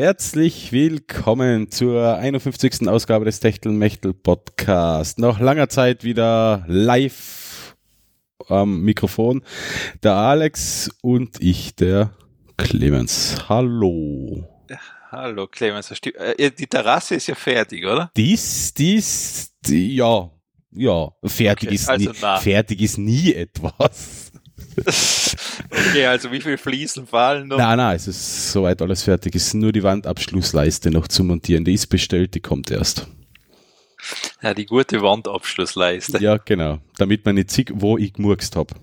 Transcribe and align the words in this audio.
Herzlich 0.00 0.70
willkommen 0.70 1.72
zur 1.72 2.18
51. 2.18 2.86
Ausgabe 2.86 3.24
des 3.24 3.40
Techtelmechtel 3.40 4.14
Podcast. 4.14 5.18
Nach 5.18 5.40
langer 5.40 5.68
Zeit 5.68 6.04
wieder 6.04 6.62
live 6.68 7.74
am 8.46 8.82
Mikrofon. 8.82 9.42
Der 10.04 10.12
Alex 10.12 10.88
und 11.02 11.42
ich, 11.42 11.74
der 11.74 12.12
Clemens. 12.56 13.48
Hallo. 13.48 14.48
Hallo 15.10 15.48
Clemens. 15.48 15.90
Äh, 15.90 16.52
die 16.52 16.68
Terrasse 16.68 17.16
ist 17.16 17.26
ja 17.26 17.34
fertig, 17.34 17.84
oder? 17.84 18.12
Dies, 18.16 18.72
dies, 18.74 19.52
die, 19.66 19.96
ja, 19.96 20.30
ja. 20.70 21.10
Fertig, 21.24 21.70
okay, 21.70 21.74
ist 21.74 21.90
also 21.90 22.10
nie, 22.10 22.38
fertig 22.40 22.82
ist 22.82 22.98
nie 22.98 23.34
etwas. 23.34 24.30
okay, 25.70 26.06
also 26.06 26.30
wie 26.32 26.40
viele 26.40 26.58
Fliesen 26.58 27.06
fallen 27.06 27.48
noch? 27.48 27.58
Nein, 27.58 27.76
nein, 27.76 27.96
es 27.96 28.08
ist 28.08 28.52
soweit 28.52 28.80
alles 28.82 29.02
fertig. 29.02 29.34
Es 29.34 29.48
ist 29.48 29.54
nur 29.54 29.72
die 29.72 29.82
Wandabschlussleiste 29.82 30.90
noch 30.90 31.08
zu 31.08 31.24
montieren. 31.24 31.64
Die 31.64 31.74
ist 31.74 31.86
bestellt, 31.86 32.34
die 32.34 32.40
kommt 32.40 32.70
erst. 32.70 33.06
Ja, 34.42 34.54
die 34.54 34.66
gute 34.66 35.02
Wandabschlussleiste. 35.02 36.22
Ja, 36.22 36.36
genau. 36.36 36.78
Damit 36.96 37.24
man 37.24 37.34
nicht 37.34 37.50
sieht, 37.50 37.72
wo 37.74 37.98
ich 37.98 38.12
gemurkst 38.12 38.56
habe. 38.56 38.74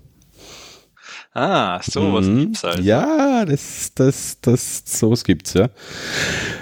Ah, 1.32 1.80
so 1.82 2.00
mhm. 2.00 2.12
was 2.14 2.26
gibt's 2.26 2.64
also. 2.64 2.82
Ja, 2.82 3.44
das, 3.44 3.92
das, 3.94 4.40
das, 4.40 4.82
sowas 4.86 5.22
gibt's, 5.22 5.52
ja. 5.52 5.68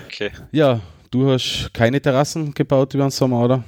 Okay. 0.07 0.33
Ja, 0.51 0.81
du 1.11 1.31
hast 1.31 1.71
keine 1.73 2.01
Terrassen 2.01 2.53
gebaut 2.55 2.93
über 2.95 3.05
den 3.05 3.11
Sommer, 3.11 3.41
oder? 3.45 3.65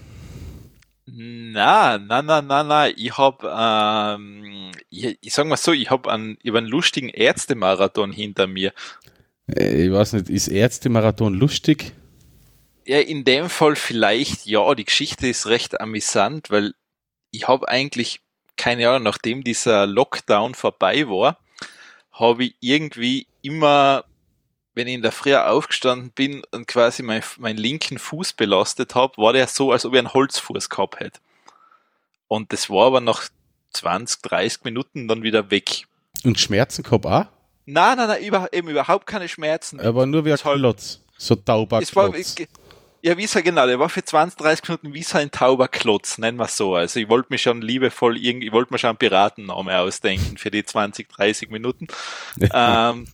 Na, 1.07 1.99
na, 1.99 2.21
na, 2.21 2.43
na, 2.43 2.65
na. 2.65 2.89
Ich 2.89 3.17
hab, 3.17 3.45
ähm, 3.45 4.73
ich, 4.91 5.19
ich 5.21 5.33
sag 5.33 5.47
mal 5.47 5.57
so, 5.57 5.73
ich 5.73 5.89
hab 5.89 6.09
einen, 6.09 6.37
ich 6.43 6.51
hab 6.51 6.57
einen 6.57 6.67
lustigen 6.67 7.09
Ärztemarathon 7.09 8.11
hinter 8.11 8.49
mir. 8.49 8.73
Äh, 9.47 9.87
ich 9.87 9.93
weiß 9.93 10.15
nicht, 10.15 10.29
ist 10.29 10.49
Ärztemarathon 10.49 11.35
lustig? 11.35 11.93
Ja, 12.85 12.99
in 12.99 13.25
dem 13.25 13.49
Fall 13.49 13.77
vielleicht, 13.77 14.47
ja, 14.47 14.75
die 14.75 14.85
Geschichte 14.85 15.29
ist 15.29 15.47
recht 15.47 15.81
amüsant, 15.81 16.51
weil 16.51 16.75
ich 17.31 17.47
habe 17.47 17.69
eigentlich, 17.69 18.21
keine 18.57 18.89
Ahnung, 18.89 19.05
nachdem 19.05 19.45
dieser 19.45 19.87
Lockdown 19.87 20.55
vorbei 20.55 21.09
war, 21.09 21.39
habe 22.13 22.45
ich 22.45 22.57
irgendwie 22.61 23.27
immer 23.43 24.05
wenn 24.77 24.87
ich 24.87 24.95
in 24.95 25.03
der 25.03 25.11
Früh 25.11 25.35
aufgestanden 25.35 26.11
bin 26.11 26.43
und 26.53 26.69
quasi 26.69 27.03
mein, 27.03 27.23
meinen 27.39 27.57
linken 27.57 27.99
Fuß 27.99 28.35
belastet 28.35 28.95
habe, 28.95 29.17
war 29.17 29.33
der 29.33 29.47
so, 29.49 29.73
als 29.73 29.87
ob 29.87 29.95
ich 29.95 29.99
einen 29.99 30.13
Holzfuß 30.13 30.69
gehabt 30.69 31.01
hätte. 31.01 31.19
Und 32.29 32.53
das 32.53 32.69
war 32.69 32.89
aber 32.89 33.01
nach 33.01 33.29
20, 33.73 34.21
30 34.21 34.65
Minuten 34.65 35.09
dann 35.09 35.23
wieder 35.23 35.51
weg. 35.51 35.87
Und 36.25 36.39
Schmerzen 36.39 36.83
gehabt 36.83 37.07
auch? 37.07 37.25
Nein, 37.65 37.97
nein, 37.97 38.07
nein, 38.07 38.23
über, 38.23 38.53
eben 38.53 38.69
überhaupt 38.69 39.07
keine 39.07 39.29
Schmerzen. 39.29 39.81
Aber 39.81 40.05
nur 40.05 40.27
wie 40.27 40.33
ein 40.33 40.39
Klotz. 40.39 41.01
So 41.17 41.35
tauber 41.37 41.81
Klotz. 41.81 42.37
Ja, 43.01 43.17
wie 43.17 43.27
so 43.27 43.41
genau, 43.41 43.67
der 43.67 43.79
war 43.79 43.89
für 43.89 44.05
20, 44.05 44.37
30 44.37 44.69
Minuten 44.69 44.95
wie 44.95 45.03
so 45.03 45.17
ein 45.17 45.31
tauber 45.31 45.69
Klotz, 45.69 46.19
nennen 46.19 46.39
wir 46.39 46.47
es 46.47 46.57
so. 46.57 46.75
Also 46.75 47.01
ich 47.01 47.09
wollte 47.09 47.29
mir 47.31 47.39
schon 47.39 47.63
liebevoll 47.63 48.19
irgendwie, 48.19 48.49
ich 48.49 48.53
wollte 48.53 48.75
mir 48.75 48.79
schon 48.79 48.91
einen 48.91 48.99
Piratennamen 48.99 49.75
ausdenken 49.75 50.37
für 50.37 50.51
die 50.51 50.65
20, 50.65 51.09
30 51.09 51.51
Minuten. 51.51 51.87
ähm, 52.53 53.07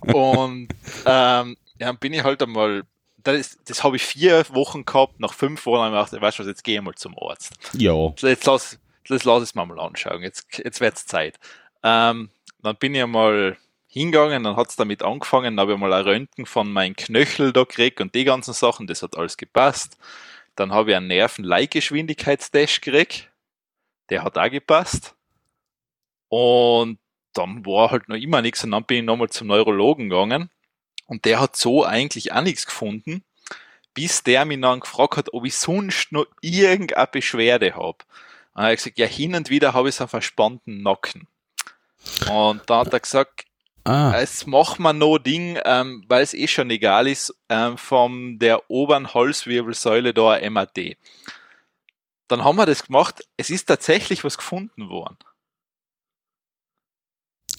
und 0.00 0.68
ähm, 1.06 1.56
ja, 1.78 1.92
bin 1.92 2.12
ich 2.12 2.22
halt 2.22 2.42
einmal, 2.42 2.82
das, 3.18 3.58
das 3.64 3.84
habe 3.84 3.96
ich 3.96 4.02
vier 4.02 4.44
Wochen 4.50 4.84
gehabt, 4.84 5.20
nach 5.20 5.32
fünf 5.32 5.66
Wochen 5.66 5.80
habe 5.80 5.96
ich 5.96 6.10
gedacht, 6.10 6.22
weißt 6.22 6.38
du 6.38 6.42
was, 6.42 6.48
jetzt 6.48 6.64
gehe 6.64 6.76
ich 6.76 6.82
mal 6.82 6.94
zum 6.94 7.16
Arzt. 7.18 7.54
Ja. 7.74 8.12
Jetzt 8.18 8.46
lass, 8.46 8.78
jetzt 9.08 9.24
lass 9.24 9.42
es 9.42 9.54
mir 9.54 9.66
mal 9.66 9.80
anschauen, 9.80 10.22
jetzt, 10.22 10.46
jetzt 10.58 10.80
es 10.80 11.06
Zeit. 11.06 11.38
Ähm, 11.82 12.30
dann 12.62 12.76
bin 12.76 12.94
ich 12.94 13.02
einmal 13.02 13.56
hingegangen, 13.86 14.44
dann 14.44 14.56
hat 14.56 14.70
es 14.70 14.76
damit 14.76 15.02
angefangen, 15.02 15.56
dann 15.56 15.64
habe 15.64 15.74
ich 15.74 15.78
mal 15.78 15.92
ein 15.92 16.04
Röntgen 16.04 16.46
von 16.46 16.72
meinem 16.72 16.96
Knöchel 16.96 17.52
da 17.52 17.64
gekriegt 17.64 18.00
und 18.00 18.14
die 18.14 18.24
ganzen 18.24 18.54
Sachen, 18.54 18.86
das 18.86 19.02
hat 19.02 19.16
alles 19.16 19.36
gepasst. 19.36 19.98
Dann 20.56 20.72
habe 20.72 20.90
ich 20.90 20.96
einen 20.96 21.08
Nervenleitgeschwindigkeitstest 21.08 22.82
gekriegt, 22.82 23.30
der 24.08 24.22
hat 24.22 24.38
auch 24.38 24.50
gepasst. 24.50 25.14
Und 26.28 26.98
dann 27.32 27.64
war 27.66 27.90
halt 27.90 28.08
noch 28.08 28.16
immer 28.16 28.42
nichts 28.42 28.64
und 28.64 28.72
dann 28.72 28.84
bin 28.84 28.98
ich 28.98 29.04
nochmal 29.04 29.30
zum 29.30 29.48
Neurologen 29.48 30.08
gegangen 30.08 30.50
und 31.06 31.24
der 31.24 31.40
hat 31.40 31.56
so 31.56 31.84
eigentlich 31.84 32.32
auch 32.32 32.42
nichts 32.42 32.66
gefunden, 32.66 33.24
bis 33.94 34.22
der 34.22 34.44
mich 34.44 34.60
dann 34.60 34.80
gefragt 34.80 35.16
hat, 35.16 35.34
ob 35.34 35.44
ich 35.44 35.54
sonst 35.54 36.12
noch 36.12 36.26
irgendeine 36.40 37.06
Beschwerde 37.06 37.74
habe. 37.74 37.98
Und 38.54 38.62
er 38.62 38.70
hat 38.70 38.76
gesagt, 38.76 38.98
ja, 38.98 39.06
hin 39.06 39.34
und 39.34 39.50
wieder 39.50 39.74
habe 39.74 39.88
ich 39.88 39.94
so 39.94 40.04
einen 40.04 40.08
verspannten 40.08 40.82
Nacken. 40.82 41.26
Und 42.30 42.62
dann 42.68 42.86
hat 42.86 42.92
er 42.92 43.00
gesagt, 43.00 43.44
ah. 43.84 44.14
es 44.16 44.46
macht 44.46 44.78
man 44.78 44.98
noch 44.98 45.18
Ding, 45.18 45.58
ähm, 45.64 46.04
weil 46.08 46.22
es 46.22 46.34
eh 46.34 46.48
schon 46.48 46.70
egal 46.70 47.08
ist, 47.08 47.34
ähm, 47.48 47.78
von 47.78 48.38
der 48.38 48.70
oberen 48.70 49.12
Halswirbelsäule 49.12 50.14
da 50.14 50.32
ein 50.32 50.52
MAD. 50.52 50.96
Dann 52.28 52.44
haben 52.44 52.56
wir 52.56 52.66
das 52.66 52.86
gemacht, 52.86 53.26
es 53.36 53.50
ist 53.50 53.66
tatsächlich 53.66 54.24
was 54.24 54.38
gefunden 54.38 54.88
worden. 54.88 55.18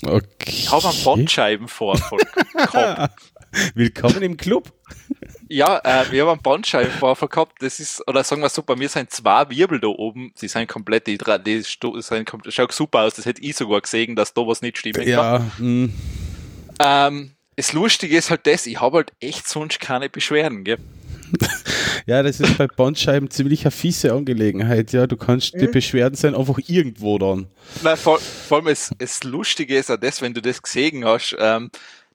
Okay. 0.01 0.25
Ich 0.47 0.71
habe 0.71 0.89
einen 0.89 1.03
Bandscheibenvorfall 1.03 2.19
gehabt. 2.53 3.19
Willkommen 3.75 4.21
im 4.23 4.37
Club. 4.37 4.71
Ja, 5.47 5.79
äh, 5.83 6.11
wir 6.11 6.23
haben 6.23 6.31
einen 6.31 6.41
Bandscheibenvorfall 6.41 7.29
gehabt. 7.29 7.61
Das 7.61 7.79
ist, 7.79 8.05
oder 8.07 8.23
sagen 8.23 8.41
wir 8.41 8.49
so, 8.49 8.63
bei 8.63 8.75
mir 8.75 8.89
sind 8.89 9.11
zwei 9.11 9.49
Wirbel 9.49 9.79
da 9.79 9.87
oben. 9.87 10.31
Sie 10.35 10.47
sind 10.47 10.67
komplett, 10.67 11.07
die, 11.07 11.17
die 11.17 11.61
sind, 11.61 12.33
das 12.45 12.53
schaut 12.53 12.71
super 12.71 13.01
aus. 13.01 13.13
Das 13.15 13.25
hätte 13.25 13.41
ich 13.41 13.55
sogar 13.55 13.81
gesehen, 13.81 14.15
dass 14.15 14.33
da 14.33 14.41
was 14.41 14.61
nicht 14.61 14.77
stimmt. 14.79 14.97
Ja. 15.05 15.45
Hm. 15.57 15.93
Ähm, 16.79 17.31
das 17.55 17.73
Lustige 17.73 18.17
ist 18.17 18.29
halt 18.29 18.47
das, 18.47 18.65
ich 18.65 18.81
habe 18.81 18.97
halt 18.97 19.13
echt 19.19 19.47
sonst 19.47 19.79
keine 19.79 20.09
Beschwerden, 20.09 20.63
gell? 20.63 20.79
ja, 22.05 22.23
das 22.23 22.39
ist 22.39 22.57
bei 22.57 22.67
Bandscheiben 22.67 23.29
ziemlich 23.29 23.63
eine 23.63 23.71
fiese 23.71 24.13
Angelegenheit. 24.13 24.91
Ja, 24.91 25.07
du 25.07 25.17
kannst, 25.17 25.55
mhm. 25.55 25.59
die 25.59 25.67
Beschwerden 25.67 26.15
sein 26.15 26.35
einfach 26.35 26.59
irgendwo 26.67 27.17
dann. 27.17 27.47
Nein, 27.81 27.97
vor, 27.97 28.19
vor 28.19 28.57
allem 28.57 28.67
das, 28.67 28.91
das 28.97 29.23
Lustige 29.23 29.77
ist 29.77 29.91
auch 29.91 29.97
das, 29.97 30.21
wenn 30.21 30.33
du 30.33 30.41
das 30.41 30.61
gesehen 30.61 31.05
hast, 31.05 31.35
ähm, 31.39 31.69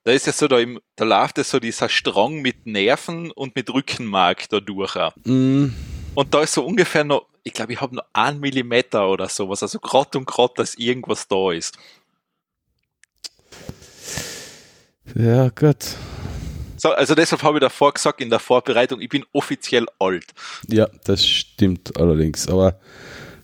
da 0.04 0.12
ist 0.12 0.26
ja 0.26 0.32
so, 0.32 0.48
da, 0.48 0.58
im, 0.58 0.80
da 0.96 1.04
läuft 1.04 1.38
ja 1.38 1.44
so 1.44 1.60
dieser 1.60 1.88
Strang 1.88 2.40
mit 2.40 2.66
Nerven 2.66 3.30
und 3.30 3.54
mit 3.56 3.68
Rückenmark 3.72 4.48
da 4.48 4.60
durch. 4.60 4.96
Mhm. 5.24 5.74
Und 6.14 6.34
da 6.34 6.42
ist 6.42 6.54
so 6.54 6.64
ungefähr 6.64 7.04
noch, 7.04 7.26
ich 7.42 7.52
glaube, 7.52 7.72
ich 7.72 7.80
habe 7.80 7.96
noch 7.96 8.04
einen 8.12 8.40
Millimeter 8.40 9.08
oder 9.08 9.28
sowas, 9.28 9.62
also 9.62 9.78
grad 9.78 10.16
und 10.16 10.26
grad, 10.26 10.58
dass 10.58 10.74
irgendwas 10.76 11.28
da 11.28 11.52
ist. 11.52 11.78
Ja, 15.14 15.48
gut. 15.48 15.96
So, 16.78 16.90
also 16.90 17.14
deshalb 17.14 17.42
habe 17.42 17.58
ich 17.58 17.60
davor 17.60 17.92
gesagt 17.92 18.20
in 18.20 18.30
der 18.30 18.38
Vorbereitung, 18.38 19.00
ich 19.00 19.08
bin 19.08 19.24
offiziell 19.32 19.86
alt. 19.98 20.26
Ja, 20.68 20.88
das 21.04 21.26
stimmt 21.26 21.98
allerdings, 21.98 22.48
aber 22.48 22.78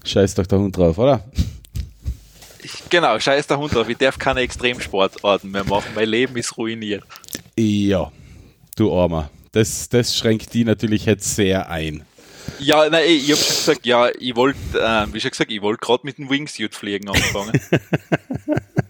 scheiß 0.04 0.34
doch 0.34 0.46
der 0.46 0.58
Hund 0.58 0.76
drauf, 0.76 0.96
oder? 0.98 1.24
Ich, 2.62 2.72
genau, 2.88 3.18
scheiß 3.18 3.46
der 3.46 3.58
Hund 3.58 3.74
drauf. 3.74 3.88
Ich 3.88 3.98
darf 3.98 4.18
keine 4.18 4.40
Extremsportarten 4.40 5.50
mehr 5.50 5.64
machen. 5.64 5.90
Mein 5.94 6.08
Leben 6.08 6.36
ist 6.36 6.56
ruiniert. 6.56 7.02
Ja, 7.56 8.10
du 8.76 8.96
Armer. 8.96 9.30
Das, 9.52 9.88
das 9.88 10.16
schränkt 10.16 10.54
die 10.54 10.64
natürlich 10.64 11.04
jetzt 11.04 11.36
sehr 11.36 11.68
ein. 11.68 12.04
Ja, 12.58 12.88
nein, 12.88 13.04
ich 13.06 13.30
habe 13.30 13.40
schon 13.40 13.54
gesagt, 13.54 13.86
ja, 13.86 14.08
ich 14.18 14.36
wollte, 14.36 14.58
äh, 14.74 15.06
wie 15.12 15.20
schon 15.20 15.30
gesagt, 15.30 15.50
ich 15.50 15.60
wollte 15.62 15.80
gerade 15.80 16.00
mit 16.04 16.18
dem 16.18 16.30
Wingsuit 16.30 16.74
fliegen 16.74 17.08
anfangen. 17.08 17.60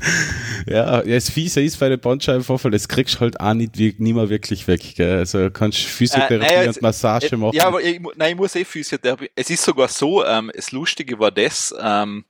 ja, 0.66 1.02
das 1.02 1.30
Fiese 1.30 1.62
ist 1.62 1.78
bei 1.78 1.88
den 1.88 2.00
Bandscheibenvorfall, 2.00 2.70
das 2.70 2.88
kriegst 2.88 3.16
du 3.16 3.20
halt 3.20 3.40
auch 3.40 3.54
nicht, 3.54 3.78
nie 3.78 4.12
mehr 4.12 4.28
wirklich 4.30 4.66
weg. 4.66 4.94
Gell? 4.96 5.18
Also 5.18 5.50
kannst 5.50 5.78
Physiotherapie 5.78 6.46
äh, 6.46 6.58
nein, 6.58 6.68
und 6.68 6.82
Massage 6.82 7.32
äh, 7.32 7.36
machen. 7.36 7.56
Ja, 7.56 7.66
aber 7.66 7.82
ich, 7.82 8.00
nein, 8.16 8.32
ich 8.32 8.36
muss 8.36 8.54
eh 8.54 8.64
Physiotherapie. 8.64 9.30
Es 9.34 9.50
ist 9.50 9.62
sogar 9.62 9.88
so, 9.88 10.24
ähm, 10.24 10.50
das 10.54 10.72
Lustige 10.72 11.18
war 11.18 11.30
das, 11.30 11.74
ähm, 11.80 12.24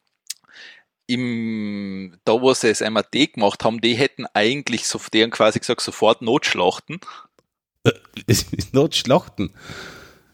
im, 1.07 2.17
da 2.25 2.41
wo 2.41 2.55
sie 2.55 2.69
das 2.69 2.81
MAT 2.81 3.13
gemacht 3.13 3.65
haben, 3.65 3.81
die 3.81 3.95
hätten 3.95 4.27
eigentlich 4.33 4.87
so, 4.87 5.01
die 5.13 5.23
haben 5.23 5.31
quasi 5.31 5.59
gesagt, 5.59 5.81
sofort 5.81 6.23
Notschlachten. 6.23 7.01
Äh, 7.85 7.93
Notschlachten? 8.73 9.53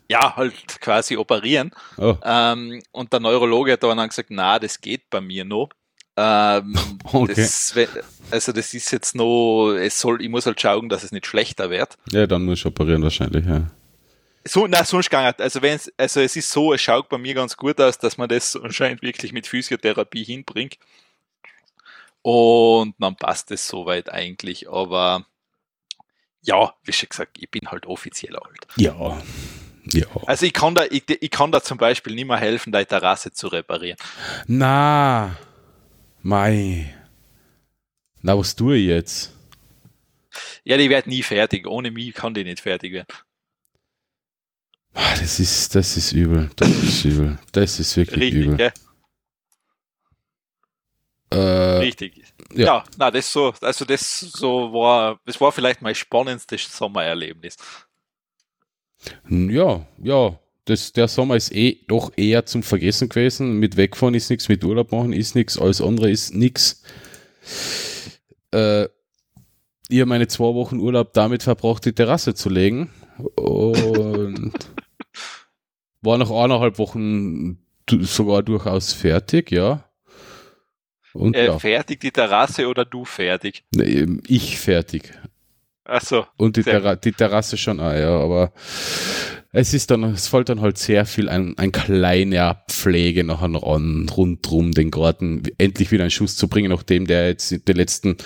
Ja, 0.08 0.36
halt 0.36 0.80
quasi 0.80 1.16
operieren. 1.16 1.72
Oh. 1.96 2.16
Ähm, 2.22 2.82
und 2.92 3.12
der 3.12 3.20
Neurologe 3.20 3.72
hat 3.72 3.82
dann 3.82 4.08
gesagt, 4.08 4.30
na, 4.30 4.58
das 4.58 4.80
geht 4.80 5.10
bei 5.10 5.20
mir 5.20 5.44
noch. 5.44 5.70
Ähm, 6.16 6.74
okay. 7.04 7.34
das, 7.34 7.74
also 8.30 8.52
das 8.52 8.74
ist 8.74 8.90
jetzt 8.90 9.14
noch, 9.14 9.74
es 9.74 10.00
soll, 10.00 10.22
ich 10.22 10.28
muss 10.28 10.46
halt 10.46 10.60
schauen, 10.60 10.88
dass 10.88 11.04
es 11.04 11.12
nicht 11.12 11.26
schlechter 11.26 11.70
wird. 11.70 11.98
Ja, 12.10 12.26
dann 12.26 12.44
muss 12.44 12.60
ich 12.60 12.66
operieren 12.66 13.02
wahrscheinlich, 13.02 13.44
ja. 13.46 13.70
So, 14.48 14.66
na, 14.68 14.84
sonst 14.84 15.10
gar 15.10 15.26
nicht. 15.26 15.40
Also 15.40 15.60
wenn 15.60 15.78
also 15.96 16.20
es 16.20 16.36
ist 16.36 16.50
so, 16.50 16.72
es 16.72 16.80
schaut 16.80 17.08
bei 17.08 17.18
mir 17.18 17.34
ganz 17.34 17.56
gut 17.56 17.80
aus, 17.80 17.98
dass 17.98 18.16
man 18.16 18.28
das 18.28 18.54
anscheinend 18.56 19.02
wirklich 19.02 19.32
mit 19.32 19.46
Physiotherapie 19.46 20.22
hinbringt. 20.22 20.78
Und 22.22 22.94
dann 22.98 23.16
passt 23.16 23.50
es 23.50 23.66
soweit 23.66 24.10
eigentlich, 24.10 24.68
aber 24.68 25.26
ja, 26.42 26.74
wie 26.84 26.92
schon 26.92 27.08
gesagt, 27.08 27.38
ich 27.40 27.50
bin 27.50 27.70
halt 27.70 27.86
offiziell 27.86 28.36
alt. 28.36 28.66
Ja. 28.76 29.20
Ja. 29.92 30.06
Also 30.26 30.46
ich 30.46 30.52
kann 30.52 30.74
da, 30.74 30.84
ich, 30.90 31.04
ich 31.08 31.30
kann 31.30 31.52
da 31.52 31.62
zum 31.62 31.78
Beispiel 31.78 32.14
nicht 32.14 32.26
mehr 32.26 32.38
helfen, 32.38 32.72
deine 32.72 32.86
Terrasse 32.86 33.32
zu 33.32 33.46
reparieren. 33.48 33.98
Na, 34.46 35.36
Mei. 36.26 36.92
Na, 38.20 38.36
was 38.36 38.56
tue 38.56 38.76
ich 38.78 38.86
jetzt? 38.88 39.32
Ja, 40.64 40.76
die 40.76 40.90
wird 40.90 41.06
nie 41.06 41.22
fertig. 41.22 41.68
Ohne 41.68 41.92
mich 41.92 42.14
kann 42.14 42.34
die 42.34 42.42
nicht 42.42 42.60
fertig 42.60 42.92
werden. 42.94 43.06
Ah, 44.92 45.14
Das 45.20 45.38
ist, 45.38 45.72
das 45.76 45.96
ist 45.96 46.10
übel. 46.10 46.50
Das 46.56 46.68
ist 46.70 47.04
übel. 47.04 47.38
Das 47.52 47.78
ist 47.78 47.96
wirklich 47.96 48.22
Richtig, 48.24 48.44
übel. 48.44 48.56
gell? 48.56 48.72
Äh, 51.30 51.78
Richtig. 51.78 52.24
ja. 52.54 52.64
Ja, 52.66 52.84
na, 52.98 53.12
das 53.12 53.32
so, 53.32 53.54
also 53.60 53.84
das 53.84 54.18
so 54.18 54.72
war, 54.72 55.20
das 55.26 55.40
war 55.40 55.52
vielleicht 55.52 55.80
mein 55.80 55.94
spannendstes 55.94 56.76
Sommererlebnis. 56.76 57.56
ja, 59.28 59.86
ja. 59.98 60.40
Das, 60.66 60.92
der 60.92 61.06
Sommer 61.08 61.36
ist 61.36 61.54
eh 61.54 61.84
doch 61.88 62.12
eher 62.16 62.44
zum 62.44 62.62
Vergessen 62.62 63.08
gewesen. 63.08 63.58
Mit 63.58 63.76
Wegfahren 63.76 64.14
ist 64.14 64.30
nichts, 64.30 64.48
mit 64.48 64.64
Urlaub 64.64 64.92
machen 64.92 65.12
ist 65.12 65.34
nichts, 65.34 65.58
alles 65.58 65.80
andere 65.80 66.10
ist 66.10 66.34
nichts. 66.34 66.82
Äh, 68.52 68.84
ich 69.88 70.00
habe 70.00 70.06
meine 70.06 70.26
zwei 70.26 70.52
Wochen 70.54 70.80
Urlaub 70.80 71.12
damit 71.12 71.44
verbracht, 71.44 71.84
die 71.84 71.92
Terrasse 71.92 72.34
zu 72.34 72.48
legen. 72.50 72.90
Und 73.36 74.52
war 76.02 76.18
nach 76.18 76.30
eineinhalb 76.30 76.78
Wochen 76.78 77.58
sogar 77.88 78.42
durchaus 78.42 78.92
fertig, 78.92 79.52
ja. 79.52 79.84
Und 81.12 81.36
Äh, 81.36 81.46
ja, 81.46 81.58
Fertig 81.58 82.00
die 82.00 82.10
Terrasse 82.10 82.66
oder 82.66 82.84
du 82.84 83.04
fertig? 83.04 83.64
nee, 83.70 84.04
ich 84.26 84.58
fertig. 84.58 85.12
Achso, 85.84 86.26
Und 86.36 86.56
die, 86.56 86.64
Terra 86.64 86.96
die 86.96 87.12
Terrasse 87.12 87.56
schon 87.56 87.78
auch, 87.78 87.92
ja, 87.92 88.10
aber 88.18 88.52
es 89.52 89.72
ist 89.74 89.90
dann, 89.90 90.04
es 90.04 90.28
fällt 90.28 90.48
dann 90.48 90.60
halt 90.60 90.78
sehr 90.78 91.06
viel 91.06 91.28
ein, 91.28 91.56
ein 91.58 91.72
kleiner 91.72 92.62
Pflege 92.68 93.24
nachher 93.24 93.48
noch 93.48 93.62
an, 93.62 94.08
rundrum 94.08 94.72
den 94.72 94.90
Garten 94.90 95.42
endlich 95.58 95.90
wieder 95.90 96.02
einen 96.04 96.10
Schuss 96.10 96.36
zu 96.36 96.48
bringen, 96.48 96.70
nachdem 96.70 97.06
der 97.06 97.28
jetzt 97.28 97.52
in 97.52 97.64
den 97.64 97.76
letzten, 97.76 98.16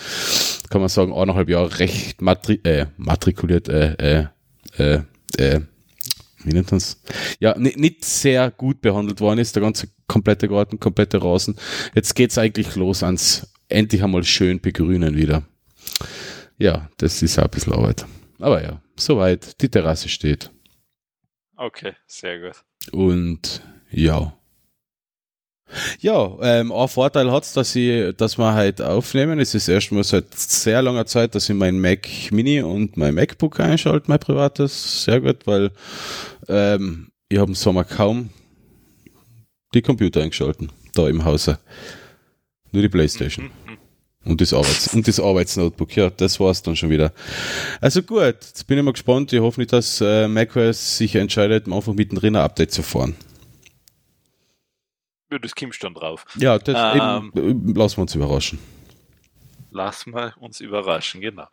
kann 0.71 0.81
man 0.81 0.89
sagen, 0.89 1.13
eineinhalb 1.13 1.49
Jahre 1.49 1.79
recht 1.79 2.21
matri 2.23 2.61
äh, 2.65 2.87
matrikuliert, 2.97 3.69
äh, 3.69 3.95
äh, 3.95 4.27
äh, 4.79 5.01
äh, 5.37 5.61
wie 6.45 6.53
nennt 6.53 6.71
man's? 6.73 7.01
Ja, 7.39 7.57
ni- 7.59 7.75
nicht 7.77 8.05
sehr 8.05 8.51
gut 8.51 8.81
behandelt 8.81 9.21
worden 9.21 9.41
ist, 9.41 9.55
der 9.57 9.63
ganze 9.63 9.89
komplette 10.07 10.49
Garten, 10.49 10.81
komplette 10.81 11.23
Rasen. 11.23 11.57
Jetzt 11.95 12.15
geht's 12.15 12.39
eigentlich 12.39 12.77
los 12.77 13.03
ans 13.03 13.47
endlich 13.69 14.03
einmal 14.03 14.25
schön 14.25 14.61
begrünen 14.61 15.17
wieder. 15.17 15.43
Ja, 16.59 16.89
das 16.97 17.23
ist 17.23 17.39
auch 17.39 17.45
ein 17.45 17.51
bisschen 17.51 17.73
Arbeit. 17.75 18.07
Aber 18.39 18.63
ja, 18.63 18.81
soweit. 18.97 19.61
Die 19.61 19.69
Terrasse 19.69 20.09
steht. 20.09 20.51
Okay, 21.61 21.95
sehr 22.07 22.41
gut. 22.41 22.65
Und 22.93 23.63
ja. 23.91 24.33
Ja, 26.01 26.37
ähm, 26.43 26.73
ein 26.73 26.89
Vorteil 26.89 27.31
hat's, 27.31 27.53
dass 27.53 27.77
ich, 27.77 28.17
dass 28.17 28.39
wir 28.39 28.55
halt 28.55 28.83
aufnehmen. 28.83 29.39
Es 29.39 29.55
ist 29.55 29.69
erstmal 29.69 30.03
seit 30.03 30.35
sehr 30.35 30.83
langer 30.83 31.07
Zeit, 31.07 31.35
dass 31.35 31.49
ich 31.49 31.55
mein 31.55 31.79
Mac 31.81 32.09
Mini 32.33 32.61
und 32.63 32.97
mein 32.97 33.15
MacBook 33.15 33.61
einschalte, 33.61 34.09
mein 34.09 34.19
privates. 34.19 35.05
Sehr 35.05 35.21
gut, 35.21 35.47
weil 35.47 35.71
ähm, 36.49 37.13
ich 37.29 37.39
habe 37.39 37.51
im 37.51 37.55
Sommer 37.55 37.85
kaum 37.85 38.31
die 39.73 39.83
Computer 39.83 40.23
eingeschalten, 40.23 40.73
da 40.95 41.09
im 41.09 41.25
Hause. 41.25 41.61
Nur 42.73 42.83
die 42.83 42.89
Playstation. 42.89 43.47
Mhm. 43.47 43.60
Und 44.25 44.41
das, 44.41 44.53
Arbeits 44.53 44.93
und 44.93 45.09
das 45.09 45.19
Arbeitsnotebook, 45.19 45.97
ja, 45.97 46.11
das 46.11 46.39
war's 46.39 46.63
dann 46.63 46.77
schon 46.77 46.91
wieder. 46.91 47.13
Also 47.81 48.03
gut, 48.03 48.21
jetzt 48.23 48.67
bin 48.67 48.77
ich 48.77 48.85
mal 48.85 48.93
gespannt. 48.93 49.33
Ich 49.33 49.41
hoffe 49.41 49.61
nicht, 49.61 49.73
dass 49.73 50.01
äh, 50.03 50.29
macOS 50.29 50.99
sich 50.99 51.15
entscheidet, 51.15 51.73
einfach 51.73 51.95
mittendrin 51.95 52.37
ein 52.37 52.43
Update 52.43 52.71
zu 52.73 52.83
fahren. 52.83 53.17
Ja, 55.33 55.39
das 55.39 55.55
kommst 55.55 55.83
dann 55.83 55.95
drauf. 55.95 56.27
Ja, 56.37 56.59
das 56.59 56.95
Ähm. 56.97 57.33
eben, 57.35 57.71
äh, 57.71 57.79
lassen 57.79 57.97
wir 57.99 58.03
uns 58.03 58.15
überraschen. 58.15 58.59
Lassen 59.71 60.13
wir 60.13 60.35
uns 60.39 60.61
überraschen, 60.61 61.21
genau. 61.23 61.47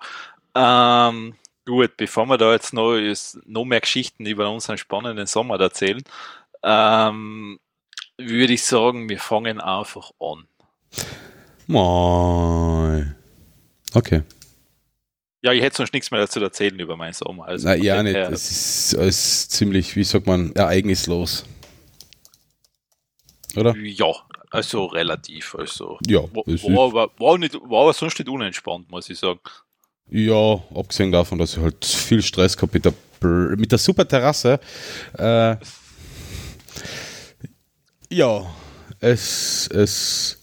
Ähm, 0.56 1.36
gut, 1.66 1.96
bevor 1.96 2.26
wir 2.26 2.38
da 2.38 2.52
jetzt 2.52 2.74
noch, 2.74 2.98
noch 3.46 3.66
mehr 3.66 3.80
Geschichten 3.82 4.26
über 4.26 4.50
unseren 4.50 4.78
spannenden 4.78 5.28
Sommer 5.28 5.60
erzählen, 5.60 6.04
ähm, 6.64 7.60
würde 8.18 8.54
ich 8.54 8.64
sagen, 8.64 9.08
wir 9.08 9.20
fangen 9.20 9.62
einfach 9.62 10.12
an. 10.20 10.48
Moi. 11.68 13.06
Okay. 13.94 14.24
Ja, 15.42 15.52
ich 15.54 15.62
hätte 15.62 15.78
sonst 15.78 15.94
nichts 15.94 16.12
mehr 16.12 16.20
dazu 16.20 16.40
erzählen 16.42 16.78
über 16.80 16.98
meinen 16.98 17.14
Sommer. 17.14 17.46
Also 17.46 17.68
Na, 17.68 17.76
ja, 17.76 18.02
nicht. 18.02 18.16
Es 18.16 18.50
ist 18.52 18.96
alles 18.98 19.50
ziemlich, 19.50 19.96
wie 19.96 20.04
sagt 20.04 20.26
man, 20.28 20.52
ereignislos. 20.56 21.46
Oder? 23.56 23.76
Ja, 23.78 24.08
also 24.52 24.86
relativ. 24.86 25.56
Also 25.56 26.00
Ja, 26.08 26.22
war, 26.34 26.48
ist, 26.48 26.64
war, 26.64 26.88
aber- 26.88 27.12
war, 27.20 27.38
nicht, 27.38 27.54
war 27.56 27.84
aber 27.84 27.94
sonst 27.94 28.18
nicht 28.20 28.30
unentspannt, 28.30 28.90
muss 28.90 29.10
ich 29.10 29.20
sagen. 29.20 29.40
ja, 30.10 30.54
abgesehen 30.76 31.12
davon, 31.12 31.38
dass 31.38 31.56
ich 31.56 31.62
halt 31.62 31.84
viel 31.86 32.22
Stress 32.22 32.56
gehabt 32.58 32.74
mit 32.74 32.86
der, 32.86 32.94
mit 33.22 33.72
der 33.72 33.78
super 33.78 34.08
Terrasse. 34.08 34.60
Äh, 35.18 35.56
ja, 38.10 38.46
es, 39.00 39.68
es, 39.68 40.37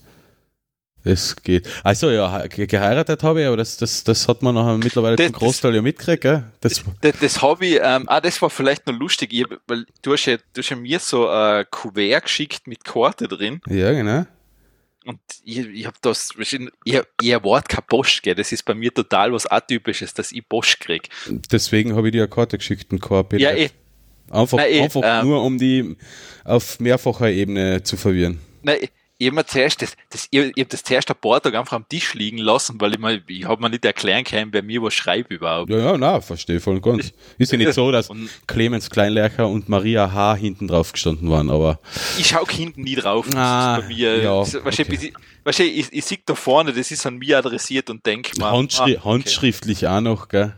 es 1.05 1.37
geht. 1.37 1.69
Also 1.83 2.11
ja, 2.11 2.47
ge- 2.47 2.67
geheiratet 2.67 3.23
habe 3.23 3.43
ich, 3.43 3.47
aber 3.47 3.57
das, 3.59 3.77
das, 3.77 4.03
das 4.05 4.27
hat 4.27 4.43
man 4.43 4.55
nachher 4.55 4.79
mittlerweile 4.79 5.17
Das- 5.17 5.27
zum 5.27 5.35
Großteil 5.35 5.75
ja 5.75 5.83
mitgekriegt, 5.83 6.23
gell? 6.23 6.45
Das, 6.61 6.83
Das, 7.01 7.15
das 7.21 7.43
habe 7.43 7.67
ich, 7.67 7.79
ähm, 7.83 8.05
ah, 8.09 8.21
das 8.21 8.41
war 8.43 8.51
vielleicht 8.51 8.87
noch 8.87 8.99
lustig, 8.99 9.33
ich, 9.33 9.45
weil 9.67 9.85
du 10.03 10.13
hast, 10.15 10.25
ja, 10.27 10.37
du 10.37 10.61
hast 10.63 10.71
ja 10.71 10.77
mir 10.77 10.99
so 10.99 11.29
ein 11.29 11.65
Kuvert 11.71 12.25
geschickt 12.25 12.67
mit 12.67 12.85
Karte 12.85 13.29
drin 13.29 13.61
ja, 13.69 13.93
genau. 13.93 14.25
und 15.05 15.21
ich, 15.45 15.59
ich 15.59 15.87
habe 15.87 15.97
das, 16.01 16.31
ich, 16.39 16.59
ich 17.21 17.29
erwarte 17.31 17.75
kein 17.77 17.85
Post, 17.87 18.23
gell? 18.23 18.35
das 18.35 18.51
ist 18.53 18.65
bei 18.65 18.75
mir 18.75 18.93
total 18.93 19.33
was 19.33 19.47
Atypisches, 19.47 20.15
dass 20.15 20.33
ich 20.33 20.49
Post 20.49 20.81
krieg. 20.81 21.09
Deswegen 21.29 21.95
habe 21.95 22.09
ich 22.09 22.13
dir 22.13 22.23
eine 22.23 22.31
Karte 22.31 22.57
geschickt, 22.59 22.91
ein 22.93 22.99
KP. 23.01 23.39
Ja, 23.39 23.51
eh, 23.53 23.69
Einfach, 24.31 24.57
Na, 24.57 24.67
eh, 24.67 24.81
einfach 24.81 25.03
ähm, 25.05 25.29
nur, 25.29 25.43
um 25.45 25.59
die 25.59 25.97
auf 26.45 26.81
mehrfacher 26.81 27.29
Ebene 27.31 27.83
zu 27.83 27.99
verwirren. 27.99 28.41
nein, 28.63 28.79
ich 29.25 29.31
hab 29.31 29.35
mir 29.35 29.47
zuerst 29.47 29.81
das, 29.81 29.97
das, 30.11 30.29
ich, 30.31 30.53
ich 30.55 30.63
hab 30.63 30.69
das 30.69 30.83
zuerst 30.83 31.11
ein 31.11 31.17
paar 31.21 31.41
Tage 31.41 31.59
einfach 31.59 31.73
am 31.77 31.89
Tisch 31.89 32.15
liegen 32.15 32.39
lassen, 32.39 32.81
weil 32.81 32.93
ich 32.93 32.99
mir, 32.99 33.23
ich 33.27 33.45
hab 33.47 33.59
mir 33.61 33.71
nicht 33.71 33.85
erklären 33.85 34.25
können, 34.25 34.53
wer 34.53 34.63
mir 34.63 34.83
was 34.83 34.95
schreibt 34.95 35.31
überhaupt. 35.31 35.71
Ja, 35.71 35.79
ja, 35.79 35.99
na, 35.99 36.21
verstehe 36.21 36.61
voll 36.61 36.77
und 36.77 36.83
ganz. 36.83 37.13
Ist 37.39 37.53
ja 37.53 37.59
nicht 37.59 37.73
so, 37.73 37.91
dass 37.91 38.11
Und 38.11 38.29
Clemens 38.47 38.91
Kleinlercher 38.91 39.49
und 39.49 39.69
Maria 39.69 40.13
H. 40.13 40.35
hinten 40.37 40.69
drauf 40.69 40.93
gestanden 40.93 41.31
waren, 41.31 41.51
aber 41.51 41.81
ich 42.19 42.27
schau 42.27 42.47
hinten 42.47 42.83
nie 42.83 42.97
drauf. 42.97 43.27
Das 43.27 43.37
Ah, 43.37 43.77
ist 43.77 43.83
bei 43.83 43.95
mir, 43.95 44.23
ja, 44.23 44.41
das, 44.41 44.51
du, 44.53 44.59
okay. 44.59 45.13
ich, 45.47 45.61
ich, 45.61 45.93
ich 45.93 46.05
sehe 46.05 46.19
da 46.25 46.35
vorne, 46.35 46.73
das 46.73 46.91
ist 46.91 47.07
an 47.07 47.17
mir 47.17 47.39
adressiert 47.39 47.89
und 47.91 48.05
denk 48.05 48.37
mal. 48.39 48.53
Handschri 48.53 48.97
ah, 48.97 49.01
okay. 49.01 49.11
handschriftlich 49.11 49.87
auch 49.87 50.01
noch, 50.01 50.29
gell? 50.29 50.55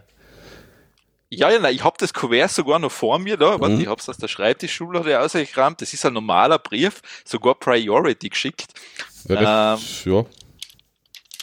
Ja, 1.28 1.50
ja, 1.50 1.58
nein, 1.58 1.74
ich 1.74 1.82
habe 1.82 1.96
das 1.98 2.14
Kuvert 2.14 2.50
sogar 2.52 2.78
noch 2.78 2.92
vor 2.92 3.18
mir 3.18 3.36
da. 3.36 3.58
Warte, 3.60 3.74
Mhm. 3.74 3.80
ich 3.80 3.86
habe 3.88 4.00
es 4.00 4.08
aus 4.08 4.16
der 4.16 4.28
Schreibtischschublade 4.28 5.14
rausgekramt. 5.16 5.80
Das 5.82 5.92
ist 5.92 6.04
ein 6.06 6.12
normaler 6.12 6.58
Brief, 6.58 7.02
sogar 7.24 7.56
Priority 7.56 8.28
geschickt. 8.28 8.72
Ja, 9.28 9.72
das, 9.74 10.04
ja. 10.04 10.24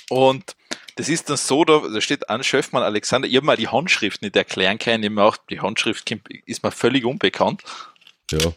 Und 0.09 0.55
das 0.95 1.09
ist 1.09 1.29
dann 1.29 1.37
so, 1.37 1.65
da, 1.65 1.79
da 1.79 1.99
steht 2.01 2.29
an 2.29 2.43
Schöffmann 2.43 2.83
Alexander. 2.83 3.27
Ich 3.27 3.35
habe 3.35 3.45
mir 3.45 3.57
die 3.57 3.67
Handschrift 3.67 4.21
nicht 4.21 4.35
erklären 4.35 4.77
können. 4.79 5.03
Ich 5.03 5.09
mir 5.09 5.23
auch, 5.23 5.37
die 5.49 5.59
Handschrift 5.59 6.09
ist 6.45 6.63
mir 6.63 6.71
völlig 6.71 7.05
unbekannt. 7.05 7.63
ja. 8.31 8.53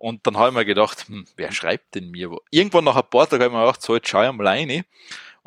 Und 0.00 0.24
dann 0.28 0.36
habe 0.36 0.50
ich 0.50 0.54
mir 0.54 0.64
gedacht, 0.64 1.06
hm, 1.08 1.26
wer 1.34 1.50
schreibt 1.50 1.96
denn 1.96 2.12
mir? 2.12 2.30
wo? 2.30 2.40
Irgendwann 2.52 2.84
nach 2.84 2.94
ein 2.94 3.10
paar 3.10 3.28
Tagen 3.28 3.42
habe 3.42 3.52
ich 3.52 3.58
mir 3.58 3.66
gedacht, 3.66 3.82
so, 3.82 3.96
jetzt 3.96 4.08
schau 4.08 4.22
ich 4.24 4.30
mal 4.30 4.46
rein. 4.46 4.84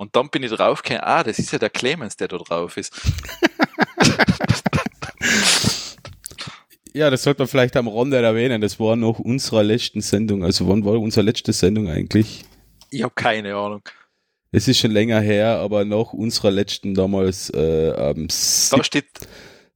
Und 0.02 0.16
dann 0.16 0.32
bin 0.32 0.42
ich 0.42 0.50
draufgekommen, 0.50 1.04
ah, 1.04 1.24
das 1.24 1.38
ist 1.38 1.52
ja 1.52 1.60
der 1.60 1.70
Clemens, 1.70 2.18
der 2.18 2.28
da 2.28 2.40
drauf 2.40 2.76
ist. 2.76 2.92
ja, 6.92 7.12
das 7.12 7.22
sollte 7.22 7.44
man 7.44 7.48
vielleicht 7.48 7.78
am 7.78 7.88
Rande 7.88 8.18
erwähnen. 8.18 8.62
Das 8.62 8.80
war 8.80 8.96
noch 8.96 9.20
unserer 9.20 9.62
letzten 9.62 10.02
Sendung. 10.02 10.44
Also 10.44 10.68
wann 10.68 10.84
war 10.86 10.94
unsere 10.94 11.24
letzte 11.24 11.54
Sendung 11.54 11.88
eigentlich? 11.88 12.46
Ich 12.90 13.04
habe 13.04 13.14
keine 13.14 13.54
Ahnung. 13.54 13.84
Es 14.52 14.68
ist 14.68 14.80
schon 14.80 14.90
länger 14.90 15.20
her, 15.22 15.60
aber 15.60 15.86
nach 15.86 16.14
unserer 16.14 16.50
letzten 16.50 16.96
damals 16.96 17.52
äh, 17.52 17.92
am 17.92 18.28
Da 18.72 18.84
steht 18.84 19.06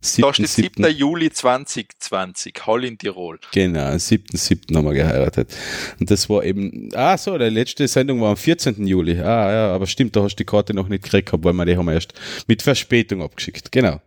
7. 0.06 0.28
Da 0.28 0.34
steht 0.34 0.50
7. 0.50 0.84
7. 0.84 0.98
Juli 0.98 1.32
2020, 1.32 2.56
Hall 2.66 2.84
in 2.84 2.98
Tirol. 2.98 3.40
Genau, 3.52 3.88
am 3.88 3.98
7.7. 3.98 4.76
haben 4.76 4.86
wir 4.86 4.94
geheiratet. 4.94 5.56
Und 6.00 6.10
das 6.10 6.30
war 6.30 6.44
eben, 6.44 6.90
ah 6.94 7.18
so, 7.18 7.38
der 7.38 7.52
letzte 7.52 7.88
Sendung 7.88 8.22
war 8.22 8.30
am 8.30 8.38
14. 8.38 8.86
Juli. 8.86 9.20
Ah 9.20 9.52
ja, 9.52 9.74
aber 9.74 9.88
stimmt, 9.88 10.16
da 10.16 10.24
hast 10.24 10.36
du 10.36 10.38
die 10.38 10.46
Karte 10.46 10.74
noch 10.74 10.88
nicht 10.88 11.04
gekriegt, 11.04 11.32
weil 11.34 11.54
wir 11.54 11.66
die 11.66 11.78
haben 11.78 11.90
erst 11.90 12.14
mit 12.48 12.62
Verspätung 12.62 13.22
abgeschickt. 13.22 13.72
Genau. 13.72 14.02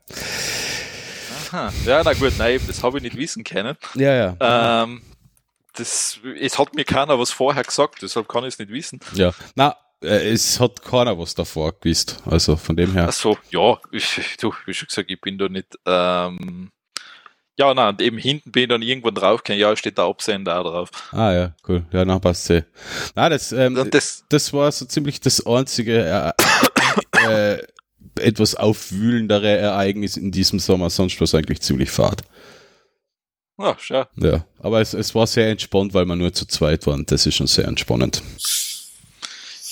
Aha. 1.50 1.72
Ja, 1.86 2.02
na 2.04 2.12
gut, 2.12 2.34
nein, 2.38 2.60
das 2.66 2.82
habe 2.82 2.98
ich 2.98 3.04
nicht 3.04 3.16
wissen 3.16 3.44
können. 3.44 3.76
Ja, 3.94 4.14
ja. 4.14 4.82
Ähm, 4.84 5.02
das, 5.74 6.18
es 6.40 6.58
hat 6.58 6.74
mir 6.74 6.84
keiner 6.84 7.18
was 7.18 7.30
vorher 7.30 7.62
gesagt, 7.62 8.02
deshalb 8.02 8.28
kann 8.28 8.44
ich 8.44 8.54
es 8.54 8.58
nicht 8.58 8.70
wissen. 8.70 9.00
Ja, 9.14 9.32
na, 9.54 9.76
es 10.00 10.60
hat 10.60 10.82
keiner 10.82 11.18
was 11.18 11.34
davor 11.34 11.72
gewusst. 11.78 12.22
Also 12.24 12.56
von 12.56 12.76
dem 12.76 12.92
her. 12.92 13.06
Also 13.06 13.36
ja, 13.50 13.78
ich, 13.90 14.36
du, 14.40 14.52
wie 14.66 14.74
schon 14.74 14.88
gesagt, 14.88 15.10
ich 15.10 15.20
bin 15.20 15.38
da 15.38 15.48
nicht. 15.48 15.74
Ähm, 15.86 16.70
ja, 17.58 17.74
nein, 17.74 17.88
und 17.88 18.00
eben 18.02 18.18
hinten 18.18 18.52
bin 18.52 18.62
ich 18.64 18.68
dann 18.68 18.82
irgendwann 18.82 19.16
draufgekommen, 19.16 19.60
ja, 19.60 19.74
steht 19.74 19.98
der 19.98 20.04
Absender 20.04 20.60
auch 20.60 20.64
drauf. 20.64 20.90
Ah 21.10 21.32
ja, 21.32 21.56
cool. 21.66 21.84
Ja, 21.90 22.04
na 22.04 22.20
passt 22.20 22.48
eh. 22.50 22.62
Na, 23.16 23.28
das, 23.28 23.50
ähm, 23.50 23.76
Und 23.76 23.92
das, 23.92 24.24
das 24.28 24.52
war 24.52 24.70
so 24.70 24.84
ziemlich 24.84 25.20
das 25.20 25.44
einzige 25.44 26.34
äh, 27.26 27.56
äh, 27.56 27.62
etwas 28.20 28.54
aufwühlendere 28.54 29.56
Ereignis 29.56 30.16
in 30.16 30.30
diesem 30.30 30.60
Sommer. 30.60 30.88
Sonst 30.88 31.18
war 31.18 31.24
es 31.24 31.34
eigentlich 31.34 31.60
ziemlich 31.60 31.90
fad. 31.90 32.22
Ja, 33.58 33.76
schau. 33.76 34.04
Ja, 34.14 34.44
aber 34.60 34.80
es, 34.80 34.94
es 34.94 35.16
war 35.16 35.26
sehr 35.26 35.50
entspannt, 35.50 35.92
weil 35.94 36.04
wir 36.04 36.14
nur 36.14 36.32
zu 36.32 36.46
zweit 36.46 36.86
waren. 36.86 37.06
Das 37.06 37.26
ist 37.26 37.34
schon 37.34 37.48
sehr 37.48 37.66
entspannend. 37.66 38.22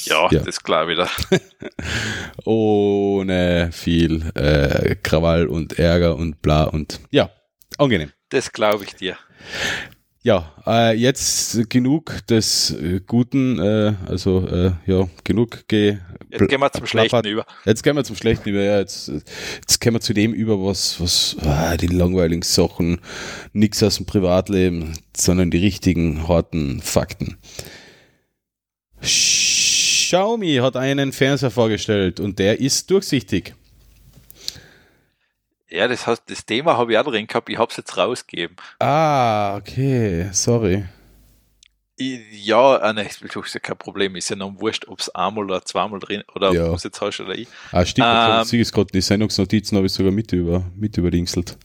Ja, 0.06 0.28
Ja. 0.30 0.40
das 0.40 0.62
glaube 0.62 0.92
ich 0.92 0.98
da. 0.98 1.08
Ohne 2.44 3.70
viel 3.72 4.30
äh, 4.34 4.96
Krawall 5.02 5.46
und 5.46 5.78
Ärger 5.78 6.16
und 6.16 6.40
bla 6.42 6.64
und 6.64 7.00
ja, 7.10 7.30
angenehm. 7.78 8.12
Das 8.30 8.52
glaube 8.52 8.84
ich 8.84 8.94
dir. 8.94 9.16
Ja, 10.22 10.52
äh, 10.66 10.92
jetzt 10.96 11.70
genug 11.70 12.26
des 12.26 12.72
äh, 12.72 13.00
Guten, 13.06 13.60
äh, 13.60 13.94
also 14.08 14.44
äh, 14.48 14.72
ja, 14.86 15.08
genug 15.22 15.68
ge 15.68 15.98
Jetzt 16.28 16.48
gehen 16.48 16.60
wir 16.60 16.72
zum 16.72 16.86
Schlechten 16.86 17.24
über. 17.26 17.46
Jetzt 17.64 17.84
gehen 17.84 17.94
wir 17.94 18.02
zum 18.02 18.16
Schlechten 18.16 18.48
über, 18.48 18.60
ja, 18.60 18.80
jetzt, 18.80 19.06
jetzt 19.08 19.80
gehen 19.80 19.92
wir 19.94 20.00
zu 20.00 20.12
dem 20.12 20.32
über, 20.34 20.60
was, 20.60 21.00
was, 21.00 21.36
ah, 21.44 21.76
die 21.76 21.86
langweiligen 21.86 22.42
Sachen, 22.42 23.00
nix 23.52 23.80
aus 23.84 23.98
dem 23.98 24.06
Privatleben, 24.06 24.98
sondern 25.16 25.52
die 25.52 25.58
richtigen, 25.58 26.26
harten 26.26 26.80
Fakten. 26.82 27.38
Xiaomi 30.10 30.56
hat 30.56 30.76
einen 30.76 31.12
Fernseher 31.12 31.50
vorgestellt 31.50 32.20
und 32.20 32.38
der 32.38 32.60
ist 32.60 32.90
durchsichtig. 32.90 33.54
Ja, 35.68 35.88
das, 35.88 36.06
heißt, 36.06 36.22
das 36.26 36.46
Thema 36.46 36.76
habe 36.76 36.92
ich 36.92 36.98
auch 36.98 37.04
drin 37.04 37.26
gehabt. 37.26 37.48
Ich 37.50 37.58
habe 37.58 37.70
es 37.70 37.76
jetzt 37.76 37.96
rausgegeben. 37.96 38.56
Ah, 38.78 39.56
okay, 39.56 40.28
sorry. 40.32 40.84
Ich, 41.96 42.20
ja, 42.46 42.76
ah, 42.76 42.92
nein, 42.92 43.08
das 43.20 43.34
ist 43.46 43.54
ja 43.54 43.60
kein 43.60 43.76
Problem. 43.76 44.14
Ist 44.16 44.28
ja 44.30 44.36
noch 44.36 44.52
wurscht, 44.60 44.86
ob 44.86 45.00
es 45.00 45.08
einmal 45.14 45.44
oder 45.44 45.64
zweimal 45.64 45.98
drin 45.98 46.22
oder 46.34 46.52
Ja. 46.52 46.70
ob 46.70 46.76
es 46.76 46.84
jetzt 46.84 47.00
hast 47.00 47.20
oder 47.20 47.34
ich. 47.36 47.48
Ah, 47.72 47.84
stimmt, 47.84 48.06
Ähm, 48.08 48.46
ähm, 48.52 48.60
ist 48.60 48.72
gerade 48.72 48.90
die 48.92 49.00
Sendungsnotizen 49.00 49.76
habe 49.76 49.86
ich 49.86 49.92
sogar 49.92 50.12
mit 50.12 50.32
über, 50.32 50.62
mit 50.76 50.96
überdingselt. 50.98 51.56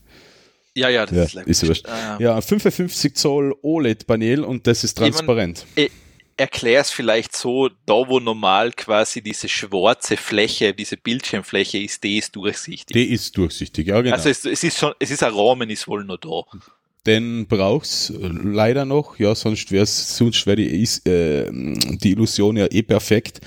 Ja, 0.73 0.87
ja, 0.89 1.05
das 1.05 1.33
Ja, 1.33 1.41
ist, 1.41 1.47
ist 1.63 1.67
wurscht. 1.67 1.85
Ähm, 1.87 2.21
Ja, 2.21 2.41
55 2.41 3.15
Zoll 3.15 3.53
OLED-Panel 3.61 4.43
und 4.45 4.65
das 4.67 4.83
ist 4.85 4.97
Ich 4.97 5.01
mein- 5.01 5.11
transparent. 5.11 5.65
Erklär 6.37 6.81
es 6.81 6.91
vielleicht 6.91 7.35
so, 7.35 7.69
da 7.85 7.93
wo 8.07 8.19
normal 8.19 8.71
quasi 8.71 9.21
diese 9.21 9.47
schwarze 9.47 10.17
Fläche, 10.17 10.73
diese 10.73 10.97
Bildschirmfläche 10.97 11.77
ist, 11.77 12.03
die 12.03 12.17
ist 12.17 12.35
durchsichtig. 12.35 12.93
Die 12.93 13.11
ist 13.11 13.37
durchsichtig, 13.37 13.87
ja 13.87 14.01
genau. 14.01 14.15
Also 14.15 14.29
es, 14.29 14.45
es 14.45 14.63
ist 14.63 14.77
schon, 14.77 14.93
es 14.99 15.11
ist 15.11 15.23
ein 15.23 15.33
Rahmen, 15.33 15.69
ist 15.69 15.87
wohl 15.87 16.03
noch 16.03 16.17
da. 16.17 16.43
Den 17.07 17.47
brauchst 17.47 18.11
äh, 18.11 18.27
leider 18.27 18.85
noch, 18.85 19.17
ja, 19.17 19.33
sonst 19.33 19.71
wär's, 19.71 20.15
sonst 20.17 20.45
wäre 20.45 20.57
die, 20.57 20.83
äh, 21.09 21.49
die 21.97 22.11
Illusion 22.11 22.57
ja 22.57 22.67
eh 22.69 22.83
perfekt. 22.83 23.41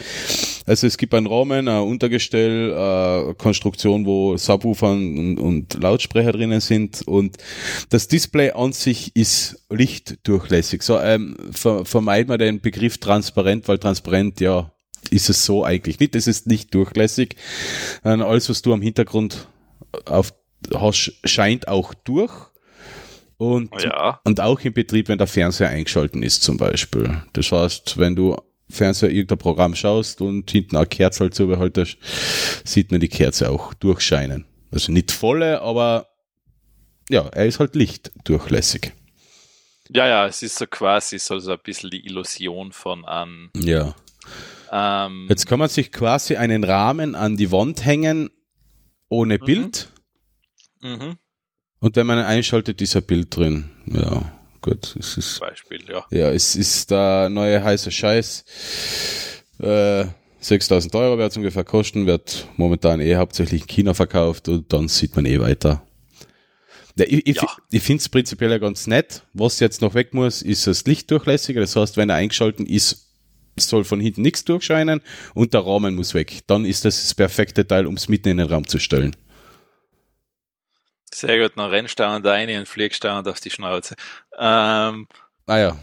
Also 0.66 0.88
es 0.88 0.96
gibt 0.96 1.14
einen 1.14 1.28
Rahmen, 1.28 1.68
ein 1.68 1.82
Untergestell, 1.82 2.75
eine 2.75 3.34
Konstruktion, 3.34 4.06
wo 4.06 4.37
Subwoofer 4.37 4.90
und, 4.90 5.38
und 5.38 5.75
Lautsprecher 5.75 6.32
drinnen 6.32 6.61
sind 6.61 7.06
und 7.06 7.37
das 7.90 8.08
Display 8.08 8.50
an 8.50 8.73
sich 8.73 9.14
ist 9.14 9.64
lichtdurchlässig. 9.70 10.82
So 10.82 10.99
ähm, 10.99 11.37
ver 11.52 11.84
vermeiden 11.84 12.30
wir 12.30 12.38
den 12.38 12.61
Begriff 12.61 12.99
transparent, 12.99 13.68
weil 13.68 13.78
transparent 13.78 14.40
ja 14.40 14.73
ist 15.11 15.30
es 15.30 15.44
so 15.44 15.64
eigentlich 15.64 16.00
nicht. 16.00 16.16
Es 16.16 16.26
ist 16.26 16.46
nicht 16.46 16.75
durchlässig. 16.75 17.37
Ähm, 18.04 18.23
Alles, 18.23 18.49
was 18.49 18.62
du 18.62 18.73
am 18.73 18.82
Hintergrund 18.82 19.46
auf 20.06 20.34
hast, 20.73 21.12
scheint 21.25 21.68
auch 21.68 21.94
durch. 21.94 22.32
Und, 23.37 23.71
Ja. 23.83 24.21
und 24.25 24.41
auch 24.41 24.61
im 24.61 24.73
Betrieb, 24.73 25.09
wenn 25.09 25.19
der 25.19 25.26
Fernseher 25.26 25.69
eingeschalten 25.69 26.23
ist 26.23 26.43
zum 26.43 26.57
Beispiel. 26.57 27.23
Das 27.33 27.50
heißt, 27.53 27.99
wenn 27.99 28.14
du 28.17 28.37
Fernseher 28.71 29.11
irgendein 29.11 29.38
Programm 29.38 29.75
schaust 29.75 30.21
und 30.21 30.50
hinten 30.50 30.76
eine 30.76 30.87
Kerze 30.87 31.21
halt 31.25 31.35
zubehaltest, 31.35 31.99
sieht 32.64 32.91
man 32.91 33.00
die 33.00 33.09
Kerze 33.09 33.50
auch 33.50 33.75
durchscheinen. 33.75 34.47
Also 34.71 34.91
nicht 34.93 35.11
volle, 35.12 35.61
aber 35.62 36.09
ja, 37.11 37.26
er 37.29 37.47
ist 37.47 37.61
halt 37.61 37.75
lichtdurchlässig. 37.75 38.93
Ja, 39.91 40.09
ja, 40.09 40.26
es 40.26 40.43
ist 40.43 40.57
so 40.59 40.67
quasi 40.67 41.19
so, 41.19 41.38
so 41.38 41.53
ein 41.53 41.59
bisschen 41.62 41.91
die 41.91 42.07
Illusion 42.07 42.73
von 42.73 43.05
an. 43.05 43.50
Ja. 43.55 43.95
Ähm, 44.73 45.26
Jetzt 45.29 45.47
kann 45.47 45.59
man 45.59 45.69
sich 45.69 45.93
quasi 45.93 46.37
einen 46.37 46.64
Rahmen 46.64 47.14
an 47.14 47.37
die 47.37 47.53
Wand 47.53 47.85
hängen, 47.85 48.31
ohne 49.11 49.35
Mhm. 49.38 49.45
Bild. 49.45 49.88
mhm, 50.81 51.17
Und 51.85 51.97
wenn 51.97 52.07
man 52.07 52.19
einschaltet, 52.19 52.81
ist 52.81 52.97
ein 52.97 53.03
Bild 53.03 53.37
drin. 53.37 53.69
Ja, 53.85 54.33
gut. 54.62 54.97
Es 54.99 55.19
ist 55.19 55.38
Beispiel, 55.38 55.81
ja. 55.87 56.03
Ja, 56.11 56.31
es 56.31 56.57
ist 56.57 56.91
der 56.91 57.29
neue 57.29 57.62
heiße 57.62 57.91
Scheiß. 57.91 58.43
Äh, 59.59 60.07
6000 60.41 60.95
Euro 60.95 61.19
wird 61.19 61.31
es 61.31 61.37
ungefähr 61.37 61.62
kosten, 61.62 62.07
wird 62.07 62.49
momentan 62.57 63.03
eh 63.03 63.17
hauptsächlich 63.17 63.61
in 63.61 63.67
China 63.67 63.93
verkauft 63.93 64.49
und 64.49 64.73
dann 64.73 64.88
sieht 64.88 65.14
man 65.14 65.26
eh 65.26 65.38
weiter. 65.41 65.87
Ja, 66.97 67.05
ich 67.07 67.26
ich, 67.26 67.37
Ja. 67.37 67.49
ich 67.71 67.83
finde 67.83 68.00
es 68.00 68.09
prinzipiell 68.09 68.53
ja 68.53 68.57
ganz 68.57 68.87
nett. 68.87 69.23
Was 69.35 69.61
jetzt 69.61 69.83
noch 69.83 69.93
weg 69.93 70.14
muss, 70.14 70.41
ist 70.41 70.67
das 70.67 70.87
Lichtdurchlässige. 70.87 71.61
Das 71.61 71.76
heißt, 71.76 71.99
wenn 71.99 72.09
er 72.09 72.17
eingeschalten 72.17 72.64
ist, 72.64 73.11
soll 73.59 73.85
von 73.85 74.00
hinten 74.00 74.23
nichts 74.23 74.43
durchscheinen 74.47 75.03
und 75.35 75.53
der 75.53 75.67
Rahmen 75.67 75.97
muss 75.97 76.14
weg. 76.14 76.38
Dann 76.47 76.64
ist 76.64 76.87
das 76.87 77.03
das 77.03 77.14
perfekte 77.14 77.67
Teil, 77.67 77.87
um 77.87 77.97
es 77.97 78.09
mitten 78.09 78.31
in 78.31 78.38
den 78.38 78.47
Raum 78.49 78.67
zu 78.67 78.79
stellen. 78.79 79.14
Sehr 81.14 81.38
gut, 81.40 81.52
dann 81.56 81.71
rennst 81.71 81.99
du 81.99 82.02
da 82.02 82.16
rein 82.16 82.50
und 82.59 82.68
fliegst 82.68 83.04
da 83.04 83.21
auf 83.21 83.40
die 83.40 83.50
Schnauze. 83.50 83.94
Ähm, 84.38 85.06
Ah 85.47 85.59
ja. 85.59 85.78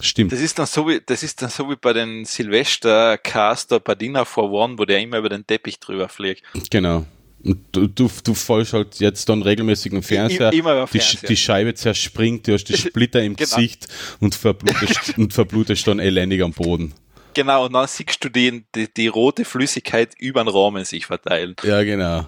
Stimmt. 0.00 0.32
das 0.32 0.40
ist 0.40 0.58
dann 0.58 0.66
so 0.66 0.88
wie, 0.88 1.00
das 1.04 1.22
ist 1.22 1.40
dann 1.40 1.48
so 1.50 1.70
wie 1.70 1.76
bei 1.76 1.92
den 1.92 2.24
Silvester 2.24 3.16
Caster 3.18 3.80
bei 3.80 3.94
Dinner 3.94 4.24
for 4.24 4.50
One, 4.50 4.78
wo 4.78 4.84
der 4.84 5.00
immer 5.00 5.18
über 5.18 5.28
den 5.28 5.46
Teppich 5.46 5.78
drüber 5.80 6.08
fliegt. 6.08 6.42
Genau. 6.70 7.06
Und 7.42 7.58
du, 7.72 7.86
du, 7.86 8.10
du 8.24 8.34
fallst 8.34 8.72
halt 8.72 8.98
jetzt 9.00 9.28
dann 9.28 9.42
regelmäßig 9.42 9.92
im 9.92 10.02
Fernseher. 10.02 10.52
I- 10.52 10.58
immer 10.58 10.86
die, 10.86 10.98
Fernseher. 10.98 11.28
die 11.28 11.36
Scheibe 11.36 11.74
zerspringt, 11.74 12.46
du 12.48 12.54
hast 12.54 12.64
die 12.64 12.76
Splitter 12.76 13.22
im 13.22 13.36
Genau. 13.36 13.48
Gesicht 13.56 13.86
und 14.20 14.34
verblutest, 14.34 15.14
und 15.18 15.32
verblutest 15.32 15.86
dann 15.86 15.98
elendig 16.00 16.42
am 16.42 16.52
Boden. 16.52 16.94
Genau, 17.34 17.66
und 17.66 17.72
dann 17.72 17.86
siehst 17.86 18.22
du 18.24 18.28
die, 18.28 18.64
die, 18.74 18.92
die 18.92 19.08
rote 19.08 19.44
Flüssigkeit 19.44 20.14
über 20.18 20.42
den 20.42 20.48
Rahmen 20.48 20.84
sich 20.84 21.06
verteilen. 21.06 21.54
Ja, 21.64 21.82
genau. 21.82 22.26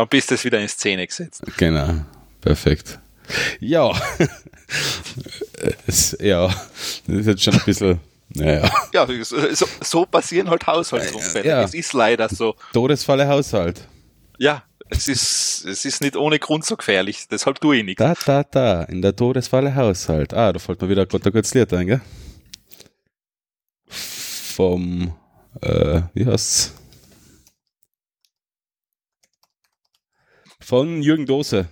Dann 0.00 0.08
bist 0.08 0.30
du 0.30 0.34
es 0.34 0.44
wieder 0.46 0.58
in 0.58 0.66
Szene 0.66 1.06
gesetzt. 1.06 1.42
Genau. 1.58 1.92
Perfekt. 2.40 2.98
Ja. 3.60 3.92
es, 5.86 6.16
ja. 6.18 6.46
Das 7.06 7.16
ist 7.16 7.26
jetzt 7.26 7.44
schon 7.44 7.52
ein 7.52 7.60
bisschen, 7.66 8.00
naja. 8.30 8.70
Ja, 8.94 9.06
so, 9.22 9.66
so- 9.82 10.06
passieren 10.06 10.48
halt 10.48 10.66
Haushaltsunfälle. 10.66 11.46
Ja. 11.46 11.62
Es 11.64 11.74
ist 11.74 11.92
leider 11.92 12.30
so. 12.30 12.56
Todesfalle 12.72 13.28
Haushalt. 13.28 13.86
Ja, 14.38 14.62
es 14.88 15.06
ist, 15.06 15.66
es 15.66 15.84
ist 15.84 16.00
nicht 16.00 16.16
ohne 16.16 16.38
Grund 16.38 16.64
so 16.64 16.78
gefährlich, 16.78 17.28
deshalb 17.30 17.60
tue 17.60 17.76
ich 17.76 17.84
nichts. 17.84 17.98
Da, 18.02 18.14
da, 18.24 18.42
da. 18.42 18.82
In 18.84 19.02
der 19.02 19.14
Todesfalle 19.14 19.74
Haushalt. 19.74 20.32
Ah, 20.32 20.50
da 20.54 20.58
fällt 20.58 20.80
mir 20.80 20.88
wieder 20.88 21.02
ein 21.02 21.08
kurzes 21.08 21.52
Lied 21.52 21.70
ein, 21.74 21.86
gell? 21.86 22.00
Vom, 23.86 25.12
äh, 25.60 26.00
wie 26.14 26.24
heißt's? 26.24 26.72
Von 30.70 31.02
Jürgen 31.02 31.26
Dose. 31.26 31.66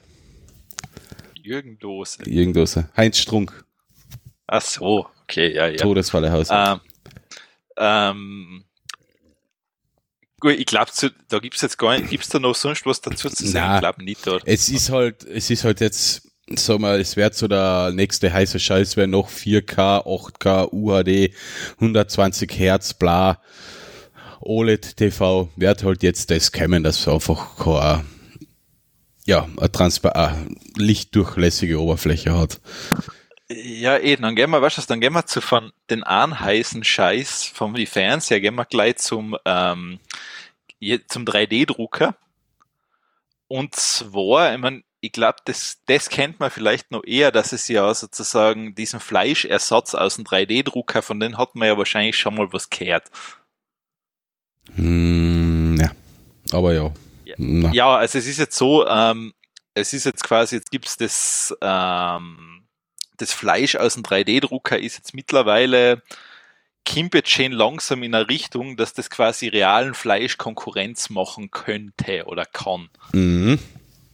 Jürgen 1.41 1.79
Dose. 1.79 2.19
Jürgen 2.27 2.53
Dose. 2.53 2.91
Heinz 2.97 3.19
Strunk. 3.19 3.65
Ach 4.49 4.61
so, 4.61 5.07
okay, 5.23 5.55
ja, 5.55 5.69
ja. 5.69 5.77
Todesfalle 5.77 6.33
Haushalt. 6.33 6.81
Ähm, 6.81 7.05
ähm, 7.79 8.65
gut, 10.41 10.55
ich 10.59 10.67
glaube, 10.67 10.91
da 11.29 11.39
gibt's 11.39 11.63
jetzt 11.63 11.79
gar 11.79 11.97
nicht, 11.97 12.11
gibt's 12.11 12.29
da 12.29 12.41
noch 12.41 12.57
sonst 12.57 12.85
was 12.87 13.01
dazu 13.01 13.31
zu 13.31 13.47
sagen? 13.47 13.75
Ich 13.77 13.81
glaube 13.83 14.03
nicht, 14.03 14.27
oder? 14.27 14.43
Es 14.45 14.69
ist 14.69 14.91
halt, 14.91 15.23
es 15.23 15.49
ist 15.49 15.63
halt 15.63 15.81
jetzt, 15.81 16.29
sag 16.57 16.81
mal, 16.81 16.99
es 16.99 17.17
wird 17.17 17.37
so 17.37 17.47
der 17.47 17.93
nächste 17.93 18.33
heiße 18.33 18.59
Scheiß, 18.59 18.97
wäre 18.97 19.07
noch 19.07 19.31
4K, 19.31 20.07
8K, 20.07 20.73
UHD, 20.73 21.33
120 21.75 22.51
Hertz, 22.59 22.95
bla, 22.95 23.41
OLED 24.41 24.97
TV, 24.97 25.51
wird 25.55 25.85
halt 25.85 26.03
jetzt 26.03 26.33
das 26.33 26.51
kommen, 26.51 26.83
dass 26.83 27.07
einfach 27.07 27.57
kein, 27.57 28.18
ja, 29.29 29.47
eine 29.59 29.71
transpa 29.71 30.09
eine 30.09 30.49
lichtdurchlässige 30.77 31.79
Oberfläche 31.79 32.35
hat. 32.35 32.61
Ja, 33.51 33.99
eh, 33.99 34.17
dann 34.17 34.35
gehen 34.35 34.51
wir, 34.51 34.63
weißt 34.63 34.79
du, 34.79 34.83
dann 34.89 35.03
gehen 35.03 35.13
wir 35.13 35.27
zu 35.27 35.43
von 35.43 35.71
den 35.91 36.03
einen 36.03 36.41
heißen 36.41 36.83
Scheiß 36.83 37.45
vom 37.45 37.75
die 37.75 37.85
Fernseher, 37.85 38.41
gehen 38.41 38.55
wir 38.55 38.65
gleich 38.65 38.97
zum, 38.97 39.37
ähm, 39.45 40.01
zum 41.09 41.27
3D-Drucker. 41.27 42.17
Und 43.49 43.75
zwar, 43.75 44.55
ich 44.55 44.61
mein, 44.61 44.83
ich 45.01 45.13
glaube, 45.13 45.39
das, 45.45 45.77
das 45.85 46.09
kennt 46.09 46.41
man 46.41 46.51
vielleicht 46.51 46.91
noch 46.91 47.05
eher, 47.05 47.31
dass 47.31 47.53
es 47.53 47.69
ja 47.69 47.93
sozusagen 47.93 48.75
diesen 48.75 48.99
Fleischersatz 48.99 49.95
aus 49.95 50.17
dem 50.17 50.25
3D-Drucker, 50.25 51.03
von 51.03 51.21
dem 51.21 51.37
hat 51.37 51.55
man 51.55 51.69
ja 51.69 51.77
wahrscheinlich 51.77 52.17
schon 52.17 52.35
mal 52.35 52.51
was 52.55 52.71
gehört. 52.71 53.11
Hm, 54.75 55.79
ja, 55.79 55.91
aber 56.51 56.73
ja. 56.73 56.93
Ja. 57.39 57.69
Na, 57.69 57.73
Ja, 57.73 57.97
also 57.97 58.19
es 58.19 58.27
ist 58.27 58.39
jetzt 58.39 58.57
so, 58.57 58.87
ähm, 58.87 59.33
es 59.75 59.93
ist 59.93 60.05
jetzt 60.05 60.25
quasi, 60.25 60.57
jetzt 60.57 60.71
gibt's 60.71 60.97
das, 60.97 61.57
ähm, 61.61 62.65
das 63.17 63.33
Fleisch 63.33 63.77
aus 63.77 63.95
dem 63.95 64.03
3D-Drucker 64.03 64.79
ist 64.79 64.97
jetzt 64.97 65.15
mittlerweile 65.15 66.03
schön 67.25 67.53
langsam 67.53 68.03
in 68.03 68.15
eine 68.15 68.29
Richtung, 68.29 68.77
dass 68.77 68.95
das 68.95 69.11
quasi 69.11 69.49
realen 69.49 69.95
Fleisch 69.95 70.39
Konkurrenz 70.39 71.11
machen 71.11 71.51
könnte 71.51 72.25
oder 72.27 72.47
kann. 72.47 72.89
Mhm. 73.13 73.59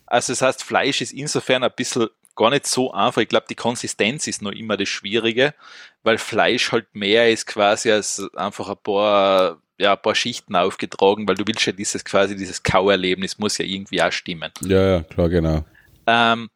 Also 0.07 0.33
das 0.33 0.43
heißt, 0.43 0.65
Fleisch 0.65 1.01
ist 1.01 1.13
insofern 1.13 1.63
ein 1.63 1.73
bisschen 1.75 2.09
gar 2.37 2.51
nicht 2.51 2.67
so 2.67 2.93
einfach. 2.93 3.23
Ich 3.23 3.29
glaube, 3.29 3.47
die 3.49 3.55
Konsistenz 3.55 4.27
ist 4.27 4.43
noch 4.43 4.53
immer 4.53 4.77
das 4.77 4.89
Schwierige, 4.89 5.55
weil 6.03 6.19
Fleisch 6.19 6.73
halt 6.73 6.95
mehr 6.95 7.31
ist 7.31 7.47
quasi 7.47 7.91
als 7.91 8.23
einfach 8.35 8.69
ein 8.69 8.77
paar, 8.83 9.61
ja, 9.79 9.95
ein 9.95 10.03
paar 10.03 10.15
Schichten 10.15 10.55
aufgetragen, 10.57 11.27
weil 11.27 11.35
du 11.35 11.47
willst 11.47 11.67
ja 11.67 11.73
dieses 11.73 12.05
quasi, 12.05 12.37
dieses 12.37 12.63
Kauerlebnis 12.63 13.39
muss 13.39 13.59
ja 13.59 13.65
irgendwie 13.65 14.03
auch 14.03 14.13
stimmen. 14.13 14.51
Ja, 14.63 14.87
ja, 14.87 15.03
klar, 15.03 15.29
genau. 15.29 15.65
Ähm, 16.07 16.49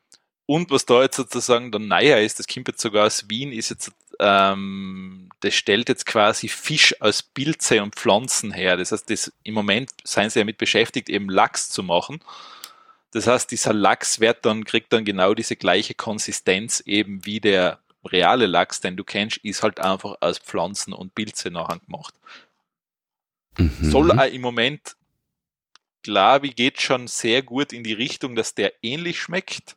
und 0.46 0.70
was 0.70 0.87
da 0.87 1.02
jetzt 1.02 1.16
sozusagen 1.16 1.70
dann 1.72 1.88
neuer 1.88 2.18
ist, 2.18 2.38
das 2.38 2.46
kommt 2.46 2.68
jetzt 2.68 2.80
sogar 2.80 3.06
aus 3.06 3.28
Wien, 3.28 3.52
ist 3.52 3.70
jetzt, 3.70 3.92
ähm, 4.18 5.28
das 5.40 5.54
stellt 5.54 5.88
jetzt 5.88 6.06
quasi 6.06 6.48
Fisch 6.48 7.00
aus 7.00 7.22
Pilze 7.22 7.82
und 7.82 7.96
Pflanzen 7.96 8.52
her. 8.52 8.76
Das 8.76 8.92
heißt, 8.92 9.10
das, 9.10 9.32
im 9.42 9.54
Moment 9.54 9.90
seien 10.04 10.30
sie 10.30 10.38
damit 10.38 10.56
beschäftigt, 10.58 11.08
eben 11.08 11.28
Lachs 11.28 11.68
zu 11.68 11.82
machen. 11.82 12.20
Das 13.12 13.26
heißt, 13.26 13.50
dieser 13.50 13.72
Lachs 13.72 14.20
wird 14.20 14.44
dann, 14.46 14.64
kriegt 14.64 14.92
dann 14.92 15.04
genau 15.04 15.34
diese 15.34 15.56
gleiche 15.56 15.94
Konsistenz 15.94 16.80
eben 16.87 17.25
wie 17.26 17.40
der 17.40 17.78
reale 18.04 18.46
Lachs, 18.46 18.80
den 18.80 18.96
du 18.96 19.04
kennst, 19.04 19.38
ist 19.38 19.62
halt 19.62 19.80
einfach 19.80 20.16
aus 20.20 20.38
Pflanzen 20.38 20.92
und 20.92 21.14
Pilze 21.14 21.50
nachher 21.50 21.80
gemacht. 21.84 22.14
Mhm. 23.58 23.90
Soll 23.90 24.12
auch 24.12 24.32
im 24.32 24.40
Moment, 24.40 24.96
glaube 26.02 26.46
ich, 26.46 26.56
geht 26.56 26.80
schon 26.80 27.06
sehr 27.06 27.42
gut 27.42 27.72
in 27.72 27.84
die 27.84 27.92
Richtung, 27.92 28.34
dass 28.34 28.54
der 28.54 28.72
ähnlich 28.82 29.20
schmeckt. 29.20 29.76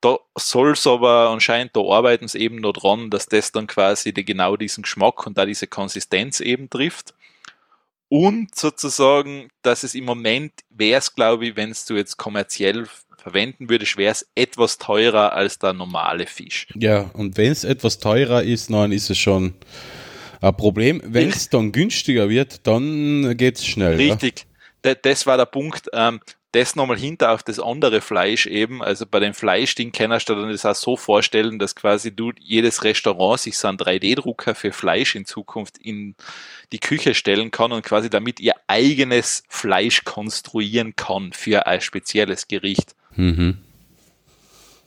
Da 0.00 0.18
soll 0.36 0.72
es 0.72 0.86
aber 0.86 1.30
anscheinend, 1.30 1.74
da 1.76 1.80
arbeiten 1.80 2.28
sie 2.28 2.40
eben 2.40 2.56
noch 2.56 2.72
dran, 2.72 3.08
dass 3.10 3.26
das 3.26 3.52
dann 3.52 3.66
quasi 3.66 4.12
die, 4.12 4.24
genau 4.24 4.56
diesen 4.56 4.82
Geschmack 4.82 5.26
und 5.26 5.38
da 5.38 5.46
diese 5.46 5.66
Konsistenz 5.66 6.40
eben 6.40 6.68
trifft. 6.68 7.14
Und 8.08 8.54
sozusagen, 8.54 9.48
dass 9.62 9.82
es 9.82 9.94
im 9.94 10.04
Moment 10.04 10.52
wäre 10.70 10.98
es, 10.98 11.14
glaube 11.14 11.46
ich, 11.46 11.56
wenn 11.56 11.70
es 11.70 11.84
du 11.84 11.94
jetzt 11.94 12.16
kommerziell 12.16 12.86
verwenden 13.16 13.70
würdest, 13.70 13.96
wäre 13.96 14.12
es 14.12 14.28
etwas 14.34 14.76
teurer 14.76 15.32
als 15.32 15.58
der 15.58 15.72
normale 15.72 16.26
Fisch. 16.26 16.68
Ja, 16.74 17.10
und 17.14 17.38
wenn 17.38 17.50
es 17.50 17.64
etwas 17.64 17.98
teurer 17.98 18.42
ist, 18.42 18.70
dann 18.70 18.92
ist 18.92 19.08
es 19.08 19.16
schon 19.16 19.54
ein 20.48 20.56
Problem. 20.56 21.00
Wenn 21.04 21.28
es 21.28 21.48
dann 21.48 21.72
günstiger 21.72 22.28
wird, 22.28 22.66
dann 22.66 23.36
geht 23.36 23.56
es 23.56 23.66
schnell. 23.66 23.96
Richtig. 23.96 24.46
Ja? 24.84 24.94
Das 24.94 25.26
war 25.26 25.36
der 25.36 25.46
Punkt. 25.46 25.88
Ähm, 25.92 26.20
das 26.54 26.76
nochmal 26.76 26.98
hinter 26.98 27.32
auf 27.32 27.42
das 27.42 27.58
andere 27.58 28.00
Fleisch 28.00 28.46
eben, 28.46 28.80
also 28.80 29.06
bei 29.06 29.18
dem 29.18 29.34
Fleischding 29.34 29.90
kannst 29.90 30.28
du 30.28 30.36
dann 30.36 30.50
das 30.50 30.64
auch 30.64 30.74
so 30.76 30.96
vorstellen, 30.96 31.58
dass 31.58 31.74
quasi 31.74 32.14
du 32.14 32.32
jedes 32.38 32.84
Restaurant 32.84 33.40
sich 33.40 33.58
so 33.58 33.66
einen 33.66 33.76
3D-Drucker 33.76 34.54
für 34.54 34.70
Fleisch 34.70 35.16
in 35.16 35.24
Zukunft 35.24 35.78
in 35.78 36.14
die 36.70 36.78
Küche 36.78 37.14
stellen 37.14 37.50
kann 37.50 37.72
und 37.72 37.84
quasi 37.84 38.08
damit 38.08 38.38
ihr 38.38 38.54
eigenes 38.68 39.42
Fleisch 39.48 40.04
konstruieren 40.04 40.94
kann 40.94 41.32
für 41.32 41.66
ein 41.66 41.80
spezielles 41.80 42.46
Gericht. 42.46 42.94
Mhm. 43.16 43.58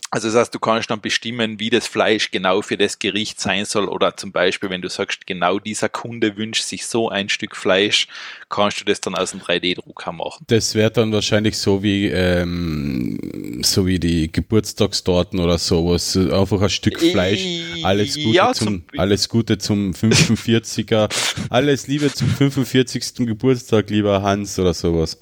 Also 0.10 0.28
das 0.30 0.38
heißt, 0.38 0.56
du 0.56 0.60
kannst 0.60 0.90
dann 0.90 1.02
bestimmen, 1.02 1.60
wie 1.60 1.70
das 1.70 1.86
Fleisch 1.86 2.32
genau 2.32 2.62
für 2.62 2.78
das 2.78 2.98
Gericht 2.98 3.42
sein 3.42 3.66
soll 3.66 3.90
oder 3.90 4.16
zum 4.16 4.32
Beispiel, 4.32 4.70
wenn 4.70 4.82
du 4.82 4.88
sagst, 4.90 5.28
genau 5.28 5.60
dieser 5.60 5.90
Kunde 5.90 6.38
wünscht 6.38 6.64
sich 6.64 6.86
so 6.86 7.10
ein 7.10 7.28
Stück 7.28 7.58
Fleisch, 7.58 8.08
kannst 8.50 8.80
du 8.80 8.86
das 8.86 9.02
dann 9.02 9.16
aus 9.16 9.34
einem 9.34 9.42
3D-Drucker 9.42 10.14
machen. 10.14 10.46
Das 10.48 10.76
wäre 10.76 10.92
dann 10.92 11.12
wahrscheinlich 11.12 11.58
so 11.58 11.84
wie 11.84 12.06
ähm, 12.08 13.60
so 13.64 13.86
wie 13.86 14.00
die 14.00 14.32
Geburtstagstorten 14.32 15.40
oder 15.40 15.58
sowas, 15.58 16.16
einfach 16.16 16.62
ein 16.62 16.70
Stück 16.70 17.00
Fleisch, 17.02 17.46
alles 17.84 18.16
Gute 18.16 18.30
Ja, 18.30 18.54
zum, 18.54 18.66
zum- 18.68 18.84
alles 19.00 19.28
Gute 19.28 19.58
zum 19.58 19.92
45er, 19.92 21.10
alles 21.50 21.88
Liebe 21.88 22.14
zum 22.14 22.30
45. 22.30 23.26
Geburtstag, 23.28 23.90
lieber 23.90 24.22
Hans 24.22 24.58
oder 24.60 24.74
sowas. 24.74 25.18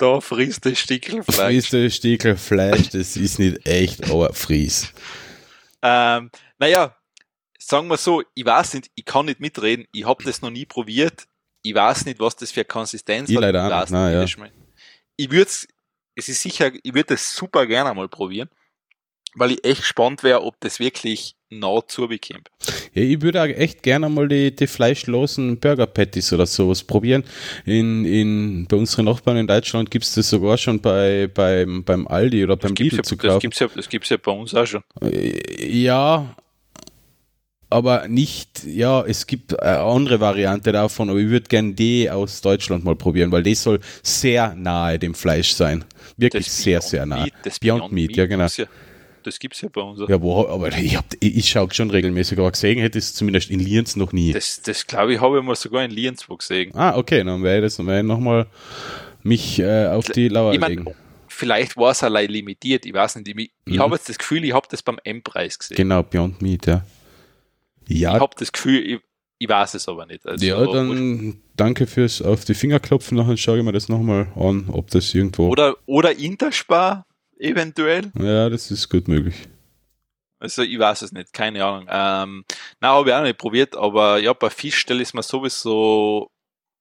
Da 0.00 0.20
frisst 0.20 0.64
das 0.66 0.78
Stickel 0.78 1.22
Fleisch. 1.22 1.68
Frisste 1.68 1.90
Stückel 1.90 2.36
Fleisch, 2.36 2.88
das 2.90 3.16
ist 3.16 3.38
nicht 3.38 3.66
echt, 3.66 4.10
aber 4.10 4.23
Fries. 4.32 4.92
Ähm, 5.82 6.30
naja, 6.58 6.96
sagen 7.58 7.88
wir 7.88 7.96
so, 7.96 8.22
ich 8.34 8.44
weiß 8.44 8.74
nicht, 8.74 8.90
ich 8.94 9.04
kann 9.04 9.26
nicht 9.26 9.40
mitreden, 9.40 9.86
ich 9.92 10.06
habe 10.06 10.24
das 10.24 10.42
noch 10.42 10.50
nie 10.50 10.66
probiert, 10.66 11.26
ich 11.62 11.74
weiß 11.74 12.04
nicht, 12.06 12.20
was 12.20 12.36
das 12.36 12.52
für 12.52 12.64
Konsistenz 12.64 13.28
Ich 13.30 13.36
hat. 13.36 13.42
leider 13.42 13.66
ich 13.66 13.80
nicht, 13.80 13.90
nein, 13.90 14.12
ja. 14.14 14.50
Ich 15.16 15.30
würde 15.30 15.50
es, 15.50 15.68
es 16.14 16.28
ist 16.28 16.42
sicher, 16.42 16.72
ich 16.82 16.94
würde 16.94 17.14
das 17.14 17.34
super 17.34 17.66
gerne 17.66 17.92
mal 17.94 18.08
probieren, 18.08 18.48
weil 19.34 19.52
ich 19.52 19.64
echt 19.64 19.80
gespannt 19.80 20.22
wäre, 20.22 20.42
ob 20.42 20.58
das 20.60 20.78
wirklich 20.78 21.36
nah 21.50 21.86
zu 21.86 22.08
bekommt. 22.08 22.50
Ja, 22.94 23.02
ich 23.02 23.20
würde 23.22 23.42
auch 23.42 23.46
echt 23.46 23.82
gerne 23.82 24.08
mal 24.08 24.28
die, 24.28 24.54
die 24.54 24.66
fleischlosen 24.66 25.58
Burger 25.58 25.86
Patties 25.86 26.32
oder 26.32 26.46
sowas 26.46 26.82
probieren. 26.82 27.24
In, 27.64 28.04
in, 28.04 28.66
bei 28.68 28.76
unseren 28.76 29.06
Nachbarn 29.06 29.36
in 29.36 29.46
Deutschland 29.46 29.90
gibt 29.90 30.04
es 30.04 30.14
das 30.14 30.30
sogar 30.30 30.56
schon 30.56 30.80
bei, 30.80 31.28
beim, 31.32 31.84
beim 31.84 32.06
Aldi 32.06 32.44
oder 32.44 32.56
beim 32.56 32.74
Lidl 32.74 32.96
ja, 32.96 33.02
zu 33.02 33.16
das 33.16 33.26
kaufen. 33.26 33.40
gibt's 33.40 33.58
ja, 33.58 33.68
das 33.74 33.88
gibt's 33.88 34.08
ja 34.08 34.16
bei 34.16 34.32
uns 34.32 34.54
auch 34.54 34.66
schon. 34.66 34.82
Äh, 35.02 35.34
Ja, 35.66 36.36
aber 37.74 38.06
nicht, 38.06 38.64
ja, 38.64 39.04
es 39.04 39.26
gibt 39.26 39.60
eine 39.60 39.80
andere 39.80 40.20
Variante 40.20 40.70
davon, 40.70 41.10
aber 41.10 41.18
ich 41.18 41.28
würde 41.28 41.48
gerne 41.48 41.72
die 41.72 42.08
aus 42.08 42.40
Deutschland 42.40 42.84
mal 42.84 42.94
probieren, 42.94 43.32
weil 43.32 43.42
die 43.42 43.56
soll 43.56 43.80
sehr 44.00 44.54
nahe 44.54 44.96
dem 44.96 45.14
Fleisch 45.14 45.52
sein. 45.54 45.84
Wirklich 46.16 46.46
Das 46.46 46.62
sehr, 46.62 46.78
Beyond 46.78 46.90
sehr 46.90 47.06
nahe. 47.06 47.22
Meat, 47.24 47.32
das 47.42 47.58
Beyond 47.58 47.92
Meat, 47.92 48.16
ja, 48.16 48.26
genau. 48.26 48.46
Das 49.24 49.38
gibt's 49.38 49.60
ja 49.60 49.68
bei 49.68 49.80
uns. 49.80 50.00
Ja, 50.08 50.20
wo, 50.22 50.46
aber 50.46 50.68
ich, 50.76 50.96
hab, 50.96 51.06
ich, 51.20 51.36
ich 51.36 51.48
schaue 51.48 51.72
schon 51.74 51.90
regelmäßig, 51.90 52.38
aber 52.38 52.50
gesehen 52.52 52.78
hätte 52.78 52.98
ich 52.98 53.04
es 53.04 53.14
zumindest 53.14 53.50
in 53.50 53.58
Lienz 53.60 53.96
noch 53.96 54.12
nie. 54.12 54.32
Das, 54.32 54.62
das 54.62 54.86
glaube 54.86 55.14
ich, 55.14 55.20
habe 55.20 55.38
ich 55.38 55.44
mal 55.44 55.56
sogar 55.56 55.84
in 55.84 55.90
Lienzburg 55.90 56.40
gesehen. 56.40 56.72
Ah, 56.74 56.96
okay, 56.96 57.24
dann 57.24 57.42
werde 57.42 57.66
ich 57.66 57.74
das 57.76 57.86
ich 57.86 58.02
nochmal 58.04 58.46
mich 59.22 59.58
äh, 59.58 59.86
auf 59.88 60.06
die 60.06 60.28
Lauer 60.28 60.52
Ich 60.52 60.60
mein, 60.60 60.70
legen. 60.70 60.94
vielleicht 61.28 61.76
war 61.76 61.90
es 61.90 62.02
allein 62.02 62.28
limitiert, 62.28 62.86
ich 62.86 62.92
weiß 62.94 63.16
nicht. 63.16 63.28
Ich, 63.28 63.36
ich 63.36 63.50
Mhm. 63.66 63.78
habe 63.80 63.94
jetzt 63.96 64.08
das 64.08 64.18
Gefühl, 64.18 64.44
ich 64.44 64.52
habe 64.52 64.66
das 64.70 64.82
beim 64.82 64.98
M-Preis 65.02 65.58
gesehen. 65.58 65.76
Genau, 65.76 66.02
Beyond 66.02 66.42
Meat, 66.42 66.66
ja. 66.66 66.84
Ich 67.88 68.00
Ja, 68.00 68.12
habe 68.20 68.34
das 68.38 68.52
Gefühl, 68.52 68.80
ich, 68.86 69.00
ich 69.38 69.48
weiß 69.48 69.74
es 69.74 69.88
aber 69.88 70.06
nicht. 70.06 70.26
Also, 70.26 70.44
ja 70.44 70.64
dann 70.66 71.38
danke 71.56 71.86
fürs 71.86 72.22
auf 72.22 72.44
die 72.44 72.54
Finger 72.54 72.80
klopfen, 72.80 73.16
nachher 73.16 73.36
schaue 73.36 73.58
ich 73.58 73.64
mir 73.64 73.72
das 73.72 73.88
nochmal 73.88 74.28
an, 74.36 74.68
ob 74.70 74.90
das 74.90 75.14
irgendwo. 75.14 75.48
Oder, 75.48 75.76
oder 75.86 76.16
Interspar, 76.16 77.06
eventuell. 77.38 78.10
ja, 78.18 78.48
das 78.48 78.70
ist 78.70 78.88
gut 78.88 79.08
möglich. 79.08 79.48
Also 80.38 80.62
ich 80.62 80.78
weiß 80.78 81.02
es 81.02 81.12
nicht, 81.12 81.32
keine 81.32 81.64
Ahnung. 81.64 81.86
Ähm, 81.88 82.44
na, 82.80 82.88
habe 82.88 83.08
ich 83.08 83.14
auch 83.14 83.22
nicht 83.22 83.38
probiert, 83.38 83.76
aber 83.76 84.18
ja, 84.18 84.32
bei 84.34 84.50
Fisch 84.50 84.76
stelle 84.76 85.00
ich 85.00 85.08
es 85.08 85.14
mir 85.14 85.22
sowieso 85.22 86.30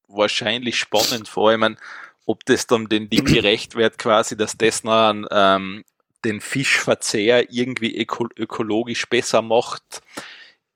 wahrscheinlich 0.07 0.77
spannend 0.77 1.27
vor. 1.27 1.51
Ich 1.53 1.57
meine, 1.57 1.77
ob 2.25 2.43
das 2.45 2.67
dann 2.67 2.87
dem 2.87 3.09
Ding 3.09 3.25
gerecht 3.25 3.75
wird, 3.75 3.97
quasi, 3.97 4.35
dass 4.35 4.57
das 4.57 4.83
noch 4.83 5.13
ähm, 5.31 5.83
den 6.25 6.41
Fischverzehr 6.41 7.51
irgendwie 7.51 7.97
öko 7.97 8.27
ökologisch 8.37 9.07
besser 9.07 9.41
macht, 9.41 10.01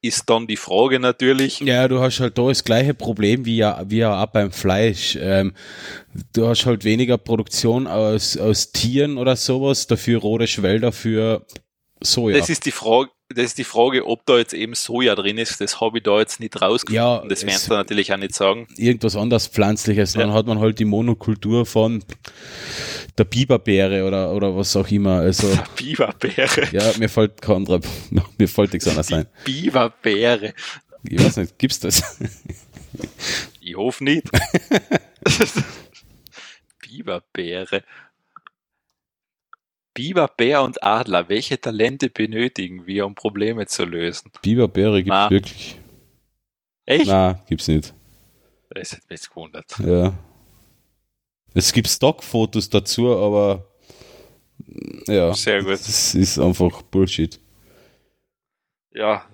ist 0.01 0.29
dann 0.29 0.47
die 0.47 0.57
Frage 0.57 0.99
natürlich. 0.99 1.59
Ja, 1.59 1.87
du 1.87 1.99
hast 1.99 2.19
halt 2.19 2.37
da 2.37 2.47
das 2.47 2.63
gleiche 2.63 2.93
Problem 2.93 3.45
wie 3.45 3.57
ja, 3.57 3.83
wie 3.87 3.97
ja 3.97 4.23
auch 4.23 4.27
beim 4.27 4.51
Fleisch. 4.51 5.17
Ähm, 5.19 5.53
du 6.33 6.47
hast 6.47 6.65
halt 6.65 6.83
weniger 6.83 7.17
Produktion 7.17 7.87
aus, 7.87 8.37
aus 8.37 8.71
Tieren 8.71 9.17
oder 9.17 9.35
sowas, 9.35 9.87
dafür 9.87 10.19
rote 10.19 10.61
Wälder 10.61 10.91
für 10.91 11.45
Soja. 12.01 12.37
Das 12.37 12.49
ist 12.49 12.65
die 12.65 12.71
Frage, 12.71 13.09
das 13.29 13.45
ist 13.45 13.57
die 13.57 13.63
Frage, 13.65 14.05
ob 14.07 14.25
da 14.25 14.37
jetzt 14.37 14.53
eben 14.53 14.73
Soja 14.73 15.13
drin 15.15 15.37
ist. 15.37 15.59
Das 15.59 15.81
habe 15.81 15.97
ich 15.97 16.03
da 16.03 16.19
jetzt 16.19 16.39
nicht 16.39 16.61
rausgefunden. 16.61 16.95
Ja, 16.95 17.23
das 17.27 17.45
werden 17.45 17.57
sie 17.59 17.69
natürlich 17.69 18.13
auch 18.13 18.17
nicht 18.17 18.33
sagen. 18.33 18.67
irgendwas 18.77 19.15
anderes 19.15 19.47
Pflanzliches. 19.47 20.13
Dann 20.13 20.29
Ja. 20.29 20.33
hat 20.35 20.45
man 20.47 20.59
halt 20.59 20.79
die 20.79 20.85
Monokultur 20.85 21.65
von 21.65 22.03
der 23.17 23.25
Biberbeere 23.25 24.05
oder, 24.05 24.31
oder 24.33 24.55
was 24.55 24.75
auch 24.75 24.89
immer. 24.89 25.19
Also, 25.19 25.47
Biberbeere. 25.75 26.69
ja, 26.71 26.91
mir 26.99 27.09
fällt 27.09 27.41
kein 27.41 27.57
anderer, 27.57 27.81
mir 28.37 28.47
fällt 28.47 28.73
nichts 28.73 28.87
anderes 28.87 29.11
ein. 29.11 29.25
Biberbeere. 29.43 30.53
Ich 31.03 31.23
weiß 31.23 31.37
nicht, 31.37 31.57
gibt's 31.59 31.79
das? 31.79 32.17
Ich 33.61 33.75
hoffe 33.75 34.03
nicht. 34.03 34.27
Biberbeere. 36.81 37.83
Biber, 39.97 40.27
Bär 40.27 40.61
und 40.61 40.83
Adler, 40.83 41.27
welche 41.27 41.59
Talente 41.59 42.11
benötigen 42.11 42.85
wir, 42.85 43.07
um 43.07 43.15
Probleme 43.15 43.65
zu 43.65 43.83
lösen? 43.83 44.31
Biberbeere 44.43 44.97
gibt's 44.97 45.09
Na. 45.09 45.31
wirklich. 45.31 45.79
Echt? 46.85 47.07
Na, 47.07 47.43
gibt's 47.47 47.67
nicht. 47.67 47.95
Das 48.69 48.91
hat 48.91 49.09
mich 49.09 49.27
gewundert. 49.27 49.65
Ja. 49.79 50.13
Es 51.55 51.73
gibt 51.73 51.87
Stockfotos 51.87 52.69
dazu, 52.69 53.07
aber 53.17 53.65
ja. 55.07 55.33
Sehr 55.33 55.63
gut. 55.63 55.71
Das 55.71 56.13
ist 56.13 56.37
einfach 56.37 56.83
Bullshit. 56.83 57.39
Ja, 58.93 59.25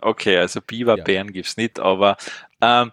okay, 0.00 0.38
also 0.38 0.62
Biberbären 0.62 1.30
gibt's 1.34 1.58
nicht, 1.58 1.78
aber 1.78 2.16
ähm, 2.62 2.92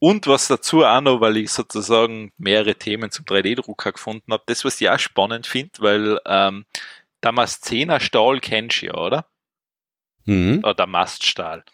und 0.00 0.26
was 0.26 0.48
dazu 0.48 0.84
auch 0.84 1.00
noch, 1.00 1.20
weil 1.20 1.36
ich 1.36 1.50
sozusagen 1.52 2.32
mehrere 2.38 2.74
Themen 2.74 3.10
zum 3.12 3.24
3D-Drucker 3.26 3.92
gefunden 3.92 4.32
habe, 4.32 4.42
das, 4.46 4.64
was 4.64 4.80
ich 4.80 4.90
auch 4.90 4.98
spannend 4.98 5.46
finde, 5.46 5.70
weil 5.78 6.18
ähm, 6.26 6.64
Damaszener 7.20 8.00
Stahl 8.00 8.40
kennst 8.40 8.82
du 8.82 8.86
ja, 8.86 8.94
oder? 8.94 9.26
Mhm. 10.24 10.60
Oder 10.64 10.74
der 10.74 10.86
Maststahl. 10.86 11.64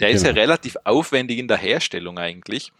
Der 0.00 0.10
ist 0.10 0.22
ja 0.22 0.28
Genau. 0.30 0.42
relativ 0.42 0.76
aufwendig 0.84 1.38
in 1.38 1.48
der 1.48 1.56
Herstellung 1.56 2.18
eigentlich. 2.18 2.72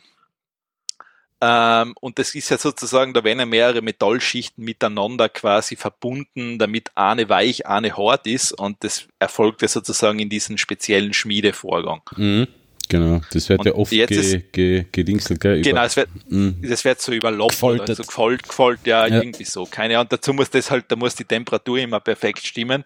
Ähm, 1.40 1.94
und 2.00 2.18
das 2.18 2.34
ist 2.34 2.48
ja 2.50 2.56
sozusagen, 2.58 3.12
da 3.12 3.22
werden 3.24 3.40
ja 3.40 3.46
mehrere 3.46 3.82
Metallschichten 3.82 4.64
miteinander 4.64 5.28
quasi 5.28 5.76
verbunden, 5.76 6.58
damit 6.58 6.90
eine 6.94 7.28
weich, 7.28 7.66
eine 7.66 7.96
hart 7.96 8.26
ist. 8.26 8.52
Und 8.52 8.82
das 8.84 9.08
erfolgt 9.18 9.62
ja 9.62 9.68
sozusagen 9.68 10.18
in 10.18 10.28
diesem 10.30 10.56
speziellen 10.58 11.12
Schmiedevorgang. 11.12 12.02
Mhm. 12.16 12.48
Genau, 12.88 13.20
das 13.32 13.48
wird 13.48 13.60
Und 13.60 13.66
ja 13.66 13.74
oft 13.74 13.90
jetzt 13.92 14.08
ge, 14.10 14.18
ist- 14.18 14.52
ge, 14.52 14.84
gedingselt, 14.92 15.40
gell? 15.40 15.60
Genau, 15.62 15.82
es 15.84 15.96
wird, 15.96 16.08
Mhm. 16.28 16.58
das 16.62 16.84
wird 16.84 17.00
so 17.00 17.12
überlopft 17.12 17.56
Gefoltert. 17.56 17.88
oder 17.88 17.94
so 17.96 18.02
gefolgt, 18.04 18.48
gefolgt, 18.48 18.86
ja, 18.86 19.06
Ja. 19.06 19.16
irgendwie 19.16 19.44
so. 19.44 19.66
Keine 19.66 19.98
Ahnung. 19.98 20.08
Dazu 20.10 20.32
muss 20.32 20.50
das 20.50 20.70
halt, 20.70 20.84
da 20.88 20.96
muss 20.96 21.14
die 21.16 21.24
Temperatur 21.24 21.78
immer 21.78 22.00
perfekt 22.00 22.46
stimmen. 22.46 22.84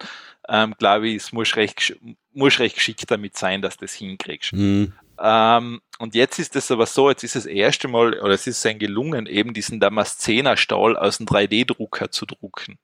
Ähm, 0.49 0.73
Glaube 0.79 1.09
ich, 1.09 1.17
es 1.17 1.31
muss 1.31 1.55
recht, 1.55 1.95
muss 2.33 2.57
recht 2.59 2.75
geschickt 2.75 3.09
damit 3.11 3.37
sein, 3.37 3.61
dass 3.61 3.77
du 3.77 3.85
das 3.85 3.93
hinkriegst. 3.93 4.53
Mhm. 4.53 4.93
Ähm, 5.23 5.81
und 5.99 6.15
jetzt 6.15 6.39
ist 6.39 6.55
es 6.55 6.71
aber 6.71 6.87
so, 6.87 7.09
jetzt 7.11 7.23
ist 7.23 7.35
das 7.35 7.45
erste 7.45 7.87
Mal, 7.87 8.19
oder 8.19 8.33
es 8.33 8.47
ist 8.47 8.59
sein 8.61 8.79
gelungen, 8.79 9.27
eben 9.27 9.53
diesen 9.53 9.79
Damaszener-Stahl 9.79 10.97
aus 10.97 11.17
dem 11.17 11.27
3D-Drucker 11.27 12.09
zu 12.09 12.25
drucken. 12.25 12.79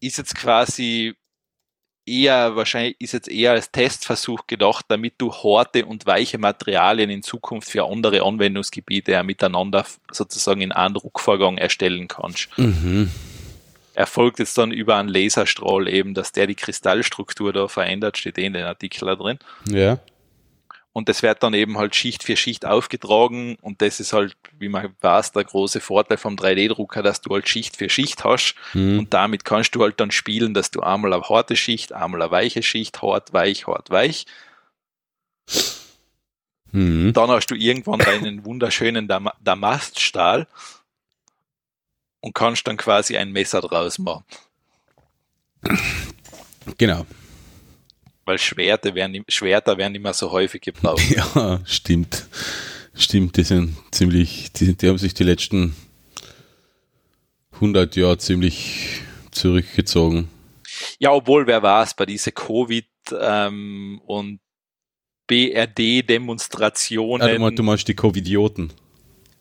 Ist 0.00 0.18
jetzt 0.18 0.34
quasi 0.34 1.14
eher, 2.10 2.56
wahrscheinlich 2.56 2.96
ist 2.98 3.12
jetzt 3.12 3.28
eher 3.28 3.52
als 3.52 3.70
Testversuch 3.70 4.46
gedacht, 4.46 4.86
damit 4.88 5.14
du 5.18 5.32
harte 5.32 5.86
und 5.86 6.06
weiche 6.06 6.38
Materialien 6.38 7.10
in 7.10 7.22
Zukunft 7.22 7.70
für 7.70 7.84
andere 7.84 8.22
Anwendungsgebiete 8.22 9.12
ja 9.12 9.22
miteinander 9.22 9.84
sozusagen 10.10 10.60
in 10.60 10.72
einem 10.72 10.94
Druckvorgang 10.94 11.58
erstellen 11.58 12.08
kannst. 12.08 12.48
Mhm. 12.58 13.10
Erfolgt 13.94 14.38
jetzt 14.38 14.56
dann 14.58 14.72
über 14.72 14.96
einen 14.96 15.08
Laserstrahl 15.08 15.88
eben, 15.88 16.14
dass 16.14 16.32
der 16.32 16.46
die 16.46 16.54
Kristallstruktur 16.54 17.52
da 17.52 17.68
verändert, 17.68 18.18
steht 18.18 18.38
eh 18.38 18.46
in 18.46 18.52
den 18.52 18.64
Artikel 18.64 19.06
da 19.06 19.16
drin. 19.16 19.38
Ja. 19.68 19.98
Und 20.92 21.08
das 21.08 21.22
wird 21.22 21.40
dann 21.44 21.54
eben 21.54 21.78
halt 21.78 21.94
Schicht 21.94 22.24
für 22.24 22.36
Schicht 22.36 22.66
aufgetragen 22.66 23.56
und 23.62 23.80
das 23.80 24.00
ist 24.00 24.12
halt, 24.12 24.36
wie 24.58 24.68
man 24.68 24.92
weiß, 25.00 25.30
der 25.30 25.44
große 25.44 25.80
Vorteil 25.80 26.16
vom 26.18 26.34
3D-Drucker, 26.34 27.02
dass 27.02 27.20
du 27.20 27.32
halt 27.32 27.48
Schicht 27.48 27.76
für 27.76 27.88
Schicht 27.88 28.24
hast 28.24 28.56
Mhm. 28.74 28.98
und 28.98 29.14
damit 29.14 29.44
kannst 29.44 29.74
du 29.76 29.82
halt 29.82 30.00
dann 30.00 30.10
spielen, 30.10 30.52
dass 30.52 30.72
du 30.72 30.80
einmal 30.80 31.12
eine 31.12 31.22
harte 31.22 31.54
Schicht, 31.54 31.92
einmal 31.92 32.20
eine 32.22 32.30
weiche 32.32 32.64
Schicht, 32.64 33.00
hart, 33.02 33.32
weich, 33.32 33.68
hart, 33.68 33.90
weich. 33.90 34.26
Mhm. 36.72 37.12
Dann 37.12 37.30
hast 37.30 37.46
du 37.46 37.54
irgendwann 37.54 38.00
deinen 38.00 38.44
wunderschönen 38.44 39.06
Dam 39.06 39.30
Damaststahl 39.40 40.48
und 42.20 42.34
kannst 42.34 42.66
dann 42.66 42.76
quasi 42.76 43.16
ein 43.16 43.30
Messer 43.30 43.60
draus 43.60 43.98
machen. 44.00 44.24
Genau. 46.78 47.06
Weil 48.30 48.38
Schwerter 48.38 48.94
werden, 48.94 49.24
Schwerter 49.26 49.76
werden 49.76 50.00
mehr 50.00 50.12
so 50.14 50.30
häufig 50.30 50.60
gebraucht. 50.62 51.02
Ja, 51.10 51.60
stimmt. 51.66 52.26
Stimmt, 52.94 53.36
die 53.36 53.42
sind 53.42 53.76
ziemlich, 53.90 54.52
die, 54.52 54.76
die 54.76 54.88
haben 54.88 54.98
sich 54.98 55.14
die 55.14 55.24
letzten 55.24 55.74
100 57.54 57.96
Jahre 57.96 58.18
ziemlich 58.18 59.00
zurückgezogen. 59.32 60.28
Ja, 61.00 61.10
obwohl, 61.12 61.46
wer 61.48 61.60
weiß, 61.60 61.94
bei 61.94 62.06
diese 62.06 62.30
Covid 62.30 62.86
ähm, 63.20 64.00
und 64.06 64.38
BRD-Demonstrationen, 65.26 67.22
Ah, 67.22 67.32
du, 67.32 67.38
meinst, 67.40 67.58
du 67.58 67.62
meinst 67.64 67.88
die 67.88 67.94
Covidioten. 67.94 68.72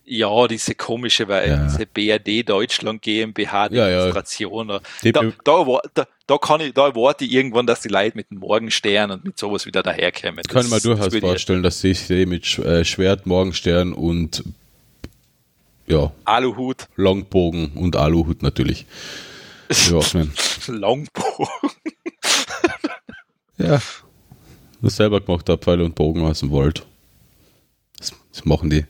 ja, 0.06 0.48
diese 0.48 0.74
komische, 0.74 1.28
weil 1.28 1.50
Ja. 1.50 1.64
diese 1.66 1.86
BRD 1.86 2.44
Deutschland 2.50 3.02
GmbH 3.04 3.68
Ja, 3.72 3.88
ja. 3.88 4.12
Da, 4.12 4.24
da, 5.44 5.52
war- 5.68 5.82
da, 5.94 6.08
da 6.30 6.38
kann 6.38 6.62
ich, 6.62 6.74
da 6.74 6.88
erwarte 6.88 7.26
ich 7.26 7.32
irgendwann, 7.34 7.66
dass 7.66 7.82
die 7.82 7.88
Leute 7.88 8.16
mit 8.16 8.30
dem 8.30 8.38
Morgenstern 8.38 9.10
und 9.10 9.26
mit 9.26 9.40
sowas 9.40 9.66
wieder 9.66 9.82
daherkommen. 9.82 10.44
Kann 10.44 10.64
ich 10.66 10.72
mir 10.72 10.80
durchaus 10.80 11.06
das 11.06 11.14
ich- 11.16 11.22
vorstellen, 11.22 11.64
dass 11.64 11.82
sich 11.82 12.06
die 12.06 12.28
mit 12.28 12.60
äh, 12.60 12.86
Schwert, 12.86 13.26
Morgenstern 13.26 13.94
und 13.94 14.44
ja, 15.88 16.12
Aluhut, 16.26 16.88
Longbogen 16.96 17.72
und 17.74 17.96
Aluhut 17.96 18.44
natürlich. 18.44 18.86
Longbow. 20.68 21.48
Ja. 23.58 23.82
Das 24.82 24.96
selber 24.96 25.20
gemacht 25.20 25.50
habe, 25.50 25.62
Pfeile 25.62 25.84
und 25.84 25.96
Bogen 25.96 26.22
aus 26.24 26.40
dem 26.40 26.52
Wald. 26.52 26.86
Das, 27.98 28.14
das 28.32 28.46
machen 28.46 28.70
die. 28.70 28.86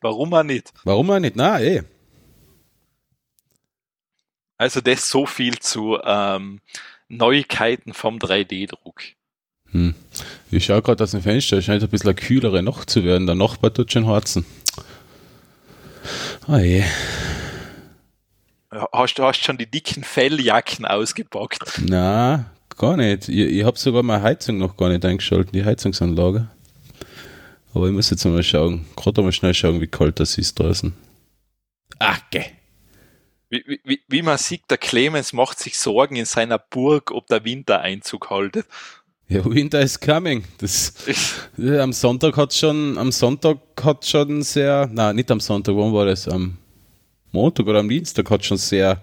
Warum 0.00 0.34
auch 0.34 0.42
nicht? 0.42 0.72
Warum 0.82 1.08
auch 1.10 1.20
nicht? 1.20 1.36
Na, 1.36 1.60
eh. 1.60 1.82
Also 4.60 4.82
das 4.82 5.08
so 5.08 5.24
viel 5.24 5.58
zu 5.58 5.98
ähm, 6.04 6.60
Neuigkeiten 7.08 7.94
vom 7.94 8.18
3D-Druck. 8.18 9.00
Hm. 9.70 9.94
Ich 10.50 10.66
schaue 10.66 10.82
gerade 10.82 11.02
aus 11.02 11.12
dem 11.12 11.22
Fenster, 11.22 11.56
es 11.56 11.64
scheint 11.64 11.82
ein 11.82 11.88
bisschen 11.88 12.10
eine 12.10 12.14
kühlere 12.14 12.62
Nacht 12.62 12.90
zu 12.90 13.02
werden. 13.02 13.26
Der 13.26 13.36
Nachbar 13.36 13.72
tut 13.72 13.90
schon 13.90 14.06
harzen. 14.06 14.44
Ah 16.46 16.58
je. 16.58 16.84
Hast 18.92 19.14
du 19.14 19.24
hast 19.24 19.42
schon 19.42 19.56
die 19.56 19.64
dicken 19.64 20.04
Felljacken 20.04 20.84
ausgepackt? 20.84 21.80
Na, 21.86 22.44
gar 22.76 22.98
nicht. 22.98 23.30
Ich, 23.30 23.38
ich 23.38 23.64
habe 23.64 23.78
sogar 23.78 24.02
meine 24.02 24.22
Heizung 24.22 24.58
noch 24.58 24.76
gar 24.76 24.90
nicht 24.90 25.06
eingeschaltet, 25.06 25.54
die 25.54 25.64
Heizungsanlage. 25.64 26.48
Aber 27.72 27.86
ich 27.86 27.92
muss 27.94 28.10
jetzt 28.10 28.26
mal 28.26 28.42
schauen. 28.42 28.84
Gerade 28.94 29.22
mal 29.22 29.32
schnell 29.32 29.54
schauen, 29.54 29.80
wie 29.80 29.86
kalt 29.86 30.20
das 30.20 30.36
ist 30.36 30.58
draußen. 30.58 30.92
Ach, 31.98 32.20
geh. 32.30 32.44
Wie, 33.50 33.80
wie- 33.84 34.00
wie, 34.08 34.22
man 34.22 34.38
sieht, 34.38 34.62
der 34.70 34.78
Clemens 34.78 35.32
macht 35.32 35.58
sich 35.58 35.76
Sorgen 35.78 36.16
in 36.16 36.24
seiner 36.24 36.58
Burg, 36.58 37.10
ob 37.10 37.26
der 37.26 37.44
Winter 37.44 37.80
Einzug 37.80 38.30
haltet. 38.30 38.66
Ja, 39.28 39.44
Winter 39.44 39.80
is 39.80 39.98
coming. 40.00 40.44
Das, 40.58 40.94
ja, 41.56 41.80
am 41.82 41.92
Sonntag 41.92 42.36
hat 42.36 42.54
schon, 42.54 42.96
am 42.96 43.12
Sonntag 43.12 43.58
hat 43.82 44.06
schon 44.06 44.42
sehr, 44.42 44.88
na, 44.92 45.12
nicht 45.12 45.30
am 45.30 45.40
Sonntag, 45.40 45.74
wann 45.76 45.92
war 45.92 46.06
das? 46.06 46.26
Am 46.28 46.58
Montag 47.32 47.66
oder 47.66 47.80
am 47.80 47.88
Dienstag 47.88 48.28
hat 48.30 48.44
schon 48.44 48.56
sehr, 48.56 49.02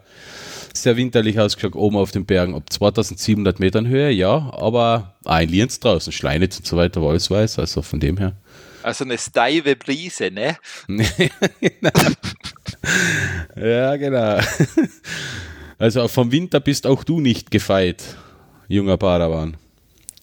sehr 0.73 0.97
winterlich 0.97 1.39
ausgeschaut, 1.39 1.75
oben 1.75 1.95
auf 1.97 2.11
den 2.11 2.25
Bergen. 2.25 2.55
Ab 2.55 2.63
2700 2.71 3.59
Metern 3.59 3.87
Höhe, 3.87 4.11
ja, 4.11 4.51
aber 4.53 5.15
ein 5.25 5.47
Lienz 5.49 5.79
draußen, 5.79 6.11
Schleinitz 6.11 6.57
und 6.57 6.67
so 6.67 6.75
weiter 6.77 7.01
war 7.01 7.09
alles 7.11 7.29
weiß, 7.31 7.59
also 7.59 7.81
von 7.81 7.99
dem 7.99 8.17
her. 8.17 8.33
Also 8.87 9.03
eine 9.03 9.17
steife 9.17 9.75
Brise, 9.75 10.31
ne? 10.31 10.57
Ja, 13.57 13.97
genau. 13.97 14.39
Also 15.77 16.07
vom 16.07 16.31
Winter 16.31 16.61
bist 16.61 16.87
auch 16.87 17.03
du 17.03 17.19
nicht 17.19 17.51
gefeit, 17.51 18.15
junger 18.69 18.95
Padawan. 18.95 19.57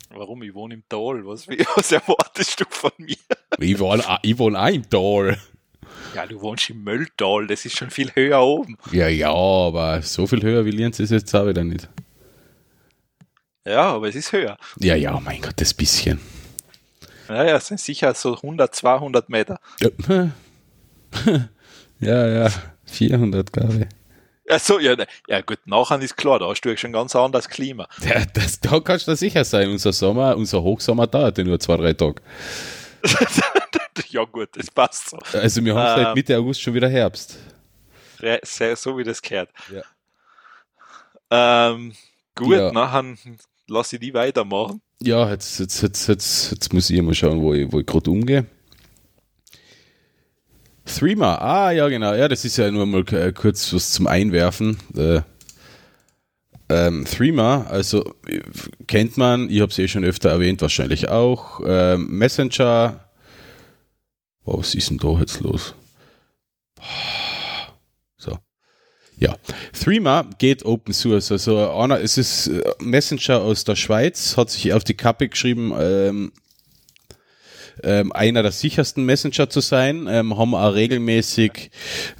Warum? 0.08 0.42
Ich 0.44 0.54
wohne 0.54 0.74
im 0.74 0.82
Tal. 0.88 1.26
Was, 1.26 1.46
was 1.76 1.92
erwartest 1.92 2.58
du 2.58 2.64
von 2.70 2.90
mir? 2.96 3.16
Ich 3.58 3.78
wohne, 3.78 4.02
ich 4.22 4.38
wohne 4.38 4.58
auch 4.58 4.68
im 4.68 4.88
Tal. 4.88 5.38
Ja, 6.14 6.24
du 6.24 6.40
wohnst 6.40 6.70
im 6.70 6.82
Mölltal, 6.84 7.46
das 7.46 7.66
ist 7.66 7.76
schon 7.76 7.90
viel 7.90 8.12
höher 8.14 8.40
oben. 8.40 8.78
Ja, 8.92 9.08
ja, 9.08 9.30
aber 9.30 10.00
so 10.00 10.26
viel 10.26 10.40
höher 10.42 10.64
wie 10.64 10.70
Lienz 10.70 11.00
ist 11.00 11.10
jetzt 11.10 11.34
auch 11.36 11.46
wieder 11.46 11.64
nicht. 11.64 11.86
Ja, 13.66 13.92
aber 13.92 14.08
es 14.08 14.14
ist 14.14 14.32
höher. 14.32 14.56
Ja, 14.78 14.94
ja, 14.94 15.20
mein 15.20 15.42
Gott, 15.42 15.60
das 15.60 15.74
bisschen. 15.74 16.18
Naja, 17.28 17.56
es 17.56 17.66
sind 17.68 17.80
sicher 17.80 18.14
so 18.14 18.34
100, 18.36 18.74
200 18.74 19.28
Meter. 19.28 19.58
Ja, 19.80 19.90
ja, 22.00 22.26
ja 22.28 22.50
400, 22.86 23.52
glaube 23.52 23.88
Ja, 24.48 24.58
so, 24.58 24.78
ja, 24.78 24.94
ne. 24.96 25.06
ja 25.28 25.40
gut, 25.40 25.58
nachher 25.64 26.00
ist 26.02 26.16
klar, 26.16 26.38
da 26.38 26.48
hast 26.48 26.60
du 26.62 26.68
ja 26.70 26.76
schon 26.76 26.92
ganz 26.92 27.16
anderes 27.16 27.48
Klima. 27.48 27.88
ich. 28.00 28.04
Ja, 28.10 28.24
das, 28.34 28.60
da 28.60 28.78
kannst 28.80 29.08
du 29.08 29.16
sicher 29.16 29.44
sein. 29.44 29.70
Unser 29.70 29.92
Sommer, 29.92 30.36
unser 30.36 30.62
Hochsommer 30.62 31.06
dauert 31.06 31.38
ja 31.38 31.44
nur 31.44 31.58
zwei, 31.60 31.76
drei 31.76 31.92
Tage. 31.94 32.20
ja 34.10 34.24
gut, 34.24 34.50
das 34.56 34.70
passt 34.70 35.10
so. 35.10 35.18
Also 35.32 35.64
wir 35.64 35.74
haben 35.74 35.98
Ähm. 36.00 36.04
seit 36.06 36.14
Mitte 36.14 36.36
August 36.36 36.60
schon 36.60 36.74
wieder 36.74 36.88
Herbst. 36.88 37.38
Sehr, 38.42 38.76
so 38.76 38.96
wie 38.98 39.04
das 39.04 39.20
gehört. 39.20 39.50
Ja. 39.72 39.82
Ähm, 41.70 41.94
gut, 42.34 42.56
Ja. 42.56 42.72
nachher 42.72 43.14
lass 43.68 43.92
ich 43.92 44.00
die 44.00 44.14
weitermachen. 44.14 44.80
Ja, 45.02 45.30
jetzt, 45.30 45.58
jetzt, 45.60 45.82
jetzt, 45.82 46.08
jetzt, 46.08 46.50
jetzt 46.50 46.72
muss 46.72 46.90
ich 46.90 47.02
mal 47.02 47.14
schauen, 47.14 47.42
wo 47.42 47.52
ich, 47.52 47.70
wo 47.70 47.80
ich 47.80 47.86
gerade 47.86 48.10
umgehe. 48.10 48.46
Threema, 50.86 51.36
ah 51.36 51.70
ja 51.70 51.88
genau, 51.88 52.12
ja, 52.14 52.28
das 52.28 52.44
ist 52.44 52.58
ja 52.58 52.70
nur 52.70 52.84
mal 52.86 53.04
äh, 53.12 53.32
kurz 53.32 53.72
was 53.72 53.92
zum 53.92 54.06
Einwerfen. 54.06 54.76
Äh, 54.96 55.22
ähm, 56.68 57.04
Threema, 57.04 57.66
also 57.68 58.04
äh, 58.26 58.40
kennt 58.86 59.16
man, 59.16 59.50
ich 59.50 59.60
habe 59.60 59.70
es 59.70 59.78
eh 59.78 59.88
schon 59.88 60.04
öfter 60.04 60.30
erwähnt, 60.30 60.62
wahrscheinlich 60.62 61.08
auch. 61.08 61.60
Ähm, 61.66 62.06
Messenger, 62.18 63.00
oh, 64.44 64.58
was 64.58 64.74
ist 64.74 64.90
denn 64.90 64.98
da 64.98 65.18
jetzt 65.18 65.40
los? 65.40 65.74
So. 66.78 67.23
Ja, 69.18 69.36
Threema 69.72 70.28
geht 70.38 70.64
Open 70.64 70.92
Source. 70.92 71.30
Also 71.30 71.70
einer, 71.70 72.00
es 72.00 72.18
ist 72.18 72.48
äh, 72.48 72.62
Messenger 72.80 73.40
aus 73.40 73.64
der 73.64 73.76
Schweiz, 73.76 74.36
hat 74.36 74.50
sich 74.50 74.72
auf 74.72 74.84
die 74.84 74.94
Kappe 74.94 75.28
geschrieben, 75.28 75.72
ähm, 75.78 76.32
ähm, 77.82 78.12
einer 78.12 78.42
der 78.42 78.52
sichersten 78.52 79.04
Messenger 79.04 79.50
zu 79.50 79.60
sein, 79.60 80.06
ähm, 80.08 80.36
haben 80.36 80.54
auch 80.54 80.74
regelmäßig 80.74 81.70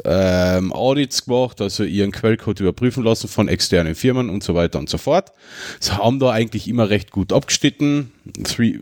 ähm, 0.04 0.72
Audits 0.72 1.26
gemacht, 1.26 1.60
also 1.60 1.84
ihren 1.84 2.12
Quellcode 2.12 2.60
überprüfen 2.60 3.04
lassen 3.04 3.28
von 3.28 3.48
externen 3.48 3.94
Firmen 3.94 4.30
und 4.30 4.42
so 4.42 4.54
weiter 4.54 4.78
und 4.78 4.88
so 4.88 4.98
fort. 4.98 5.32
Sie 5.80 5.92
haben 5.92 6.18
da 6.18 6.30
eigentlich 6.30 6.68
immer 6.68 6.90
recht 6.90 7.10
gut 7.10 7.32
abgeschnitten. 7.32 8.12
Three, 8.42 8.78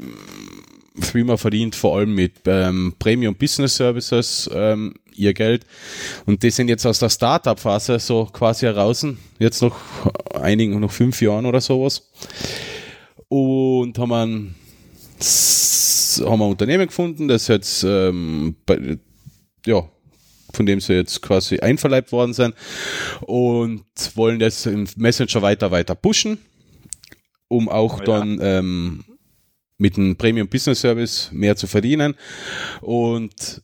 Threema 1.00 1.36
verdient 1.36 1.74
vor 1.74 1.98
allem 1.98 2.14
mit 2.14 2.32
ähm, 2.46 2.94
Premium 2.98 3.34
Business 3.34 3.76
Services 3.76 4.48
ähm, 4.52 4.94
ihr 5.16 5.34
Geld. 5.34 5.64
Und 6.26 6.42
die 6.42 6.50
sind 6.50 6.68
jetzt 6.68 6.86
aus 6.86 6.98
der 6.98 7.10
Startup-Phase 7.10 7.98
so 7.98 8.26
quasi 8.26 8.66
heraus, 8.66 9.06
jetzt 9.38 9.62
noch 9.62 9.76
einigen, 10.34 10.78
noch 10.80 10.90
fünf 10.90 11.20
Jahren 11.20 11.46
oder 11.46 11.60
sowas. 11.60 12.10
Und 13.28 13.98
haben 13.98 14.12
ein, 14.12 14.54
haben 16.20 16.42
ein 16.42 16.50
Unternehmen 16.50 16.86
gefunden, 16.86 17.28
das 17.28 17.48
jetzt, 17.48 17.84
ähm, 17.84 18.56
bei, 18.66 18.98
ja, 19.66 19.88
von 20.52 20.66
dem 20.66 20.80
sie 20.80 20.94
jetzt 20.94 21.22
quasi 21.22 21.58
einverleibt 21.58 22.12
worden 22.12 22.34
sind 22.34 22.54
und 23.22 23.84
wollen 24.14 24.38
das 24.38 24.66
im 24.66 24.86
Messenger 24.96 25.42
weiter, 25.42 25.70
weiter 25.70 25.94
pushen, 25.94 26.38
um 27.48 27.68
auch 27.68 28.00
ja. 28.00 28.04
dann 28.04 28.38
ähm, 28.42 29.04
mit 29.78 29.96
einem 29.96 30.16
Premium 30.16 30.48
Business 30.48 30.80
Service 30.80 31.30
mehr 31.32 31.56
zu 31.56 31.66
verdienen 31.66 32.14
und 32.80 33.62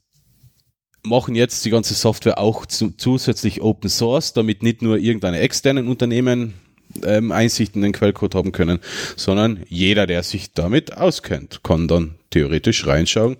machen 1.03 1.35
jetzt 1.35 1.65
die 1.65 1.71
ganze 1.71 1.95
Software 1.95 2.39
auch 2.39 2.67
zu, 2.67 2.91
zusätzlich 2.97 3.63
Open 3.63 3.91
Source, 3.91 4.33
damit 4.33 4.63
nicht 4.63 4.83
nur 4.83 4.99
irgendeine 4.99 5.39
externen 5.41 5.89
Unternehmen 5.89 6.55
ähm, 7.03 7.33
Einsicht 7.33 7.77
in 7.77 7.83
den 7.83 7.93
Quellcode 7.93 8.35
haben 8.35 8.53
können, 8.53 8.81
sondern 9.17 9.65
jeder, 9.69 10.07
der 10.07 10.23
sich 10.23 10.53
damit 10.53 10.97
auskennt, 10.97 11.63
kann 11.63 11.89
dann 11.89 12.17
theoretisch 12.31 12.87
reinschauen 12.87 13.37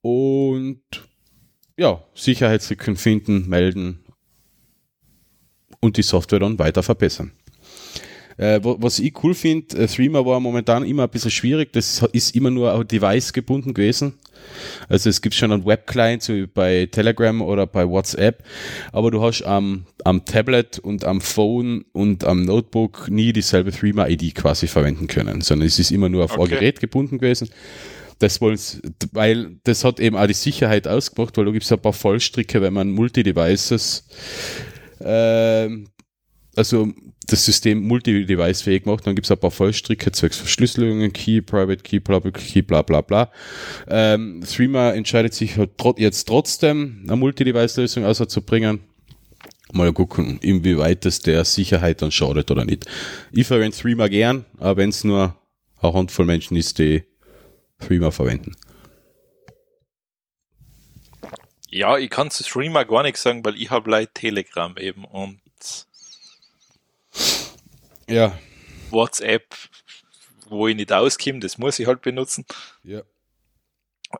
und 0.00 0.80
ja, 1.76 2.02
Sicherheitslücken 2.14 2.96
finden, 2.96 3.48
melden 3.48 4.04
und 5.80 5.96
die 5.96 6.02
Software 6.02 6.38
dann 6.40 6.58
weiter 6.58 6.82
verbessern. 6.82 7.32
Äh, 8.36 8.60
was 8.62 8.98
ich 8.98 9.22
cool 9.22 9.34
finde, 9.34 9.76
äh, 9.76 9.86
Threema 9.86 10.24
war 10.24 10.40
momentan 10.40 10.84
immer 10.84 11.04
ein 11.04 11.10
bisschen 11.10 11.30
schwierig, 11.30 11.72
das 11.72 12.04
ist 12.12 12.34
immer 12.34 12.50
nur 12.50 12.84
Device 12.84 13.32
gebunden 13.32 13.74
gewesen. 13.74 14.14
Also 14.88 15.08
es 15.08 15.22
gibt 15.22 15.34
schon 15.34 15.52
einen 15.52 15.64
Web-Client, 15.64 16.22
so 16.22 16.34
wie 16.34 16.46
bei 16.46 16.86
Telegram 16.90 17.40
oder 17.40 17.66
bei 17.66 17.88
WhatsApp, 17.88 18.42
aber 18.92 19.10
du 19.10 19.22
hast 19.22 19.42
am, 19.42 19.86
am 20.04 20.24
Tablet 20.24 20.78
und 20.78 21.04
am 21.04 21.20
Phone 21.20 21.84
und 21.92 22.24
am 22.24 22.42
Notebook 22.42 23.08
nie 23.08 23.32
dieselbe 23.32 23.70
Threema-ID 23.70 24.34
quasi 24.34 24.66
verwenden 24.66 25.06
können, 25.06 25.40
sondern 25.40 25.66
es 25.66 25.78
ist 25.78 25.92
immer 25.92 26.08
nur 26.08 26.24
auf 26.24 26.32
okay. 26.32 26.42
ein 26.42 26.48
Gerät 26.50 26.80
gebunden 26.80 27.18
gewesen. 27.18 27.48
Das 28.18 28.40
wollen 28.40 28.58
weil 29.12 29.56
das 29.64 29.84
hat 29.84 29.98
eben 29.98 30.16
auch 30.16 30.26
die 30.26 30.34
Sicherheit 30.34 30.86
ausgemacht, 30.86 31.36
weil 31.36 31.46
du 31.46 31.52
gibst 31.52 31.72
ein 31.72 31.80
paar 31.80 31.92
Vollstricke, 31.92 32.62
wenn 32.62 32.72
man 32.72 32.90
Multi-Devices 32.90 34.06
äh, 35.00 35.68
also 36.56 36.88
das 37.26 37.44
System 37.44 37.82
multi-device-fähig 37.82 38.86
macht. 38.86 39.06
Dann 39.06 39.14
gibt 39.14 39.26
es 39.26 39.30
ein 39.30 39.38
paar 39.38 39.50
Fallstricke 39.50 40.12
zwecks 40.12 40.38
Verschlüsselungen, 40.38 41.12
Key, 41.12 41.40
Private 41.40 41.82
Key, 41.82 42.00
Public 42.00 42.34
Key, 42.34 42.62
bla 42.62 42.82
bla 42.82 43.00
bla. 43.00 43.30
Ähm, 43.88 44.42
Threema 44.46 44.92
entscheidet 44.92 45.34
sich 45.34 45.56
halt 45.56 45.70
jetzt 45.98 46.24
trotzdem 46.24 47.04
eine 47.06 47.16
Multi-Device-Lösung 47.16 48.04
außerzubringen. 48.04 48.80
Mal 49.72 49.92
gucken, 49.92 50.38
inwieweit 50.40 51.04
das 51.04 51.20
der 51.20 51.44
Sicherheit 51.44 52.02
dann 52.02 52.12
schadet 52.12 52.50
oder 52.50 52.64
nicht. 52.64 52.86
Ich 53.32 53.46
verwende 53.46 53.76
Threema 53.76 54.08
gern, 54.08 54.44
aber 54.58 54.76
wenn 54.76 54.90
es 54.90 55.02
nur 55.02 55.36
eine 55.80 55.94
Handvoll 55.94 56.26
Menschen 56.26 56.56
ist, 56.56 56.78
die 56.78 57.02
Threema 57.80 58.10
verwenden. 58.10 58.54
Ja, 61.70 61.98
ich 61.98 62.08
kann 62.08 62.30
zu 62.30 62.44
Threema 62.44 62.84
gar 62.84 63.02
nichts 63.02 63.22
sagen, 63.22 63.44
weil 63.44 63.56
ich 63.56 63.70
habe 63.70 63.90
Leute 63.90 64.12
Telegram 64.14 64.76
eben 64.76 65.04
und 65.04 65.40
ja. 68.08 68.38
WhatsApp, 68.90 69.54
wo 70.48 70.68
ich 70.68 70.76
nicht 70.76 70.92
auskomme, 70.92 71.40
das 71.40 71.58
muss 71.58 71.78
ich 71.78 71.86
halt 71.86 72.02
benutzen. 72.02 72.44
Ja. 72.82 73.02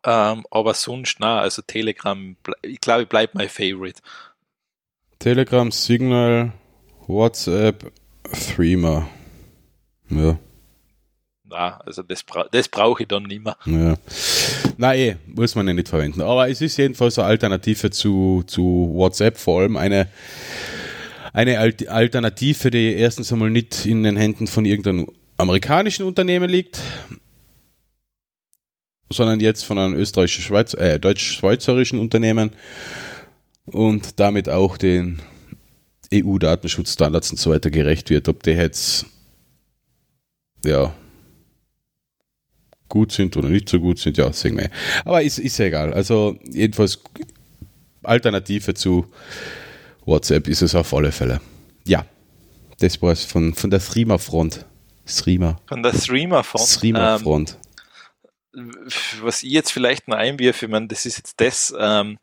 Ähm, 0.04 0.44
aber 0.50 0.74
sonst, 0.74 1.20
na, 1.20 1.40
also 1.40 1.62
Telegram, 1.62 2.36
ich 2.62 2.80
glaube, 2.80 3.02
ich 3.02 3.08
bleibe 3.08 3.32
mein 3.34 3.48
Favorite. 3.48 4.00
Telegram, 5.18 5.70
Signal, 5.70 6.52
WhatsApp, 7.06 7.92
Threema. 8.32 9.08
Ja. 10.10 10.38
Na, 11.44 11.78
also 11.80 12.02
das, 12.02 12.22
bra 12.22 12.46
das 12.50 12.68
brauche 12.68 13.02
ich 13.02 13.08
dann 13.08 13.24
nicht 13.24 13.44
mehr. 13.44 13.56
Ja. 13.66 13.96
Nein, 14.76 14.98
eh, 14.98 15.16
muss 15.26 15.54
man 15.54 15.68
ja 15.68 15.74
nicht 15.74 15.88
verwenden. 15.88 16.22
Aber 16.22 16.48
es 16.48 16.60
ist 16.60 16.76
jedenfalls 16.76 17.18
eine 17.18 17.28
Alternative 17.28 17.90
zu, 17.90 18.42
zu 18.46 18.90
WhatsApp, 18.92 19.38
vor 19.38 19.60
allem 19.60 19.76
eine 19.76 20.08
eine 21.34 21.58
Alternative, 21.58 22.70
die 22.70 22.94
erstens 22.94 23.32
einmal 23.32 23.50
nicht 23.50 23.84
in 23.84 24.04
den 24.04 24.16
Händen 24.16 24.46
von 24.46 24.64
irgendeinem 24.64 25.08
amerikanischen 25.36 26.06
Unternehmen 26.06 26.48
liegt, 26.48 26.80
sondern 29.10 29.40
jetzt 29.40 29.64
von 29.64 29.76
einem 29.76 29.94
österreichisch-schweiz, 29.94 30.74
äh, 30.74 31.00
deutsch-schweizerischen 31.00 31.98
Unternehmen 31.98 32.52
und 33.66 34.20
damit 34.20 34.48
auch 34.48 34.78
den 34.78 35.20
EU-Datenschutzstandards 36.12 37.32
und 37.32 37.38
so 37.38 37.50
weiter 37.50 37.70
gerecht 37.70 38.10
wird. 38.10 38.28
Ob 38.28 38.44
die 38.44 38.52
jetzt 38.52 39.06
ja 40.64 40.94
gut 42.88 43.10
sind 43.10 43.36
oder 43.36 43.48
nicht 43.48 43.68
so 43.68 43.80
gut 43.80 43.98
sind, 43.98 44.16
ja, 44.18 44.32
sehen 44.32 44.56
wir. 44.56 44.70
Aber 45.04 45.20
ist 45.20 45.58
ja 45.58 45.64
egal. 45.64 45.92
Also 45.92 46.38
jedenfalls 46.48 47.00
Alternative 48.04 48.74
zu 48.74 49.06
WhatsApp 50.06 50.48
ist 50.48 50.62
es 50.62 50.74
auf 50.74 50.92
alle 50.94 51.12
Fälle. 51.12 51.40
Ja, 51.86 52.04
das 52.78 53.00
war 53.02 53.12
es 53.12 53.24
von, 53.24 53.54
von 53.54 53.70
der 53.70 53.80
Streamer-Front. 53.80 54.64
Streamer. 55.06 55.60
Von 55.66 55.82
der 55.82 55.92
Streamer-Front. 55.94 56.68
Streamer-Front. 56.68 57.58
Ähm, 58.56 58.70
was 59.20 59.42
ich 59.42 59.50
jetzt 59.50 59.72
vielleicht 59.72 60.08
noch 60.08 60.16
einwirfe, 60.16 60.66
ich 60.66 60.70
meine, 60.70 60.86
das 60.86 61.06
ist 61.06 61.16
jetzt 61.16 61.40
das, 61.40 61.74
ähm, 61.78 62.18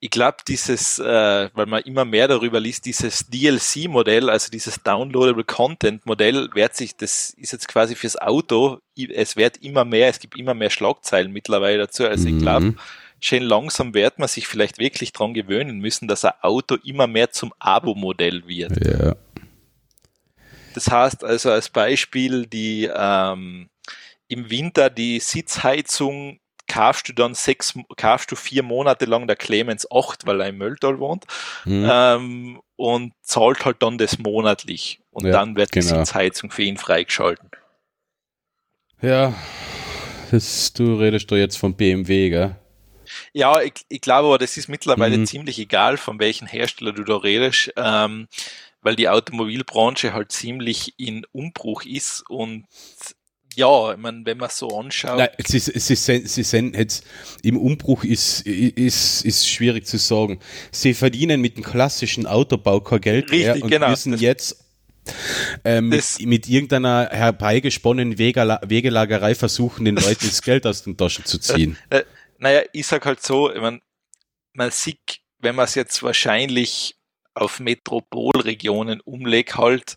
ich 0.00 0.10
glaube, 0.10 0.38
dieses, 0.48 0.98
äh, 0.98 1.50
weil 1.52 1.66
man 1.66 1.82
immer 1.82 2.04
mehr 2.04 2.26
darüber 2.26 2.58
liest, 2.58 2.86
dieses 2.86 3.28
DLC-Modell, 3.28 4.30
also 4.30 4.50
dieses 4.50 4.82
Downloadable 4.82 5.44
Content-Modell, 5.44 6.48
wird 6.54 6.74
sich, 6.74 6.96
das 6.96 7.30
ist 7.30 7.52
jetzt 7.52 7.68
quasi 7.68 7.94
fürs 7.94 8.16
Auto, 8.16 8.78
es 8.96 9.36
wird 9.36 9.58
immer 9.58 9.84
mehr, 9.84 10.08
es 10.08 10.18
gibt 10.18 10.36
immer 10.36 10.54
mehr 10.54 10.70
Schlagzeilen 10.70 11.32
mittlerweile 11.32 11.78
dazu. 11.78 12.06
Also 12.06 12.28
ich 12.28 12.38
glaube, 12.38 12.66
mhm 12.66 12.78
schön 13.20 13.42
langsam 13.42 13.94
wird 13.94 14.18
man 14.18 14.28
sich 14.28 14.46
vielleicht 14.46 14.78
wirklich 14.78 15.12
dran 15.12 15.34
gewöhnen 15.34 15.78
müssen, 15.78 16.08
dass 16.08 16.24
ein 16.24 16.32
Auto 16.40 16.76
immer 16.84 17.06
mehr 17.06 17.30
zum 17.30 17.52
Abo-Modell 17.58 18.46
wird. 18.46 18.84
Ja. 18.84 19.16
Das 20.74 20.90
heißt 20.90 21.24
also 21.24 21.50
als 21.50 21.68
Beispiel 21.68 22.46
die 22.46 22.90
ähm, 22.94 23.68
im 24.28 24.50
Winter 24.50 24.88
die 24.90 25.18
Sitzheizung 25.18 26.38
kaufst 26.70 27.08
du 27.08 27.12
dann 27.12 27.34
sechs, 27.34 27.74
kaufst 27.96 28.30
du 28.30 28.36
vier 28.36 28.62
Monate 28.62 29.04
lang 29.04 29.26
der 29.26 29.34
Clemens 29.36 29.90
8, 29.90 30.24
weil 30.26 30.40
er 30.40 30.48
im 30.48 30.58
Mölltal 30.58 31.00
wohnt, 31.00 31.24
mhm. 31.64 31.88
ähm, 31.90 32.60
und 32.76 33.12
zahlt 33.22 33.64
halt 33.64 33.82
dann 33.82 33.98
das 33.98 34.18
monatlich. 34.18 35.00
Und 35.10 35.26
ja, 35.26 35.32
dann 35.32 35.56
wird 35.56 35.72
genau. 35.72 35.82
die 35.82 35.98
Sitzheizung 35.98 36.52
für 36.52 36.62
ihn 36.62 36.76
freigeschalten. 36.76 37.50
Ja, 39.02 39.34
das, 40.30 40.72
du 40.72 40.94
redest 40.94 41.30
da 41.32 41.36
jetzt 41.36 41.56
von 41.56 41.74
BMW, 41.74 42.30
gell? 42.30 42.56
Ja, 43.32 43.60
ich, 43.60 43.74
ich 43.88 44.00
glaube 44.00 44.28
aber, 44.28 44.38
das 44.38 44.56
ist 44.56 44.68
mittlerweile 44.68 45.18
mhm. 45.18 45.26
ziemlich 45.26 45.58
egal, 45.58 45.96
von 45.96 46.18
welchem 46.18 46.46
Hersteller 46.46 46.92
du 46.92 47.04
da 47.04 47.16
redest, 47.16 47.72
ähm, 47.76 48.28
weil 48.82 48.96
die 48.96 49.08
Automobilbranche 49.08 50.12
halt 50.12 50.32
ziemlich 50.32 50.94
in 50.96 51.26
Umbruch 51.32 51.84
ist 51.84 52.28
und 52.28 52.66
ja, 53.56 53.92
ich 53.92 53.98
meine, 53.98 54.24
wenn 54.24 54.38
man 54.38 54.48
so 54.48 54.68
anschaut. 54.78 55.18
Nein, 55.18 55.28
sie, 55.44 55.58
sie, 55.58 55.96
sie, 55.96 56.26
sie 56.26 56.42
sind 56.42 56.76
jetzt 56.76 57.04
im 57.42 57.56
Umbruch 57.56 58.04
ist, 58.04 58.42
ist, 58.46 59.24
ist 59.24 59.48
schwierig 59.48 59.86
zu 59.86 59.98
sagen. 59.98 60.38
Sie 60.70 60.94
verdienen 60.94 61.40
mit 61.40 61.56
dem 61.56 61.64
klassischen 61.64 62.26
Autobau 62.26 62.80
kein 62.80 63.00
Geld 63.00 63.30
Richtig, 63.30 63.54
mehr 63.54 63.62
und 63.62 63.70
genau, 63.70 63.90
müssen 63.90 64.16
jetzt 64.16 64.64
äh, 65.64 65.80
mit, 65.80 66.04
mit, 66.20 66.48
irgendeiner 66.48 67.08
herbeigesponnenen 67.10 68.18
Wegelagerei 68.18 69.34
versuchen, 69.34 69.84
den 69.84 69.96
Leuten 69.96 70.26
das 70.26 70.42
Geld 70.42 70.66
aus 70.66 70.84
den 70.84 70.96
Taschen 70.96 71.24
zu 71.24 71.38
ziehen. 71.38 71.76
Naja, 72.40 72.62
ich 72.72 72.86
sag 72.86 73.04
halt 73.04 73.22
so, 73.22 73.52
ich 73.52 73.60
mein, 73.60 73.82
man 74.54 74.70
sieht, 74.70 75.20
wenn 75.38 75.54
man 75.54 75.66
es 75.66 75.74
jetzt 75.74 76.02
wahrscheinlich 76.02 76.96
auf 77.34 77.60
Metropolregionen 77.60 79.00
umlegt, 79.02 79.56
halt, 79.56 79.96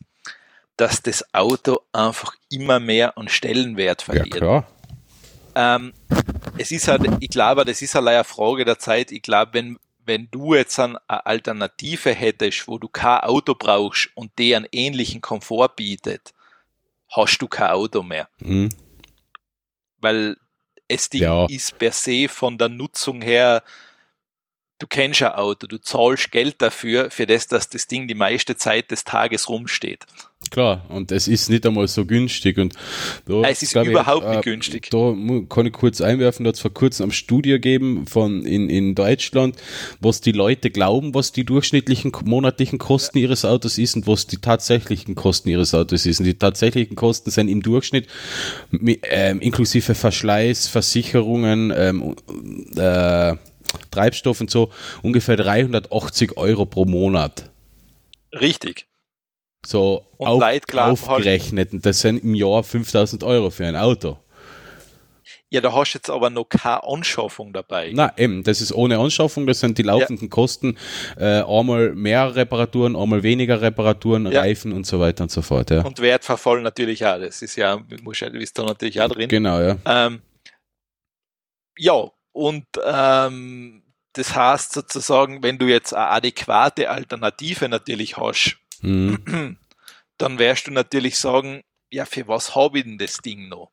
dass 0.75 1.01
das 1.01 1.33
Auto 1.33 1.79
einfach 1.93 2.35
immer 2.51 2.79
mehr 2.79 3.17
an 3.17 3.29
Stellenwert 3.29 4.01
verliert. 4.01 4.35
Ja, 4.35 4.37
klar. 4.37 4.67
Ähm, 5.55 5.93
es 6.57 6.71
ist 6.71 6.87
halt, 6.89 7.03
ich 7.21 7.29
glaube, 7.29 7.63
das 7.63 7.81
ist 7.81 7.95
halt 7.95 8.07
eine 8.07 8.23
Frage 8.25 8.65
der 8.65 8.77
Zeit. 8.77 9.11
Ich 9.11 9.21
glaube, 9.21 9.53
wenn, 9.53 9.79
wenn 10.05 10.27
du 10.29 10.53
jetzt 10.53 10.77
eine 10.79 10.99
Alternative 11.07 12.11
hättest, 12.11 12.67
wo 12.67 12.77
du 12.77 12.89
kein 12.89 13.21
Auto 13.21 13.55
brauchst 13.55 14.09
und 14.15 14.37
der 14.37 14.57
einen 14.57 14.67
ähnlichen 14.71 15.21
Komfort 15.21 15.75
bietet, 15.77 16.33
hast 17.09 17.37
du 17.37 17.47
kein 17.47 17.69
Auto 17.69 18.03
mehr. 18.03 18.27
Mhm. 18.39 18.69
Weil 19.99 20.37
es 20.87 21.09
Ding 21.09 21.21
Ja. 21.23 21.45
ist 21.47 21.77
per 21.77 21.91
se 21.91 22.27
von 22.29 22.57
der 22.57 22.69
Nutzung 22.69 23.21
her, 23.21 23.63
du 24.79 24.87
kennst 24.87 25.21
ein 25.23 25.31
Auto, 25.33 25.67
du 25.67 25.79
zahlst 25.79 26.31
Geld 26.31 26.61
dafür, 26.61 27.09
für 27.11 27.25
das, 27.25 27.47
dass 27.47 27.69
das 27.69 27.87
Ding 27.87 28.07
die 28.07 28.15
meiste 28.15 28.55
Zeit 28.57 28.91
des 28.91 29.03
Tages 29.03 29.49
rumsteht. 29.49 30.05
Klar, 30.53 30.85
und 30.89 31.11
es 31.11 31.27
ist 31.27 31.49
nicht 31.49 31.65
einmal 31.65 31.87
so 31.87 32.05
günstig. 32.05 32.59
Und 32.59 32.75
da, 33.25 33.41
Es 33.41 33.63
ist 33.63 33.71
glaub 33.71 33.85
ich, 33.85 33.89
überhaupt 33.89 34.23
äh, 34.23 34.29
nicht 34.29 34.43
günstig. 34.43 34.87
Da 34.91 35.15
kann 35.49 35.65
ich 35.65 35.73
kurz 35.73 35.99
einwerfen, 35.99 36.43
da 36.43 36.49
hat 36.49 36.55
es 36.57 36.61
vor 36.61 36.71
kurzem 36.71 37.05
am 37.05 37.11
Studie 37.11 37.49
gegeben 37.49 38.05
von 38.05 38.45
in, 38.45 38.69
in 38.69 38.93
Deutschland, 38.93 39.55
was 39.99 40.21
die 40.21 40.31
Leute 40.31 40.69
glauben, 40.69 41.15
was 41.15 41.31
die 41.31 41.43
durchschnittlichen 41.43 42.11
monatlichen 42.25 42.77
Kosten 42.77 43.17
ihres 43.17 43.45
Autos 43.45 43.79
ist 43.79 43.95
und 43.95 44.05
was 44.05 44.27
die 44.27 44.37
tatsächlichen 44.37 45.15
Kosten 45.15 45.49
ihres 45.49 45.73
Autos 45.73 46.05
ist. 46.05 46.19
Und 46.19 46.27
die 46.27 46.37
tatsächlichen 46.37 46.95
Kosten 46.95 47.31
sind 47.31 47.47
im 47.47 47.63
Durchschnitt 47.63 48.05
ähm, 48.71 49.41
inklusive 49.41 49.95
Verschleiß, 49.95 50.67
Versicherungen, 50.67 51.73
ähm, 51.75 52.15
äh, 52.75 53.35
Treibstoff 53.89 54.39
und 54.39 54.51
so 54.51 54.69
ungefähr 55.01 55.35
380 55.35 56.37
Euro 56.37 56.67
pro 56.67 56.85
Monat. 56.85 57.49
Richtig. 58.31 58.85
So 59.65 60.05
Und 60.17 60.27
auf, 60.27 60.41
halt- 60.41 60.75
aufgerechnet. 60.75 61.73
Und 61.73 61.85
das 61.85 62.01
sind 62.01 62.23
im 62.23 62.35
Jahr 62.35 62.63
5000 62.63 63.23
Euro 63.23 63.49
für 63.49 63.65
ein 63.65 63.75
Auto. 63.75 64.17
Ja, 65.49 65.61
da 65.61 65.71
hast 65.71 65.93
du 65.93 65.99
jetzt 65.99 66.09
aber 66.09 66.31
noch 66.31 66.45
keine 66.45 66.83
Anschaffung 66.83 67.53
dabei. 67.53 67.91
Na 67.93 68.11
eben, 68.17 68.43
das 68.43 68.59
ist 68.59 68.71
ohne 68.73 68.97
Anschaffung, 68.97 69.45
das 69.45 69.59
sind 69.59 69.77
die 69.77 69.83
laufenden 69.83 70.29
Kosten. 70.31 70.77
Äh, 71.15 71.43
einmal 71.43 71.93
mehr 71.93 72.35
Reparaturen, 72.35 72.95
einmal 72.95 73.21
weniger 73.21 73.61
Reparaturen, 73.61 74.31
Ja. 74.31 74.41
Reifen 74.41 74.71
und 74.73 74.87
so 74.87 74.99
weiter 74.99 75.23
und 75.23 75.31
so 75.31 75.43
fort. 75.43 75.69
Ja. 75.69 75.83
Und 75.85 75.99
Wertverfall 76.01 76.61
natürlich 76.61 77.05
auch. 77.05 77.19
Das 77.19 77.43
ist 77.43 77.55
ja, 77.55 77.79
muss 78.01 78.19
ja, 78.19 78.27
ist 78.29 78.57
da 78.57 78.63
natürlich 78.63 78.99
auch 78.99 79.09
drin. 79.09 79.29
Genau, 79.29 79.59
ja. 79.61 79.77
Ähm, 79.85 80.23
ja, 81.77 82.09
und 82.31 82.65
ähm, 82.83 83.83
das 84.13 84.35
heißt 84.35 84.73
sozusagen, 84.73 85.43
wenn 85.43 85.59
du 85.59 85.67
jetzt 85.67 85.93
eine 85.93 86.09
adäquate 86.09 86.89
Alternative 86.89 87.69
natürlich 87.69 88.17
hast, 88.17 88.57
Mhm. 88.83 89.57
dann 90.17 90.39
wirst 90.39 90.67
du 90.67 90.71
natürlich 90.71 91.17
sagen, 91.17 91.63
ja, 91.91 92.05
für 92.05 92.27
was 92.27 92.55
habe 92.55 92.79
ich 92.79 92.85
denn 92.85 92.97
das 92.97 93.17
Ding 93.17 93.49
noch? 93.49 93.71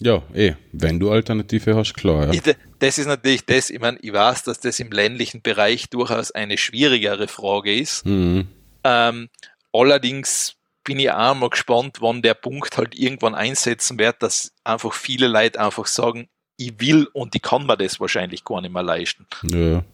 Ja, 0.00 0.22
eh, 0.34 0.54
wenn 0.72 0.98
du 0.98 1.10
Alternative 1.10 1.76
hast, 1.76 1.94
klar. 1.94 2.32
Ja. 2.34 2.42
Das 2.80 2.98
ist 2.98 3.06
natürlich 3.06 3.46
das, 3.46 3.70
ich 3.70 3.80
meine, 3.80 3.98
ich 4.00 4.12
weiß, 4.12 4.42
dass 4.42 4.58
das 4.58 4.80
im 4.80 4.90
ländlichen 4.90 5.40
Bereich 5.40 5.88
durchaus 5.88 6.32
eine 6.32 6.58
schwierigere 6.58 7.28
Frage 7.28 7.74
ist. 7.74 8.04
Mhm. 8.04 8.48
Ähm, 8.82 9.28
allerdings 9.72 10.56
bin 10.82 10.98
ich 10.98 11.10
auch 11.10 11.34
mal 11.34 11.48
gespannt, 11.48 11.98
wann 12.00 12.22
der 12.22 12.34
Punkt 12.34 12.76
halt 12.76 12.98
irgendwann 12.98 13.34
einsetzen 13.34 13.98
wird, 13.98 14.22
dass 14.22 14.52
einfach 14.64 14.92
viele 14.92 15.28
Leute 15.28 15.60
einfach 15.60 15.86
sagen, 15.86 16.28
ich 16.56 16.78
will 16.80 17.08
und 17.12 17.34
ich 17.34 17.42
kann 17.42 17.66
mir 17.66 17.76
das 17.76 18.00
wahrscheinlich 18.00 18.44
gar 18.44 18.60
nicht 18.60 18.72
mehr 18.72 18.82
leisten. 18.82 19.26
Ja. 19.44 19.84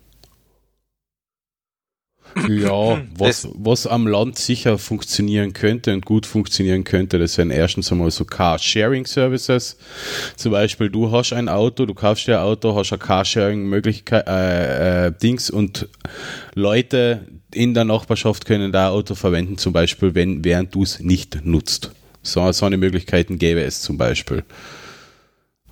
Ja, 2.48 3.00
was, 3.18 3.48
was 3.54 3.86
am 3.86 4.06
Land 4.06 4.38
sicher 4.38 4.78
funktionieren 4.78 5.52
könnte 5.52 5.92
und 5.92 6.04
gut 6.04 6.26
funktionieren 6.26 6.84
könnte, 6.84 7.18
das 7.18 7.38
wären 7.38 7.50
erstens 7.50 7.90
einmal 7.90 8.10
so 8.10 8.24
Car-Sharing-Services. 8.24 9.76
Zum 10.36 10.52
Beispiel, 10.52 10.90
du 10.90 11.10
hast 11.10 11.32
ein 11.32 11.48
Auto, 11.48 11.86
du 11.86 11.94
kaufst 11.94 12.26
dir 12.26 12.38
ein 12.38 12.44
Auto, 12.44 12.74
hast 12.74 12.92
eine 12.92 12.98
Carsharing-Möglichkeit, 12.98 14.26
äh, 14.26 15.06
äh, 15.06 15.12
Dings 15.12 15.50
und 15.50 15.88
Leute 16.54 17.26
in 17.52 17.74
der 17.74 17.84
Nachbarschaft 17.84 18.44
können 18.44 18.72
da 18.72 18.88
ein 18.88 18.92
Auto 18.92 19.14
verwenden, 19.14 19.58
zum 19.58 19.72
Beispiel, 19.72 20.14
wenn, 20.14 20.44
während 20.44 20.74
du 20.74 20.82
es 20.82 21.00
nicht 21.00 21.44
nutzt. 21.44 21.90
So, 22.22 22.50
so 22.52 22.66
eine 22.66 22.76
Möglichkeiten 22.76 23.38
gäbe 23.38 23.62
es 23.62 23.80
zum 23.80 23.96
Beispiel. 23.98 24.44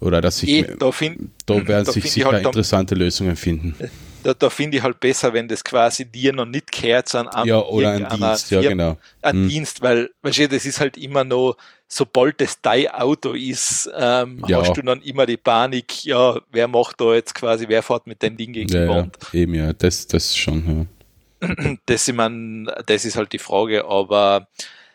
Oder 0.01 0.21
dass 0.21 0.39
sich, 0.39 0.51
Eh, 0.51 0.77
da 0.79 0.93
finde 0.93 1.27
da 1.47 1.55
werden 1.67 1.85
da 1.85 1.93
sich 1.93 1.95
find 1.95 2.05
ich 2.05 2.13
sicher 2.13 2.33
halt 2.33 2.47
interessante 2.47 2.95
Lösungen 2.95 3.37
finden. 3.37 3.75
da, 4.23 4.35
da 4.35 4.51
find 4.51 4.75
ich 4.75 4.83
halt 4.83 5.01
besser, 5.01 5.33
wenn 5.33 5.49
das 5.49 5.63
quasi 5.65 6.05
dir 6.05 6.33
noch 6.33 6.45
nicht 6.47 6.73
gehört, 6.73 7.09
sondern 7.09 7.47
Ja, 7.47 7.61
oder 7.61 7.91
ein 7.93 8.09
Dienst, 8.09 8.51
ja, 8.51 8.61
genau. 8.63 8.97
Ein 9.23 9.35
Hm. 9.35 9.49
Dienst, 9.49 9.81
weil, 9.83 10.11
weißt 10.23 10.39
du, 10.39 10.49
das 10.49 10.65
ist 10.67 10.81
halt 10.81 10.97
immer 10.97 11.25
noch, 11.25 11.57
sobald 11.87 12.41
das 12.41 12.61
dein 12.61 12.89
Auto 12.89 13.33
ist, 13.33 13.91
ähm, 13.97 14.45
Ja. 14.47 14.59
hast 14.61 14.77
du 14.77 14.83
dann 14.83 15.01
immer 15.03 15.25
die 15.27 15.37
Panik, 15.37 16.05
ja, 16.05 16.39
wer 16.51 16.69
macht 16.69 17.01
da 17.01 17.15
jetzt 17.15 17.35
quasi, 17.35 17.67
wer 17.69 17.83
fährt 17.83 18.07
mit 18.07 18.23
dem 18.23 18.37
Ding 18.37 18.53
gegen 18.53 18.69
die 18.69 18.75
Ja, 18.75 18.85
ja, 18.85 18.89
Wand? 18.89 19.17
eben, 19.33 19.55
ja, 19.55 19.73
das, 19.73 20.07
das 20.07 20.37
schon, 20.37 20.89
Das, 21.87 22.09
ich 22.09 22.15
mein, 22.15 22.69
das 22.87 23.05
ist 23.05 23.17
halt 23.17 23.33
die 23.33 23.39
Frage, 23.39 23.85
aber 23.85 24.49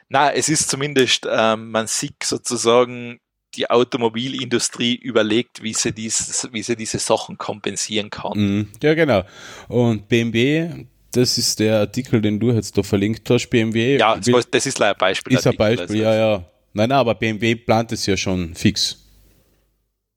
na, 0.09 0.31
es 0.31 0.49
ist 0.49 0.69
zumindest, 0.69 1.27
ähm, 1.29 1.71
man 1.71 1.87
sieht 1.87 2.23
sozusagen, 2.23 3.19
die 3.55 3.69
Automobilindustrie 3.69 4.95
überlegt, 4.95 5.63
wie 5.63 5.73
sie, 5.73 5.91
dies, 5.91 6.47
wie 6.51 6.63
sie 6.63 6.75
diese 6.75 6.99
Sachen 6.99 7.37
kompensieren 7.37 8.09
kann. 8.09 8.37
Mhm. 8.37 8.67
Ja, 8.81 8.93
genau. 8.93 9.23
Und 9.67 10.07
BMW, 10.07 10.85
das 11.11 11.37
ist 11.37 11.59
der 11.59 11.79
Artikel, 11.79 12.21
den 12.21 12.39
du 12.39 12.51
jetzt 12.51 12.77
da 12.77 12.83
verlinkt 12.83 13.29
hast, 13.29 13.49
BMW 13.49 13.97
Ja, 13.97 14.17
das, 14.17 14.65
ist 14.65 14.79
leider 14.79 14.95
ein 14.95 14.97
Beispiel. 14.97 15.37
ist 15.37 15.47
ein 15.47 15.55
Beispiel, 15.55 15.97
ja, 15.97 16.15
ja. 16.15 16.45
Nein, 16.73 16.89
nein, 16.89 16.97
aber 16.97 17.15
BMW 17.15 17.55
plant 17.55 17.91
es 17.91 18.05
ja 18.05 18.17
schon 18.17 18.55
fix. 18.55 19.02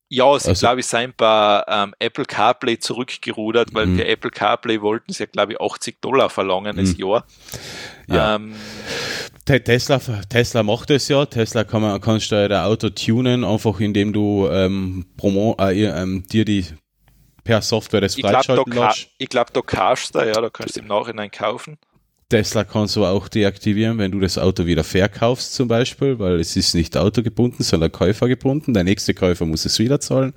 Ja, 0.09 0.39
sie, 0.39 0.51
Also- 0.51 0.61
glaube 0.67 0.81
ich, 0.81 0.87
sind 0.87 1.17
bei 1.17 1.63
ähm, 1.67 1.93
Apple 1.99 2.25
CarPlay 2.25 2.79
zurückgerudert, 2.79 3.75
weil 3.75 3.87
Mhm. 3.87 3.97
für 3.97 4.07
Apple 4.07 4.31
CarPlay 4.31 4.81
wollten 4.81 5.13
sie 5.13 5.25
ja, 5.25 5.27
glaube 5.27 5.55
ich, 5.55 5.61
80 5.61 6.01
Dollar 6.01 6.31
verlangen 6.31 6.77
das 6.77 6.91
Mhm. 6.97 7.05
Jahr. 7.07 7.27
Ja. 8.09 8.37
Ähm, 8.37 8.55
Te- 9.45 9.63
Tesla, 9.63 10.01
Tesla 10.29 10.63
macht 10.63 10.91
es 10.91 11.09
ja. 11.09 11.25
Tesla 11.27 11.65
kann 11.65 11.83
man, 11.83 12.01
kannst 12.01 12.31
du 12.31 12.37
ja 12.37 12.47
dein 12.49 12.65
Auto 12.65 12.91
tunen, 12.91 13.45
einfach 13.45 13.79
indem 13.81 14.13
du 14.13 14.49
ähm, 14.51 15.07
Promo, 15.17 15.57
äh, 15.61 15.85
ähm, 15.85 16.25
dir 16.27 16.45
die 16.45 16.67
per 17.45 17.63
Software 17.63 18.01
das 18.01 18.17
ich 18.17 18.23
glaube, 18.23 18.35
da, 18.37 18.43
freischalten 18.43 18.73
lässt. 18.73 19.09
ich 19.19 19.29
glaub, 19.29 19.53
da 19.53 19.61
kaufst 19.61 20.15
du, 20.15 20.19
ja, 20.21 20.41
da 20.41 20.51
kannst 20.51 20.77
du 20.77 20.81
im 20.81 20.87
Nachhinein 20.89 21.31
kaufen. 21.31 21.79
Tesla 22.29 22.65
kannst 22.65 22.97
du 22.97 23.05
auch 23.05 23.29
deaktivieren, 23.29 23.99
wenn 23.99 24.11
du 24.11 24.19
das 24.19 24.37
Auto 24.37 24.67
wieder 24.67 24.83
verkaufst 24.83 25.55
zum 25.55 25.69
Beispiel, 25.69 26.19
weil 26.19 26.41
es 26.41 26.57
ist 26.57 26.75
nicht 26.75 26.97
autogebunden, 26.97 27.65
sondern 27.65 27.93
käufergebunden. 27.93 28.75
Der 28.75 28.83
nächste 28.83 29.15
Käufer 29.15 29.47
muss 29.47 29.65
es 29.65 29.79
wieder 29.79 30.01
zahlen. 30.01 30.35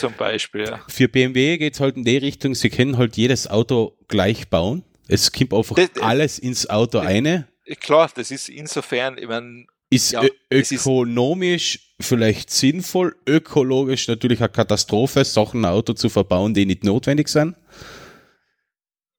Zum 0.00 0.14
Beispiel, 0.14 0.64
ja. 0.64 0.80
Für 0.88 1.08
BMW 1.08 1.58
geht's 1.58 1.80
halt 1.80 1.96
in 1.96 2.04
die 2.04 2.16
Richtung, 2.16 2.54
sie 2.54 2.70
können 2.70 2.96
halt 2.96 3.18
jedes 3.18 3.46
Auto 3.46 3.98
gleich 4.08 4.48
bauen. 4.48 4.84
Es 5.06 5.30
kommt 5.32 5.52
einfach 5.52 5.76
Das- 5.76 5.92
das- 5.92 6.02
alles 6.02 6.38
ins 6.38 6.70
Auto 6.70 6.98
eine. 6.98 7.46
Klar, 7.80 8.10
das 8.14 8.30
ist 8.30 8.48
insofern, 8.48 9.18
ich 9.18 9.28
meine, 9.28 9.66
Ist 9.90 10.12
Ja, 10.12 10.24
ö- 10.24 10.28
es 10.48 10.72
ist- 10.72 10.86
ökonomisch 10.86 11.92
vielleicht 12.00 12.48
sinnvoll, 12.48 13.14
ökologisch 13.28 14.08
natürlich 14.08 14.38
eine 14.40 14.48
Katastrophe, 14.48 15.22
Sachen 15.26 15.66
ein 15.66 15.70
Auto 15.70 15.92
zu 15.92 16.08
verbauen, 16.08 16.54
die 16.54 16.64
nicht 16.64 16.82
notwendig 16.82 17.28
sind. 17.28 17.56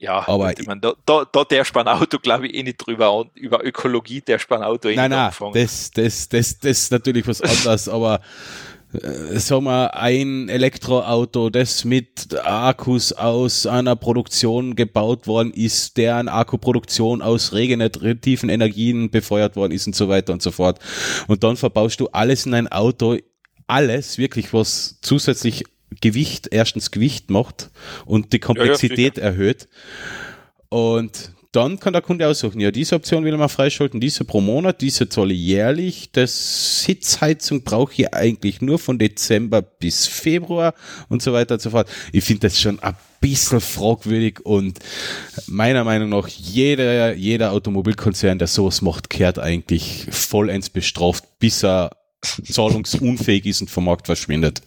Ja, 0.04 0.28
Aber 0.28 0.52
ich 0.52 0.68
mein, 0.68 0.82
da, 0.82 0.94
da, 1.06 1.26
da 1.32 1.44
du 1.46 1.64
beim 1.74 1.88
Auto, 1.88 2.20
glaube 2.20 2.48
ich, 2.48 2.54
eh 2.56 2.64
nicht 2.64 2.78
drüber, 2.78 3.10
an- 3.10 3.30
über 3.36 3.64
Ökologie 3.64 4.22
du 4.22 4.38
beim 4.50 4.62
Auto 4.62 4.90
eh 4.90 4.96
Nein, 4.96 5.10
nicht 5.10 5.18
nein, 5.18 5.28
anfangen. 5.28 5.54
das, 5.54 5.92
das, 5.92 6.28
das, 6.30 6.60
das 6.60 6.72
ist 6.84 6.92
natürlich 6.92 7.26
was 7.28 7.42
anderes, 7.42 7.88
aber 7.88 8.20
äh, 8.94 9.40
sagen 9.40 9.64
wir, 9.64 9.96
ein 9.96 10.50
Elektroauto, 10.50 11.50
das 11.50 11.86
mit 11.86 12.36
Akkus 12.44 13.14
aus 13.14 13.66
einer 13.66 13.96
Produktion 13.96 14.76
gebaut 14.76 15.26
worden 15.26 15.52
ist, 15.54 15.98
deren 15.98 16.28
Akkuproduktion 16.28 17.22
aus 17.22 17.54
regenerativen 17.54 18.50
Energien 18.50 19.10
befeuert 19.10 19.56
worden 19.56 19.72
ist 19.72 19.88
und 19.88 19.96
so 19.96 20.10
weiter 20.10 20.34
und 20.34 20.42
so 20.42 20.52
fort. 20.52 20.80
Und 21.28 21.44
dann 21.44 21.56
verbaust 21.58 22.00
du 22.00 22.08
alles 22.10 22.46
in 22.46 22.54
ein 22.54 22.68
Auto, 22.68 23.18
alles 23.68 24.18
wirklich, 24.18 24.54
was 24.54 25.00
zusätzlich 25.02 25.64
Gewicht, 26.04 26.50
erstens 26.52 26.92
Gewicht 26.92 27.30
macht 27.30 27.72
und 28.06 28.34
die 28.34 28.40
Komplexität 28.40 29.18
erhöht. 29.18 29.70
Und 30.68 31.32
dann 31.54 31.80
kann 31.80 31.94
der 31.94 32.02
Kunde 32.02 32.28
aussuchen, 32.28 32.60
ja, 32.60 32.72
diese 32.72 32.96
Option 32.96 33.24
will 33.24 33.32
er 33.32 33.38
mal 33.38 33.48
freischalten, 33.48 34.02
diese 34.02 34.26
pro 34.26 34.42
Monat, 34.42 34.82
diese 34.82 35.08
zahle 35.08 35.34
ich 35.34 35.40
jährlich. 35.40 36.10
Das 36.12 36.84
Sitzheizung 36.84 37.64
brauche 37.64 37.94
ich 37.94 38.14
eigentlich 38.14 38.60
nur 38.60 38.80
von 38.80 39.00
Dezember 39.00 39.62
bis 39.62 40.06
Februar 40.08 40.74
und 41.08 41.22
so 41.22 41.32
weiter 41.32 41.54
und 41.54 41.62
so 41.62 41.70
fort. 41.70 41.88
Ich 42.12 42.26
finde 42.26 42.48
das 42.48 42.60
schon 42.60 42.80
ein 42.80 42.96
bisschen 43.22 43.62
fragwürdig 43.62 44.42
und 44.44 44.80
meiner 45.46 45.86
Meinung 45.86 46.10
nach 46.10 46.28
jeder, 46.28 47.14
jeder 47.14 47.54
Automobilkonzern, 47.54 48.40
der 48.40 48.48
sowas 48.48 48.82
macht, 48.82 49.10
kehrt 49.10 49.40
eigentlich 49.40 50.08
vollends 50.10 50.70
bestraft, 50.70 51.24
bis 51.40 51.64
er 51.64 51.92
zahlungsunfähig 52.44 53.46
ist 53.46 53.62
und 53.62 53.70
vom 53.70 53.86
Markt 53.86 54.08
verschwindet. 54.08 54.64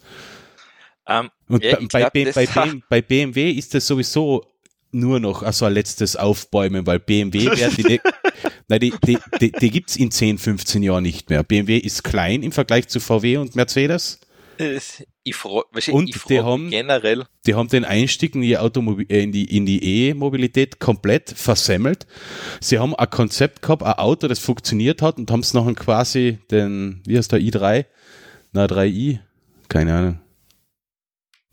Ähm, 1.07 1.29
Und 1.47 1.63
Ja, 1.63 1.77
bei, 1.79 1.87
bei, 1.91 1.99
glaub, 1.99 2.13
B- 2.13 2.25
das- 2.25 2.35
bei, 2.35 2.45
B- 2.45 2.79
bei 2.89 3.01
BMW 3.01 3.51
ist 3.51 3.73
das 3.73 3.87
sowieso 3.87 4.43
nur 4.91 5.19
noch 5.19 5.43
also 5.43 5.65
ein 5.65 5.73
letztes 5.73 6.15
Aufbäumen, 6.15 6.85
weil 6.87 6.99
BMW 6.99 7.45
wird 7.57 7.77
die, 7.77 7.99
nein, 8.67 8.79
die, 8.79 8.93
die, 9.05 9.17
die, 9.41 9.51
die 9.51 9.69
gibt's 9.71 9.95
in 9.95 10.11
10, 10.11 10.37
15 10.37 10.81
Jahren 10.83 11.03
nicht 11.03 11.29
mehr. 11.29 11.43
BMW 11.43 11.77
ist 11.77 12.03
klein 12.03 12.41
im 12.43 12.51
Vergleich 12.51 12.87
zu 12.87 12.99
VW 12.99 13.37
und 13.37 13.55
Mercedes. 13.55 14.19
Ich 15.23 15.35
frage, 15.35 15.65
und 15.91 16.09
ich 16.09 16.23
die 16.23 16.39
haben, 16.39 16.71
generell. 16.71 17.25
Die 17.45 17.53
haben 17.53 17.67
den 17.67 17.85
Einstieg 17.85 18.33
in 18.33 18.41
die 18.41 18.57
Automobil, 18.57 19.05
äh, 19.07 19.21
in 19.21 19.31
die, 19.31 19.55
in 19.55 19.67
die 19.67 20.07
E-Mobilität 20.09 20.79
komplett 20.79 21.29
versemmelt. 21.29 22.07
Sie 22.59 22.79
haben 22.79 22.95
ein 22.95 23.09
Konzept 23.09 23.61
gehabt, 23.61 23.83
ein 23.83 23.93
Auto, 23.93 24.27
das 24.27 24.39
funktioniert 24.39 25.03
hat 25.03 25.17
und 25.19 25.29
haben 25.29 25.41
es 25.41 25.53
noch 25.53 25.71
quasi 25.75 26.39
den, 26.49 27.03
wie 27.05 27.17
heißt 27.17 27.31
der, 27.33 27.39
i3? 27.39 27.85
Na, 28.51 28.65
3i? 28.65 29.19
Keine 29.69 29.93
Ahnung 29.93 30.19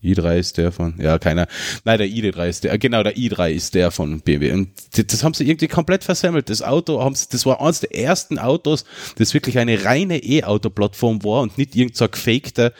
i3 0.05 0.37
ist 0.37 0.57
der 0.57 0.71
von, 0.71 0.95
ja, 0.99 1.17
keiner. 1.19 1.47
Nein, 1.83 1.97
der 1.97 2.07
i3 2.07 2.47
ist 2.47 2.63
der, 2.63 2.77
genau, 2.77 3.03
der 3.03 3.15
i3 3.15 3.51
ist 3.51 3.75
der 3.75 3.91
von 3.91 4.21
BMW. 4.21 4.51
Und 4.51 4.69
das, 4.95 5.23
haben 5.23 5.33
sie 5.33 5.47
irgendwie 5.47 5.67
komplett 5.67 6.03
versemmelt. 6.03 6.49
Das 6.49 6.61
Auto 6.61 7.01
haben 7.01 7.15
sie, 7.15 7.27
das 7.29 7.45
war 7.45 7.61
eines 7.61 7.81
der 7.81 7.95
ersten 7.95 8.39
Autos, 8.39 8.85
das 9.17 9.33
wirklich 9.33 9.57
eine 9.57 9.83
reine 9.83 10.17
E-Auto-Plattform 10.23 11.23
war 11.23 11.41
und 11.41 11.57
nicht 11.57 11.75
irgendeine 11.75 11.97
so 11.97 12.09
gefakte 12.09 12.73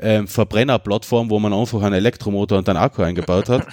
ähm, 0.00 0.28
Verbrenner-Plattform, 0.28 1.30
wo 1.30 1.38
man 1.38 1.52
einfach 1.52 1.82
einen 1.82 1.94
Elektromotor 1.94 2.58
und 2.58 2.68
einen 2.68 2.78
Akku 2.78 3.02
eingebaut 3.02 3.48
hat. 3.48 3.66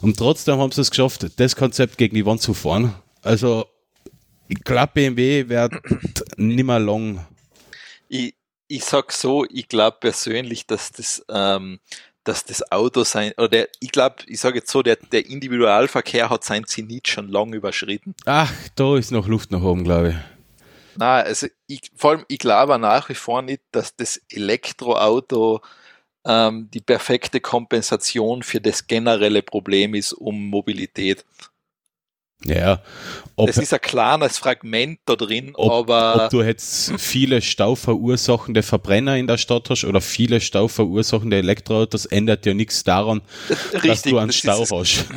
Und 0.00 0.18
trotzdem 0.18 0.58
haben 0.58 0.72
sie 0.72 0.80
es 0.80 0.90
geschafft, 0.90 1.26
das 1.36 1.56
Konzept 1.56 1.98
gegen 1.98 2.14
die 2.14 2.26
Wand 2.26 2.40
zu 2.42 2.54
fahren. 2.54 2.94
Also, 3.22 3.66
ich 4.48 4.64
glaube, 4.64 4.92
BMW 4.94 5.48
wird 5.48 5.74
nimmer 6.36 6.78
lang. 6.78 7.24
Ich, 8.08 8.34
ich 8.66 8.84
sag 8.84 9.12
so, 9.12 9.44
ich 9.48 9.68
glaube 9.68 9.98
persönlich, 10.00 10.66
dass 10.66 10.92
das 10.92 11.24
ähm, 11.28 11.80
dass 12.24 12.44
das 12.44 12.70
Auto 12.70 13.04
sein, 13.04 13.32
oder 13.36 13.48
der, 13.48 13.68
ich 13.80 13.92
glaube, 13.92 14.16
ich 14.26 14.40
sage 14.40 14.58
jetzt 14.58 14.70
so, 14.70 14.82
der, 14.82 14.96
der 14.96 15.26
Individualverkehr 15.26 16.30
hat 16.30 16.44
sein 16.44 16.66
Zenit 16.66 17.08
schon 17.08 17.28
lang 17.28 17.52
überschritten. 17.52 18.14
Ach, 18.26 18.52
da 18.74 18.96
ist 18.96 19.10
noch 19.10 19.26
Luft 19.26 19.50
nach 19.50 19.62
oben, 19.62 19.84
glaube 19.84 20.10
ich. 20.10 20.16
Na, 20.96 21.16
also 21.20 21.46
ich, 21.66 21.90
vor 21.96 22.10
allem, 22.10 22.24
ich 22.28 22.38
glaube 22.38 22.78
nach 22.78 23.08
wie 23.08 23.14
vor 23.14 23.42
nicht, 23.42 23.62
dass 23.72 23.96
das 23.96 24.20
Elektroauto 24.30 25.62
ähm, 26.24 26.68
die 26.72 26.80
perfekte 26.80 27.40
Kompensation 27.40 28.42
für 28.42 28.60
das 28.60 28.86
generelle 28.86 29.42
Problem 29.42 29.94
ist 29.94 30.12
um 30.12 30.48
Mobilität. 30.48 31.24
Ja. 32.44 32.82
Ob, 33.36 33.48
das 33.48 33.58
ist 33.58 33.72
ein 33.72 33.80
kleines 33.80 34.38
Fragment 34.38 35.00
da 35.04 35.16
drin, 35.16 35.52
ob, 35.54 35.70
aber. 35.70 36.24
Ob 36.24 36.30
du 36.30 36.42
jetzt 36.42 36.92
viele 36.98 37.42
stauverursachende 37.42 38.62
Verbrenner 38.62 39.16
in 39.16 39.26
der 39.26 39.38
Stadt 39.38 39.68
hast 39.70 39.84
oder 39.84 40.00
viele 40.00 40.40
stauverursachende 40.40 41.36
Elektroautos, 41.36 42.06
ändert 42.06 42.46
ja 42.46 42.54
nichts 42.54 42.82
daran, 42.84 43.20
richtig, 43.72 43.82
dass 43.82 44.02
du 44.02 44.18
einen 44.18 44.32
Stau 44.32 44.60
das, 44.60 44.70
hast. 44.70 45.04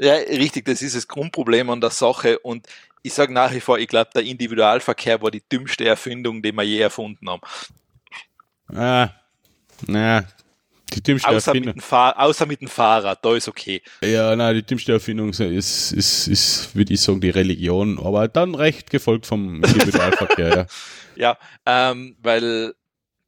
Ja, 0.00 0.12
richtig, 0.12 0.64
das 0.64 0.80
ist 0.80 0.94
das 0.94 1.08
Grundproblem 1.08 1.70
an 1.70 1.80
der 1.80 1.90
Sache 1.90 2.38
und 2.38 2.68
ich 3.02 3.12
sage 3.14 3.32
nach 3.32 3.52
wie 3.52 3.60
vor, 3.60 3.80
ich 3.80 3.88
glaube, 3.88 4.10
der 4.14 4.22
Individualverkehr 4.22 5.20
war 5.20 5.32
die 5.32 5.42
dümmste 5.50 5.86
Erfindung, 5.86 6.40
die 6.40 6.52
wir 6.52 6.62
je 6.62 6.78
erfunden 6.78 7.28
haben. 7.28 7.42
Ah, 8.72 9.08
na, 9.86 10.24
die 10.94 11.02
dümmste 11.02 11.28
außer 11.28 11.52
Erfindung. 11.52 11.74
Mit 11.76 11.92
außer 11.92 12.46
mit 12.46 12.60
dem 12.60 12.68
Fahrrad, 12.68 13.24
da 13.24 13.34
ist 13.34 13.48
okay. 13.48 13.82
Ja, 14.02 14.34
nein, 14.34 14.54
die 14.54 14.62
dümmste 14.62 14.92
Erfindung 14.92 15.30
ist, 15.30 15.40
ist, 15.92 16.26
ist, 16.26 16.74
würde 16.74 16.94
ich 16.94 17.00
sagen, 17.00 17.20
die 17.20 17.30
Religion, 17.30 17.98
aber 17.98 18.28
dann 18.28 18.54
recht 18.54 18.90
gefolgt 18.90 19.26
vom 19.26 19.62
Individualverkehr, 19.62 20.56
ja. 20.56 20.66
ja, 21.16 21.38
ähm, 21.66 22.16
weil, 22.20 22.74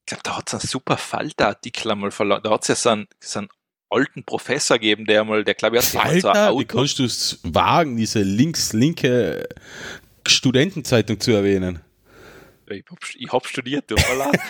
ich 0.01 0.07
glaube, 0.07 0.23
da 0.25 0.37
hat 0.37 0.49
es 0.49 0.55
einen 0.55 0.61
super 0.69 0.97
Falter-Artikel 0.97 1.91
einmal 1.91 2.11
verloren. 2.11 2.41
Da 2.43 2.51
hat 2.51 2.63
es 2.63 2.69
ja 2.69 2.75
so 2.75 2.91
einen, 2.91 3.07
so 3.21 3.41
einen 3.41 3.49
alten 3.91 4.25
Professor 4.25 4.79
gegeben, 4.79 5.05
der 5.05 5.25
mal, 5.25 5.45
der 5.45 5.55
glaube 5.55 5.77
ich, 5.77 5.83
hat 5.83 6.23
Falter? 6.23 6.51
so. 6.51 6.61
Wie 6.61 6.65
kannst 6.65 6.99
du 6.99 7.05
es 7.05 7.41
wagen, 7.43 7.97
diese 7.97 8.23
links-linke 8.23 9.49
Studentenzeitung 10.27 11.21
zu 11.21 11.33
erwähnen? 11.33 11.81
Ich 12.71 12.85
habe 13.29 13.33
hab 13.33 13.47
studiert, 13.47 13.91
leid. 13.91 14.41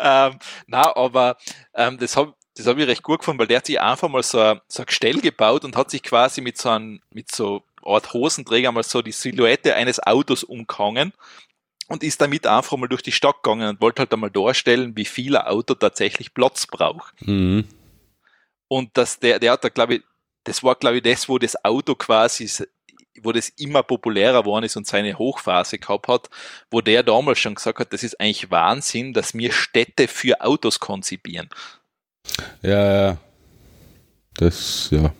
ähm, 0.00 0.38
na, 0.66 0.96
aber 0.96 1.36
ähm, 1.74 1.98
das 1.98 2.16
habe 2.16 2.34
das 2.56 2.66
hab 2.66 2.78
ich 2.78 2.86
recht 2.86 3.02
gut 3.02 3.18
gefunden, 3.20 3.40
weil 3.40 3.48
der 3.48 3.58
hat 3.58 3.66
sich 3.66 3.80
einfach 3.80 4.08
mal 4.08 4.22
so 4.22 4.38
ein, 4.38 4.60
so 4.68 4.82
ein 4.82 4.86
Gestell 4.86 5.20
gebaut 5.20 5.64
und 5.64 5.76
hat 5.76 5.90
sich 5.90 6.02
quasi 6.02 6.40
mit 6.40 6.56
so 6.56 6.70
einem, 6.70 7.00
mit 7.10 7.34
so 7.34 7.64
Art 7.82 8.12
Hosenträger 8.12 8.72
mal 8.72 8.84
so 8.84 9.02
die 9.02 9.12
Silhouette 9.12 9.74
eines 9.74 10.00
Autos 10.00 10.44
umgehangen 10.44 11.12
und 11.88 12.02
ist 12.02 12.20
damit 12.20 12.46
einfach 12.46 12.76
mal 12.76 12.86
durch 12.86 13.02
die 13.02 13.12
Stadt 13.12 13.42
gegangen 13.42 13.68
und 13.68 13.80
wollte 13.80 14.00
halt 14.00 14.12
einmal 14.12 14.30
darstellen, 14.30 14.96
wie 14.96 15.04
viel 15.04 15.36
ein 15.36 15.46
Auto 15.46 15.74
tatsächlich 15.74 16.32
Platz 16.32 16.66
braucht. 16.66 17.14
Mhm. 17.26 17.66
Und 18.68 18.96
dass 18.96 19.18
der, 19.18 19.38
der 19.38 19.52
hat 19.52 19.64
da, 19.64 19.68
glaube 19.68 19.96
ich, 19.96 20.02
das 20.44 20.62
war, 20.62 20.74
glaube 20.76 20.98
ich, 20.98 21.02
das, 21.02 21.28
wo 21.28 21.38
das 21.38 21.64
Auto 21.64 21.94
quasi 21.94 22.48
wo 23.22 23.32
das 23.32 23.48
immer 23.50 23.82
populärer 23.82 24.42
geworden 24.42 24.64
ist 24.64 24.76
und 24.76 24.86
seine 24.86 25.18
Hochphase 25.18 25.78
gehabt 25.78 26.08
hat, 26.08 26.28
wo 26.70 26.80
der 26.80 27.02
damals 27.02 27.38
schon 27.38 27.54
gesagt 27.54 27.78
hat, 27.78 27.92
das 27.92 28.02
ist 28.02 28.20
eigentlich 28.20 28.50
Wahnsinn, 28.50 29.12
dass 29.12 29.34
wir 29.34 29.52
Städte 29.52 30.08
für 30.08 30.40
Autos 30.40 30.80
konzipieren. 30.80 31.48
Ja, 32.62 33.06
ja. 33.06 33.16
Das, 34.34 34.88
ja. 34.90 35.12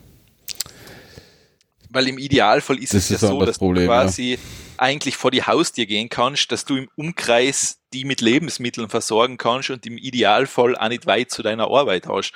Weil 1.88 2.08
im 2.08 2.18
Idealfall 2.18 2.78
ist 2.78 2.92
das 2.92 3.04
es 3.04 3.10
ist 3.12 3.22
ja 3.22 3.28
so, 3.28 3.38
das 3.38 3.50
dass 3.50 3.58
Problem, 3.58 3.84
du 3.84 3.88
quasi 3.88 4.32
ja. 4.32 4.38
eigentlich 4.78 5.16
vor 5.16 5.30
die 5.30 5.44
Haustür 5.44 5.86
gehen 5.86 6.08
kannst, 6.08 6.50
dass 6.50 6.64
du 6.64 6.76
im 6.76 6.88
Umkreis 6.96 7.78
die 7.92 8.04
mit 8.04 8.20
Lebensmitteln 8.20 8.88
versorgen 8.88 9.38
kannst 9.38 9.70
und 9.70 9.86
im 9.86 9.96
Idealfall 9.96 10.76
auch 10.76 10.88
nicht 10.88 11.06
weit 11.06 11.30
zu 11.30 11.44
deiner 11.44 11.70
Arbeit 11.70 12.08
hast. 12.08 12.32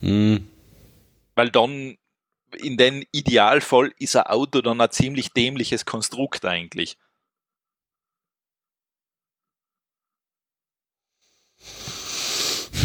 Mhm. 0.00 0.46
Weil 1.34 1.50
dann 1.50 1.96
in 2.54 2.76
den 2.76 3.04
Idealfall 3.12 3.92
ist 3.98 4.16
ein 4.16 4.24
Auto 4.24 4.60
dann 4.60 4.80
ein 4.80 4.90
ziemlich 4.90 5.32
dämliches 5.32 5.84
Konstrukt 5.84 6.44
eigentlich. 6.44 6.96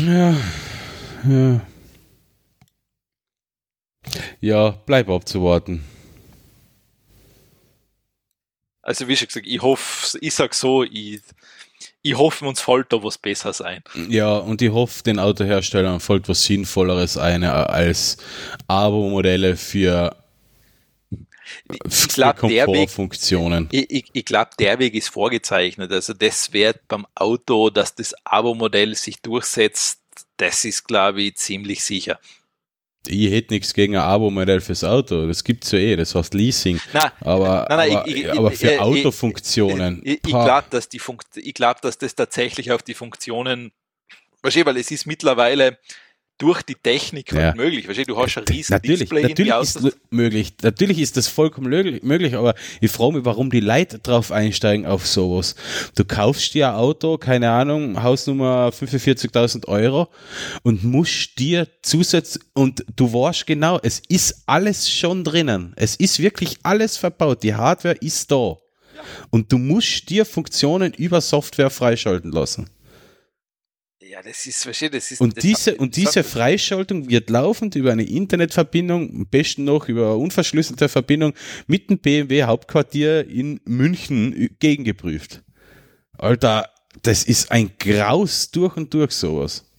Ja, 0.06 0.36
ja. 1.28 1.62
Ja, 4.40 4.72
bleib 4.86 5.10
abzuwarten. 5.10 5.84
Also 8.82 9.08
wie 9.08 9.16
schon 9.16 9.28
gesagt, 9.28 9.46
ich 9.46 9.62
hoffe, 9.62 10.18
ich 10.22 10.34
sag 10.34 10.54
so, 10.54 10.84
ich, 10.84 11.22
ich 12.02 12.18
hoffe, 12.18 12.46
uns 12.46 12.62
fällt 12.62 12.94
da 12.94 13.04
was 13.04 13.18
Besseres 13.18 13.62
ein. 13.62 13.84
Ja, 14.08 14.38
und 14.38 14.62
ich 14.62 14.72
hoffe, 14.72 15.04
den 15.04 15.20
Autoherstellern 15.20 16.00
fällt 16.00 16.30
was 16.30 16.44
Sinnvolleres 16.44 17.18
ein 17.18 17.44
als 17.44 18.18
Abo-Modelle 18.68 19.58
für 19.58 20.16
ich 21.84 22.08
glaube, 22.10 22.48
der 22.48 22.68
Weg, 22.68 22.90
ich, 23.72 23.90
ich, 23.90 24.06
ich 24.14 24.26
glaube, 24.26 24.52
der 24.60 24.78
Weg 24.78 24.94
ist 24.94 25.10
vorgezeichnet. 25.10 25.92
Also 25.92 26.14
das 26.14 26.54
wird 26.54 26.88
beim 26.88 27.08
Auto, 27.16 27.72
dass 27.72 27.96
das 27.96 28.14
Abo-Modell 28.24 28.94
sich 28.94 29.20
durchsetzt, 29.22 30.00
das 30.38 30.64
ist, 30.64 30.88
glaube 30.88 31.24
ich, 31.24 31.36
ziemlich 31.38 31.84
sicher 31.84 32.20
ich 33.08 33.32
hätte 33.32 33.54
nichts 33.54 33.74
gegen 33.74 33.96
ein 33.96 34.02
Abo-Modell 34.02 34.62
fürs 34.62 34.84
Auto. 34.84 35.28
Das 35.28 35.44
gibt's 35.44 35.72
ja 35.72 35.80
eh, 35.80 35.96
das 35.96 36.16
heißt 36.16 36.34
Leasing. 36.34 36.80
Nein, 36.94 37.12
aber, 37.22 37.66
nein, 37.70 37.78
nein, 37.78 37.98
aber, 37.98 38.08
ich, 38.08 38.32
aber 38.32 38.52
für 38.52 38.72
ich, 38.72 38.80
Autofunktionen. 38.80 40.02
Ich, 40.04 40.14
ich, 40.14 40.20
ich 40.26 40.30
glaube, 40.30 40.66
dass 40.70 40.90
die 40.90 41.00
Funkt, 41.00 41.38
ich 41.38 41.54
glaube, 41.54 41.80
dass 41.82 41.98
das 41.98 42.16
tatsächlich 42.16 42.72
auf 42.72 42.84
die 42.84 42.94
Funktionen, 42.94 43.72
weil 44.42 44.78
es 44.78 44.92
ist 44.92 45.06
mittlerweile, 45.06 45.78
durch 46.40 46.64
die 46.64 46.76
Technik 46.76 47.32
ja. 47.32 47.54
möglich. 47.54 47.88
Weißt 47.88 48.00
du, 48.00 48.06
du 48.06 48.18
hast 48.18 48.38
ein 48.38 48.46
riesen 48.46 48.74
natürlich, 48.74 49.00
Display 49.02 49.22
natürlich 49.24 49.54
in 49.54 49.62
ist 49.62 49.98
möglich. 50.10 50.54
Natürlich 50.64 51.00
ist 51.00 51.18
das 51.18 51.28
vollkommen 51.28 51.70
möglich, 51.70 52.36
aber 52.36 52.56
ich 52.82 52.90
frage 52.90 53.18
mich, 53.18 53.26
warum 53.26 53.52
die 53.52 53.60
Leute 53.60 54.00
drauf 54.00 54.32
einsteigen 54.32 54.86
auf 54.86 55.06
sowas. 55.06 55.56
Du 55.96 56.06
kaufst 56.06 56.54
dir 56.54 56.70
ein 56.70 56.76
Auto, 56.76 57.18
keine 57.18 57.52
Ahnung, 57.52 58.02
Hausnummer 58.02 58.70
45.000 58.70 59.68
Euro 59.68 60.08
und 60.64 60.84
musst 60.84 61.38
dir 61.38 61.68
zusätzlich, 61.82 62.44
und 62.54 62.86
du 62.96 63.12
weißt 63.12 63.46
genau, 63.46 63.78
es 63.84 64.02
ist 64.08 64.44
alles 64.46 64.90
schon 64.90 65.24
drinnen. 65.24 65.74
Es 65.76 65.96
ist 65.98 66.20
wirklich 66.20 66.58
alles 66.64 66.98
verbaut. 66.98 67.44
Die 67.44 67.54
Hardware 67.54 67.96
ist 68.00 68.32
da. 68.32 68.58
Und 69.30 69.52
du 69.52 69.58
musst 69.58 70.10
dir 70.10 70.26
Funktionen 70.26 70.94
über 70.94 71.22
Software 71.22 71.70
freischalten 71.70 72.32
lassen. 72.32 72.70
Ja, 74.10 74.24
das 74.24 74.44
ist, 74.48 74.64
verstehe, 74.64 74.90
das 74.90 75.12
ist. 75.12 75.22
Und 75.22 75.38
das 75.38 75.44
diese, 75.44 75.76
und 75.76 75.96
diese 75.96 76.24
Freischaltung 76.24 77.12
wird 77.12 77.30
laufend 77.30 77.76
über 77.76 77.92
eine 77.92 78.02
Internetverbindung, 78.02 79.08
am 79.12 79.28
besten 79.28 79.66
noch 79.66 79.88
über 79.88 80.06
eine 80.08 80.16
unverschlüsselte 80.16 80.90
Verbindung 80.90 81.36
mit 81.68 81.92
dem 81.92 82.00
BMW 82.00 82.44
Hauptquartier 82.46 83.30
in 83.30 83.62
München 83.66 84.50
gegengeprüft. 84.58 85.44
Alter, 86.14 86.72
das 87.04 87.24
ist 87.24 87.52
ein 87.52 87.70
Graus 87.78 88.50
durch 88.50 88.78
und 88.78 88.92
durch 88.96 89.12
sowas. 89.12 89.72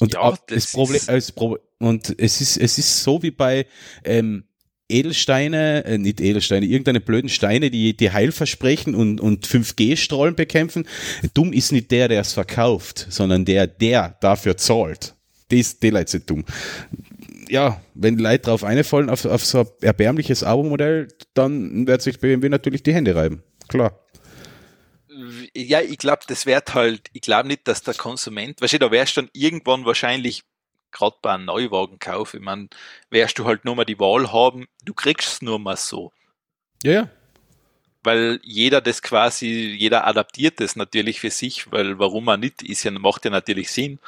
Und 0.00 0.14
ja, 0.14 0.30
das, 0.30 0.40
das 0.48 0.72
Problem, 0.72 1.00
als 1.06 1.30
Pro 1.30 1.56
und 1.78 2.16
es 2.18 2.40
ist, 2.40 2.56
es 2.56 2.78
ist 2.78 3.04
so 3.04 3.22
wie 3.22 3.30
bei, 3.30 3.66
ähm, 4.02 4.47
Edelsteine, 4.88 5.84
äh, 5.84 5.98
nicht 5.98 6.20
Edelsteine, 6.20 6.66
irgendeine 6.66 7.00
blöden 7.00 7.28
Steine, 7.28 7.70
die, 7.70 7.96
die 7.96 8.10
Heil 8.10 8.32
versprechen 8.32 8.94
und, 8.94 9.20
und 9.20 9.46
5G-Strahlen 9.46 10.34
bekämpfen. 10.34 10.86
Dumm 11.34 11.52
ist 11.52 11.72
nicht 11.72 11.90
der, 11.90 12.08
der 12.08 12.22
es 12.22 12.32
verkauft, 12.32 13.06
sondern 13.10 13.44
der, 13.44 13.66
der 13.66 14.16
dafür 14.20 14.56
zahlt. 14.56 15.14
Das, 15.50 15.78
die 15.78 15.90
Leute 15.90 16.10
sind 16.10 16.30
dumm. 16.30 16.44
Ja, 17.48 17.80
wenn 17.94 18.18
Leute 18.18 18.44
drauf 18.44 18.64
einfallen, 18.64 19.08
auf, 19.08 19.24
auf 19.24 19.44
so 19.44 19.60
ein 19.60 19.66
erbärmliches 19.80 20.42
Abo-Modell, 20.42 21.08
dann 21.34 21.86
wird 21.86 22.02
sich 22.02 22.20
BMW 22.20 22.48
natürlich 22.48 22.82
die 22.82 22.92
Hände 22.92 23.14
reiben. 23.14 23.42
Klar. 23.68 23.98
ja, 25.54 25.80
ich 25.80 25.98
glaube, 25.98 26.22
das 26.26 26.46
wird 26.46 26.74
halt, 26.74 27.08
ich 27.12 27.22
glaube 27.22 27.48
nicht, 27.48 27.66
dass 27.68 27.82
der 27.82 27.94
Konsument, 27.94 28.60
weißt 28.60 28.74
du, 28.74 28.78
da 28.78 28.90
wärst 28.90 29.16
dann 29.16 29.30
irgendwann 29.32 29.84
wahrscheinlich 29.84 30.44
gerade 30.92 31.16
bei 31.22 31.32
einem 31.32 31.46
Neuwagenkauf, 31.46 32.34
ich 32.34 32.40
meine, 32.40 32.68
wärst 33.10 33.38
du 33.38 33.44
halt 33.44 33.64
nur 33.64 33.76
mal 33.76 33.84
die 33.84 33.98
Wahl 33.98 34.32
haben, 34.32 34.66
du 34.84 34.94
kriegst 34.94 35.28
es 35.28 35.42
nur 35.42 35.58
mal 35.58 35.76
so. 35.76 36.12
Ja, 36.82 36.92
ja. 36.92 37.08
Weil 38.02 38.40
jeder 38.42 38.80
das 38.80 39.02
quasi, 39.02 39.46
jeder 39.46 40.06
adaptiert 40.06 40.60
das 40.60 40.76
natürlich 40.76 41.20
für 41.20 41.30
sich, 41.30 41.70
weil 41.72 41.98
warum 41.98 42.24
man 42.24 42.40
nicht, 42.40 42.62
ist 42.62 42.84
ja, 42.84 42.90
macht 42.92 43.24
ja 43.24 43.30
natürlich 43.30 43.70
Sinn. 43.72 43.98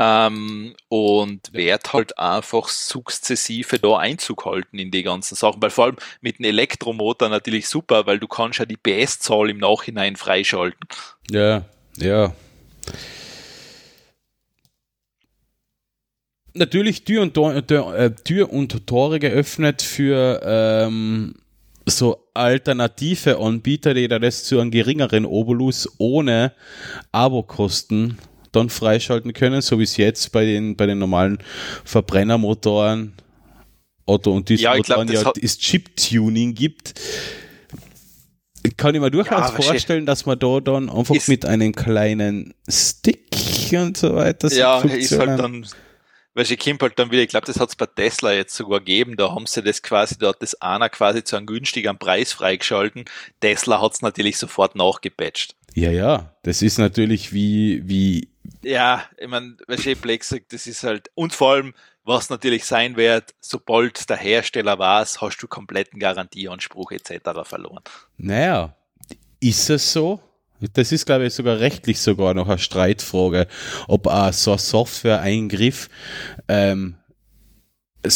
Ähm, 0.00 0.76
und 0.88 1.52
wird 1.52 1.92
halt 1.92 2.18
einfach 2.18 2.68
sukzessive 2.68 3.80
da 3.80 3.98
Einzug 3.98 4.46
halten 4.46 4.78
in 4.78 4.92
die 4.92 5.02
ganzen 5.02 5.34
Sachen, 5.34 5.60
weil 5.60 5.70
vor 5.70 5.86
allem 5.86 5.96
mit 6.20 6.38
einem 6.38 6.50
Elektromotor 6.50 7.28
natürlich 7.28 7.68
super, 7.68 8.06
weil 8.06 8.20
du 8.20 8.28
kannst 8.28 8.60
ja 8.60 8.64
die 8.64 8.76
PS-Zahl 8.76 9.50
im 9.50 9.58
Nachhinein 9.58 10.14
freischalten. 10.14 10.88
Ja, 11.30 11.64
ja. 11.96 12.32
Natürlich 16.58 17.04
Tür 17.04 17.22
und, 17.22 17.34
Tor, 17.34 17.54
äh, 17.54 18.10
Tür 18.24 18.52
und 18.52 18.86
Tore 18.86 19.18
geöffnet 19.18 19.80
für 19.82 20.40
ähm, 20.44 21.34
so 21.86 22.28
alternative 22.34 23.38
Anbieter, 23.38 23.94
die 23.94 24.08
da 24.08 24.18
das 24.18 24.44
zu 24.44 24.60
einem 24.60 24.70
geringeren 24.70 25.24
Obolus 25.24 25.88
ohne 25.98 26.52
Abokosten 27.12 28.18
dann 28.52 28.70
freischalten 28.70 29.32
können, 29.32 29.60
so 29.60 29.78
wie 29.78 29.84
es 29.84 29.96
jetzt 29.96 30.32
bei 30.32 30.44
den, 30.44 30.76
bei 30.76 30.86
den 30.86 30.98
normalen 30.98 31.38
Verbrennermotoren 31.84 33.12
Otto 34.06 34.32
und 34.32 34.48
Dieselmotoren 34.48 35.08
ja, 35.08 35.22
ja 35.22 35.32
das 35.40 35.58
Chip-Tuning 35.58 36.54
gibt. 36.54 36.94
Kann 38.76 38.94
ich 38.94 39.00
mir 39.00 39.10
durchaus 39.10 39.50
ja, 39.50 39.62
vorstellen, 39.62 40.06
dass 40.06 40.26
man 40.26 40.38
da 40.38 40.60
dann 40.60 40.90
einfach 40.90 41.14
mit 41.28 41.46
einem 41.46 41.74
kleinen 41.74 42.54
Stick 42.68 43.28
und 43.72 43.96
so 43.96 44.14
weiter 44.14 44.52
Ja, 44.52 44.80
ist 44.80 45.16
halt 45.18 45.38
dann 45.38 45.66
weil 46.38 46.44
sie 46.44 46.56
kommt 46.56 46.82
halt 46.82 46.96
dann 47.00 47.10
wieder, 47.10 47.22
ich 47.22 47.30
glaube, 47.30 47.48
das 47.48 47.58
hat 47.58 47.70
es 47.70 47.74
bei 47.74 47.86
Tesla 47.86 48.32
jetzt 48.32 48.54
sogar 48.54 48.78
gegeben, 48.78 49.16
da 49.16 49.34
haben 49.34 49.46
sie 49.46 49.60
das 49.60 49.82
quasi, 49.82 50.16
da 50.16 50.28
hat 50.28 50.40
das 50.40 50.54
einer 50.62 50.88
quasi 50.88 51.24
zu 51.24 51.34
einem 51.34 51.46
günstigen 51.46 51.98
Preis 51.98 52.32
freigeschalten. 52.32 53.06
Tesla 53.40 53.82
hat 53.82 53.94
es 53.94 54.02
natürlich 54.02 54.38
sofort 54.38 54.76
nachgepatcht. 54.76 55.56
Ja, 55.74 55.90
ja, 55.90 56.32
das 56.44 56.62
ist 56.62 56.78
natürlich 56.78 57.32
wie, 57.32 57.82
wie. 57.88 58.28
Ja, 58.62 59.02
ich 59.16 59.26
meine, 59.26 59.56
weil 59.66 59.84
ich 59.84 60.00
Plex 60.00 60.28
sagt, 60.28 60.52
das 60.52 60.68
ist 60.68 60.84
halt, 60.84 61.10
und 61.16 61.34
vor 61.34 61.54
allem, 61.54 61.74
was 62.04 62.30
natürlich 62.30 62.66
sein 62.66 62.96
wird, 62.96 63.34
sobald 63.40 64.08
der 64.08 64.16
Hersteller 64.16 64.78
weiß, 64.78 65.20
hast 65.20 65.38
du 65.38 65.48
kompletten 65.48 65.98
Garantieanspruch 65.98 66.92
etc. 66.92 67.30
verloren. 67.42 67.82
Naja, 68.16 68.76
ist 69.40 69.70
es 69.70 69.92
so? 69.92 70.20
Das 70.72 70.92
ist, 70.92 71.06
glaube 71.06 71.26
ich, 71.26 71.34
sogar 71.34 71.60
rechtlich 71.60 72.00
sogar 72.00 72.34
noch 72.34 72.48
eine 72.48 72.58
Streitfrage, 72.58 73.46
ob 73.86 74.06
so 74.32 74.52
ein 74.52 74.58
Software-Eingriff, 74.58 75.88
ähm, 76.48 76.96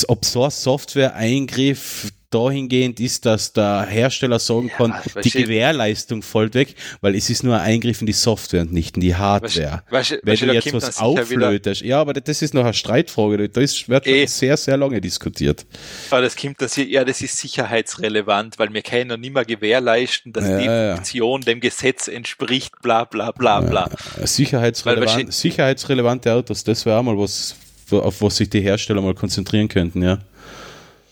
ob 0.08 0.24
so 0.24 0.44
ein 0.44 0.50
Software-Eingriff 0.50 2.12
dahingehend 2.32 3.00
ist, 3.00 3.26
dass 3.26 3.52
der 3.52 3.86
Hersteller 3.86 4.38
sagen 4.38 4.68
ja, 4.68 4.76
kann, 4.76 4.94
die 5.22 5.30
Gewährleistung 5.30 6.22
fällt 6.22 6.54
weg, 6.54 6.74
weil 7.00 7.14
es 7.14 7.30
ist 7.30 7.42
nur 7.42 7.56
ein 7.56 7.62
Eingriff 7.62 8.00
in 8.00 8.06
die 8.06 8.12
Software 8.12 8.62
und 8.62 8.72
nicht 8.72 8.96
in 8.96 9.00
die 9.00 9.14
Hardware. 9.14 9.82
Weißt, 9.90 10.18
Wenn 10.22 10.36
du 10.36 10.52
jetzt 10.52 10.72
was 10.72 10.98
auflötest, 10.98 11.82
ja, 11.82 12.00
aber 12.00 12.14
das 12.14 12.42
ist 12.42 12.54
noch 12.54 12.64
eine 12.64 12.74
Streitfrage, 12.74 13.48
da 13.48 13.60
ist, 13.60 13.88
wird 13.88 14.04
schon 14.04 14.14
eh. 14.14 14.26
sehr, 14.26 14.56
sehr 14.56 14.76
lange 14.76 15.00
diskutiert. 15.00 15.66
Aber 16.10 16.22
das 16.22 16.36
kommt, 16.36 16.60
dass 16.60 16.76
ja, 16.76 17.04
das 17.04 17.20
ist 17.20 17.36
sicherheitsrelevant, 17.36 18.58
weil 18.58 18.72
wir 18.72 18.82
können 18.82 19.08
noch 19.08 19.16
nicht 19.16 19.34
mehr 19.34 19.44
gewährleisten, 19.44 20.32
dass 20.32 20.48
ja, 20.48 20.58
die 20.58 20.96
Funktion 20.96 21.40
dem 21.42 21.60
Gesetz 21.60 22.08
entspricht, 22.08 22.72
bla, 22.82 23.04
bla, 23.04 23.32
bla, 23.32 23.60
bla. 23.60 23.90
Sicherheitsrelevant, 24.22 25.32
sicherheitsrelevante 25.32 26.32
Autos, 26.32 26.64
das 26.64 26.86
wäre 26.86 26.98
auch 26.98 27.02
mal 27.02 27.18
was, 27.18 27.56
auf 27.90 28.22
was 28.22 28.36
sich 28.36 28.48
die 28.48 28.60
Hersteller 28.60 29.02
mal 29.02 29.14
konzentrieren 29.14 29.68
könnten, 29.68 30.02
ja 30.02 30.18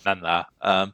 na, 0.05 0.15
na. 0.15 0.49
Ähm, 0.63 0.93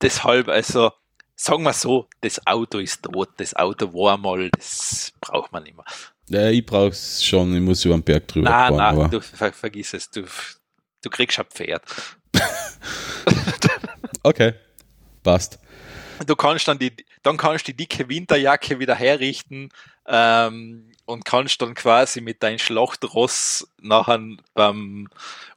deshalb, 0.00 0.48
also, 0.48 0.92
sagen 1.36 1.62
wir 1.62 1.72
so, 1.72 2.08
das 2.20 2.46
Auto 2.46 2.78
ist 2.78 3.02
tot, 3.02 3.30
das 3.38 3.54
Auto 3.54 3.92
war 3.92 4.16
mal, 4.16 4.50
das 4.50 5.12
braucht 5.20 5.52
man 5.52 5.62
nicht 5.62 5.76
mehr. 5.76 5.84
Ja, 6.28 6.48
ich 6.48 6.64
brauch's 6.64 7.24
schon, 7.24 7.54
ich 7.54 7.60
muss 7.60 7.84
über 7.84 7.94
den 7.94 8.04
Berg 8.04 8.28
drüber 8.28 8.50
nein, 8.50 8.76
fahren. 8.76 8.98
Nein, 8.98 9.10
du 9.10 9.20
ver 9.20 9.52
vergiss 9.52 9.94
es, 9.94 10.10
du, 10.10 10.24
du 11.02 11.10
kriegst 11.10 11.38
ein 11.38 11.46
Pferd. 11.46 11.82
okay, 14.22 14.54
passt. 15.22 15.58
Du 16.26 16.36
kannst 16.36 16.68
dann 16.68 16.78
die, 16.78 16.92
dann 17.22 17.36
kannst 17.36 17.66
die 17.66 17.76
dicke 17.76 18.08
Winterjacke 18.08 18.78
wieder 18.78 18.94
herrichten 18.94 19.70
ähm, 20.06 20.92
und 21.06 21.24
kannst 21.24 21.60
dann 21.62 21.74
quasi 21.74 22.20
mit 22.20 22.42
deinem 22.42 22.58
Schlachtross 22.58 23.66
nachher 23.80 24.20
beim 24.54 25.08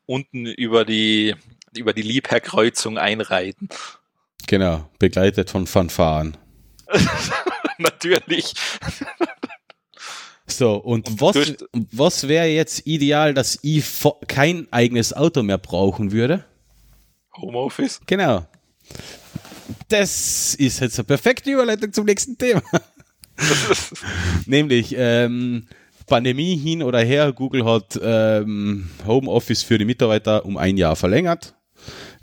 unten 0.05 0.45
über 0.45 0.85
die 0.85 1.35
über 1.77 1.93
die 1.93 2.01
Liebherrkreuzung 2.01 2.97
einreiten. 2.97 3.69
Genau, 4.47 4.89
begleitet 4.99 5.49
von 5.49 5.67
Fanfaren. 5.67 6.37
Natürlich. 7.77 8.53
So, 10.45 10.75
und 10.75 11.21
was, 11.21 11.55
was 11.91 12.27
wäre 12.27 12.47
jetzt 12.47 12.85
ideal, 12.85 13.33
dass 13.33 13.57
ich 13.61 13.85
kein 14.27 14.67
eigenes 14.71 15.13
Auto 15.13 15.41
mehr 15.41 15.57
brauchen 15.57 16.11
würde? 16.11 16.45
Homeoffice. 17.37 18.01
Genau. 18.05 18.45
Das 19.87 20.55
ist 20.55 20.81
jetzt 20.81 20.99
eine 20.99 21.05
perfekte 21.05 21.51
Überleitung 21.51 21.93
zum 21.93 22.05
nächsten 22.05 22.37
Thema. 22.37 22.61
Nämlich, 24.45 24.93
ähm, 24.97 25.67
Pandemie 26.05 26.57
hin 26.57 26.83
oder 26.83 26.99
her, 26.99 27.31
Google 27.31 27.65
hat 27.65 27.99
ähm, 28.01 28.89
Homeoffice 29.07 29.63
für 29.63 29.77
die 29.77 29.85
Mitarbeiter 29.85 30.45
um 30.45 30.57
ein 30.57 30.77
Jahr 30.77 30.95
verlängert 30.95 31.55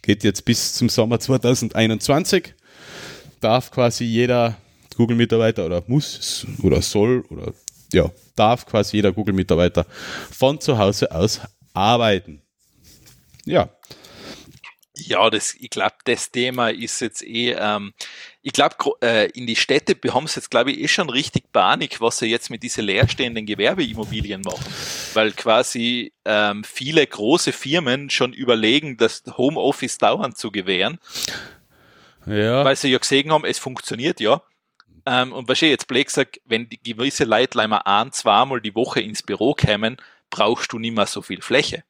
geht 0.02 0.24
jetzt 0.24 0.44
bis 0.44 0.74
zum 0.74 0.88
Sommer 0.88 1.20
2021. 1.20 2.54
Darf 3.40 3.70
quasi 3.70 4.04
jeder 4.04 4.56
Google-Mitarbeiter 4.96 5.66
oder 5.66 5.82
muss 5.86 6.46
oder 6.62 6.82
soll 6.82 7.24
oder 7.30 7.52
ja, 7.92 8.10
darf 8.36 8.66
quasi 8.66 8.98
jeder 8.98 9.12
Google-Mitarbeiter 9.12 9.86
von 10.30 10.60
zu 10.60 10.78
Hause 10.78 11.10
aus 11.10 11.40
arbeiten. 11.72 12.42
Ja. 13.44 13.70
Ja, 14.94 15.30
das, 15.30 15.54
ich 15.58 15.70
glaube, 15.70 15.94
das 16.04 16.30
Thema 16.30 16.68
ist 16.68 17.00
jetzt 17.00 17.22
eh, 17.22 17.52
ähm, 17.58 17.94
ich 18.42 18.52
glaube, 18.52 18.74
äh, 19.02 19.30
in 19.30 19.46
die 19.46 19.56
Städte 19.56 19.96
haben 20.14 20.26
sie 20.26 20.36
jetzt, 20.36 20.50
glaube 20.50 20.72
ich, 20.72 20.80
eh 20.80 20.88
schon 20.88 21.10
richtig 21.10 21.52
Panik, 21.52 22.00
was 22.00 22.18
sie 22.18 22.26
jetzt 22.26 22.48
mit 22.48 22.62
diesen 22.62 22.86
leerstehenden 22.86 23.44
Gewerbeimmobilien 23.44 24.40
machen. 24.40 24.64
Weil 25.12 25.32
quasi 25.32 26.12
ähm, 26.24 26.64
viele 26.64 27.06
große 27.06 27.52
Firmen 27.52 28.08
schon 28.08 28.32
überlegen, 28.32 28.96
das 28.96 29.22
Homeoffice 29.36 29.98
dauernd 29.98 30.38
zu 30.38 30.50
gewähren. 30.50 30.98
Ja. 32.24 32.64
Weil 32.64 32.76
sie 32.76 32.88
ja 32.88 32.98
gesehen 32.98 33.30
haben, 33.30 33.44
es 33.44 33.58
funktioniert 33.58 34.20
ja. 34.20 34.42
Ähm, 35.04 35.32
und 35.32 35.48
was 35.48 35.60
ich 35.60 35.68
jetzt 35.68 35.86
blöd 35.86 36.06
gesagt, 36.06 36.40
wenn 36.46 36.68
die 36.68 36.82
gewisse 36.82 37.24
Leute 37.24 37.60
ein, 37.60 38.12
zweimal 38.12 38.60
die 38.62 38.74
Woche 38.74 39.00
ins 39.00 39.22
Büro 39.22 39.52
kämen, 39.52 39.98
brauchst 40.30 40.72
du 40.72 40.78
nicht 40.78 40.94
mehr 40.94 41.06
so 41.06 41.20
viel 41.20 41.42
Fläche. 41.42 41.84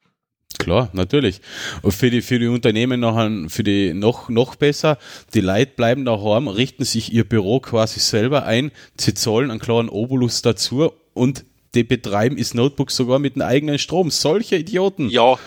Klar, 0.59 0.91
natürlich. 0.93 1.41
Und 1.83 1.93
für 1.93 2.11
die, 2.11 2.23
für 2.23 2.39
die 2.39 2.49
Unternehmen 2.49 3.01
noch, 3.01 3.17
für 3.49 3.63
die 3.63 3.95
noch, 3.95 4.29
noch 4.29 4.57
besser, 4.57 4.99
die 5.33 5.41
Leute 5.41 5.73
bleiben 5.75 6.05
daheim, 6.05 6.49
richten 6.49 6.85
sich 6.85 7.13
ihr 7.13 7.25
Büro 7.25 7.61
quasi 7.61 8.01
selber 8.01 8.45
ein, 8.45 8.71
sie 8.99 9.15
zahlen 9.15 9.51
einen 9.51 9.61
klaren 9.61 9.89
Obolus 9.89 10.43
dazu 10.43 10.93
und 11.15 11.45
die 11.75 11.85
betreiben 11.85 12.37
das 12.37 12.53
Notebook 12.53 12.91
sogar 12.91 13.19
mit 13.19 13.37
einem 13.37 13.49
eigenen 13.49 13.79
Strom. 13.79 14.11
Solche 14.11 14.57
Idioten. 14.57 15.09
Ja, 15.09 15.39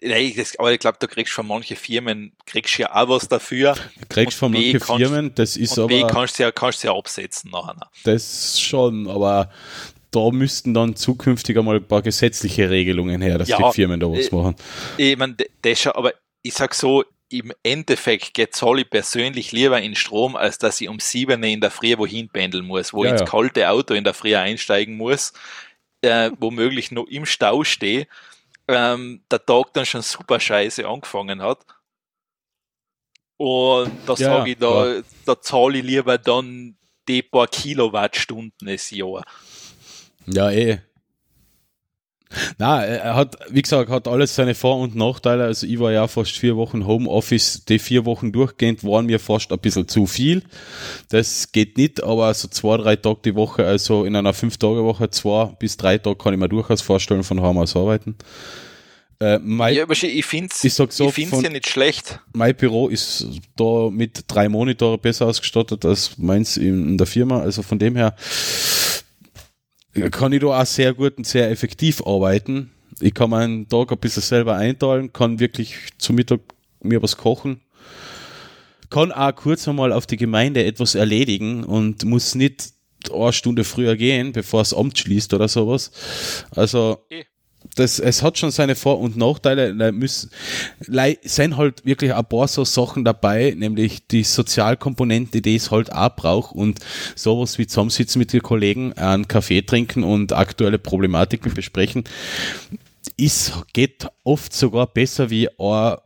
Nee, 0.00 0.32
das, 0.34 0.58
aber 0.58 0.72
ich 0.72 0.78
glaube, 0.78 0.96
da 0.98 1.06
kriegst 1.06 1.32
du 1.32 1.36
von 1.36 1.46
manchen 1.46 1.76
Firmen, 1.76 2.32
kriegst 2.46 2.78
du 2.78 2.82
ja 2.82 2.94
auch 2.94 3.08
was 3.10 3.28
dafür. 3.28 3.74
Du 4.00 4.06
kriegst 4.08 4.38
von 4.38 4.50
manchen 4.50 4.80
Firmen, 4.80 5.34
das 5.34 5.58
ist 5.58 5.76
und 5.76 5.84
aber. 5.84 5.88
B 5.88 6.04
kannst 6.10 6.38
du 6.38 6.42
ja, 6.42 6.52
kannst 6.52 6.82
du 6.82 6.88
ja 6.88 6.94
absetzen 6.96 7.50
nachher. 7.50 7.76
Das 8.04 8.58
schon, 8.58 9.06
aber 9.08 9.50
da 10.14 10.30
müssten 10.30 10.74
dann 10.74 10.96
zukünftig 10.96 11.58
einmal 11.58 11.76
ein 11.76 11.88
paar 11.88 12.02
gesetzliche 12.02 12.70
Regelungen 12.70 13.20
her, 13.20 13.38
dass 13.38 13.48
ja, 13.48 13.58
die 13.58 13.74
Firmen 13.74 14.00
da 14.00 14.06
was 14.10 14.28
äh, 14.28 14.34
machen. 14.34 14.56
Ich 14.96 15.16
meine, 15.16 15.36
das 15.62 15.80
schon, 15.80 15.92
aber 15.92 16.12
ich 16.42 16.54
sag 16.54 16.74
so, 16.74 17.04
im 17.30 17.52
Endeffekt 17.62 18.34
geht 18.34 18.54
ich 18.62 18.90
persönlich 18.90 19.50
lieber 19.50 19.80
in 19.80 19.96
Strom, 19.96 20.36
als 20.36 20.58
dass 20.58 20.80
ich 20.80 20.88
um 20.88 21.00
sieben 21.00 21.42
in 21.42 21.60
der 21.60 21.70
Früh 21.70 21.96
wohin 21.98 22.28
pendeln 22.28 22.64
muss, 22.64 22.92
wo 22.92 23.04
ja, 23.04 23.08
ich 23.08 23.12
ins 23.12 23.22
ja. 23.22 23.26
kalte 23.26 23.68
Auto 23.70 23.94
in 23.94 24.04
der 24.04 24.14
Früh 24.14 24.36
einsteigen 24.36 24.96
muss, 24.96 25.32
äh, 26.02 26.30
womöglich 26.38 26.92
noch 26.92 27.06
im 27.06 27.26
Stau 27.26 27.64
stehe, 27.64 28.06
ähm, 28.68 29.22
der 29.30 29.44
Tag 29.44 29.72
dann 29.72 29.86
schon 29.86 30.02
super 30.02 30.38
scheiße 30.38 30.86
angefangen 30.86 31.42
hat. 31.42 31.64
Und 33.36 33.90
da 34.06 34.12
ja, 34.12 34.16
sage 34.16 34.50
ich, 34.50 34.58
da, 34.58 35.02
da 35.24 35.40
zahle 35.40 35.78
ich 35.78 35.84
lieber 35.84 36.18
dann 36.18 36.76
die 37.08 37.22
paar 37.22 37.48
Kilowattstunden 37.48 38.68
das 38.68 38.90
Jahr. 38.90 39.24
Ja, 40.26 40.50
eh. 40.50 40.78
Na, 42.58 42.84
er 42.84 43.14
hat, 43.14 43.36
wie 43.50 43.62
gesagt, 43.62 43.90
hat 43.90 44.08
alles 44.08 44.34
seine 44.34 44.54
Vor- 44.54 44.78
und 44.80 44.96
Nachteile. 44.96 45.44
Also 45.44 45.66
ich 45.66 45.78
war 45.78 45.92
ja 45.92 46.08
fast 46.08 46.32
vier 46.36 46.56
Wochen 46.56 46.86
Homeoffice. 46.86 47.64
Die 47.68 47.78
vier 47.78 48.04
Wochen 48.04 48.32
durchgehend 48.32 48.82
waren 48.84 49.06
mir 49.06 49.20
fast 49.20 49.52
ein 49.52 49.58
bisschen 49.58 49.88
zu 49.88 50.06
viel. 50.06 50.42
Das 51.10 51.52
geht 51.52 51.76
nicht, 51.76 52.02
aber 52.02 52.32
so 52.34 52.48
zwei, 52.48 52.76
drei 52.76 52.96
Tage 52.96 53.20
die 53.24 53.34
Woche, 53.34 53.64
also 53.64 54.04
in 54.04 54.16
einer 54.16 54.34
Fünf-Tage-Woche, 54.34 55.10
zwei 55.10 55.46
bis 55.58 55.76
drei 55.76 55.98
Tage 55.98 56.16
kann 56.16 56.34
ich 56.34 56.40
mir 56.40 56.48
durchaus 56.48 56.80
vorstellen, 56.80 57.22
von 57.22 57.40
Heim 57.40 57.58
aus 57.58 57.76
arbeiten. 57.76 58.16
Äh, 59.20 59.38
mein, 59.38 59.74
ja, 59.74 59.84
aber 59.84 59.92
ich 59.92 60.26
finde 60.26 60.50
es 60.52 60.64
ich 60.64 60.74
so, 60.74 60.84
ich 60.84 61.30
ja 61.30 61.48
nicht 61.48 61.68
schlecht. 61.68 62.18
Mein 62.32 62.54
Büro 62.56 62.88
ist 62.88 63.28
da 63.56 63.88
mit 63.90 64.24
drei 64.26 64.48
Monitore 64.48 64.98
besser 64.98 65.26
ausgestattet 65.26 65.84
als 65.84 66.18
meins 66.18 66.56
in, 66.56 66.88
in 66.88 66.98
der 66.98 67.06
Firma. 67.06 67.40
Also 67.40 67.62
von 67.62 67.78
dem 67.78 67.94
her 67.94 68.16
kann 70.10 70.32
ich 70.32 70.40
da 70.40 70.60
auch 70.60 70.66
sehr 70.66 70.94
gut 70.94 71.18
und 71.18 71.26
sehr 71.26 71.50
effektiv 71.50 72.02
arbeiten. 72.06 72.70
Ich 73.00 73.14
kann 73.14 73.30
meinen 73.30 73.68
Tag 73.68 73.90
ein 73.92 73.98
bisschen 73.98 74.22
selber 74.22 74.56
einteilen, 74.56 75.12
kann 75.12 75.40
wirklich 75.40 75.74
zu 75.98 76.12
Mittag 76.12 76.40
mir 76.80 77.02
was 77.02 77.16
kochen, 77.16 77.60
kann 78.90 79.10
auch 79.10 79.34
kurz 79.34 79.66
einmal 79.66 79.92
auf 79.92 80.06
die 80.06 80.16
Gemeinde 80.16 80.64
etwas 80.64 80.94
erledigen 80.94 81.64
und 81.64 82.04
muss 82.04 82.34
nicht 82.34 82.72
eine 83.12 83.32
Stunde 83.32 83.64
früher 83.64 83.96
gehen, 83.96 84.32
bevor 84.32 84.60
das 84.60 84.74
Amt 84.74 84.98
schließt 84.98 85.34
oder 85.34 85.48
sowas. 85.48 85.90
Also, 86.50 87.04
eh 87.10 87.24
das, 87.74 87.98
es 87.98 88.22
hat 88.22 88.38
schon 88.38 88.50
seine 88.50 88.74
Vor- 88.74 89.00
und 89.00 89.16
Nachteile. 89.16 89.74
Da 89.74 89.92
müssen, 89.92 90.30
sind 91.22 91.56
halt 91.56 91.84
wirklich 91.84 92.14
ein 92.14 92.24
paar 92.24 92.48
so 92.48 92.64
Sachen 92.64 93.04
dabei, 93.04 93.54
nämlich 93.56 94.06
die 94.06 94.22
Sozialkomponente, 94.22 95.40
die 95.40 95.56
es 95.56 95.70
halt 95.70 95.92
auch 95.92 96.14
braucht 96.14 96.54
und 96.54 96.80
sowas 97.14 97.58
wie 97.58 97.66
zusammensitzen 97.66 98.18
mit 98.18 98.32
den 98.32 98.42
Kollegen, 98.42 98.92
einen 98.94 99.28
Kaffee 99.28 99.62
trinken 99.62 100.04
und 100.04 100.32
aktuelle 100.32 100.78
Problematiken 100.78 101.52
besprechen, 101.52 102.04
ist, 103.16 103.52
geht 103.72 104.06
oft 104.24 104.52
sogar 104.52 104.86
besser 104.86 105.30
wie 105.30 105.48
ein 105.58 105.96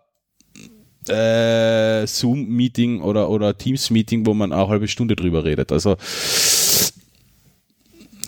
äh, 1.09 2.07
Zoom-Meeting 2.07 3.01
oder, 3.01 3.31
oder 3.31 3.57
Teams-Meeting, 3.57 4.27
wo 4.27 4.35
man 4.35 4.53
eine 4.53 4.69
halbe 4.69 4.89
Stunde 4.89 5.17
drüber 5.17 5.45
redet. 5.45 5.73
Also 5.73 5.97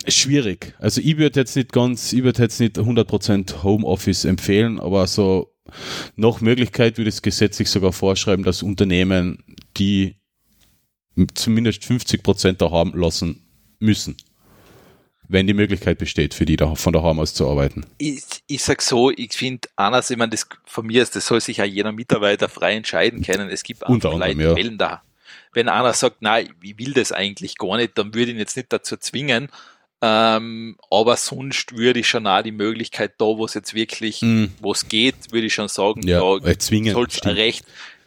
schwierig. 0.07 0.73
Also 0.79 1.01
ich 1.01 1.17
würde 1.17 1.39
jetzt 1.39 1.55
nicht 1.55 1.71
ganz, 1.71 2.13
ich 2.13 2.23
würde 2.23 2.41
jetzt 2.41 2.59
nicht 2.59 2.77
100% 2.77 3.63
Homeoffice 3.63 4.25
empfehlen, 4.25 4.79
aber 4.79 5.07
so 5.07 5.53
nach 6.15 6.41
Möglichkeit 6.41 6.97
würde 6.97 7.09
es 7.09 7.21
gesetzlich 7.21 7.69
sogar 7.69 7.93
vorschreiben, 7.93 8.43
dass 8.43 8.63
Unternehmen, 8.63 9.43
die 9.77 10.15
zumindest 11.33 11.83
50% 11.83 12.53
da 12.53 12.71
haben 12.71 12.97
lassen 12.97 13.45
müssen. 13.79 14.17
Wenn 15.27 15.47
die 15.47 15.53
Möglichkeit 15.53 15.97
besteht, 15.97 16.33
für 16.33 16.45
die 16.45 16.57
da, 16.57 16.75
von 16.75 16.91
daheim 16.91 17.19
aus 17.19 17.33
zu 17.33 17.47
arbeiten. 17.47 17.85
Ich, 17.97 18.21
ich 18.47 18.61
sag 18.61 18.81
so, 18.81 19.11
ich 19.11 19.31
finde 19.31 19.69
anders, 19.77 20.09
ich 20.09 20.17
meine, 20.17 20.31
das 20.31 20.45
von 20.65 20.85
mir 20.85 21.01
ist, 21.01 21.15
das 21.15 21.25
soll 21.25 21.39
sich 21.39 21.57
ja 21.57 21.65
jeder 21.65 21.93
Mitarbeiter 21.93 22.49
frei 22.49 22.75
entscheiden 22.75 23.21
können. 23.21 23.49
Es 23.49 23.63
gibt 23.63 23.87
Leute, 23.87 24.09
ja. 24.09 24.55
Wellen 24.55 24.77
da. 24.77 25.03
Wenn 25.53 25.69
einer 25.69 25.93
sagt, 25.93 26.21
nein, 26.21 26.49
ich 26.61 26.77
will 26.77 26.93
das 26.93 27.13
eigentlich 27.13 27.57
gar 27.57 27.77
nicht, 27.77 27.97
dann 27.97 28.13
würde 28.13 28.31
ich 28.31 28.35
ihn 28.35 28.39
jetzt 28.39 28.57
nicht 28.57 28.73
dazu 28.73 28.97
zwingen, 28.97 29.47
ähm, 30.01 30.77
aber 30.89 31.15
sonst 31.15 31.77
würde 31.77 31.99
ich 31.99 32.07
schon 32.07 32.25
auch 32.25 32.41
die 32.41 32.51
Möglichkeit, 32.51 33.13
da 33.19 33.25
wo 33.25 33.45
es 33.45 33.53
jetzt 33.53 33.75
wirklich, 33.75 34.21
mm. 34.21 34.45
wo 34.59 34.71
es 34.71 34.87
geht, 34.87 35.31
würde 35.31 35.45
ich 35.47 35.53
schon 35.53 35.67
sagen, 35.67 36.01
ja, 36.07 36.19
da 36.19 36.59
zwingen, 36.59 36.93
soll 36.93 37.07
es 37.07 37.21
ein 37.21 37.35
Recht, 37.35 37.65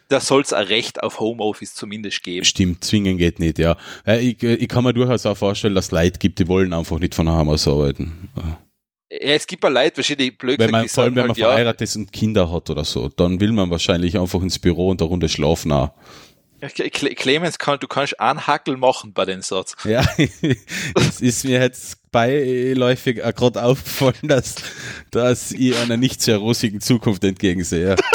da 0.09 0.19
soll 0.19 0.41
es 0.41 0.51
ein 0.51 0.67
Recht 0.67 1.01
auf 1.01 1.19
Homeoffice 1.21 1.73
zumindest 1.73 2.21
geben. 2.21 2.45
Stimmt, 2.45 2.83
zwingen 2.83 3.17
geht 3.17 3.39
nicht, 3.39 3.59
ja. 3.59 3.77
Ich, 4.05 4.43
ich 4.43 4.67
kann 4.67 4.83
mir 4.83 4.93
durchaus 4.93 5.25
auch 5.25 5.37
vorstellen, 5.37 5.73
dass 5.73 5.85
es 5.85 5.91
Leute 5.91 6.19
gibt, 6.19 6.39
die 6.39 6.47
wollen 6.49 6.73
einfach 6.73 6.99
nicht 6.99 7.15
von 7.15 7.27
daheim 7.27 7.47
aus 7.47 7.67
arbeiten. 7.67 8.29
Ja, 9.09 9.19
es 9.19 9.47
gibt 9.47 9.63
ja 9.63 9.69
Leute, 9.69 10.01
die 10.01 10.31
blöd 10.31 10.59
wenn 10.59 10.71
man, 10.71 10.89
Vor 10.89 11.05
allem, 11.05 11.15
wenn 11.15 11.27
man 11.27 11.29
halt, 11.29 11.39
verheiratet 11.39 11.81
ist 11.81 11.95
und 11.95 12.11
Kinder 12.11 12.51
hat 12.51 12.69
oder 12.69 12.83
so, 12.83 13.07
dann 13.07 13.39
will 13.39 13.53
man 13.53 13.69
wahrscheinlich 13.69 14.19
einfach 14.19 14.41
ins 14.41 14.59
Büro 14.59 14.89
und 14.89 15.01
eine 15.01 15.09
Runde 15.09 15.29
schlafen 15.29 15.71
auch. 15.71 15.91
Clemens, 16.73 17.57
kann, 17.57 17.79
du 17.79 17.87
kannst 17.87 18.19
einen 18.19 18.47
Hackel 18.47 18.77
machen 18.77 19.13
bei 19.13 19.25
den 19.25 19.41
Satz. 19.41 19.75
Ja, 19.83 20.05
es 20.95 21.21
ist 21.21 21.45
mir 21.45 21.61
jetzt 21.61 22.11
beiläufig 22.11 23.17
gerade 23.17 23.63
aufgefallen, 23.63 24.15
dass, 24.23 24.55
dass 25.11 25.51
ich 25.51 25.77
einer 25.77 25.97
nicht 25.97 26.21
sehr 26.21 26.37
rosigen 26.37 26.81
Zukunft 26.81 27.23
entgegensehe. 27.23 27.95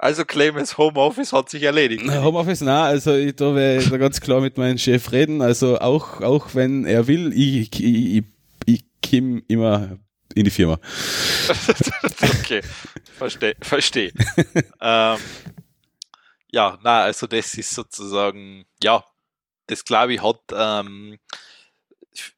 Also 0.00 0.24
Clemens 0.24 0.78
Homeoffice 0.78 1.32
hat 1.32 1.50
sich 1.50 1.64
erledigt. 1.64 2.04
Homeoffice, 2.08 2.60
na, 2.60 2.84
also 2.84 3.16
ich, 3.16 3.34
da 3.34 3.52
werde 3.56 3.90
da 3.90 3.96
ganz 3.96 4.20
klar 4.20 4.40
mit 4.40 4.56
meinem 4.56 4.78
Chef 4.78 5.10
reden. 5.10 5.42
Also 5.42 5.80
auch, 5.80 6.20
auch 6.20 6.54
wenn 6.54 6.86
er 6.86 7.08
will, 7.08 7.32
ich, 7.34 7.72
ich, 7.82 7.82
ich, 7.82 8.24
ich 8.64 8.84
komme 9.04 9.42
immer 9.48 9.98
in 10.38 10.44
die 10.44 10.50
Firma. 10.50 10.78
okay, 12.40 12.62
verstehe. 13.16 13.56
Versteh. 13.60 14.12
ähm, 14.80 15.18
ja, 16.50 16.78
na, 16.82 17.02
also 17.02 17.26
das 17.26 17.54
ist 17.54 17.70
sozusagen, 17.70 18.64
ja, 18.82 19.04
das 19.66 19.84
glaube 19.84 20.14
ich 20.14 20.22
hat 20.22 20.40
ähm, 20.54 21.18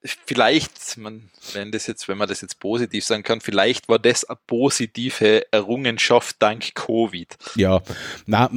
vielleicht, 0.04 0.96
man, 0.98 1.30
wenn 1.52 1.72
das 1.72 1.86
jetzt, 1.86 2.08
wenn 2.08 2.18
man 2.18 2.28
das 2.28 2.40
jetzt 2.40 2.58
positiv 2.58 3.04
sagen 3.04 3.22
kann, 3.22 3.40
vielleicht 3.40 3.88
war 3.88 3.98
das 3.98 4.24
eine 4.24 4.38
positive 4.46 5.46
Errungenschaft 5.52 6.36
dank 6.40 6.74
Covid. 6.74 7.36
Ja, 7.56 7.82
na, 8.26 8.50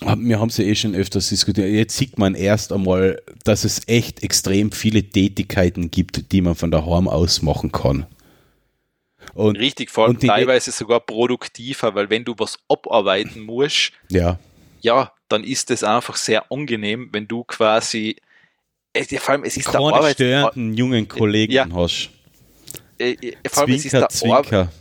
wir 0.00 0.38
haben 0.38 0.48
es 0.48 0.56
ja 0.56 0.64
eh 0.64 0.74
schon 0.74 0.94
öfters 0.94 1.28
diskutiert. 1.28 1.70
Jetzt 1.70 1.96
sieht 1.96 2.18
man 2.18 2.34
erst 2.34 2.72
einmal, 2.72 3.20
dass 3.44 3.64
es 3.64 3.82
echt 3.88 4.22
extrem 4.22 4.70
viele 4.70 5.02
Tätigkeiten 5.02 5.90
gibt, 5.90 6.30
die 6.32 6.40
man 6.40 6.54
von 6.54 6.70
daheim 6.70 7.08
aus 7.08 7.42
machen 7.42 7.72
kann. 7.72 8.06
Und, 9.38 9.56
Richtig, 9.56 9.88
vor 9.90 10.06
allem 10.06 10.18
teilweise 10.18 10.72
sogar 10.72 10.98
produktiver, 10.98 11.94
weil 11.94 12.10
wenn 12.10 12.24
du 12.24 12.34
was 12.38 12.58
abarbeiten 12.68 13.42
musst, 13.42 13.92
ja, 14.10 14.36
ja 14.80 15.12
dann 15.28 15.44
ist 15.44 15.70
es 15.70 15.84
einfach 15.84 16.16
sehr 16.16 16.50
angenehm, 16.50 17.10
wenn 17.12 17.28
du 17.28 17.44
quasi, 17.44 18.16
es, 18.92 19.06
vor 19.22 19.34
allem 19.34 19.44
es 19.44 19.56
ist 19.56 19.66
Keine 19.66 19.78
der 19.78 19.94
Arbeit, 19.94 20.14
störenden 20.14 20.74
jungen 20.74 21.06
Kollegen 21.06 21.52
ja, 21.52 21.68
hast. 21.72 22.10
Äh, 22.98 23.12
äh, 23.12 23.36
vor 23.48 23.62
allem 23.62 23.78
Zwinker, 23.78 23.78
es 23.78 23.84
ist 23.84 23.92
der 23.92 24.08
Zwinker. 24.08 24.72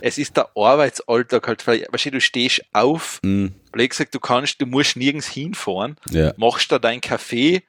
es 0.00 0.16
ist 0.16 0.34
der 0.38 0.48
Arbeitsalltag 0.56 1.46
halt, 1.46 1.66
weißt 1.66 2.06
du, 2.06 2.10
du 2.12 2.20
stehst 2.22 2.64
auf, 2.72 3.20
mm. 3.22 3.48
gesagt, 3.72 4.14
du 4.14 4.18
kannst, 4.18 4.62
du 4.62 4.66
musst 4.66 4.96
nirgends 4.96 5.28
hinfahren, 5.28 5.96
ja. 6.08 6.32
machst 6.38 6.72
da 6.72 6.78
dein 6.78 7.02
Kaffee, 7.02 7.62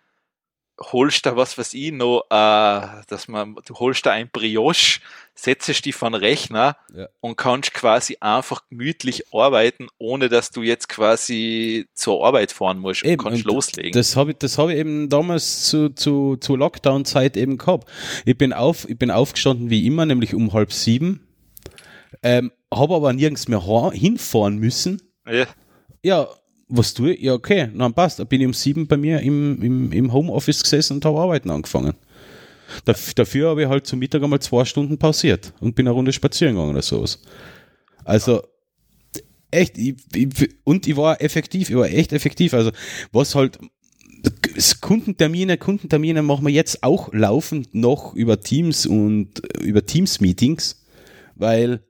holst 0.80 1.26
da 1.26 1.36
was 1.36 1.58
weiß 1.58 1.74
ich 1.74 1.92
noch, 1.92 2.26
äh, 2.30 3.04
dass 3.08 3.28
man, 3.28 3.56
du 3.66 3.76
holst 3.76 4.06
da 4.06 4.12
ein 4.12 4.30
Brioche, 4.32 5.00
setzt 5.34 5.86
dich 5.86 5.96
von 5.96 6.14
Rechner 6.14 6.78
ja. 6.96 7.08
und 7.20 7.36
kannst 7.38 7.74
quasi 7.74 8.18
einfach 8.20 8.64
gemütlich 8.70 9.34
arbeiten, 9.34 9.88
ohne 9.98 10.30
dass 10.30 10.52
du 10.52 10.62
jetzt 10.62 10.88
quasi 10.90 11.88
zur 11.94 12.26
Arbeit 12.26 12.52
fahren 12.52 12.80
musst 12.80 13.04
eben, 13.04 13.20
und 13.20 13.30
kannst 13.30 13.46
und 13.46 13.54
loslegen. 13.54 13.92
Das 13.92 14.16
habe 14.16 14.32
ich, 14.32 14.38
das 14.38 14.58
habe 14.58 14.74
ich 14.74 14.80
eben 14.80 15.10
damals 15.10 15.66
zu, 15.66 15.90
zu, 15.90 16.38
zu 16.38 16.56
Lockdown-Zeit 16.56 17.38
eben 17.38 17.58
gehabt. 17.58 17.90
Ich 18.26 18.38
bin 18.38 18.54
auf, 18.54 18.88
ich 18.90 18.98
bin 18.98 19.12
aufgestanden 19.12 19.70
wie 19.70 19.86
immer, 19.86 20.06
nämlich 20.06 20.34
um 20.34 20.54
halb 20.54 20.72
sieben, 20.72 21.28
ähm, 22.24 22.52
habe 22.74 22.96
aber 22.96 23.14
nirgends 23.14 23.48
mehr 23.48 23.62
hinfahren 23.94 24.58
müssen. 24.58 25.02
Ja. 25.28 25.46
Ja, 26.04 26.28
was 26.68 26.94
tue 26.94 27.14
ich? 27.14 27.22
Ja, 27.22 27.34
okay, 27.34 27.70
dann 27.76 27.94
passt. 27.94 28.20
Da 28.20 28.24
bin 28.24 28.42
ich 28.42 28.48
um 28.48 28.54
sieben 28.54 28.88
bei 28.88 28.98
mir 28.98 29.20
im, 29.22 29.62
im, 29.62 29.92
im 29.92 30.14
Homeoffice 30.14 30.64
gesessen 30.64 30.94
und 30.94 31.06
habe 31.06 31.20
arbeiten 31.20 31.50
angefangen. 31.50 31.94
Dafür 32.86 33.50
habe 33.50 33.64
ich 33.64 33.70
halt 33.70 33.86
zum 33.86 34.00
Mittag 34.00 34.24
einmal 34.24 34.42
zwei 34.42 34.66
Stunden 34.66 34.98
pausiert 34.98 35.54
und 35.60 35.76
bin 35.76 35.88
eine 35.88 35.94
Runde 35.94 36.12
spazieren 36.12 36.56
gegangen 36.56 36.72
oder 36.72 36.82
sowas. 36.82 37.22
Also, 38.04 38.42
echt, 39.52 39.78
ich, 39.78 39.96
ich, 40.14 40.50
und 40.64 40.88
ich 40.88 40.98
war 40.98 41.22
effektiv, 41.22 41.70
ich 41.70 41.76
war 41.76 41.88
echt 41.88 42.12
effektiv. 42.12 42.54
Also, 42.54 42.72
was 43.12 43.36
halt, 43.36 43.60
Kundentermine, 44.82 45.58
Kundentermine 45.58 46.24
machen 46.24 46.46
wir 46.46 46.54
jetzt 46.54 46.84
auch 46.84 47.14
laufend 47.14 47.76
noch 47.76 48.16
über 48.16 48.40
Teams 48.40 48.88
und 48.88 49.42
über 49.60 49.86
Teams-Meetings, 49.86 50.84
weil 51.36 51.82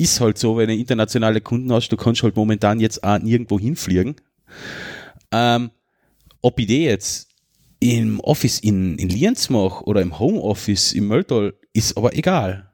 ist 0.00 0.20
halt 0.20 0.38
so, 0.38 0.56
wenn 0.56 0.68
du 0.68 0.74
internationale 0.74 1.42
Kunden 1.42 1.70
hast, 1.72 1.90
du 1.90 1.96
kannst 1.96 2.22
halt 2.22 2.34
momentan 2.34 2.80
jetzt 2.80 3.04
auch 3.04 3.18
nirgendwo 3.18 3.60
hinfliegen. 3.60 4.16
Ähm, 5.30 5.70
ob 6.40 6.58
ich 6.58 6.66
die 6.66 6.84
jetzt 6.84 7.28
im 7.80 8.18
Office 8.20 8.60
in, 8.60 8.96
in 8.96 9.10
Lienz 9.10 9.50
mache 9.50 9.84
oder 9.84 10.00
im 10.00 10.18
Homeoffice 10.18 10.94
im 10.94 11.06
Mölltal, 11.06 11.54
ist 11.74 11.96
aber 11.98 12.16
egal. 12.16 12.70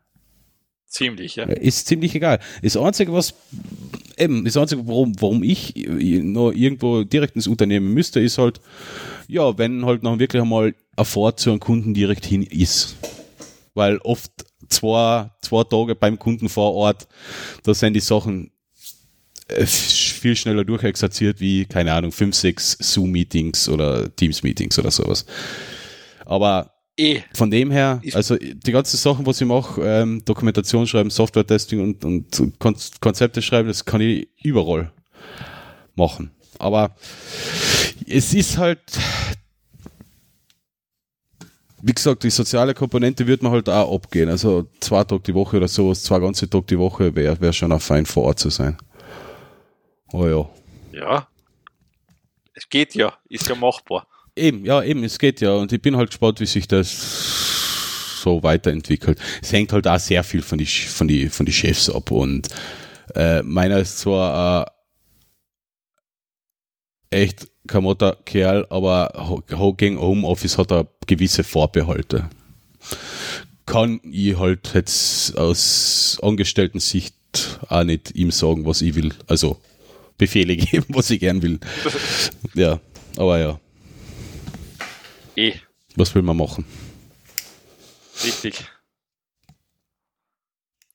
Ziemlich, 0.87 1.37
ja. 1.37 1.45
Ist 1.45 1.89
ziemlich 1.89 2.15
egal. 2.15 2.39
Das 2.63 2.77
Einzige, 2.77 3.13
was 3.13 3.35
eben, 4.17 4.45
das 4.45 4.57
Einzige, 4.57 4.87
warum, 4.87 5.21
warum 5.21 5.43
ich 5.43 5.75
noch 5.75 6.53
irgendwo 6.53 7.03
direkt 7.03 7.35
ins 7.35 7.49
Unternehmen 7.49 7.93
müsste, 7.93 8.21
ist 8.21 8.39
halt, 8.39 8.61
ja, 9.27 9.59
wenn 9.59 9.85
halt 9.85 10.05
noch 10.05 10.21
wirklich 10.21 10.41
einmal 10.41 10.75
ein 10.97 11.05
Fahrt 11.05 11.41
zu 11.41 11.51
einem 11.51 11.61
Kunden 11.61 11.93
direkt 11.93 12.25
hin 12.25 12.45
ist. 12.45 12.97
Weil 13.75 13.99
oft 13.99 14.33
zwei, 14.69 15.31
zwei 15.43 15.65
Tage 15.65 15.95
beim 15.95 16.19
Kunden 16.19 16.49
vor 16.49 16.75
Ort, 16.75 17.09
da 17.63 17.75
sind 17.75 17.95
die 17.95 18.01
Sachen 18.01 18.51
äh, 19.49 19.67
viel 19.67 20.37
schneller 20.37 20.65
durchexerziert 20.65 21.41
wie, 21.41 21.65
keine 21.65 21.93
Ahnung, 21.93 22.13
fünf, 22.13 22.35
sechs 22.35 22.77
Zoom-Meetings 22.81 23.69
oder 23.69 24.15
Teams-Meetings 24.15 24.79
oder 24.79 24.91
sowas. 24.91 25.25
Aber 26.25 26.73
Eh. 26.99 27.21
Von 27.35 27.51
dem 27.51 27.71
her, 27.71 28.01
also 28.15 28.37
die 28.37 28.73
ganzen 28.73 28.97
Sachen, 28.97 29.27
was 29.27 29.41
ich 29.41 29.47
mache, 29.47 29.83
ähm, 29.83 30.23
Dokumentation 30.25 30.87
schreiben, 30.87 31.11
Software-Testing 31.11 31.81
und, 31.81 32.05
und 32.05 32.59
Kon 32.59 32.75
Konzepte 33.01 33.43
schreiben, 33.43 33.69
das 33.69 33.85
kann 33.85 34.01
ich 34.01 34.29
überall 34.43 34.91
machen. 35.95 36.31
Aber 36.59 36.97
es 38.07 38.33
ist 38.33 38.57
halt, 38.57 38.81
wie 41.87 41.95
gesagt, 41.95 42.25
die 42.25 42.31
soziale 42.31 42.75
Komponente 42.75 43.29
wird 43.29 43.45
man 43.45 43.53
halt 43.53 43.69
auch 43.69 43.95
abgehen. 43.95 44.29
Also 44.29 44.69
zwei 44.81 45.05
Tage 45.05 45.23
die 45.23 45.35
Woche 45.35 45.59
oder 45.59 45.69
sowas, 45.69 46.03
zwei 46.03 46.19
ganze 46.19 46.51
Tage 46.51 46.67
die 46.71 46.79
Woche 46.81 47.15
wäre 47.15 47.41
wär 47.41 47.53
schon 47.53 47.71
auch 47.71 47.81
fein 47.81 48.05
vor 48.05 48.25
Ort 48.25 48.41
zu 48.41 48.51
sein. 48.51 48.77
Oh 50.13 50.27
ja. 50.27 50.51
Ja. 50.91 51.29
Es 52.55 52.69
geht 52.69 52.97
ja, 52.97 53.17
ist 53.29 53.49
ja 53.49 53.55
machbar. 53.55 54.09
Eben, 54.35 54.65
ja, 54.65 54.83
eben, 54.83 55.05
es 55.05 55.17
geht 55.17 55.41
ja. 55.41 55.53
Und 55.53 55.73
ich 55.73 55.81
bin 55.81 55.97
halt 55.97 56.11
gespannt, 56.11 56.41
wie 56.41 56.47
sich 56.47 56.67
das 56.67 58.21
so 58.21 58.43
weiterentwickelt. 58.43 59.21
Es 59.41 59.53
hängt 59.53 59.73
halt 59.73 59.87
auch 59.87 60.01
sehr 60.01 60.25
viel 60.25 60.43
von 60.43 60.59
die, 60.59 60.67
von 60.67 61.07
die, 61.07 61.29
von 61.29 61.47
die 61.47 61.53
Chefs 61.53 61.89
ab. 61.89 62.11
Und 62.11 62.49
äh, 63.15 63.43
meiner 63.43 63.79
ist 63.79 64.01
zwar 64.01 64.73
äh, 67.13 67.23
echt 67.23 67.47
kamotter 67.67 68.17
Kerl, 68.25 68.67
aber 68.71 69.43
gegen 69.77 70.01
Homeoffice 70.01 70.59
hat 70.59 70.71
er 70.73 70.87
gewisse 71.07 71.45
Vorbehalte. 71.45 72.29
Kann 73.67 74.01
ich 74.05 74.39
halt 74.39 74.75
jetzt 74.75 75.37
aus 75.37 76.19
Angestellten-Sicht 76.23 77.15
auch 77.69 77.85
nicht 77.85 78.13
ihm 78.15 78.31
sagen, 78.31 78.65
was 78.65 78.81
ich 78.83 78.95
will. 78.95 79.13
Also 79.27 79.61
Befehle 80.19 80.57
geben, 80.57 80.87
was 80.89 81.11
ich 81.11 81.21
gern 81.21 81.43
will. 81.43 81.59
Ja, 82.55 82.81
aber 83.17 83.39
ja. 83.39 83.61
Eh, 85.37 85.55
Was 85.97 86.15
will 86.15 86.23
man 86.23 86.37
machen? 86.37 86.65
richtig. 88.25 88.65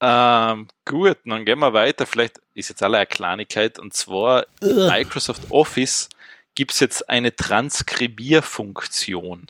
Ähm, 0.04 0.68
gut, 0.86 1.18
dann 1.26 1.46
gehen 1.46 1.60
wir 1.60 1.74
weiter. 1.74 2.08
Vielleicht 2.08 2.42
ist 2.56 2.70
jetzt 2.70 2.82
alle 2.82 2.98
eine 2.98 3.06
Kleinigkeit. 3.06 3.78
Und 3.78 3.94
zwar 3.94 4.48
Microsoft 4.62 5.44
Office 5.52 6.10
gibt 6.56 6.74
es 6.74 6.80
jetzt 6.80 7.08
eine 7.10 7.36
Transkribierfunktion. 7.36 9.48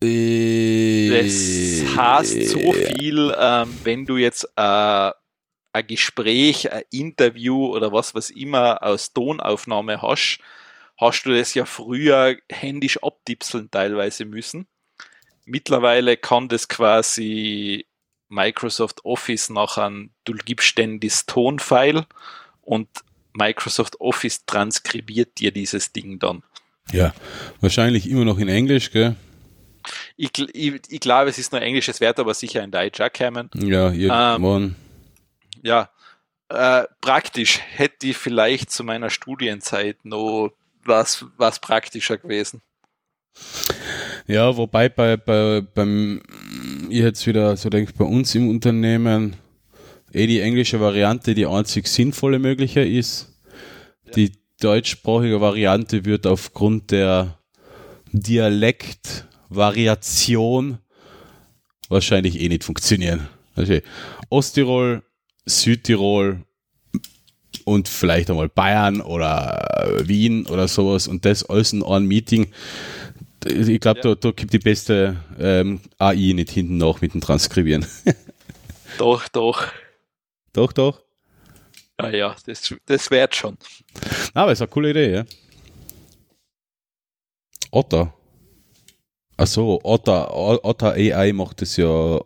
Das 0.00 0.08
heißt 1.96 2.48
so 2.48 2.72
viel, 2.72 3.32
ähm, 3.38 3.78
wenn 3.84 4.04
du 4.04 4.16
jetzt 4.16 4.48
äh, 4.56 5.10
ein 5.72 5.86
Gespräch, 5.86 6.72
ein 6.72 6.82
Interview 6.90 7.66
oder 7.66 7.92
was 7.92 8.12
was 8.14 8.30
immer 8.30 8.82
aus 8.82 9.12
Tonaufnahme 9.12 10.02
hast, 10.02 10.40
hast 10.98 11.22
du 11.24 11.34
das 11.34 11.54
ja 11.54 11.66
früher 11.66 12.36
händisch 12.50 13.00
abtipseln 13.02 13.70
teilweise 13.70 14.24
müssen. 14.24 14.66
Mittlerweile 15.44 16.16
kann 16.16 16.48
das 16.48 16.68
quasi 16.68 17.86
Microsoft 18.28 19.04
Office 19.04 19.50
nachher, 19.50 19.92
du 20.24 20.34
gibst 20.34 20.78
denn 20.78 20.98
das 20.98 21.26
Tonfile 21.26 22.06
und 22.62 22.88
Microsoft 23.34 24.00
Office 24.00 24.44
transkribiert 24.46 25.38
dir 25.38 25.52
dieses 25.52 25.92
Ding 25.92 26.18
dann. 26.18 26.42
Ja, 26.90 27.14
wahrscheinlich 27.60 28.08
immer 28.08 28.24
noch 28.24 28.38
in 28.38 28.48
Englisch, 28.48 28.90
gell? 28.90 29.16
Ich, 30.16 30.30
ich, 30.52 30.74
ich 30.88 31.00
glaube, 31.00 31.30
es 31.30 31.38
ist 31.38 31.52
nur 31.52 31.60
Englisch, 31.60 31.88
es 31.88 32.00
wird 32.00 32.18
aber 32.18 32.34
sicher 32.34 32.62
in 32.62 32.70
Deutsch 32.70 33.00
auch 33.00 33.12
kommen. 33.12 33.50
Ja, 33.54 33.90
irgendwann. 33.90 34.76
Ja, 35.62 35.90
äh, 36.48 36.84
praktisch 37.00 37.60
hätte 37.60 38.08
ich 38.08 38.16
vielleicht 38.16 38.70
zu 38.70 38.84
meiner 38.84 39.10
Studienzeit 39.10 40.04
noch 40.04 40.52
was, 40.84 41.24
was 41.36 41.60
praktischer 41.60 42.18
gewesen. 42.18 42.60
Ja, 44.26 44.56
wobei 44.56 44.88
bei, 44.88 45.16
bei 45.16 45.62
beim 45.62 46.22
ich 46.88 46.98
jetzt 46.98 47.26
wieder 47.26 47.56
so 47.56 47.70
denke, 47.70 47.92
bei 47.96 48.04
uns 48.04 48.34
im 48.34 48.50
Unternehmen 48.50 49.36
eh 50.12 50.26
die 50.26 50.40
englische 50.40 50.80
Variante 50.80 51.34
die 51.34 51.46
einzig 51.46 51.86
sinnvolle 51.88 52.38
mögliche 52.38 52.80
ist. 52.80 53.28
Die 54.16 54.32
deutschsprachige 54.60 55.40
Variante 55.40 56.04
wird 56.04 56.26
aufgrund 56.26 56.90
der 56.90 57.38
Dialektvariation 58.12 60.78
wahrscheinlich 61.88 62.40
eh 62.40 62.48
nicht 62.48 62.64
funktionieren. 62.64 63.28
Also 63.54 63.78
Osttirol, 64.30 65.02
Südtirol 65.46 66.40
und 67.64 67.88
vielleicht 67.88 68.30
einmal 68.30 68.48
Bayern 68.48 69.00
oder 69.00 69.98
Wien 70.04 70.46
oder 70.46 70.68
sowas 70.68 71.08
und 71.08 71.24
das 71.24 71.44
alles 71.44 71.72
in 71.72 71.82
einem 71.82 72.06
Meeting. 72.06 72.52
Ich 73.44 73.80
glaube, 73.80 74.00
Ja. 74.04 74.14
da, 74.14 74.16
da 74.20 74.30
gibt 74.30 74.52
die 74.52 74.58
beste 74.58 75.16
ähm, 75.38 75.80
AI 75.98 76.32
nicht 76.34 76.50
hinten 76.50 76.78
nach 76.78 77.00
mit 77.00 77.14
dem 77.14 77.20
Transkribieren. 77.20 77.84
Doch, 78.98 79.28
doch. 79.28 79.66
Doch, 80.52 80.72
doch. 80.72 81.02
Ja, 82.00 82.10
ja, 82.10 82.36
das, 82.46 82.74
das 82.86 83.10
wird 83.10 83.34
schon. 83.34 83.56
Aber 84.34 84.52
ist 84.52 84.60
eine 84.60 84.68
coole 84.68 84.90
Idee, 84.90 85.12
ja. 85.14 85.24
Otter. 87.70 88.12
Ach 89.36 89.46
so, 89.46 89.80
Otter, 89.82 90.32
Otter 90.64 90.92
AI 90.92 91.32
macht 91.32 91.62
das 91.62 91.76
ja. 91.76 92.20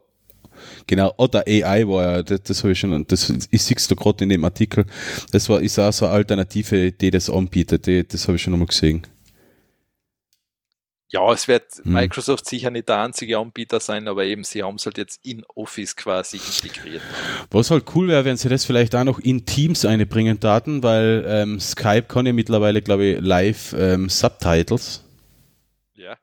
Genau, 0.86 1.12
Otter 1.18 1.44
AI 1.46 1.86
war 1.86 2.02
ja, 2.02 2.22
das, 2.22 2.42
das 2.42 2.62
habe 2.62 2.72
ich 2.72 2.78
schon, 2.78 3.06
das 3.06 3.32
ich 3.50 3.62
siehst 3.62 3.90
du 3.90 3.96
gerade 3.96 4.24
in 4.24 4.30
dem 4.30 4.44
Artikel. 4.44 4.86
Das 5.30 5.48
war, 5.48 5.60
ist 5.60 5.78
auch 5.78 5.92
so 5.92 6.06
eine 6.06 6.14
Alternative, 6.14 6.92
die 6.92 7.10
das 7.10 7.28
anbietet, 7.28 7.86
das 8.12 8.26
habe 8.26 8.36
ich 8.36 8.42
schon 8.42 8.54
einmal 8.54 8.66
gesehen. 8.66 9.06
Ja, 11.08 11.32
es 11.32 11.46
wird 11.46 11.64
Hm. 11.82 11.92
Microsoft 11.92 12.48
sicher 12.48 12.70
nicht 12.70 12.88
der 12.88 12.98
einzige 12.98 13.38
Anbieter 13.38 13.78
sein, 13.78 14.08
aber 14.08 14.24
eben, 14.24 14.42
sie 14.42 14.62
haben 14.62 14.74
es 14.76 14.86
halt 14.86 14.98
jetzt 14.98 15.20
in 15.24 15.44
Office 15.54 15.94
quasi 15.94 16.38
integriert. 16.38 17.02
Was 17.50 17.70
halt 17.70 17.84
cool 17.94 18.08
wäre, 18.08 18.24
wenn 18.24 18.36
sie 18.36 18.48
das 18.48 18.64
vielleicht 18.64 18.94
auch 18.96 19.04
noch 19.04 19.20
in 19.20 19.46
Teams 19.46 19.84
einbringen 19.84 20.40
Daten, 20.40 20.82
weil 20.82 21.24
ähm, 21.28 21.60
Skype 21.60 22.06
kann 22.08 22.26
ja 22.26 22.32
mittlerweile, 22.32 22.82
glaube 22.82 23.04
ich, 23.04 23.20
live 23.20 23.74
ähm, 23.78 24.08
Subtitles. 24.08 25.04
Ja. 25.94 26.16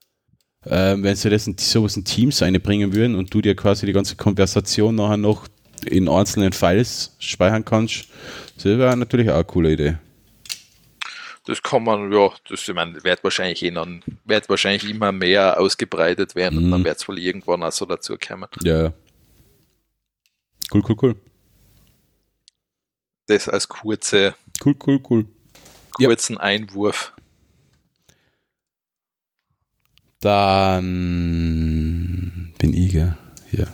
Ähm, 0.66 1.04
wenn 1.04 1.16
sie 1.16 1.30
das 1.30 1.48
in 1.48 1.58
sowas 1.58 1.96
in 1.96 2.04
Teams 2.04 2.42
einbringen 2.42 2.94
würden 2.94 3.16
und 3.16 3.34
du 3.34 3.42
dir 3.42 3.56
quasi 3.56 3.86
die 3.86 3.94
ganze 3.94 4.18
Konversation 4.18 4.96
nachher 4.96 5.18
noch 5.18 5.48
in 5.86 6.10
einzelnen 6.10 6.52
Files 6.52 7.16
speichern 7.20 7.64
kannst, 7.64 8.08
das 8.56 8.66
wäre 8.66 8.96
natürlich 8.98 9.30
auch 9.30 9.36
eine 9.36 9.44
coole 9.46 9.74
Idee. 9.74 9.98
Das 11.46 11.62
kann 11.62 11.84
man, 11.84 12.12
ja, 12.14 12.30
das 12.48 12.68
ich 12.68 12.74
meine, 12.74 13.04
wird 13.04 13.24
wahrscheinlich 13.24 13.64
eh 13.64 13.72
dann, 13.72 14.02
wird 14.24 14.48
wahrscheinlich 14.48 14.90
immer 14.90 15.12
mehr 15.12 15.60
ausgebreitet 15.60 16.36
werden 16.36 16.58
und 16.58 16.66
Mhm. 16.68 16.72
dann 16.72 16.84
wird 16.86 16.98
es 16.98 17.08
wohl 17.08 17.20
irgendwann 17.20 17.64
auch 17.64 17.72
so 17.72 17.86
dazu 17.86 18.18
kommen. 18.18 18.48
Ja. 18.64 18.84
ja. 18.84 18.94
Cool, 20.74 20.84
cool, 20.88 20.96
cool. 21.02 21.16
Das 23.28 23.50
als 23.50 23.68
kurze, 23.68 24.36
Cool, 24.64 24.76
cool, 24.88 25.02
cool. 25.10 25.26
Ja. 26.00 26.08
kurzen 26.08 26.38
Einwurf. 26.38 27.14
Dann 31.14 32.54
bin 32.58 32.74
ich, 32.74 32.92
gell? 32.94 33.16
Ja. 33.52 33.66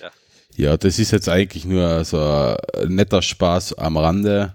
Ja. 0.00 0.10
Ja, 0.56 0.76
das 0.76 0.98
ist 0.98 1.10
jetzt 1.10 1.28
eigentlich 1.28 1.64
nur 1.64 2.04
so 2.04 2.18
ein 2.20 2.94
netter 2.94 3.22
Spaß 3.22 3.74
am 3.78 3.96
Rande. 3.96 4.54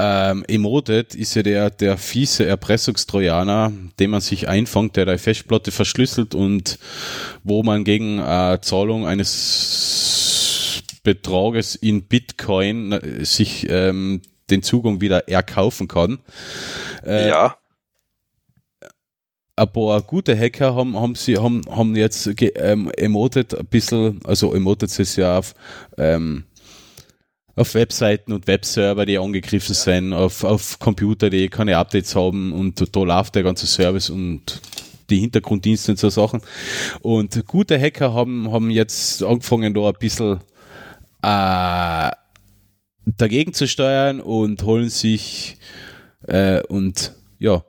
Ähm, 0.00 0.44
Emotet 0.46 1.16
ist 1.16 1.34
ja 1.34 1.42
der, 1.42 1.70
der 1.70 1.98
fiese 1.98 2.46
Erpressungstrojaner, 2.46 3.72
den 3.98 4.10
man 4.10 4.20
sich 4.20 4.48
einfängt, 4.48 4.96
der 4.96 5.06
die 5.06 5.18
Festplatte 5.18 5.72
verschlüsselt 5.72 6.36
und 6.36 6.78
wo 7.42 7.64
man 7.64 7.82
gegen 7.82 8.20
äh, 8.20 8.58
Zahlung 8.62 9.06
eines 9.08 10.82
Betrages 11.02 11.74
in 11.74 12.04
Bitcoin 12.04 12.92
äh, 12.92 13.24
sich 13.24 13.66
ähm, 13.68 14.22
den 14.50 14.62
Zugang 14.62 15.00
wieder 15.00 15.28
erkaufen 15.28 15.88
kann. 15.88 16.20
Äh, 17.04 17.28
ja, 17.28 17.56
ein 19.58 19.72
paar 19.72 20.00
gute 20.02 20.38
Hacker 20.38 20.74
haben, 20.74 20.96
haben 20.96 21.14
sie, 21.14 21.36
haben, 21.36 21.62
haben 21.68 21.96
jetzt 21.96 22.36
ge, 22.36 22.52
ähm, 22.56 22.90
emotet 22.96 23.54
ein 23.58 23.66
bisschen, 23.66 24.20
also 24.24 24.54
emotet 24.54 24.96
ist 24.98 25.16
ja 25.16 25.38
auf, 25.38 25.54
ähm, 25.96 26.44
auf 27.58 27.74
Webseiten 27.74 28.32
und 28.32 28.46
Webserver, 28.46 29.04
die 29.04 29.18
angegriffen 29.18 29.74
sind, 29.74 30.12
auf, 30.12 30.44
auf 30.44 30.78
Computer, 30.78 31.30
die 31.30 31.48
keine 31.48 31.76
Updates 31.76 32.14
haben 32.14 32.52
und 32.52 32.94
da 32.94 33.00
läuft 33.00 33.34
der 33.34 33.42
ganze 33.42 33.66
Service 33.66 34.10
und 34.10 34.60
die 35.10 35.20
Hintergrunddienste 35.20 35.92
und 35.92 35.98
so 35.98 36.10
Sachen. 36.10 36.40
Und 37.00 37.46
gute 37.46 37.80
Hacker 37.80 38.12
haben, 38.12 38.50
haben 38.52 38.70
jetzt 38.70 39.22
angefangen, 39.22 39.74
da 39.74 39.88
ein 39.88 39.94
bisschen 39.98 40.40
äh, 41.22 42.10
dagegen 43.16 43.52
zu 43.54 43.66
steuern 43.66 44.20
und 44.20 44.62
holen 44.62 44.90
sich 44.90 45.56
äh, 46.26 46.62
und 46.68 47.14
ja, 47.38 47.64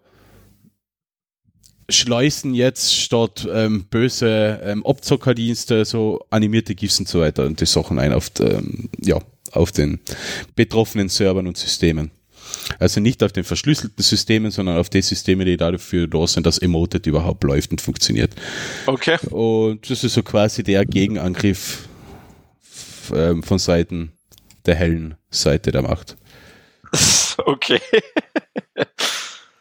schleusen 1.88 2.54
jetzt 2.54 2.96
statt 2.96 3.48
ähm, 3.52 3.86
böse 3.90 4.60
ähm, 4.64 4.86
Abzockerdienste 4.86 5.86
so 5.86 6.26
animierte 6.30 6.76
GIFs 6.76 7.00
und 7.00 7.08
so 7.08 7.22
weiter 7.22 7.46
und 7.46 7.60
die 7.60 7.66
Sachen 7.66 7.98
ein 7.98 8.14
auf, 8.14 8.30
ähm, 8.40 8.90
ja, 9.00 9.20
auf 9.52 9.72
den 9.72 10.00
betroffenen 10.56 11.10
Servern 11.10 11.47
und 11.47 11.58
Systemen. 11.58 12.12
Also 12.80 13.00
nicht 13.00 13.24
auf 13.24 13.32
den 13.32 13.43
verschlüsselten 13.43 14.04
Systemen, 14.04 14.52
sondern 14.52 14.78
auf 14.78 14.89
die 14.89 15.02
Systeme, 15.02 15.45
die 15.45 15.58
dafür 15.58 16.08
da 16.08 16.26
sind, 16.28 16.45
dass 16.45 16.58
Emoted 16.58 17.06
überhaupt 17.06 17.43
läuft 17.43 17.72
und 17.72 17.82
funktioniert. 17.82 18.34
Okay. 18.86 19.18
Und 19.30 19.89
das 19.89 20.04
ist 20.04 20.14
so 20.14 20.24
quasi 20.24 20.64
der 20.64 20.86
Gegenangriff 20.86 21.88
ähm, 23.14 23.43
von 23.43 23.60
Seiten 23.60 24.14
der 24.66 24.76
hellen 24.76 25.16
Seite 25.30 25.72
der 25.72 25.82
Macht. 25.82 26.18
Okay. 27.45 27.80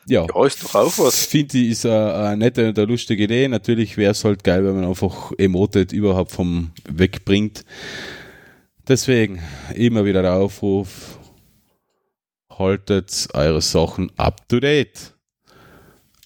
Ja, 0.09 0.26
Ja, 0.26 0.47
ist 0.47 0.64
doch 0.64 0.74
auch 0.74 0.99
was. 0.99 1.26
finde 1.26 1.59
ich, 1.59 1.68
ist 1.72 1.84
eine, 1.84 2.14
eine 2.14 2.36
nette 2.39 2.68
und 2.70 2.78
eine 2.78 2.86
lustige 2.86 3.24
Idee. 3.24 3.47
Natürlich 3.47 3.99
wäre 3.99 4.12
es 4.12 4.24
halt 4.24 4.43
geil, 4.43 4.64
wenn 4.64 4.76
man 4.76 4.86
einfach 4.86 5.32
Emoted 5.36 5.93
überhaupt 5.93 6.32
vom 6.32 6.70
wegbringt. 6.89 7.66
Deswegen 8.89 9.43
immer 9.74 10.07
wieder 10.07 10.22
der 10.22 10.32
Aufruf, 10.32 11.18
haltet 12.51 13.28
eure 13.34 13.61
Sachen 13.61 14.11
up 14.16 14.49
to 14.49 14.61
date. 14.61 15.14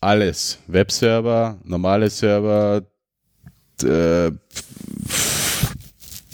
Alles. 0.00 0.58
Webserver, 0.68 1.58
normale 1.64 2.08
Server, 2.08 2.82
äh, 3.82 4.30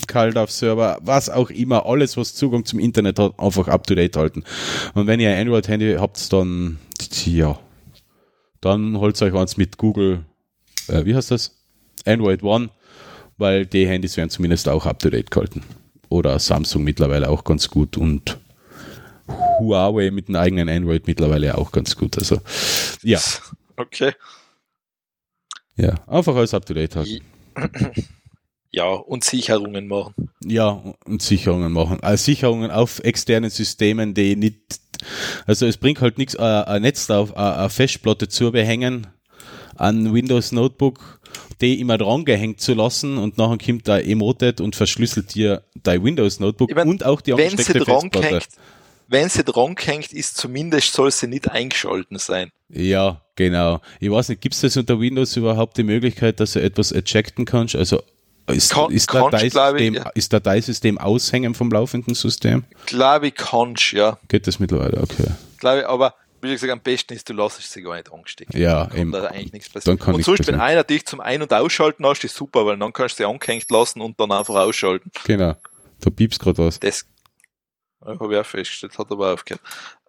CalDAV-Server, 0.07 0.99
was 1.01 1.31
auch 1.31 1.49
immer, 1.49 1.87
alles, 1.87 2.19
was 2.19 2.35
Zugang 2.35 2.67
zum 2.67 2.79
Internet 2.79 3.19
hat, 3.19 3.39
einfach 3.39 3.69
up 3.69 3.87
to 3.87 3.95
date 3.95 4.17
halten. 4.17 4.45
Und 4.93 5.07
wenn 5.07 5.21
ihr 5.21 5.31
ein 5.31 5.41
Android-Handy 5.41 5.97
habt, 5.99 6.31
dann, 6.31 6.79
ja, 7.25 7.59
dann 8.61 8.99
holt 8.99 9.21
euch 9.23 9.35
eins 9.35 9.57
mit 9.57 9.79
Google, 9.79 10.27
äh, 10.89 11.07
wie 11.07 11.15
heißt 11.15 11.31
das? 11.31 11.57
Android 12.05 12.43
One, 12.43 12.69
weil 13.39 13.65
die 13.65 13.87
Handys 13.87 14.19
werden 14.19 14.31
zumindest 14.31 14.69
auch 14.69 14.85
up 14.85 14.99
to 14.99 15.09
date 15.09 15.31
gehalten. 15.31 15.63
Oder 16.09 16.39
Samsung 16.39 16.85
mittlerweile 16.85 17.29
auch 17.29 17.45
ganz 17.45 17.69
gut 17.69 17.97
und 17.97 18.39
Huawei 19.61 20.11
mit 20.11 20.29
einem 20.29 20.37
eigenen 20.37 20.69
Android 20.69 21.07
mittlerweile 21.07 21.57
auch 21.59 21.71
ganz 21.73 21.97
gut. 21.97 22.17
Also, 22.19 22.41
ja, 23.03 23.21
Okay. 23.77 24.13
ja, 25.77 25.95
einfach 26.07 26.35
alles 26.35 26.55
up 26.55 26.67
to 26.67 26.75
date 26.75 26.97
halten. 26.97 27.21
Ja, 28.71 28.85
und 28.91 29.25
Sicherungen 29.25 29.89
machen. 29.89 30.29
Ja, 30.45 30.83
und 31.07 31.23
Sicherungen 31.23 31.73
machen. 31.73 32.01
Also 32.03 32.25
Sicherungen 32.25 32.71
auf 32.71 32.99
externen 33.01 33.49
Systemen, 33.49 34.13
die 34.13 34.37
nicht, 34.37 34.81
also 35.47 35.65
es 35.65 35.79
bringt 35.79 36.03
halt 36.03 36.19
nichts, 36.19 36.35
äh, 36.35 36.43
ein 36.43 36.83
Netz 36.83 37.07
drauf, 37.07 37.33
äh, 37.33 37.37
eine 37.37 37.71
Festplatte 37.71 38.29
zu 38.29 38.53
behängen, 38.53 39.07
an 39.77 40.13
Windows 40.13 40.53
Notebook, 40.53 41.19
die 41.61 41.81
immer 41.81 41.99
dran 41.99 42.25
gehängt 42.25 42.61
zu 42.61 42.75
lassen 42.75 43.19
und 43.19 43.37
nachher 43.39 43.59
kommt 43.59 43.89
da 43.89 43.99
Emoted 43.99 44.61
und 44.61 44.77
verschlüsselt 44.77 45.35
dir 45.35 45.63
dein 45.83 46.05
Windows 46.05 46.41
Notebook 46.41 46.71
Ich 46.71 46.77
mein, 46.77 46.89
und 46.89 47.05
auch 47.05 47.21
die 47.21 47.33
angesteckte 47.33 47.85
Festplatte. 47.85 48.27
hängt, 48.27 48.49
wenn 49.09 49.29
sie 49.29 49.43
dran 49.43 49.75
hängt, 49.79 50.13
ist 50.13 50.37
zumindest 50.37 50.93
soll 50.93 51.11
sie 51.11 51.27
nicht 51.27 51.51
eingeschalten 51.51 52.19
sein. 52.19 52.51
Ja, 52.69 53.23
genau. 53.37 53.81
Ich 54.01 54.11
weiß 54.11 54.29
nicht, 54.29 54.41
gibt 54.41 54.55
es 54.55 54.61
das 54.61 54.77
unter 54.77 55.01
Windows 55.01 55.37
überhaupt 55.37 55.77
die 55.79 55.83
Möglichkeit, 55.83 56.41
dass 56.41 56.53
du 56.53 56.63
etwas 56.63 56.93
ejecten 56.93 57.45
kannst? 57.45 57.75
Also 57.75 58.03
ist, 58.47 58.73
Kann- 58.73 58.91
ist, 58.93 59.13
Dateisystem, 59.13 59.95
ich, 59.95 60.01
ja. 60.01 60.09
ist 60.11 60.33
Dateisystem 60.33 60.99
aushängen 60.99 61.55
vom 61.55 61.71
laufenden 61.71 62.15
System? 62.15 62.65
Glaube 62.87 63.29
ich, 63.29 63.35
kannst, 63.35 63.93
ja. 63.93 64.19
Geht 64.29 64.47
das 64.47 64.59
mittlerweile? 64.59 65.01
Okay. 65.03 65.27
Glaube 65.59 65.81
ich, 65.81 65.87
aber 65.87 66.15
wie 66.41 66.51
gesagt, 66.51 66.73
am 66.73 66.81
besten 66.81 67.15
ist, 67.15 67.29
du 67.29 67.33
lässt 67.33 67.61
sie 67.61 67.83
gar 67.83 67.97
nicht 67.97 68.13
angestecken. 68.13 68.59
Ja, 68.59 68.91
eben. 68.95 69.13
da 69.13 69.27
eigentlich 69.27 69.53
nichts 69.53 69.69
passieren. 69.71 69.99
Und 69.99 70.25
sonst, 70.25 70.41
wenn 70.41 70.55
passieren. 70.55 70.61
einer 70.61 70.85
dich 70.85 71.05
zum 71.07 71.21
Ein- 71.21 71.43
und 71.43 71.53
Ausschalten 71.53 72.07
hast, 72.07 72.25
ist 72.25 72.35
super, 72.37 72.65
weil 72.67 72.77
dann 72.79 72.93
kannst 72.93 73.19
du 73.19 73.25
sie 73.25 73.29
angehängt 73.29 73.71
lassen 73.71 74.01
und 74.01 74.19
dann 74.21 74.31
einfach 74.33 74.55
ausschalten. 74.55 75.11
Genau. 75.25 75.55
Da 76.01 76.11
piepst 76.11 76.41
gerade 76.41 76.59
was. 76.59 76.79
Das 76.81 77.07
habe 78.05 78.35
ich 78.35 78.41
auch 78.41 78.47
festgestellt, 78.47 78.97
hat 78.99 79.11
aber 79.11 79.33
aufgehört. 79.33 79.63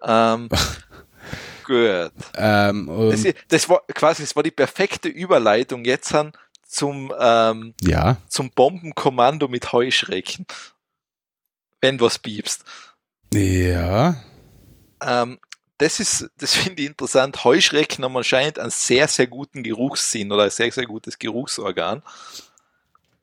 Ähm, 0.04 0.50
gut. 1.66 2.12
Ähm, 2.36 2.88
Das, 3.12 3.26
ähm, 3.26 3.34
das 3.48 3.70
war 3.70 3.82
quasi, 3.94 4.24
das 4.24 4.36
war 4.36 4.44
die 4.44 4.52
perfekte 4.52 5.10
Überleitung 5.10 5.86
jetzt 5.86 6.14
an 6.14 6.34
zum, 6.64 7.12
ähm, 7.20 7.74
ja, 7.82 8.18
zum 8.28 8.52
Bombenkommando 8.52 9.48
mit 9.48 9.74
Heuschrecken. 9.74 10.46
Wenn 11.82 12.00
was 12.00 12.20
piepst. 12.20 12.64
ja. 13.34 14.16
Ähm, 15.02 15.40
das 15.80 16.02
ist, 16.02 16.30
das 16.38 16.56
finde 16.56 16.82
ich 16.82 16.90
interessant. 16.90 17.44
Heuschrecken 17.46 18.04
haben 18.04 18.16
anscheinend 18.16 18.60
einen 18.60 18.70
sehr, 18.70 19.08
sehr 19.08 19.28
guten 19.28 19.64
Geruchssinn 19.64 20.32
oder 20.32 20.44
ein 20.44 20.50
sehr, 20.50 20.72
sehr 20.72 20.86
gutes 20.86 21.18
Geruchsorgan. 21.18 22.04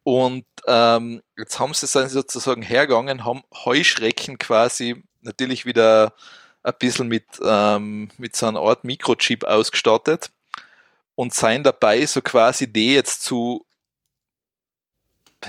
Und 0.02 0.46
ähm, 0.66 1.22
jetzt 1.36 1.58
haben 1.58 1.74
sie 1.74 1.86
dann 1.86 2.08
sozusagen 2.08 2.62
hergegangen, 2.62 3.24
haben 3.24 3.42
Heuschrecken 3.64 4.38
quasi 4.38 5.02
natürlich 5.20 5.66
wieder 5.66 6.14
ein 6.62 6.74
bisschen 6.78 7.08
mit, 7.08 7.24
ähm, 7.44 8.10
mit 8.16 8.34
so 8.34 8.46
einer 8.46 8.60
Art 8.60 8.84
Mikrochip 8.84 9.44
ausgestattet 9.44 10.30
und 11.14 11.34
seien 11.34 11.62
dabei, 11.62 12.06
so 12.06 12.22
quasi 12.22 12.72
die 12.72 12.94
jetzt 12.94 13.22
zu, 13.22 13.66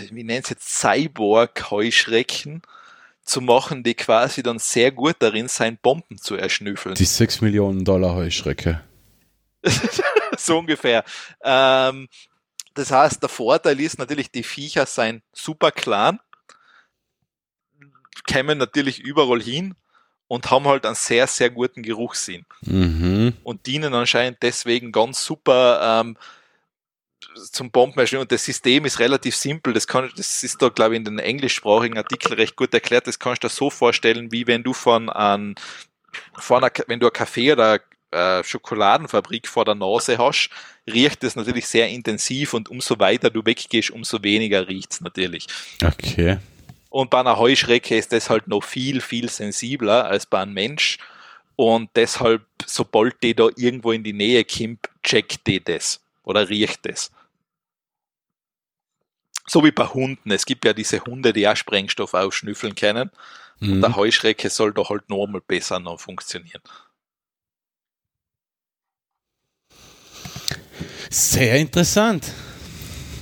wie 0.09 0.23
nennt 0.23 0.45
es 0.45 0.49
jetzt, 0.49 0.75
Cyborg-Heuschrecken 0.79 2.63
zu 3.27 3.41
machen, 3.41 3.83
die 3.83 3.93
quasi 3.93 4.41
dann 4.41 4.59
sehr 4.59 4.91
gut 4.91 5.17
darin 5.19 5.47
sein, 5.47 5.77
Bomben 5.81 6.17
zu 6.17 6.35
erschnüffeln. 6.35 6.95
Die 6.95 7.05
6 7.05 7.41
Millionen 7.41 7.83
Dollar 7.85 8.15
Heuschrecke. 8.15 8.81
so 10.37 10.59
ungefähr. 10.59 11.03
Ähm, 11.43 12.07
das 12.73 12.91
heißt, 12.91 13.21
der 13.21 13.29
Vorteil 13.29 13.79
ist 13.79 13.97
natürlich, 13.99 14.31
die 14.31 14.43
Viecher 14.43 14.85
seien 14.85 15.21
super 15.33 15.71
klein, 15.71 16.19
kämen 18.25 18.57
natürlich 18.57 18.99
überall 18.99 19.41
hin 19.41 19.75
und 20.27 20.51
haben 20.51 20.67
halt 20.67 20.85
einen 20.85 20.95
sehr, 20.95 21.27
sehr 21.27 21.49
guten 21.49 21.83
Geruchssinn 21.83 22.45
Mhm. 22.61 23.33
und 23.43 23.65
dienen 23.65 23.93
anscheinend 23.93 24.39
deswegen 24.41 24.91
ganz 24.91 25.23
super 25.23 26.01
ähm, 26.01 26.17
zum 27.51 27.71
Bombenerstellen. 27.71 28.21
Und 28.21 28.31
das 28.31 28.45
System 28.45 28.85
ist 28.85 28.99
relativ 28.99 29.35
simpel. 29.35 29.73
Das, 29.73 29.87
kann, 29.87 30.09
das 30.15 30.43
ist 30.43 30.61
da, 30.61 30.69
glaube 30.69 30.95
ich, 30.95 30.99
in 30.99 31.05
den 31.05 31.19
englischsprachigen 31.19 31.97
Artikeln 31.97 32.35
recht 32.35 32.55
gut 32.55 32.73
erklärt. 32.73 33.07
Das 33.07 33.19
kannst 33.19 33.43
du 33.43 33.47
dir 33.47 33.53
so 33.53 33.69
vorstellen, 33.69 34.31
wie 34.31 34.47
wenn 34.47 34.63
du 34.63 34.73
von, 34.73 35.09
an, 35.09 35.55
von 36.37 36.63
einer, 36.63 36.71
wenn 36.87 36.99
du 36.99 37.07
ein 37.07 37.13
Kaffee 37.13 37.51
oder 37.51 37.79
äh, 38.11 38.43
Schokoladenfabrik 38.43 39.47
vor 39.47 39.65
der 39.65 39.75
Nase 39.75 40.17
hast, 40.17 40.49
riecht 40.89 41.23
es 41.23 41.35
natürlich 41.35 41.67
sehr 41.67 41.89
intensiv 41.89 42.53
und 42.53 42.69
umso 42.69 42.99
weiter 42.99 43.29
du 43.29 43.45
weggehst, 43.45 43.91
umso 43.91 44.23
weniger 44.23 44.67
riecht's 44.67 45.01
natürlich. 45.01 45.47
Okay. 45.83 46.37
Und 46.89 47.09
bei 47.09 47.19
einer 47.19 47.37
Heuschrecke 47.37 47.97
ist 47.97 48.13
das 48.13 48.29
halt 48.29 48.47
noch 48.47 48.63
viel, 48.63 49.01
viel 49.01 49.29
sensibler 49.29 50.05
als 50.05 50.25
bei 50.25 50.39
einem 50.39 50.53
Mensch. 50.53 50.97
Und 51.57 51.89
deshalb, 51.95 52.43
sobald 52.65 53.21
die 53.23 53.35
da 53.35 53.49
irgendwo 53.55 53.91
in 53.91 54.03
die 54.03 54.13
Nähe 54.13 54.45
kommt, 54.45 54.87
checkt 55.03 55.45
die 55.47 55.61
das 55.63 55.99
oder 56.27 56.49
riecht 56.49 56.85
das. 56.85 57.11
So 59.47 59.63
wie 59.63 59.71
bei 59.71 59.85
Hunden. 59.85 60.29
Es 60.31 60.45
gibt 60.45 60.65
ja 60.65 60.73
diese 60.73 60.99
Hunde, 61.05 61.31
die 61.31 61.47
auch 61.47 61.55
Sprengstoff 61.55 62.13
ausschnüffeln 62.13 62.75
können. 62.75 63.09
Und 63.61 63.77
Mhm. 63.77 63.81
der 63.81 63.95
Heuschrecke 63.95 64.49
soll 64.49 64.73
da 64.73 64.87
halt 64.89 65.09
normal 65.09 65.41
besser 65.41 65.79
noch 65.79 65.99
funktionieren. 65.99 66.61
Sehr 71.09 71.55
interessant. 71.57 72.31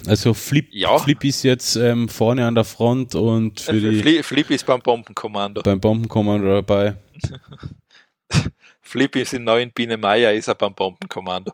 Also 0.08 0.34
Flip, 0.34 0.68
Ja. 0.72 0.98
Flip 1.00 1.24
ist 1.24 1.44
jetzt 1.44 1.76
ähm, 1.76 2.10
vorne 2.10 2.46
an 2.46 2.56
der 2.56 2.64
Front 2.64 3.16
und 3.16 3.62
für 3.62 3.74
die, 3.74 4.02
Fli- 4.04 4.24
Flip 4.24 4.50
ist 4.52 4.66
beim 4.66 4.82
Bombenkommando. 4.82 5.62
beim 5.64 5.80
Bombenkommando 5.80 6.48
dabei. 6.48 6.96
Flip 8.82 9.16
ist 9.16 9.34
in 9.34 9.44
neuen 9.46 9.72
Biene 9.72 9.98
Meier, 9.98 10.34
ist 10.34 10.48
er 10.48 10.56
beim 10.56 10.74
Bombenkommando. 10.76 11.54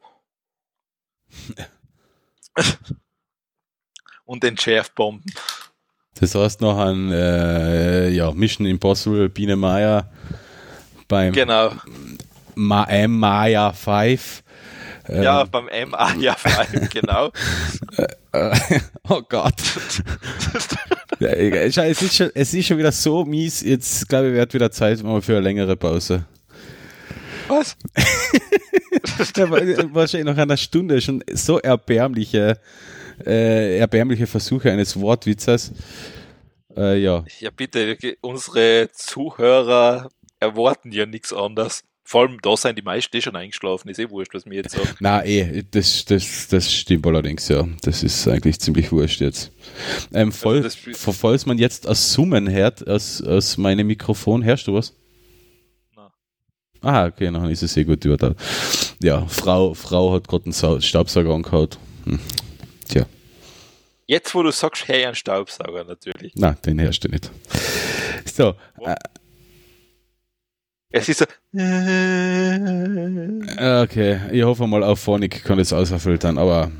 Und 4.25 4.43
entschärft 4.43 4.95
Bomben. 4.95 5.25
Das 6.15 6.35
heißt 6.35 6.61
noch 6.61 6.77
an 6.77 7.11
äh, 7.11 8.09
ja, 8.09 8.31
Mission 8.31 8.65
Impossible 8.67 9.29
Biene 9.29 9.55
Meier 9.55 10.11
beim 11.07 11.33
Genau. 11.33 11.71
Ma 12.55 12.83
M 12.85 13.17
Maya 13.17 13.73
5. 13.73 14.43
Ähm, 15.09 15.23
Ja, 15.23 15.43
beim 15.43 15.65
MA, 15.89 16.13
ja, 16.19 16.35
vor 16.35 16.57
allem, 16.57 16.89
genau. 16.89 17.31
Äh, 18.31 18.59
oh 19.09 19.21
Gott. 19.27 19.53
es, 21.19 21.77
ist 22.01 22.15
schon, 22.15 22.29
es 22.33 22.53
ist 22.53 22.67
schon 22.67 22.77
wieder 22.77 22.91
so 22.91 23.25
mies. 23.25 23.61
Jetzt 23.61 24.07
glaube 24.07 24.29
ich, 24.29 24.33
wird 24.33 24.53
wieder 24.53 24.71
Zeit 24.71 25.01
mal 25.03 25.21
für 25.21 25.33
eine 25.33 25.41
längere 25.41 25.75
Pause. 25.75 26.25
Was? 27.47 27.77
Da 29.33 29.49
war 29.49 29.61
wahrscheinlich 29.93 30.33
noch 30.33 30.41
einer 30.41 30.57
Stunde 30.57 31.01
schon 31.01 31.23
so 31.31 31.59
erbärmliche, 31.59 32.59
äh, 33.25 33.77
erbärmliche 33.77 34.27
Versuche 34.27 34.71
eines 34.71 34.99
Wortwitzes. 34.99 35.71
Äh, 36.75 37.01
ja. 37.01 37.25
Ja, 37.39 37.49
bitte, 37.55 37.97
unsere 38.21 38.89
Zuhörer 38.93 40.09
erwarten 40.39 40.91
ja 40.91 41.05
nichts 41.05 41.33
anderes. 41.33 41.83
Vor 42.03 42.23
allem, 42.23 42.39
da 42.41 42.57
sind 42.57 42.77
die 42.77 42.81
meisten 42.81 43.15
eh 43.15 43.21
schon 43.21 43.35
eingeschlafen. 43.35 43.89
Ist 43.89 43.99
eh 43.99 44.09
wurscht, 44.09 44.33
was 44.33 44.45
mir 44.45 44.55
jetzt 44.55 44.71
sagt. 44.71 44.97
Na 44.99 45.23
eh, 45.23 45.63
das, 45.71 46.03
das, 46.05 46.47
das 46.49 46.73
stimmt 46.73 47.07
allerdings, 47.07 47.47
ja. 47.47 47.65
Das 47.83 48.03
ist 48.03 48.27
eigentlich 48.27 48.59
ziemlich 48.59 48.91
wurscht 48.91 49.21
jetzt. 49.21 49.51
Ähm, 50.13 50.31
voll, 50.33 50.61
also 50.63 51.13
falls 51.13 51.45
man 51.45 51.57
jetzt 51.57 51.87
ein 51.87 51.95
Summen 51.95 52.49
hört 52.49 52.85
aus, 52.85 53.21
aus 53.21 53.57
meinem 53.57 53.87
Mikrofon, 53.87 54.43
hörst 54.43 54.67
du 54.67 54.73
was? 54.73 54.93
Ah, 56.81 57.05
okay, 57.05 57.31
dann 57.31 57.49
ist 57.49 57.61
es 57.61 57.73
sehr 57.73 57.85
gut 57.85 58.03
über 58.05 58.17
da. 58.17 58.33
Ja, 59.01 59.25
Frau, 59.27 59.73
Frau 59.73 60.13
hat 60.13 60.27
gerade 60.27 60.45
einen 60.45 60.81
Staubsauger 60.81 61.33
angehaut. 61.33 61.77
Hm. 62.05 62.19
Tja. 62.87 63.05
Jetzt, 64.07 64.33
wo 64.33 64.41
du 64.41 64.51
sagst, 64.51 64.87
hey, 64.87 65.05
ein 65.05 65.15
Staubsauger 65.15 65.83
natürlich. 65.83 66.33
Nein, 66.35 66.57
den 66.65 66.79
herrscht 66.79 67.05
nicht. 67.05 67.31
So. 68.25 68.55
Äh, 68.79 68.95
es 70.89 71.07
ist 71.07 71.19
so. 71.19 71.25
Okay, 73.83 74.19
ich 74.31 74.43
hoffe 74.43 74.67
mal 74.67 74.83
auf 74.83 74.99
Phonic 74.99 75.43
kann 75.43 75.57
das 75.57 75.71
ausfiltern, 75.71 76.37
aber. 76.37 76.71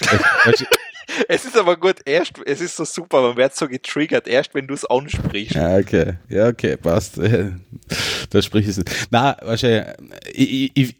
es 1.28 1.44
ist 1.44 1.56
aber 1.56 1.76
gut, 1.76 1.96
erst, 2.04 2.34
es 2.46 2.60
ist 2.60 2.76
so 2.76 2.84
super, 2.84 3.20
man 3.22 3.36
wird 3.36 3.54
so 3.54 3.68
getriggert, 3.68 4.28
erst 4.28 4.54
wenn 4.54 4.66
du 4.66 4.74
es 4.74 4.84
ansprichst. 4.84 5.54
Ja, 5.54 5.76
okay, 5.76 6.14
ja, 6.28 6.48
okay, 6.48 6.76
passt. 6.76 7.18
da 8.30 8.42
sprich 8.42 8.64
ich 8.64 8.70
es 8.70 8.76
nicht. 8.78 9.08
Na, 9.10 9.36
wahrscheinlich, 9.42 9.86
ich, 10.32 10.70
ich, 10.74 10.96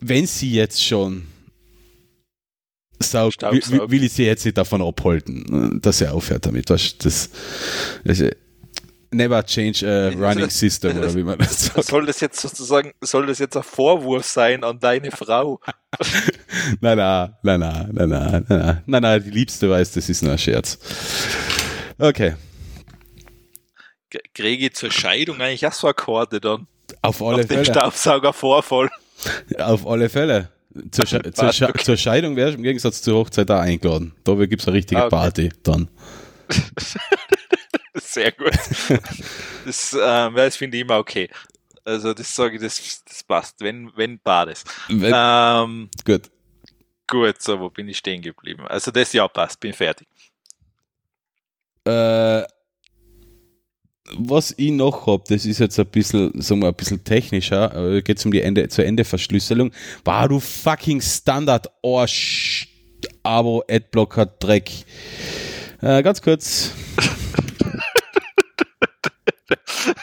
wenn 0.00 0.26
sie 0.26 0.52
jetzt 0.52 0.84
schon 0.84 1.26
saugt, 3.02 3.42
will, 3.42 3.90
will, 3.90 4.04
ich 4.04 4.12
sie 4.12 4.24
jetzt 4.24 4.44
nicht 4.44 4.58
davon 4.58 4.82
abhalten, 4.82 5.80
dass 5.80 5.98
sie 5.98 6.10
aufhört 6.10 6.46
damit. 6.46 6.68
Das, 6.70 6.96
das, 6.98 7.30
das 8.04 8.22
Never 9.12 9.42
change 9.42 9.84
a 9.84 10.10
running 10.10 10.50
system, 10.50 10.96
oder 10.96 11.12
wie 11.14 11.24
man 11.24 11.38
das 11.38 11.66
sagt. 11.74 11.84
Soll 11.84 12.06
das 12.06 12.20
jetzt 12.20 12.40
sozusagen, 12.40 12.92
soll 13.00 13.26
das 13.26 13.40
jetzt 13.40 13.56
ein 13.56 13.64
Vorwurf 13.64 14.24
sein 14.24 14.62
an 14.62 14.78
deine 14.78 15.10
Frau? 15.10 15.60
nein, 16.80 16.96
nein, 16.96 17.34
nein, 17.42 17.60
nein, 17.60 17.88
nein, 17.92 18.08
nein, 18.08 18.46
nein, 18.48 18.82
nein, 18.86 19.02
nein, 19.02 19.24
die 19.24 19.30
Liebste 19.30 19.68
weiß, 19.68 19.92
das 19.92 20.08
ist 20.08 20.22
nur 20.22 20.32
ein 20.32 20.38
Scherz. 20.38 20.78
Okay. 21.98 22.34
Kriege 24.32 24.66
ich 24.66 24.74
zur 24.74 24.92
Scheidung 24.92 25.40
eigentlich 25.40 25.66
auch 25.66 25.72
so 25.72 25.88
Akkorde 25.88 26.40
dann? 26.40 26.66
Auf 27.02 27.20
alle 27.22 27.42
Auf 27.42 27.46
Fälle. 27.46 27.62
Den 27.62 27.64
Staubsaugervorfall. 27.64 28.90
Auf 29.58 29.86
alle 29.86 30.08
Fälle. 30.08 30.50
Zur, 30.92 31.06
Sche 31.06 31.20
zur, 31.32 31.52
Sche 31.52 31.72
zur 31.82 31.96
Scheidung 31.96 32.36
wärst 32.36 32.54
du 32.54 32.58
im 32.58 32.62
Gegensatz 32.62 33.02
zur 33.02 33.18
Hochzeit 33.18 33.50
da 33.50 33.60
eingeladen. 33.60 34.12
Da 34.24 34.34
gibt 34.34 34.62
es 34.62 34.68
eine 34.68 34.76
richtige 34.76 35.00
ah, 35.00 35.06
okay. 35.06 35.16
Party 35.16 35.48
dann. 35.62 35.90
Sehr 38.10 38.32
gut. 38.32 38.52
Das, 39.66 39.92
ähm, 39.92 40.34
das 40.36 40.56
finde 40.56 40.78
ich 40.78 40.84
immer 40.84 40.96
okay. 40.96 41.28
Also 41.84 42.14
das 42.14 42.34
sage 42.34 42.56
ich, 42.56 42.62
das, 42.62 43.04
das 43.04 43.22
passt, 43.22 43.60
wenn, 43.60 43.92
wenn 43.94 44.18
Bades. 44.18 44.64
Wenn, 44.88 45.12
ähm, 45.14 45.90
gut. 46.06 46.30
Gut, 47.06 47.42
so, 47.42 47.60
wo 47.60 47.68
bin 47.68 47.86
ich 47.86 47.98
stehen 47.98 48.22
geblieben? 48.22 48.66
Also 48.66 48.90
das 48.90 49.12
ja 49.12 49.28
passt, 49.28 49.60
bin 49.60 49.74
fertig. 49.74 50.08
Äh, 51.84 52.42
was 54.16 54.54
ich 54.56 54.70
noch 54.70 55.06
habe, 55.06 55.24
das 55.28 55.44
ist 55.44 55.58
jetzt 55.58 55.78
ein 55.78 55.86
bisschen, 55.86 56.40
sagen 56.40 56.62
wir, 56.62 56.68
ein 56.68 56.74
bisschen 56.74 57.04
technischer, 57.04 58.00
geht 58.00 58.16
es 58.16 58.24
um 58.24 58.32
die 58.32 58.40
Ende, 58.40 58.66
zur 58.68 58.86
Endeverschlüsselung. 58.86 59.72
War 60.04 60.26
du 60.26 60.40
fucking 60.40 61.02
Standard 61.02 61.68
Arsch, 61.84 62.66
Abo, 63.22 63.62
Adblocker, 63.68 64.24
Dreck. 64.24 64.70
Äh, 65.82 66.02
ganz 66.02 66.22
kurz. 66.22 66.72
ah. 67.00 67.10
Äh, 69.50 69.96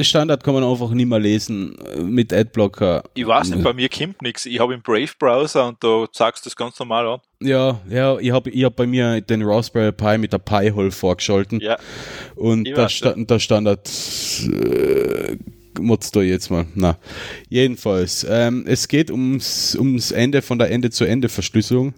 Standard 0.00 0.42
kann 0.42 0.54
man 0.54 0.64
einfach 0.64 0.90
nicht 0.90 1.06
mehr 1.06 1.18
lesen 1.18 1.76
mit 2.02 2.32
Adblocker. 2.32 3.04
Ich 3.12 3.26
weiß 3.26 3.50
nicht, 3.50 3.62
bei 3.62 3.74
mir 3.74 3.90
kommt 3.90 4.22
nichts. 4.22 4.46
Ich 4.46 4.58
habe 4.58 4.72
im 4.72 4.80
Brave 4.80 5.10
Browser 5.18 5.68
und 5.68 5.84
da 5.84 6.06
sagst 6.12 6.46
du 6.46 6.48
das 6.48 6.56
ganz 6.56 6.78
normal 6.78 7.06
an. 7.06 7.20
Ja, 7.40 7.78
ja, 7.90 8.18
ich 8.18 8.30
habe 8.30 8.48
ich 8.48 8.64
hab 8.64 8.76
bei 8.76 8.86
mir 8.86 9.20
den 9.20 9.42
Raspberry 9.42 9.92
Pi 9.92 10.16
mit 10.16 10.32
der 10.32 10.38
Pi-Hole 10.38 10.90
vorgeschalten. 10.90 11.60
Ja. 11.60 11.76
Und 12.36 12.64
der, 12.64 12.88
Sta 12.88 13.12
der 13.14 13.38
Standard 13.38 13.90
äh, 14.50 15.36
mutzt 15.78 16.16
da 16.16 16.22
jetzt 16.22 16.50
mal. 16.50 16.64
Na, 16.74 16.96
jedenfalls, 17.50 18.26
ähm, 18.28 18.64
es 18.66 18.88
geht 18.88 19.10
ums, 19.10 19.76
ums 19.76 20.10
Ende 20.10 20.40
von 20.40 20.58
der 20.58 20.70
Ende-zu-Ende-Verschlüsselung. 20.70 21.92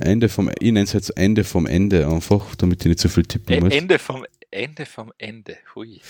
Ende 0.00 0.28
vom, 0.28 0.50
ich 0.58 0.72
nenne 0.72 0.82
es 0.82 0.92
jetzt 0.92 1.10
Ende 1.16 1.44
vom 1.44 1.66
Ende 1.66 2.06
einfach, 2.08 2.54
damit 2.56 2.80
ich 2.82 2.88
nicht 2.88 3.00
so 3.00 3.08
viel 3.08 3.24
tippen 3.24 3.54
e- 3.54 3.60
muss. 3.60 3.74
Ende 3.74 3.98
vom 3.98 4.24
Ende 4.50 4.86
vom 4.86 5.12
Ende, 5.18 5.56
hui. 5.74 6.00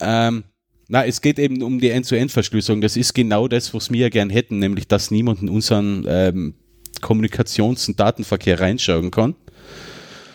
Ähm, 0.00 0.44
na, 0.88 1.04
es 1.04 1.20
geht 1.20 1.38
eben 1.38 1.62
um 1.62 1.80
die 1.80 1.90
End-zu-End-Verschlüsselung. 1.90 2.80
Das 2.80 2.96
ist 2.96 3.14
genau 3.14 3.48
das, 3.48 3.74
was 3.74 3.90
wir 3.90 4.00
ja 4.00 4.08
gern 4.08 4.30
hätten, 4.30 4.58
nämlich 4.58 4.86
dass 4.86 5.10
niemand 5.10 5.42
in 5.42 5.48
unseren 5.48 6.04
ähm, 6.08 6.54
Kommunikations- 7.00 7.88
und 7.88 7.98
Datenverkehr 7.98 8.60
reinschauen 8.60 9.10
kann. 9.10 9.34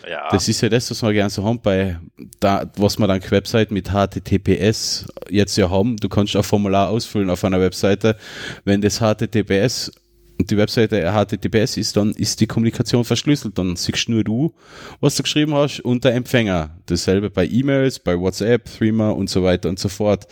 Ja. 0.10 0.28
Das 0.32 0.48
ist 0.48 0.62
ja 0.62 0.70
das, 0.70 0.90
was 0.90 1.04
wir 1.04 1.14
gerne 1.14 1.30
so 1.30 1.44
haben 1.44 1.62
bei, 1.62 2.00
da, 2.40 2.70
was 2.78 2.98
wir 2.98 3.08
dann 3.08 3.22
Website 3.30 3.70
mit 3.70 3.90
HTTPS 3.90 5.06
jetzt 5.30 5.56
ja 5.56 5.70
haben. 5.70 5.98
Du 5.98 6.10
kannst 6.10 6.36
ein 6.36 6.42
Formular 6.42 6.90
ausfüllen 6.90 7.30
auf 7.30 7.44
einer 7.44 7.62
Webseite. 7.62 8.18
Wenn 8.66 8.82
das 8.82 9.00
HTTPS 9.00 9.92
die 10.40 10.58
Webseite 10.58 11.12
HTTPS 11.12 11.78
ist, 11.78 11.98
dann 11.98 12.12
ist 12.12 12.40
die 12.40 12.48
Kommunikation 12.48 13.04
verschlüsselt. 13.04 13.58
Dann 13.58 13.76
siehst 13.76 14.10
nur 14.10 14.24
du, 14.24 14.54
was 15.00 15.16
du 15.16 15.24
geschrieben 15.24 15.54
hast 15.54 15.82
und 15.82 16.04
der 16.04 16.16
Empfänger. 16.16 16.78
Dasselbe 16.86 17.30
bei 17.30 17.46
E-Mails, 17.46 18.00
bei 18.00 18.18
WhatsApp, 18.18 18.66
Threema 18.66 19.12
und 19.12 19.30
so 19.30 19.44
weiter 19.44 19.70
und 19.70 19.80
so 19.80 19.90
fort. 19.90 20.28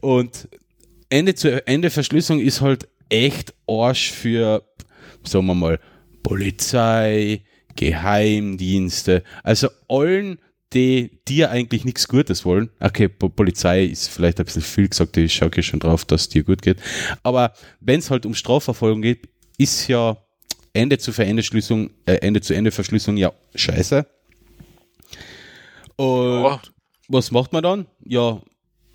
Und 0.00 0.48
Ende 1.08 1.34
zu 1.34 1.66
Ende 1.66 1.90
Verschlüsselung 1.90 2.40
ist 2.40 2.60
halt 2.60 2.88
echt 3.08 3.54
Arsch 3.68 4.10
für, 4.10 4.62
sagen 5.22 5.46
wir 5.46 5.54
mal, 5.54 5.78
Polizei, 6.22 7.42
Geheimdienste, 7.76 9.22
also 9.44 9.68
allen, 9.88 10.38
die 10.76 11.18
dir 11.26 11.50
eigentlich 11.50 11.84
nichts 11.84 12.06
Gutes 12.06 12.44
wollen. 12.44 12.68
Okay, 12.80 13.08
Polizei 13.08 13.84
ist 13.84 14.08
vielleicht 14.08 14.38
ein 14.38 14.44
bisschen 14.44 14.62
viel 14.62 14.88
gesagt, 14.88 15.16
ich 15.16 15.32
schaue 15.32 15.62
schon 15.62 15.80
drauf, 15.80 16.04
dass 16.04 16.22
es 16.22 16.28
dir 16.28 16.44
gut 16.44 16.60
geht. 16.60 16.78
Aber 17.22 17.54
wenn 17.80 17.98
es 17.98 18.10
halt 18.10 18.26
um 18.26 18.34
Strafverfolgung 18.34 19.00
geht, 19.00 19.28
ist 19.56 19.88
ja 19.88 20.18
Ende 20.74 20.98
zu 20.98 21.10
Ende 21.22 21.42
Schlüsselung, 21.42 21.90
äh, 22.04 22.16
Ende 22.16 22.42
zu 22.42 22.54
Ende 22.54 22.70
Verschlüsselung 22.70 23.16
ja 23.16 23.32
scheiße. 23.54 24.06
Und 25.96 26.44
oh. 26.44 26.58
was 27.08 27.30
macht 27.30 27.54
man 27.54 27.62
dann? 27.62 27.86
Ja, 28.04 28.42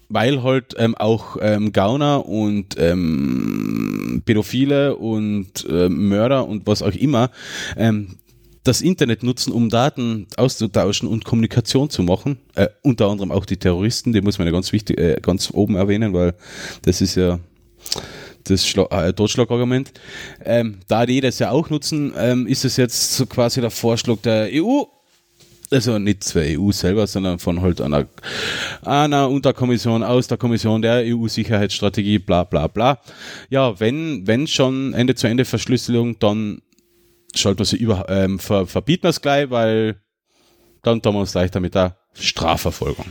weil 0.09 0.43
halt 0.43 0.75
ähm, 0.77 0.95
auch 0.95 1.37
ähm, 1.41 1.71
Gauner 1.73 2.27
und 2.27 2.75
ähm, 2.77 4.21
Pädophile 4.23 4.97
und 4.97 5.65
äh, 5.67 5.89
Mörder 5.89 6.47
und 6.47 6.67
was 6.67 6.83
auch 6.83 6.93
immer 6.93 7.31
ähm, 7.75 8.19
das 8.63 8.81
Internet 8.81 9.23
nutzen, 9.23 9.51
um 9.51 9.69
Daten 9.69 10.27
auszutauschen 10.37 11.07
und 11.07 11.25
Kommunikation 11.25 11.89
zu 11.89 12.03
machen. 12.03 12.37
Äh, 12.55 12.67
unter 12.83 13.07
anderem 13.07 13.31
auch 13.31 13.45
die 13.45 13.57
Terroristen, 13.57 14.13
die 14.13 14.21
muss 14.21 14.37
man 14.37 14.47
ja 14.47 14.53
ganz 14.53 14.71
wichtig, 14.71 14.99
äh, 14.99 15.17
ganz 15.21 15.51
oben 15.51 15.75
erwähnen, 15.75 16.13
weil 16.13 16.35
das 16.83 17.01
ist 17.01 17.15
ja 17.15 17.39
das 18.43 18.75
äh, 18.75 19.13
Totschlagargument. 19.13 19.91
Ähm, 20.43 20.79
da 20.87 21.05
die 21.05 21.21
das 21.21 21.39
ja 21.39 21.51
auch 21.51 21.69
nutzen, 21.69 22.13
ähm, 22.17 22.47
ist 22.47 22.65
es 22.65 22.77
jetzt 22.77 23.15
so 23.15 23.25
quasi 23.25 23.61
der 23.61 23.71
Vorschlag 23.71 24.17
der 24.23 24.49
EU, 24.51 24.83
also 25.71 25.97
nicht 25.99 26.23
zur 26.23 26.41
EU 26.41 26.71
selber, 26.71 27.07
sondern 27.07 27.39
von 27.39 27.61
halt 27.61 27.81
einer, 27.81 28.05
einer 28.83 29.29
Unterkommission 29.29 30.03
aus 30.03 30.27
der 30.27 30.37
Kommission 30.37 30.81
der 30.81 31.03
EU-Sicherheitsstrategie, 31.05 32.19
bla 32.19 32.43
bla 32.43 32.67
bla. 32.67 32.99
Ja, 33.49 33.79
wenn, 33.79 34.27
wenn 34.27 34.47
schon 34.47 34.93
Ende-zu-Ende-Verschlüsselung, 34.93 36.19
dann 36.19 36.61
schalten 37.35 37.59
wir 37.59 37.65
sie 37.65 37.77
über, 37.77 38.05
ähm, 38.09 38.39
ver, 38.39 38.67
verbieten 38.67 39.07
es 39.07 39.21
gleich, 39.21 39.49
weil 39.49 40.01
dann 40.83 41.01
tun 41.01 41.15
wir 41.15 41.19
uns 41.19 41.33
leichter 41.33 41.59
mit 41.59 41.75
der 41.75 41.97
Strafverfolgung. 42.13 43.07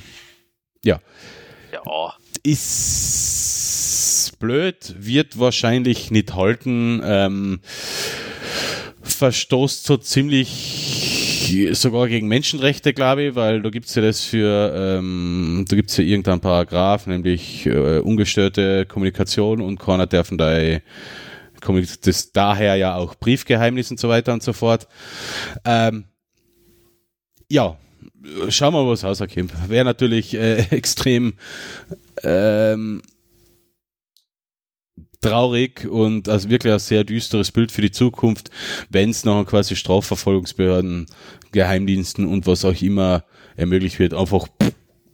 Ja. 0.84 1.00
Ja. 1.72 2.14
Ist 2.42 4.32
blöd, 4.38 4.94
wird 4.98 5.38
wahrscheinlich 5.38 6.10
nicht 6.10 6.34
halten, 6.34 7.00
ähm, 7.04 7.60
verstoßt 9.02 9.84
so 9.84 9.96
ziemlich 9.98 11.70
sogar 11.72 12.08
gegen 12.08 12.28
Menschenrechte, 12.28 12.92
glaube 12.92 13.22
ich, 13.24 13.34
weil 13.34 13.60
da 13.62 13.70
gibt 13.70 13.86
es 13.86 13.94
ja 13.94 14.02
das 14.02 14.24
für, 14.24 14.72
ähm, 14.74 15.64
da 15.68 15.76
gibt 15.76 15.90
es 15.90 15.96
ja 15.96 16.04
irgendeinen 16.04 16.40
Paragraph, 16.40 17.06
nämlich 17.06 17.66
äh, 17.66 17.98
ungestörte 17.98 18.86
Kommunikation 18.86 19.60
und 19.60 19.78
keiner 19.78 20.06
darf 20.06 20.30
da 20.32 20.58
das 21.60 22.32
daher 22.32 22.76
ja 22.76 22.96
auch 22.96 23.14
Briefgeheimnis 23.14 23.90
und 23.90 24.00
so 24.00 24.08
weiter 24.08 24.32
und 24.32 24.42
so 24.42 24.52
fort. 24.52 24.88
Ähm, 25.64 26.04
ja, 27.48 27.76
schauen 28.48 28.74
wir 28.74 28.84
mal, 28.84 28.90
was 28.90 29.04
rauskommt. 29.04 29.68
Wäre 29.68 29.84
natürlich 29.84 30.34
äh, 30.34 30.58
extrem 30.70 31.34
ähm, 32.22 33.02
traurig 35.20 35.86
und 35.86 36.28
also 36.28 36.48
wirklich 36.48 36.72
ein 36.72 36.78
sehr 36.78 37.04
düsteres 37.04 37.52
Bild 37.52 37.72
für 37.72 37.82
die 37.82 37.90
Zukunft, 37.90 38.50
wenn 38.88 39.10
es 39.10 39.24
noch 39.24 39.44
quasi 39.44 39.76
Strafverfolgungsbehörden, 39.76 41.06
Geheimdiensten 41.52 42.26
und 42.26 42.46
was 42.46 42.64
auch 42.64 42.80
immer 42.80 43.24
ermöglicht 43.56 43.98
wird, 43.98 44.14
einfach, 44.14 44.48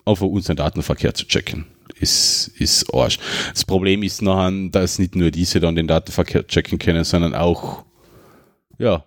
einfach 0.04 0.26
unseren 0.26 0.56
Datenverkehr 0.56 1.14
zu 1.14 1.26
checken 1.26 1.66
ist, 2.00 2.48
ist 2.58 2.92
Arsch. 2.92 3.18
Das 3.52 3.64
Problem 3.64 4.02
ist 4.02 4.22
nachher, 4.22 4.68
dass 4.70 4.98
nicht 4.98 5.14
nur 5.16 5.30
diese 5.30 5.60
dann 5.60 5.76
den 5.76 5.86
Datenverkehr 5.88 6.46
checken 6.46 6.78
können, 6.78 7.04
sondern 7.04 7.34
auch, 7.34 7.84
ja, 8.78 9.04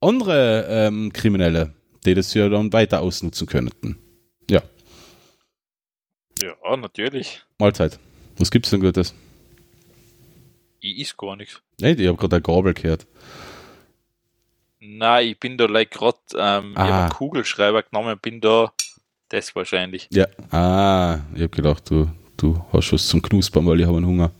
andere 0.00 0.66
ähm, 0.68 1.12
Kriminelle, 1.12 1.74
die 2.04 2.14
das 2.14 2.34
ja 2.34 2.48
dann 2.48 2.72
weiter 2.72 3.00
ausnutzen 3.00 3.46
könnten. 3.46 3.98
Ja. 4.50 4.62
Ja, 6.42 6.76
natürlich. 6.76 7.42
Mahlzeit. 7.58 7.98
Was 8.38 8.50
gibt's 8.50 8.70
denn 8.70 8.80
Gutes? 8.80 9.14
Ich 10.80 10.98
is 10.98 11.16
gar 11.16 11.36
nichts. 11.36 11.60
Nee, 11.80 11.92
ich 11.92 12.08
habe 12.08 12.16
gerade 12.18 12.36
eine 12.36 12.42
Gabel 12.42 12.74
gehört. 12.74 13.06
Nein, 14.80 15.28
ich 15.28 15.38
bin 15.38 15.56
da 15.56 15.66
like 15.66 15.92
gerade, 15.92 16.18
ähm, 16.36 16.72
ich 16.72 16.78
Ah. 16.78 16.82
habe 16.82 16.94
einen 16.94 17.10
Kugelschreiber 17.12 17.84
genommen, 17.84 18.18
bin 18.20 18.40
da, 18.40 18.72
das 19.32 19.54
wahrscheinlich. 19.56 20.08
Ja. 20.10 20.26
Ah, 20.50 21.20
ich 21.34 21.42
habe 21.42 21.48
gedacht, 21.48 21.90
du, 21.90 22.10
du 22.36 22.64
hast 22.72 22.92
was 22.92 23.06
zum 23.08 23.22
Knuspern, 23.22 23.66
weil 23.66 23.80
ich 23.80 23.86
habe 23.86 23.96
einen 23.96 24.06
Hunger. 24.06 24.30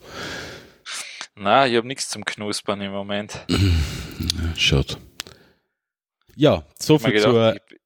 Nein, 1.35 1.71
ich 1.71 1.77
habe 1.77 1.87
nichts 1.87 2.09
zum 2.09 2.25
Knuspern 2.25 2.81
im 2.81 2.93
Moment. 2.93 3.47
Schaut. 4.57 4.99
Ja, 6.37 6.65
so 6.79 6.99
viel 6.99 7.21
zur 7.21 7.33
gedacht, 7.33 7.61
ich, 7.71 7.79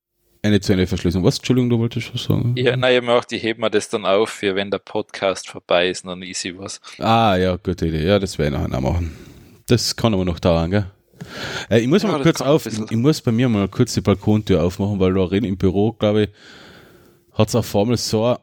eine 0.42 0.60
zu 0.60 0.72
Ende 0.72 0.86
Verschlüsselung. 0.86 1.24
Was? 1.24 1.38
Entschuldigung, 1.38 1.70
du 1.70 1.78
wolltest 1.78 2.12
was 2.14 2.24
sagen? 2.24 2.52
ich, 2.56 2.64
nein, 2.64 2.78
ich 2.78 2.96
habe 2.96 3.02
mir 3.02 3.12
auch, 3.12 3.24
ich 3.30 3.42
hebe 3.42 3.60
mir 3.60 3.70
das 3.70 3.88
dann 3.88 4.04
auf, 4.04 4.30
für 4.30 4.54
wenn 4.54 4.70
der 4.70 4.78
Podcast 4.78 5.48
vorbei 5.48 5.88
ist, 5.88 6.04
dann 6.04 6.22
ist 6.22 6.44
ich 6.44 6.56
was. 6.58 6.80
Ah, 6.98 7.36
ja, 7.36 7.56
gute 7.56 7.86
Idee. 7.86 8.06
Ja, 8.06 8.18
das 8.18 8.38
werde 8.38 8.56
ich 8.56 8.62
nachher 8.62 8.80
noch 8.80 8.92
machen. 8.92 9.16
Das 9.66 9.96
kann 9.96 10.14
aber 10.14 10.24
noch 10.24 10.38
dauern, 10.38 10.70
gell? 10.70 10.86
Äh, 11.70 11.80
ich 11.80 11.88
muss 11.88 12.02
Ja, 12.02 12.10
mal 12.10 12.22
kurz 12.22 12.40
auf, 12.40 12.66
ich, 12.66 12.78
ich 12.78 12.96
muss 12.96 13.20
bei 13.20 13.32
mir 13.32 13.48
mal 13.48 13.68
kurz 13.68 13.94
die 13.94 14.00
Balkontür 14.00 14.62
aufmachen, 14.62 15.00
weil 15.00 15.14
da 15.14 15.26
drin 15.26 15.44
im 15.44 15.56
Büro, 15.56 15.92
glaube 15.92 16.24
ich, 16.24 16.28
hat 17.36 17.48
es 17.48 17.54
auf 17.54 17.76
einmal 17.76 17.96
so 17.96 18.24
eine 18.24 18.38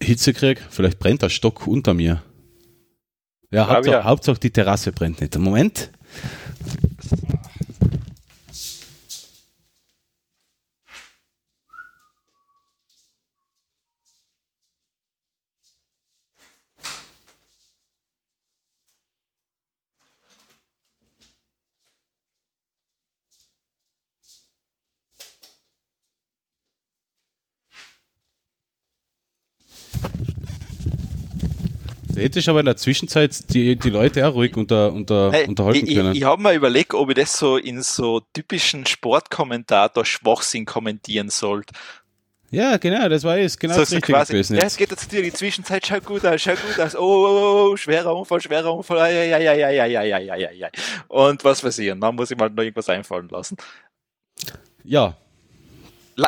Hitze 0.00 0.32
gekriegt. 0.32 0.62
Vielleicht 0.70 0.98
brennt 0.98 1.22
der 1.22 1.28
Stock 1.28 1.66
unter 1.66 1.94
mir. 1.94 2.22
Ja, 3.50 3.64
Glaub 3.64 3.76
Hauptsache, 3.76 3.94
ja. 3.96 4.04
Hauptsache 4.04 4.40
die 4.40 4.50
Terrasse 4.50 4.92
brennt 4.92 5.20
nicht. 5.20 5.38
Moment. 5.38 5.90
Hätte 32.16 32.38
ich 32.38 32.48
aber 32.48 32.60
in 32.60 32.66
der 32.66 32.76
Zwischenzeit 32.76 33.52
die, 33.52 33.76
die 33.76 33.90
Leute 33.90 34.26
auch 34.26 34.34
ruhig 34.34 34.56
unter, 34.56 34.92
unter, 34.92 35.32
Hey, 35.32 35.46
unterhalten 35.46 35.86
ich, 35.86 35.94
können. 35.94 36.12
Ich, 36.12 36.18
ich 36.18 36.24
habe 36.24 36.42
mir 36.42 36.54
überlegt, 36.54 36.94
ob 36.94 37.10
ich 37.10 37.16
das 37.16 37.38
so 37.38 37.56
in 37.56 37.82
so 37.82 38.20
typischen 38.32 38.86
Sportkommentator-Schwachsinn 38.86 40.64
kommentieren 40.64 41.30
sollte. 41.30 41.74
ja, 42.50 42.76
genau, 42.76 43.08
das 43.08 43.24
war 43.24 43.36
es. 43.38 43.58
Genau 43.58 43.74
so, 43.74 43.80
das 43.80 43.90
so 43.90 43.96
Richtige 43.96 44.16
quasi, 44.18 44.32
gewesen 44.32 44.56
ja, 44.56 44.64
es 44.64 44.76
geht 44.76 44.90
jetzt 44.90 45.10
dir 45.10 45.22
die 45.22 45.32
Zwischenzeit, 45.32 45.86
schaut 45.86 46.04
gut 46.04 46.24
aus, 46.24 46.40
schaut 46.40 46.58
gut 46.62 46.78
aus, 46.80 46.94
oh, 46.96 47.00
oh, 47.00 47.28
oh, 47.28 47.70
oh 47.72 47.76
schwerer 47.76 48.16
Unfall, 48.16 48.40
schwerer 48.40 48.74
Unfall, 48.74 49.12
ja, 49.12 49.22
ja, 49.22 49.38
ja, 49.38 49.54
ja, 49.54 49.86
ja, 49.86 50.02
ja, 50.02 50.18
ja, 50.18 50.36
ja, 50.36 50.50
ja. 50.50 50.68
Und 51.08 51.44
was 51.44 51.64
weiß 51.64 51.78
ich, 51.78 51.90
und 51.90 52.00
dann 52.00 52.14
muss 52.14 52.30
ich 52.30 52.36
mal 52.36 52.50
noch 52.50 52.62
irgendwas 52.62 52.88
einfallen 52.88 53.28
lassen. 53.28 53.56
Ja, 54.84 55.16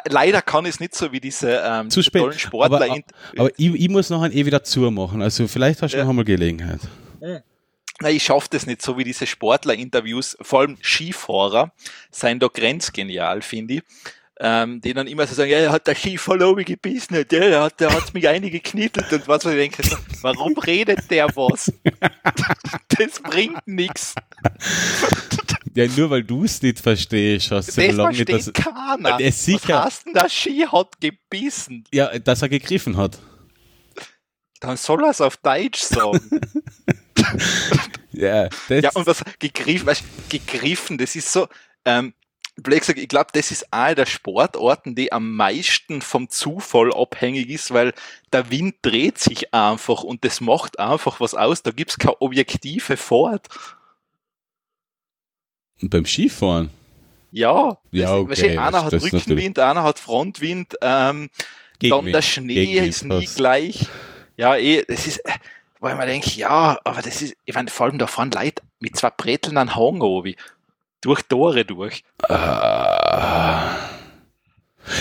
leider 0.09 0.43
kann 0.43 0.65
ich 0.67 0.75
es 0.75 0.81
nicht 0.81 0.95
so 0.95 1.13
wie 1.13 1.21
diese 1.21 1.63
ähm, 1.65 1.91
Zu 1.91 2.03
spät. 2.03 2.23
tollen 2.23 2.39
Sportler. 2.39 2.83
Aber- 2.83 3.03
aber 3.37 3.51
ich, 3.57 3.75
ich 3.75 3.89
muss 3.89 4.11
nachher 4.11 4.33
eh 4.33 4.45
wieder 4.47 4.63
zumachen. 4.65 5.23
Also 5.23 5.47
vielleicht 5.49 5.83
hast 5.83 5.93
du 5.95 5.99
Ja. 5.99 6.05
noch 6.05 6.11
einmal 6.11 6.25
Gelegenheit. 6.25 6.81
Na, 8.01 8.11
ich 8.11 8.23
schaffe 8.25 8.49
das 8.51 8.67
nicht 8.67 8.83
so 8.83 8.99
wie 8.99 9.05
diese 9.05 9.27
Sportler-Interviews, 9.27 10.37
vor 10.43 10.61
allem 10.61 10.77
Skifahrer, 10.83 11.73
seien 12.11 12.39
da 12.39 12.49
grenzgenial, 12.49 13.41
finde 13.41 13.75
ich. 13.75 13.83
Ähm, 14.39 14.83
die 14.83 14.93
dann 14.93 15.07
immer 15.07 15.27
so 15.27 15.35
sagen, 15.35 15.51
ja, 15.51 15.57
er 15.61 15.73
hat 15.73 15.87
der 15.87 15.95
Skifahrer 15.95 16.51
oben 16.51 16.63
gebissen, 16.67 17.15
ja, 17.15 17.25
der 17.25 17.63
hat, 17.63 17.81
der 17.81 17.91
hat 17.91 18.13
mich 18.13 18.29
einige 18.29 18.61
geknittelt 18.61 19.11
und 19.11 19.27
was, 19.27 19.47
was 19.47 19.55
ich 19.55 19.73
denke, 19.73 19.83
warum 20.21 20.53
redet 20.59 21.11
der 21.11 21.35
was? 21.35 21.73
das 22.99 23.19
bringt 23.23 23.67
nichts. 23.67 24.15
Ja, 25.77 25.87
nur 25.95 26.09
weil 26.09 26.25
du 26.25 26.45
es 26.45 26.63
nicht 26.63 26.81
verstehst, 26.81 27.51
hast 27.51 27.77
du 27.77 27.87
Das 27.87 27.95
versteht 27.95 28.33
dass, 28.33 28.53
keiner. 28.53 29.21
Ja, 29.21 29.31
sicher. 29.31 29.75
Was 29.75 29.85
heißt 29.85 30.07
denn, 30.07 30.13
der 30.15 30.29
Ski 30.31 30.67
hat 30.73 31.01
gebissen? 31.01 31.85
ja, 31.93 32.19
dass 32.19 32.41
er 32.41 32.49
gegriffen 32.49 32.97
hat. 32.97 33.19
Dann 34.61 34.79
soll 34.79 35.05
er 35.05 35.11
es 35.11 35.21
auf 35.21 35.37
Deutsch 35.37 35.81
sagen. 35.81 36.21
Ja, 38.13 38.49
das, 38.69 38.83
Ja, 38.83 38.91
und 38.95 39.07
was 39.07 39.23
gegriffen, 39.39 39.87
weißt, 39.87 40.05
gegriffen, 40.31 40.97
das 40.97 41.17
ist 41.17 41.31
so, 41.31 41.49
ähm, 41.85 42.15
gesagt, 42.57 42.99
ich 42.99 43.09
glaube, 43.09 43.29
das 43.33 43.51
ist 43.51 43.71
eine 43.73 43.95
der 43.95 44.07
Sportarten, 44.07 44.95
die 44.95 45.13
am 45.13 45.37
meisten 45.37 46.01
vom 46.01 46.31
Zufall 46.31 46.95
abhängig 46.95 47.51
ist, 47.51 47.75
weil 47.75 47.93
der 48.33 48.51
Wind 48.51 48.77
dreht 48.81 49.19
sich 49.19 49.53
einfach 49.53 50.03
und 50.03 50.25
das 50.25 50.41
macht 50.41 50.79
einfach 50.79 51.21
was 51.21 51.35
aus. 51.35 51.63
Da 51.63 51.73
gibt's 51.73 51.99
keine 51.99 52.21
objektive 52.23 52.97
Fahrt. 52.97 53.49
Und 55.83 55.91
beim 55.91 56.07
Skifahren. 56.07 56.71
Ja, 57.33 57.77
Ja, 57.91 58.15
okay, 58.17 58.31
weißt 58.31 58.43
du, 58.43 58.61
einer 58.63 58.85
hat 58.85 58.93
Rückenwind, 58.93 59.59
einer 59.59 59.83
hat 59.83 59.99
Frontwind, 59.99 60.75
ähm, 60.81 61.29
dann 61.83 62.07
der 62.07 62.23
Schnee 62.23 62.55
Gegenwind 62.55 62.89
ist 62.89 63.05
nie 63.05 63.09
passt. 63.09 63.37
gleich. 63.37 63.87
Ja, 64.37 64.57
eh, 64.57 64.85
das 64.89 65.07
ist, 65.07 65.23
weil 65.81 65.97
man 65.97 66.07
denkt, 66.09 66.35
ja, 66.37 66.79
aber 66.85 67.03
das 67.03 67.21
ist, 67.23 67.37
ich 67.45 67.55
meine, 67.55 67.69
vor 67.69 67.87
allem 67.87 67.99
da 67.99 68.07
fahren 68.07 68.31
Leute 68.31 68.63
mit 68.81 68.97
zwei 68.97 69.11
Breteln 69.11 69.59
an 69.59 69.75
Hang 69.77 70.01
obi, 70.01 70.37
durch 71.03 71.23
Tore 71.23 71.65
durch. 71.65 72.05
Ah. 72.29 73.56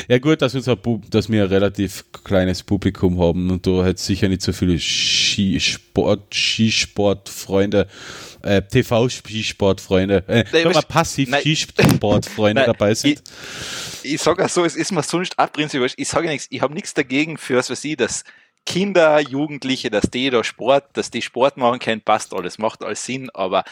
Ja 0.08 0.18
gut, 0.20 0.42
dass, 0.42 0.56
unser 0.56 0.78
dass 1.10 1.30
wir 1.30 1.44
ein 1.44 1.50
relativ 1.50 2.06
kleines 2.24 2.64
Publikum 2.64 3.20
haben 3.20 3.50
und 3.52 3.66
da 3.68 3.84
hat 3.86 4.00
sicher 4.00 4.28
nicht 4.28 4.42
so 4.42 4.52
viele 4.54 4.80
Skisport, 4.80 6.34
Skisportfreunde, 6.34 7.88
äh, 8.42 8.62
TV-Skisportfreunde, 8.62 10.24
äh, 10.28 10.36
Nein, 10.38 10.46
sagen 10.52 10.64
wir 10.70 10.76
was- 10.76 10.86
passiv 10.88 11.30
nein. 11.30 11.42
Skisportfreunde 11.42 12.62
Nein, 12.62 12.66
dabei 12.72 12.94
sind. 12.94 13.22
Ich 14.04 14.22
sage 14.22 14.46
auch 14.46 14.50
so, 14.50 14.64
es 14.66 14.76
ist 14.76 14.92
mir 14.92 15.04
sonst 15.04 15.38
auch 15.40 15.52
prinzipiell, 15.52 15.90
ich 15.96 16.08
sage 16.08 16.28
nichts, 16.30 16.48
ich 16.50 16.62
habe 16.62 16.74
nichts 16.74 16.94
dagegen 16.94 17.38
für, 17.38 17.58
was 17.58 17.70
weiß 17.70 17.84
ich, 17.86 17.98
dass 17.98 18.24
Kinder, 18.66 19.20
Jugendliche, 19.20 19.90
dass 19.92 20.10
die 20.10 20.30
da 20.30 20.44
Sport, 20.44 20.86
dass 20.94 21.12
die 21.12 21.22
Sport 21.22 21.58
machen 21.58 21.80
können, 21.80 22.02
passt 22.02 22.34
alles, 22.34 22.58
macht 22.58 22.84
alles 22.84 23.06
Sinn, 23.06 23.30
aber 23.34 23.64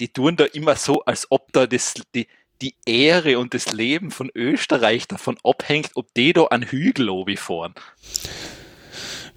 die 0.00 0.08
tun 0.08 0.36
da 0.36 0.44
immer 0.44 0.74
so, 0.76 1.04
als 1.04 1.26
ob 1.30 1.52
da 1.52 1.66
das, 1.66 1.94
die, 2.14 2.26
die 2.62 2.74
Ehre 2.86 3.38
und 3.38 3.54
das 3.54 3.72
Leben 3.72 4.10
von 4.10 4.30
Österreich 4.34 5.08
davon 5.08 5.36
abhängt, 5.42 5.90
ob 5.94 6.14
die 6.14 6.32
da 6.32 6.44
an 6.44 6.62
Hügel 6.62 7.10
obi 7.10 7.36
fahren. 7.36 7.74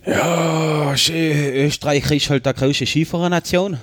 Ja, 0.05 0.93
Österreich 0.93 2.11
ist 2.11 2.29
halt 2.29 2.47
eine 2.47 2.53
große 2.53 2.85
Skifahrernation. 2.85 3.79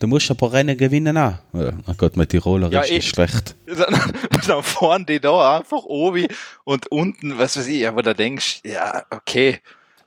Du 0.00 0.08
musst 0.08 0.28
ein 0.28 0.36
paar 0.36 0.52
Rennen 0.52 0.76
gewinnen 0.76 1.16
auch. 1.16 1.34
Ja, 1.52 1.72
oh 1.86 1.94
Gott, 1.96 2.16
mein 2.16 2.28
Tiroler 2.28 2.70
Ja, 2.70 2.82
ist 2.82 2.90
nicht 2.90 3.08
schlecht. 3.08 3.54
Dann, 3.66 4.12
dann 4.46 4.62
fahren 4.62 5.06
die 5.06 5.20
da 5.20 5.56
einfach 5.56 5.84
obi 5.84 6.28
und 6.64 6.88
unten, 6.88 7.38
was 7.38 7.56
weiß 7.56 7.68
ich, 7.68 7.90
wo 7.94 8.02
du 8.02 8.14
denkst, 8.14 8.60
ja, 8.64 9.04
okay, 9.10 9.60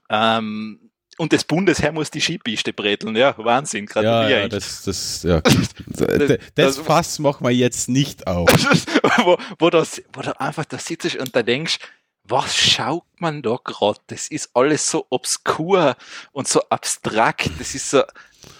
ähm, 0.10 0.87
und 1.18 1.34
das 1.34 1.44
Bundesheer 1.44 1.92
muss 1.92 2.12
die 2.12 2.22
Skipiste 2.22 2.74
breteln, 2.74 3.16
ja, 3.16 3.36
Wahnsinn, 3.38 3.86
Ja, 3.86 3.92
gratuliere 3.92 4.40
ja, 4.40 4.44
ich. 4.46 4.50
das, 4.52 4.84
das, 4.84 5.24
ja. 5.24 5.42
das, 5.88 6.08
das 6.18 6.38
das- 6.56 6.78
Fass 6.78 7.20
machen 7.20 7.44
wir 7.46 7.52
jetzt 7.52 7.90
nicht 7.90 8.28
auf. 8.28 8.50
wo, 9.24 9.38
wo, 9.60 9.70
das, 9.70 10.02
wo 10.14 10.22
du 10.22 10.40
einfach 10.40 10.66
da 10.66 10.78
sitzt 10.78 11.16
und 11.16 11.36
da 11.36 11.44
denkst, 11.44 11.80
was 12.24 12.56
schaut 12.56 13.06
man 13.20 13.42
da 13.42 13.58
gerade? 13.64 14.00
Das 14.08 14.28
ist 14.28 14.50
alles 14.54 14.90
so 14.92 15.06
obskur 15.10 15.96
und 16.34 16.48
so 16.48 16.62
abstrakt. 16.70 17.50
Das 17.58 17.74
ist 17.74 17.90
so, 17.90 18.00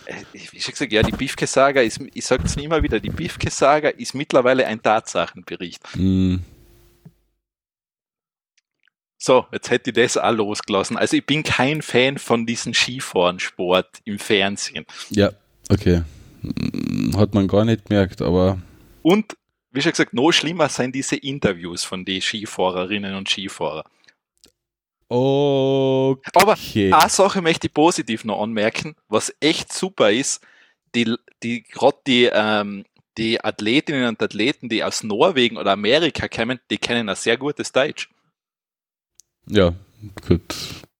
äh, 0.06 0.24
wie 0.32 0.62
schon 0.62 0.72
gesagt, 0.72 0.92
ja, 0.94 1.04
die 1.04 1.12
Biefke-Saga 1.12 1.82
ist, 1.82 2.00
ich 2.14 2.26
sag's 2.26 2.56
immer 2.56 2.82
wieder, 2.82 3.00
die 3.02 3.10
Biefke-Saga 3.10 3.90
ist 3.90 4.14
mittlerweile 4.16 4.66
ein 4.66 4.82
Tatsachenbericht. 4.82 5.82
Hm. 5.94 6.42
So, 9.18 9.46
jetzt 9.52 9.72
hätte 9.72 9.90
ich 9.90 9.96
das 9.96 10.18
auch 10.18 10.32
losgelassen. 10.32 10.96
Also 10.96 11.18
ich 11.18 11.26
bin 11.26 11.42
kein 11.44 11.82
Fan 11.82 12.18
von 12.20 12.46
diesem 12.46 12.74
Skifahrensport 12.74 13.90
im 14.06 14.20
Fernsehen. 14.20 14.86
Ja, 15.10 15.32
okay. 15.70 16.04
Hm, 16.42 17.16
Hat 17.18 17.34
man 17.34 17.48
gar 17.48 17.66
nicht 17.66 17.86
gemerkt, 17.86 18.22
aber 18.22 18.60
Und, 19.02 19.36
wie 19.72 19.82
schon 19.82 19.92
gesagt, 19.92 20.14
noch 20.14 20.32
schlimmer 20.32 20.70
sind 20.70 20.94
diese 20.94 21.16
Interviews 21.16 21.84
von 21.84 22.06
den 22.06 22.22
Skifahrerinnen 22.22 23.16
und 23.16 23.28
Skifahrer. 23.28 23.86
okay. 25.10 26.32
Aber 26.36 26.56
Eine 27.02 27.10
Sache 27.10 27.42
möchte 27.42 27.68
ich 27.68 27.74
positiv 27.74 28.24
noch 28.24 28.42
anmerken, 28.42 28.96
was 29.08 29.34
echt 29.40 29.74
super 29.74 30.12
ist, 30.12 30.46
die, 30.94 31.16
die 31.42 31.64
gerade 31.64 31.98
die, 32.06 32.30
ähm, 32.32 32.86
die 33.18 33.44
Athletinnen 33.44 34.08
und 34.10 34.22
Athleten, 34.22 34.70
die 34.70 34.84
aus 34.84 35.02
Norwegen 35.04 35.58
oder 35.58 35.72
Amerika 35.72 36.28
kommen, 36.28 36.60
die 36.70 36.78
kennen 36.78 37.10
ein 37.10 37.16
sehr 37.16 37.38
gutes 37.38 37.72
Deutsch. 37.72 38.10
Ja, 39.50 39.74
gut. 40.28 40.56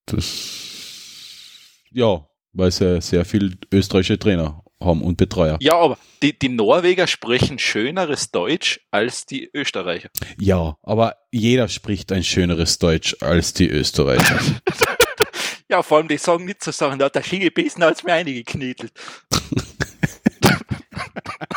Das, 0.06 1.82
ja, 1.90 2.26
weil 2.52 2.70
ja 2.80 3.00
sehr 3.00 3.24
viel 3.24 3.58
österreichische 3.72 4.18
Trainer 4.18 4.62
haben 4.80 5.02
und 5.02 5.16
Betreuer. 5.16 5.58
Ja, 5.60 5.76
aber 5.76 5.98
die, 6.22 6.38
die 6.38 6.48
Norweger 6.48 7.06
sprechen 7.06 7.58
schöneres 7.58 8.30
Deutsch 8.30 8.80
als 8.90 9.26
die 9.26 9.50
Österreicher. 9.52 10.08
Ja, 10.38 10.76
aber 10.82 11.16
jeder 11.30 11.68
spricht 11.68 12.12
ein 12.12 12.24
schöneres 12.24 12.78
Deutsch 12.78 13.16
als 13.20 13.52
die 13.52 13.68
Österreicher. 13.68 14.38
ja, 15.68 15.82
vor 15.82 15.98
allem 15.98 16.08
die 16.08 16.16
sagen 16.16 16.44
nicht 16.44 16.62
so 16.62 16.70
Sachen, 16.70 16.98
da 16.98 17.06
hat 17.06 17.16
der 17.16 17.22
Ski 17.22 17.40
gebissen, 17.40 17.82
als 17.82 18.04
mir 18.04 18.12
einige 18.14 18.44
geknetelt. 18.44 18.92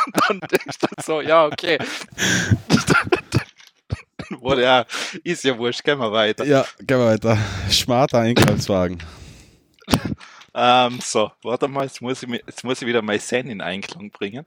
dann 0.28 0.40
denkst 0.40 0.78
du 0.80 0.86
so, 1.02 1.20
ja, 1.20 1.46
okay. 1.46 1.78
Wurde 4.40 4.62
ja, 4.62 4.86
ist 5.24 5.44
ja 5.44 5.56
wurscht, 5.56 5.84
gehen 5.84 5.98
wir 5.98 6.12
weiter. 6.12 6.44
Ja, 6.44 6.64
gehen 6.78 6.98
wir 6.98 7.06
weiter. 7.06 7.38
Smarter 7.70 8.20
Einkaufswagen. 8.20 9.02
Ähm, 10.54 10.98
so, 11.02 11.32
warte 11.42 11.66
mal, 11.66 11.84
jetzt 11.84 12.02
muss 12.02 12.22
ich, 12.22 12.28
jetzt 12.28 12.62
muss 12.62 12.82
ich 12.82 12.86
wieder 12.86 13.00
mein 13.00 13.18
Zen 13.18 13.48
in 13.48 13.62
Einklang 13.62 14.10
bringen. 14.10 14.44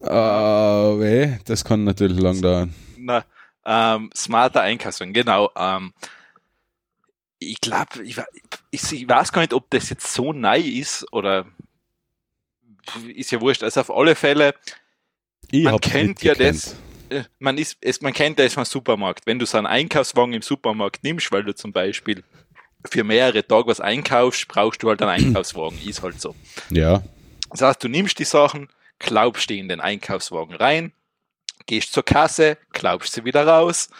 Uh, 0.00 0.98
weh, 0.98 1.38
das 1.44 1.64
kann 1.64 1.84
natürlich 1.84 2.20
lang 2.20 2.42
dauern. 2.42 2.74
Na, 2.98 3.24
ähm, 3.64 4.10
smarter 4.14 4.62
Einkaufswagen, 4.62 5.14
genau. 5.14 5.50
Ähm, 5.54 5.94
ich 7.38 7.60
glaube, 7.60 8.02
ich, 8.02 8.20
ich, 8.72 8.92
ich, 8.92 9.08
weiß 9.08 9.32
gar 9.32 9.42
nicht, 9.42 9.54
ob 9.54 9.70
das 9.70 9.90
jetzt 9.90 10.12
so 10.12 10.32
neu 10.32 10.58
ist 10.58 11.06
oder 11.12 11.46
ist 13.14 13.30
ja 13.30 13.40
wurscht. 13.40 13.62
Also 13.62 13.80
auf 13.80 13.90
alle 13.90 14.16
Fälle, 14.16 14.54
ich 15.50 15.64
man 15.64 15.80
kennt 15.80 16.22
ja 16.22 16.34
das. 16.34 16.76
Äh, 17.10 17.24
man, 17.38 17.58
ist, 17.58 17.78
es, 17.80 18.00
man 18.00 18.12
kennt 18.12 18.38
das 18.38 18.54
vom 18.54 18.64
Supermarkt. 18.64 19.26
Wenn 19.26 19.38
du 19.38 19.46
so 19.46 19.58
einen 19.58 19.66
Einkaufswagen 19.66 20.34
im 20.34 20.42
Supermarkt 20.42 21.04
nimmst, 21.04 21.32
weil 21.32 21.44
du 21.44 21.54
zum 21.54 21.72
Beispiel 21.72 22.22
für 22.86 23.04
mehrere 23.04 23.46
Tage 23.46 23.68
was 23.68 23.80
einkaufst, 23.80 24.48
brauchst 24.48 24.82
du 24.82 24.88
halt 24.88 25.02
einen 25.02 25.10
Einkaufswagen. 25.26 25.78
Ist 25.86 26.02
halt 26.02 26.20
so. 26.20 26.34
Ja. 26.70 27.02
Das 27.50 27.62
heißt, 27.62 27.84
du 27.84 27.88
nimmst 27.88 28.18
die 28.18 28.24
Sachen, 28.24 28.68
glaubst 28.98 29.48
die 29.48 29.58
in 29.58 29.68
den 29.68 29.80
Einkaufswagen 29.80 30.56
rein, 30.56 30.92
gehst 31.66 31.92
zur 31.92 32.04
Kasse, 32.04 32.58
glaubst 32.72 33.12
sie 33.12 33.24
wieder 33.24 33.46
raus, 33.46 33.90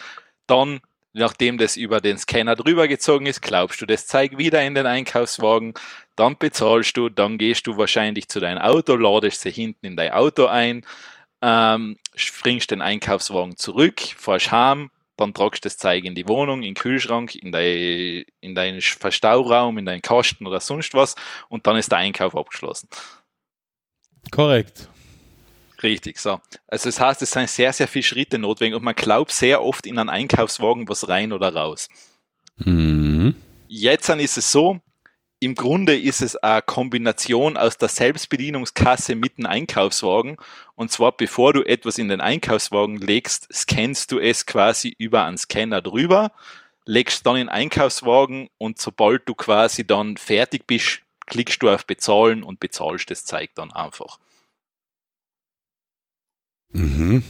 dann, 0.47 0.81
nachdem 1.13 1.57
das 1.57 1.77
über 1.77 2.01
den 2.01 2.17
Scanner 2.17 2.55
drüber 2.55 2.87
gezogen 2.87 3.25
ist, 3.25 3.41
glaubst 3.41 3.81
du 3.81 3.85
das 3.85 4.07
Zeug 4.07 4.37
wieder 4.37 4.61
in 4.63 4.75
den 4.75 4.85
Einkaufswagen, 4.85 5.73
dann 6.15 6.37
bezahlst 6.37 6.97
du, 6.97 7.09
dann 7.09 7.37
gehst 7.37 7.67
du 7.67 7.77
wahrscheinlich 7.77 8.27
zu 8.27 8.39
deinem 8.39 8.59
Auto, 8.59 8.95
ladest 8.95 9.41
sie 9.41 9.51
hinten 9.51 9.85
in 9.85 9.95
dein 9.95 10.11
Auto 10.11 10.45
ein, 10.45 10.85
ähm, 11.45 11.97
springst 12.15 12.71
den 12.71 12.81
Einkaufswagen 12.81 13.55
zurück, 13.55 13.99
fährst 13.99 14.51
heim, 14.51 14.89
dann 15.15 15.33
tragst 15.33 15.63
du 15.63 15.67
das 15.67 15.77
Zeug 15.77 16.03
in 16.03 16.15
die 16.15 16.27
Wohnung, 16.27 16.63
in 16.63 16.69
den 16.69 16.73
Kühlschrank, 16.73 17.35
in, 17.35 17.51
dein, 17.51 18.25
in 18.41 18.55
deinen 18.55 18.81
Verstauraum, 18.81 19.77
in 19.77 19.85
deinen 19.85 20.01
Kasten 20.01 20.47
oder 20.47 20.59
sonst 20.59 20.95
was 20.95 21.13
und 21.47 21.67
dann 21.67 21.77
ist 21.77 21.91
der 21.91 21.99
Einkauf 21.99 22.35
abgeschlossen. 22.35 22.89
Korrekt. 24.31 24.89
Richtig, 25.83 26.17
so. 26.17 26.41
Also 26.67 26.89
das 26.89 26.99
heißt, 26.99 27.21
es 27.21 27.31
sind 27.31 27.47
sehr, 27.47 27.71
sehr 27.73 27.87
viele 27.87 28.03
Schritte 28.03 28.39
notwendig 28.39 28.75
und 28.75 28.83
man 28.83 28.95
glaubt 28.95 29.31
sehr 29.31 29.61
oft 29.61 29.85
in 29.85 29.99
einen 29.99 30.09
Einkaufswagen 30.09 30.89
was 30.89 31.07
rein 31.07 31.31
oder 31.31 31.53
raus. 31.53 31.89
Mhm. 32.57 33.35
Jetzt 33.67 34.09
dann 34.09 34.19
ist 34.19 34.37
es 34.37 34.51
so, 34.51 34.79
im 35.39 35.55
Grunde 35.55 35.97
ist 35.97 36.21
es 36.21 36.35
eine 36.37 36.61
Kombination 36.61 37.57
aus 37.57 37.77
der 37.77 37.89
Selbstbedienungskasse 37.89 39.15
mit 39.15 39.37
dem 39.37 39.45
Einkaufswagen. 39.45 40.37
Und 40.75 40.91
zwar, 40.91 41.11
bevor 41.11 41.53
du 41.53 41.61
etwas 41.63 41.97
in 41.97 42.07
den 42.07 42.21
Einkaufswagen 42.21 42.97
legst, 42.97 43.47
scannst 43.53 44.11
du 44.11 44.19
es 44.19 44.45
quasi 44.45 44.95
über 44.97 45.25
einen 45.25 45.37
Scanner 45.37 45.81
drüber, 45.81 46.31
legst 46.85 47.25
dann 47.25 47.35
in 47.35 47.47
den 47.47 47.49
Einkaufswagen 47.49 48.49
und 48.57 48.79
sobald 48.79 49.27
du 49.27 49.35
quasi 49.35 49.85
dann 49.85 50.17
fertig 50.17 50.65
bist, 50.67 51.01
klickst 51.25 51.61
du 51.61 51.69
auf 51.69 51.85
Bezahlen 51.85 52.43
und 52.43 52.59
bezahlst 52.59 53.09
das 53.11 53.25
Zeug 53.25 53.49
dann 53.55 53.71
einfach. 53.71 54.19
Mhm. 56.69 57.23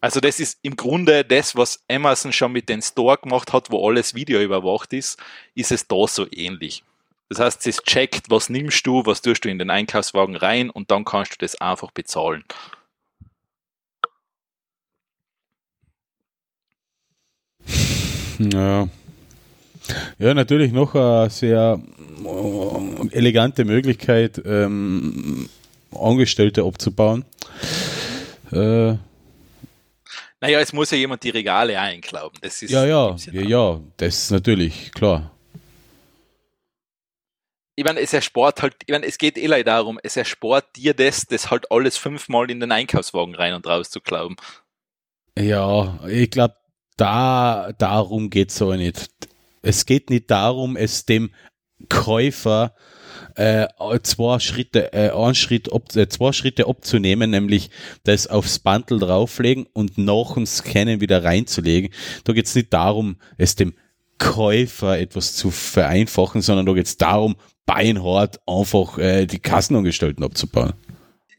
Also 0.00 0.20
das 0.20 0.38
ist 0.38 0.58
im 0.62 0.76
Grunde 0.76 1.24
das, 1.24 1.56
was 1.56 1.82
Amazon 1.88 2.32
schon 2.32 2.52
mit 2.52 2.68
den 2.68 2.82
Store 2.82 3.18
gemacht 3.18 3.52
hat, 3.52 3.70
wo 3.70 3.88
alles 3.88 4.14
Video 4.14 4.40
überwacht 4.40 4.92
ist, 4.92 5.18
ist 5.54 5.72
es 5.72 5.88
da 5.88 6.06
so 6.06 6.26
ähnlich. 6.30 6.84
Das 7.28 7.40
heißt, 7.40 7.66
es 7.66 7.82
checkt, 7.82 8.30
was 8.30 8.48
nimmst 8.48 8.86
du, 8.86 9.04
was 9.04 9.20
tust 9.20 9.44
du 9.44 9.48
in 9.48 9.58
den 9.58 9.70
Einkaufswagen 9.70 10.36
rein 10.36 10.70
und 10.70 10.90
dann 10.90 11.04
kannst 11.04 11.32
du 11.32 11.36
das 11.40 11.60
einfach 11.60 11.90
bezahlen. 11.90 12.44
Ja. 18.38 18.88
Ja, 20.18 20.34
natürlich 20.34 20.72
noch 20.72 20.94
eine 20.94 21.30
sehr 21.30 21.80
äh, 22.24 23.08
elegante 23.16 23.64
Möglichkeit, 23.64 24.40
ähm, 24.44 25.48
Angestellte 25.92 26.64
abzubauen. 26.64 27.24
Äh, 28.52 28.96
naja, 30.40 30.60
es 30.60 30.72
muss 30.72 30.90
ja 30.90 30.98
jemand 30.98 31.22
die 31.22 31.30
Regale 31.30 31.78
einklauben. 31.78 32.38
Das 32.42 32.62
ist, 32.62 32.70
ja, 32.70 32.84
ja, 32.84 33.16
ja, 33.32 33.42
ja, 33.42 33.80
das 33.96 34.16
ist 34.24 34.30
natürlich 34.30 34.92
klar. 34.92 35.35
Ich 37.76 37.84
meine, 37.84 38.00
es 38.00 38.12
erspart 38.12 38.62
halt, 38.62 38.74
ich 38.86 38.92
meine, 38.92 39.06
es 39.06 39.18
geht 39.18 39.36
eh 39.36 39.46
leider 39.46 39.72
darum, 39.72 40.00
es 40.02 40.16
erspart 40.16 40.76
dir 40.76 40.94
das, 40.94 41.26
das 41.26 41.50
halt 41.50 41.70
alles 41.70 41.98
fünfmal 41.98 42.50
in 42.50 42.58
den 42.58 42.72
Einkaufswagen 42.72 43.34
rein 43.34 43.52
und 43.54 43.66
raus 43.66 43.90
zu 43.90 44.00
glauben. 44.00 44.36
Ja, 45.38 46.00
ich 46.08 46.30
glaube, 46.30 46.56
da, 46.96 47.72
darum 47.76 48.30
geht 48.30 48.50
es 48.50 48.62
aber 48.62 48.78
nicht. 48.78 49.10
Es 49.60 49.84
geht 49.84 50.08
nicht 50.08 50.30
darum, 50.30 50.76
es 50.76 51.04
dem 51.04 51.34
Käufer 51.90 52.74
äh, 53.34 53.66
zwei 54.02 54.38
Schritte, 54.38 54.92
äh, 54.94 55.10
einen 55.10 55.34
Schritt 55.34 55.72
ab, 55.72 55.94
äh, 55.94 56.08
zwei 56.08 56.32
Schritte 56.32 56.66
abzunehmen, 56.66 57.30
nämlich 57.30 57.70
das 58.04 58.26
aufs 58.26 58.58
Bundle 58.58 58.98
drauflegen 58.98 59.66
und 59.74 59.98
nach 59.98 60.34
dem 60.34 60.46
Scannen 60.46 61.02
wieder 61.02 61.22
reinzulegen. 61.22 61.92
Da 62.24 62.32
geht 62.32 62.46
es 62.46 62.54
nicht 62.54 62.72
darum, 62.72 63.16
es 63.36 63.54
dem 63.54 63.74
Käufer 64.18 64.98
etwas 64.98 65.34
zu 65.34 65.50
vereinfachen, 65.50 66.42
sondern 66.42 66.66
da 66.66 66.72
geht 66.72 66.86
es 66.86 66.96
darum, 66.96 67.36
beinhart 67.66 68.40
einfach 68.46 68.98
äh, 68.98 69.26
die 69.26 69.38
Kassenangestellten 69.38 70.24
abzubauen. 70.24 70.74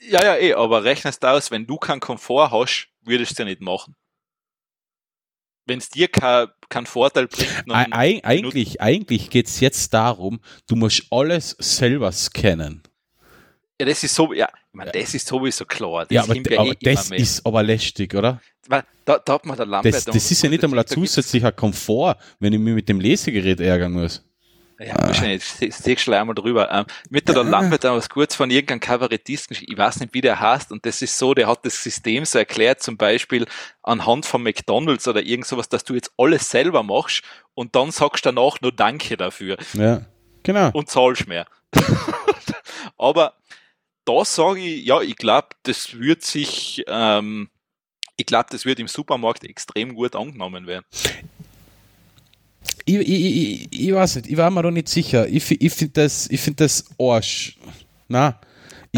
Ja, 0.09 0.23
ja, 0.23 0.37
eh, 0.37 0.53
aber 0.53 0.83
rechnest 0.83 1.25
aus, 1.25 1.51
wenn 1.51 1.65
du 1.65 1.77
keinen 1.77 1.99
Komfort 1.99 2.51
hast, 2.51 2.89
würdest 3.01 3.31
du 3.31 3.33
es 3.33 3.37
ja 3.39 3.45
nicht 3.45 3.61
machen. 3.61 3.95
Wenn 5.65 5.79
es 5.79 5.89
dir 5.89 6.07
keinen 6.07 6.49
kein 6.69 6.85
Vorteil 6.85 7.27
bringt. 7.27 7.65
Eig 7.69 8.25
eigentlich 8.25 8.81
eigentlich 8.81 9.29
geht 9.29 9.47
es 9.47 9.59
jetzt 9.59 9.93
darum, 9.93 10.39
du 10.67 10.75
musst 10.75 11.07
alles 11.11 11.55
selber 11.59 12.11
scannen. 12.11 12.83
Ja, 13.79 13.85
das 13.85 14.03
ist 14.03 14.15
so, 14.15 14.33
ja, 14.33 14.49
meine, 14.77 14.91
das 14.91 15.13
ist 15.13 15.27
sowieso 15.27 15.65
klar. 15.65 16.05
Das 16.05 16.11
ja, 16.11 16.23
aber, 16.23 16.35
ja 16.35 16.59
aber 16.59 16.71
eh 16.71 16.75
das 16.81 17.11
ist 17.11 17.45
aber 17.45 17.63
lästig, 17.63 18.15
oder? 18.15 18.41
Da, 18.69 19.19
da 19.19 19.33
hat 19.33 19.45
man 19.45 19.57
der 19.57 19.65
Lampe. 19.65 19.91
Das, 19.91 20.05
das 20.05 20.31
ist 20.31 20.41
ja 20.41 20.49
nicht 20.49 20.63
einmal 20.63 20.79
ein 20.79 20.87
zusätzlicher 20.87 21.51
Komfort, 21.51 22.17
wenn 22.39 22.53
ich 22.53 22.59
mich 22.59 22.75
mit 22.75 22.89
dem 22.89 22.99
Lesegerät 22.99 23.59
ärgern 23.59 23.93
muss. 23.93 24.23
Ja, 24.79 24.93
ah. 24.95 25.07
wahrscheinlich, 25.07 25.43
siehst 25.43 26.07
du 26.07 26.11
einmal 26.11 26.35
drüber. 26.35 26.69
Ähm, 26.71 26.85
mit 27.09 27.27
der 27.27 27.43
Lampe 27.43 27.79
da 27.79 27.95
was 27.95 28.09
kurz 28.09 28.35
von 28.35 28.51
irgendeinem 28.51 28.79
Kabarettisten, 28.79 29.57
ich 29.59 29.77
weiß 29.77 30.01
nicht, 30.01 30.13
wie 30.13 30.21
der 30.21 30.39
heißt, 30.39 30.71
und 30.71 30.85
das 30.85 31.01
ist 31.01 31.17
so, 31.17 31.33
der 31.33 31.47
hat 31.47 31.65
das 31.65 31.81
System 31.81 32.25
so 32.25 32.37
erklärt, 32.37 32.83
zum 32.83 32.97
Beispiel 32.97 33.47
anhand 33.81 34.25
von 34.25 34.43
McDonalds 34.43 35.07
oder 35.07 35.23
irgend 35.23 35.47
sowas, 35.47 35.69
dass 35.69 35.83
du 35.83 35.95
jetzt 35.95 36.11
alles 36.17 36.49
selber 36.49 36.83
machst 36.83 37.23
und 37.55 37.75
dann 37.75 37.91
sagst 37.91 38.25
du 38.25 38.31
danach 38.31 38.61
nur 38.61 38.71
Danke 38.71 39.17
dafür. 39.17 39.57
Ja, 39.73 40.01
genau. 40.43 40.69
Und 40.73 40.89
zahlst 40.89 41.27
mehr. 41.27 41.47
Aber 42.97 43.33
da 44.07 44.25
sage 44.25 44.61
ich, 44.61 44.85
ja, 44.85 45.01
ich 45.01 45.15
glaube, 45.15 45.49
das 45.63 45.99
wird 45.99 46.23
sich, 46.23 46.83
ähm, 46.87 47.49
ich 48.15 48.25
glaube, 48.25 48.47
das 48.51 48.65
wird 48.65 48.79
im 48.79 48.87
Supermarkt 48.87 49.43
extrem 49.43 49.93
gut 49.93 50.15
angenommen 50.15 50.65
werden 50.65 50.85
ich, 52.87 52.95
ich, 52.95 53.69
ich, 53.71 53.87
ich 53.87 53.93
weiß 53.93 54.15
nicht, 54.15 54.27
ich 54.27 54.37
war 54.37 54.49
mir 54.49 54.63
da 54.63 54.71
nicht 54.71 54.87
sicher. 54.87 55.27
Ich, 55.27 55.49
ich 55.61 55.73
finde 55.73 55.93
das, 55.93 56.29
find 56.31 56.59
das 56.59 56.85
Arsch. 56.97 57.57
Na, 58.07 58.39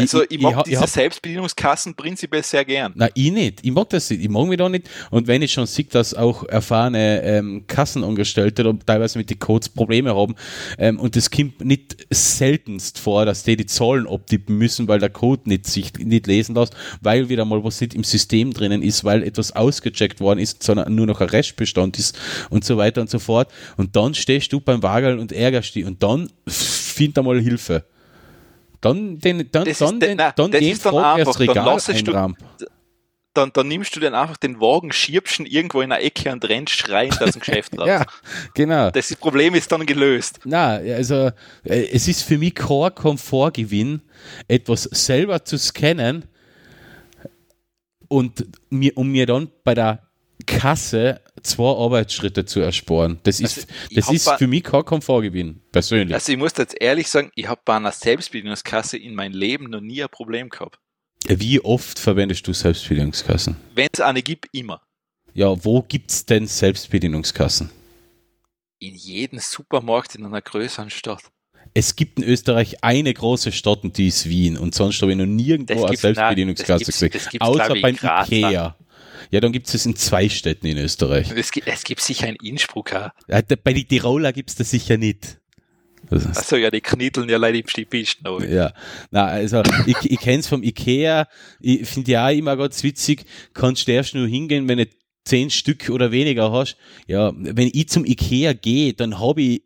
also 0.00 0.22
ich, 0.22 0.32
ich 0.32 0.40
mag 0.40 0.66
ich, 0.66 0.74
diese 0.74 0.86
Selbstbedienungskassen 0.86 1.94
prinzipiell 1.94 2.42
sehr 2.42 2.64
gern. 2.64 2.92
Na, 2.94 3.08
ich 3.14 3.32
nicht. 3.32 3.60
Ich 3.62 3.72
mag 3.72 3.88
das 3.90 4.10
nicht. 4.10 4.22
Ich 4.22 4.28
mag 4.28 4.46
mich 4.46 4.58
da 4.58 4.68
nicht. 4.68 4.88
Und 5.10 5.26
wenn 5.26 5.42
ich 5.42 5.52
schon 5.52 5.66
sehe, 5.66 5.84
dass 5.84 6.14
auch 6.14 6.44
erfahrene 6.44 7.22
ähm, 7.22 7.64
Kassenangestellte 7.66 8.78
teilweise 8.84 9.18
mit 9.18 9.30
den 9.30 9.38
Codes 9.38 9.68
Probleme 9.68 10.14
haben 10.14 10.34
ähm, 10.78 10.98
und 10.98 11.16
das 11.16 11.30
kommt 11.30 11.64
nicht 11.64 12.06
seltenst 12.10 12.98
vor, 12.98 13.24
dass 13.24 13.42
die 13.42 13.56
die 13.56 13.66
Zahlen 13.66 14.06
abtippen 14.06 14.56
müssen, 14.56 14.88
weil 14.88 14.98
der 14.98 15.10
Code 15.10 15.42
nicht 15.46 15.66
sich 15.66 15.92
nicht 15.98 16.26
lesen 16.26 16.54
lässt, 16.54 16.74
weil 17.00 17.28
wieder 17.28 17.44
mal 17.44 17.62
was 17.64 17.80
nicht 17.80 17.94
im 17.94 18.04
System 18.04 18.52
drinnen 18.52 18.82
ist, 18.82 19.04
weil 19.04 19.22
etwas 19.22 19.52
ausgecheckt 19.52 20.20
worden 20.20 20.38
ist, 20.38 20.62
sondern 20.62 20.94
nur 20.94 21.06
noch 21.06 21.20
ein 21.20 21.28
Restbestand 21.28 21.98
ist 21.98 22.18
und 22.50 22.64
so 22.64 22.76
weiter 22.76 23.00
und 23.00 23.10
so 23.10 23.18
fort. 23.18 23.50
Und 23.76 23.96
dann 23.96 24.14
stehst 24.14 24.52
du 24.52 24.60
beim 24.60 24.82
Wagel 24.82 25.18
und 25.18 25.32
ärgerst 25.32 25.74
dich 25.74 25.84
und 25.84 26.02
dann 26.02 26.30
find 26.46 27.18
einmal 27.18 27.40
Hilfe. 27.40 27.84
Dann 28.80 29.18
den, 29.18 29.50
dann, 29.50 29.64
das 29.64 29.78
dann, 29.78 29.94
ist, 29.94 30.02
den, 30.02 30.16
na, 30.16 30.32
dann 30.32 30.50
das 30.50 30.62
ist 30.62 30.86
dann 30.86 30.96
einfach, 30.96 31.38
Regal 31.38 31.54
dann 31.54 31.64
lassest 31.66 32.06
du, 32.06 32.34
dann, 33.34 33.52
dann 33.52 33.68
nimmst 33.68 33.94
du 33.94 34.00
dann 34.00 34.14
einfach 34.14 34.36
den 34.36 34.60
Wagen, 34.60 34.92
schiebst 34.92 35.38
ihn 35.38 35.46
irgendwo 35.46 35.80
in 35.82 35.92
einer 35.92 36.02
Ecke 36.02 36.32
und 36.32 36.48
rennst 36.48 36.74
schreiend 36.74 37.22
aus 37.22 37.32
dem 37.32 37.40
Geschäft 37.40 37.72
raus. 37.78 37.86
ja, 37.86 38.04
genau. 38.54 38.90
Das 38.90 39.14
Problem 39.16 39.54
ist 39.54 39.70
dann 39.70 39.86
gelöst. 39.86 40.40
Na, 40.44 40.76
also 40.76 41.30
äh, 41.64 41.88
es 41.92 42.08
ist 42.08 42.22
für 42.22 42.38
mich 42.38 42.54
kein 42.54 42.94
Komfortgewinn, 42.94 44.02
etwas 44.48 44.84
selber 44.84 45.44
zu 45.44 45.58
scannen 45.58 46.24
und 48.08 48.46
mir, 48.70 48.96
um 48.96 49.08
mir 49.08 49.26
dann 49.26 49.50
bei 49.62 49.74
der 49.74 50.09
Kasse 50.58 51.20
zwei 51.42 51.76
Arbeitsschritte 51.76 52.44
zu 52.44 52.60
ersparen. 52.60 53.18
Das 53.22 53.40
ist, 53.40 53.58
Also, 53.58 53.68
ich 53.88 53.96
das 53.96 54.10
ist 54.12 54.30
für 54.32 54.46
mich 54.46 54.64
kein 54.64 54.84
Komfortgewinn, 54.84 55.60
persönlich. 55.72 56.14
Also 56.14 56.32
ich 56.32 56.38
muss 56.38 56.52
jetzt 56.56 56.76
ehrlich 56.80 57.08
sagen, 57.08 57.30
ich 57.34 57.48
habe 57.48 57.60
bei 57.64 57.76
einer 57.76 57.92
Selbstbedienungskasse 57.92 58.98
in 58.98 59.14
meinem 59.14 59.34
Leben 59.34 59.70
noch 59.70 59.80
nie 59.80 60.02
ein 60.02 60.08
Problem 60.08 60.48
gehabt. 60.48 60.78
Wie 61.26 61.60
oft 61.60 61.98
verwendest 61.98 62.46
du 62.46 62.52
Selbstbedienungskassen? 62.52 63.56
Wenn 63.74 63.88
es 63.92 64.00
eine 64.00 64.22
gibt, 64.22 64.48
immer. 64.52 64.82
Ja, 65.34 65.64
wo 65.64 65.82
gibt's 65.82 66.26
denn 66.26 66.46
Selbstbedienungskassen? 66.46 67.70
In 68.80 68.94
jedem 68.94 69.38
Supermarkt 69.38 70.14
in 70.14 70.24
einer 70.24 70.40
größeren 70.40 70.90
Stadt. 70.90 71.22
Es 71.74 71.94
gibt 71.94 72.18
in 72.18 72.24
Österreich 72.24 72.82
eine 72.82 73.14
große 73.14 73.52
Stadt 73.52 73.84
und 73.84 73.96
die 73.96 74.08
ist 74.08 74.28
Wien 74.28 74.58
und 74.58 74.74
sonst 74.74 75.00
habe 75.02 75.12
ich 75.12 75.18
noch 75.18 75.26
nirgendwo 75.26 75.74
Das 75.74 75.84
eine 75.84 75.96
Selbstbedienungskasse 75.96 76.86
gesehen. 76.86 77.40
Außer 77.40 77.74
beim 77.80 77.94
Ikea. 77.94 78.76
Ja, 79.30 79.40
dann 79.40 79.52
gibt 79.52 79.72
es 79.72 79.86
in 79.86 79.96
zwei 79.96 80.28
Städten 80.28 80.66
in 80.66 80.78
Österreich. 80.78 81.30
Es 81.34 81.50
gibt, 81.52 81.66
es 81.66 81.84
gibt 81.84 82.00
sicher 82.00 82.28
in 82.28 82.36
Innsbruck 82.36 82.92
auch. 82.94 83.10
Ja, 83.28 83.40
Bei 83.62 83.72
den 83.72 83.86
Tiroler 83.88 84.32
gibt 84.32 84.50
es 84.50 84.56
das 84.56 84.70
sicher 84.70 84.96
nicht. 84.96 85.38
Das 86.08 86.26
Also 86.26 86.56
ja, 86.56 86.70
die 86.70 86.80
knitteln 86.80 87.28
ja 87.28 87.36
leider 87.36 87.58
im 87.58 87.68
Stipisten. 87.68 88.26
ja, 88.50 88.72
na, 89.10 89.26
also 89.26 89.62
ich, 89.86 89.96
ich 90.10 90.18
kenne 90.18 90.38
es 90.40 90.46
vom 90.48 90.62
Ikea, 90.62 91.28
ich 91.60 91.86
finde 91.88 92.12
ja 92.12 92.30
immer 92.30 92.56
ganz 92.56 92.82
witzig, 92.82 93.24
kannst 93.54 93.86
du 93.86 93.92
erst 93.92 94.14
nur 94.14 94.26
hingehen, 94.26 94.66
wenn 94.66 94.78
du 94.78 94.86
zehn 95.24 95.50
Stück 95.50 95.90
oder 95.90 96.10
weniger 96.10 96.50
hast. 96.50 96.76
Ja, 97.06 97.32
wenn 97.36 97.70
ich 97.72 97.88
zum 97.88 98.04
Ikea 98.06 98.54
gehe, 98.54 98.94
dann 98.94 99.20
habe 99.20 99.42
ich, 99.42 99.62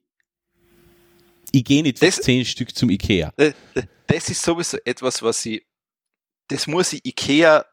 ich 1.52 1.64
gehe 1.64 1.82
nicht 1.82 2.02
Das- 2.02 2.16
zehn 2.16 2.44
Stück 2.44 2.74
zum 2.74 2.90
Ikea. 2.90 3.32
Äh, 3.36 3.52
äh, 3.74 3.82
Das 4.09 4.28
ist 4.28 4.43
sowieso 4.43 4.76
etwas, 4.85 5.22
was 5.22 5.47
ich, 5.47 5.64
das 6.48 6.66
muss 6.66 6.93
ich 6.93 7.06
Ikea, 7.06 7.64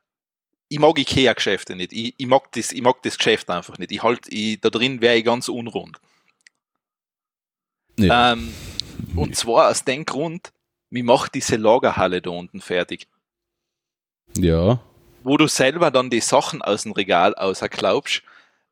ich 0.72 0.80
mag 0.80 0.98
Ikea-Geschäfte 0.98 1.76
nicht. 1.76 1.92
Ich, 1.92 2.14
ich, 2.18 2.26
mag 2.28 2.52
das, 2.54 2.72
ich 2.72 2.82
mag 2.82 3.02
das 3.04 3.18
Geschäft 3.18 3.50
einfach 3.50 3.78
nicht. 3.78 3.92
Ich 3.92 4.02
halt, 4.02 4.22
ich, 4.30 4.60
da 4.62 4.70
drin 4.70 5.02
wäre 5.02 5.18
ich 5.18 5.26
ganz 5.26 5.50
unrund. 5.50 6.00
Ja. 8.00 8.34
Ähm, 8.34 8.54
und 9.16 9.36
zwar 9.36 9.70
aus 9.70 9.84
dem 9.84 10.06
Grund, 10.06 10.52
mir 10.90 11.04
macht 11.04 11.36
diese 11.36 11.58
Lagerhalle 11.58 12.22
da 12.22 12.30
unten 12.32 12.62
fertig. 12.62 13.08
ja. 14.38 14.80
Wo 15.24 15.38
du 15.38 15.48
selber 15.48 15.92
dann 15.92 16.10
die 16.10 16.20
Sachen 16.20 16.64
aus 16.64 16.82
dem 16.82 16.94
Regal 16.94 17.36
auserklaubst. 17.36 18.24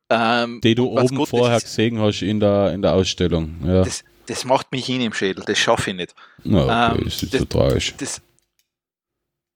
Ähm, 0.08 0.60
die 0.64 0.74
du 0.74 0.86
oben 0.98 1.14
Gott, 1.14 1.28
vorher 1.28 1.58
ist- 1.58 1.62
gesehen 1.66 2.00
hast 2.00 2.22
in 2.22 2.40
der, 2.40 2.72
in 2.72 2.82
der 2.82 2.94
Ausstellung. 2.94 3.54
Ja, 3.64 3.84
das, 3.84 4.02
das 4.26 4.44
macht 4.44 4.72
mich 4.72 4.84
hin 4.84 5.00
im 5.00 5.12
Schädel, 5.12 5.44
das 5.46 5.58
schaffe 5.58 5.90
ich 5.90 5.96
nicht. 5.96 6.14
Na, 6.42 6.88
okay, 6.90 6.98
ähm, 6.98 7.04
das 7.04 7.22
ist 7.22 7.34
das- 7.34 7.40
so. 7.88 7.94
Das, 7.98 8.22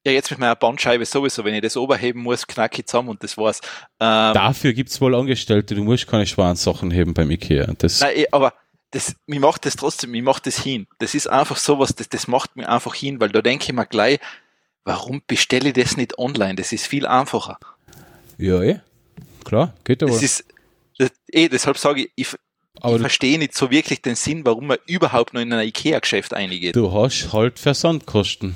ja, 0.05 0.13
jetzt 0.13 0.31
mit 0.31 0.39
meiner 0.39 0.55
Bandscheibe 0.55 1.05
sowieso, 1.07 1.45
wenn 1.45 1.55
ich 1.55 1.63
das 1.63 1.77
oberheben 1.77 2.23
muss, 2.23 2.47
knack 2.47 2.79
ich 2.79 2.87
zusammen 2.87 3.09
und 3.09 3.23
das 3.23 3.39
war's. 3.39 3.61
Ähm, 4.01 4.35
Dafür 4.35 4.75
gibt 4.75 4.91
es 4.91 5.01
wohl 5.01 5.15
Angestellte, 5.15 5.75
du 5.75 5.83
musst 5.83 6.07
keine 6.07 6.27
schweren 6.27 6.57
Sachen 6.57 6.91
heben 6.91 7.15
beim 7.15 7.31
Ikea. 7.31 7.73
Das, 7.79 8.01
Nein, 8.01 8.17
eh, 8.17 8.27
aber 8.31 8.53
das, 8.91 9.17
mir 9.27 9.41
macht 9.41 9.65
das 9.65 9.77
trotzdem, 9.77 10.11
mir 10.11 10.23
macht 10.23 10.47
das 10.47 10.63
hin. 10.63 10.87
Das 10.99 11.15
ist 11.15 11.27
einfach 11.27 11.57
sowas, 11.57 11.95
das, 11.95 12.09
das 12.11 12.29
macht 12.29 12.55
mir 12.55 12.69
einfach 12.69 12.95
hin, 12.95 13.19
weil 13.19 13.31
da 13.31 13.41
denke 13.41 13.65
ich 13.65 13.73
mir 13.73 13.87
gleich, 13.87 14.21
warum 14.85 15.23
bestelle 15.27 15.69
ich 15.69 15.75
das 15.75 15.97
nicht 15.97 16.19
online? 16.19 16.57
Das 16.57 16.73
ist 16.73 16.87
viel 16.87 17.07
einfacher. 17.07 17.59
ja, 18.39 18.63
eh. 18.63 18.81
Klar, 19.45 19.75
geht 19.85 20.03
aber. 20.03 20.13
Das 20.13 20.23
ist, 20.23 20.45
das, 20.99 21.11
eh, 21.31 21.49
deshalb 21.49 21.79
sage 21.79 22.03
ich, 22.03 22.13
ich, 22.15 22.29
aber 22.81 22.97
ich 22.97 23.01
verstehe 23.01 23.39
nicht 23.39 23.55
so 23.55 23.71
wirklich 23.71 24.03
den 24.03 24.15
Sinn, 24.15 24.45
warum 24.45 24.67
man 24.67 24.79
überhaupt 24.87 25.35
noch 25.35 25.41
in 25.41 25.53
ein 25.53 25.67
Ikea-Geschäft 25.67 26.35
eingeht. 26.35 26.77
du 26.77 26.93
hast 26.93 27.33
halt 27.33 27.59
Versandkosten. 27.59 28.55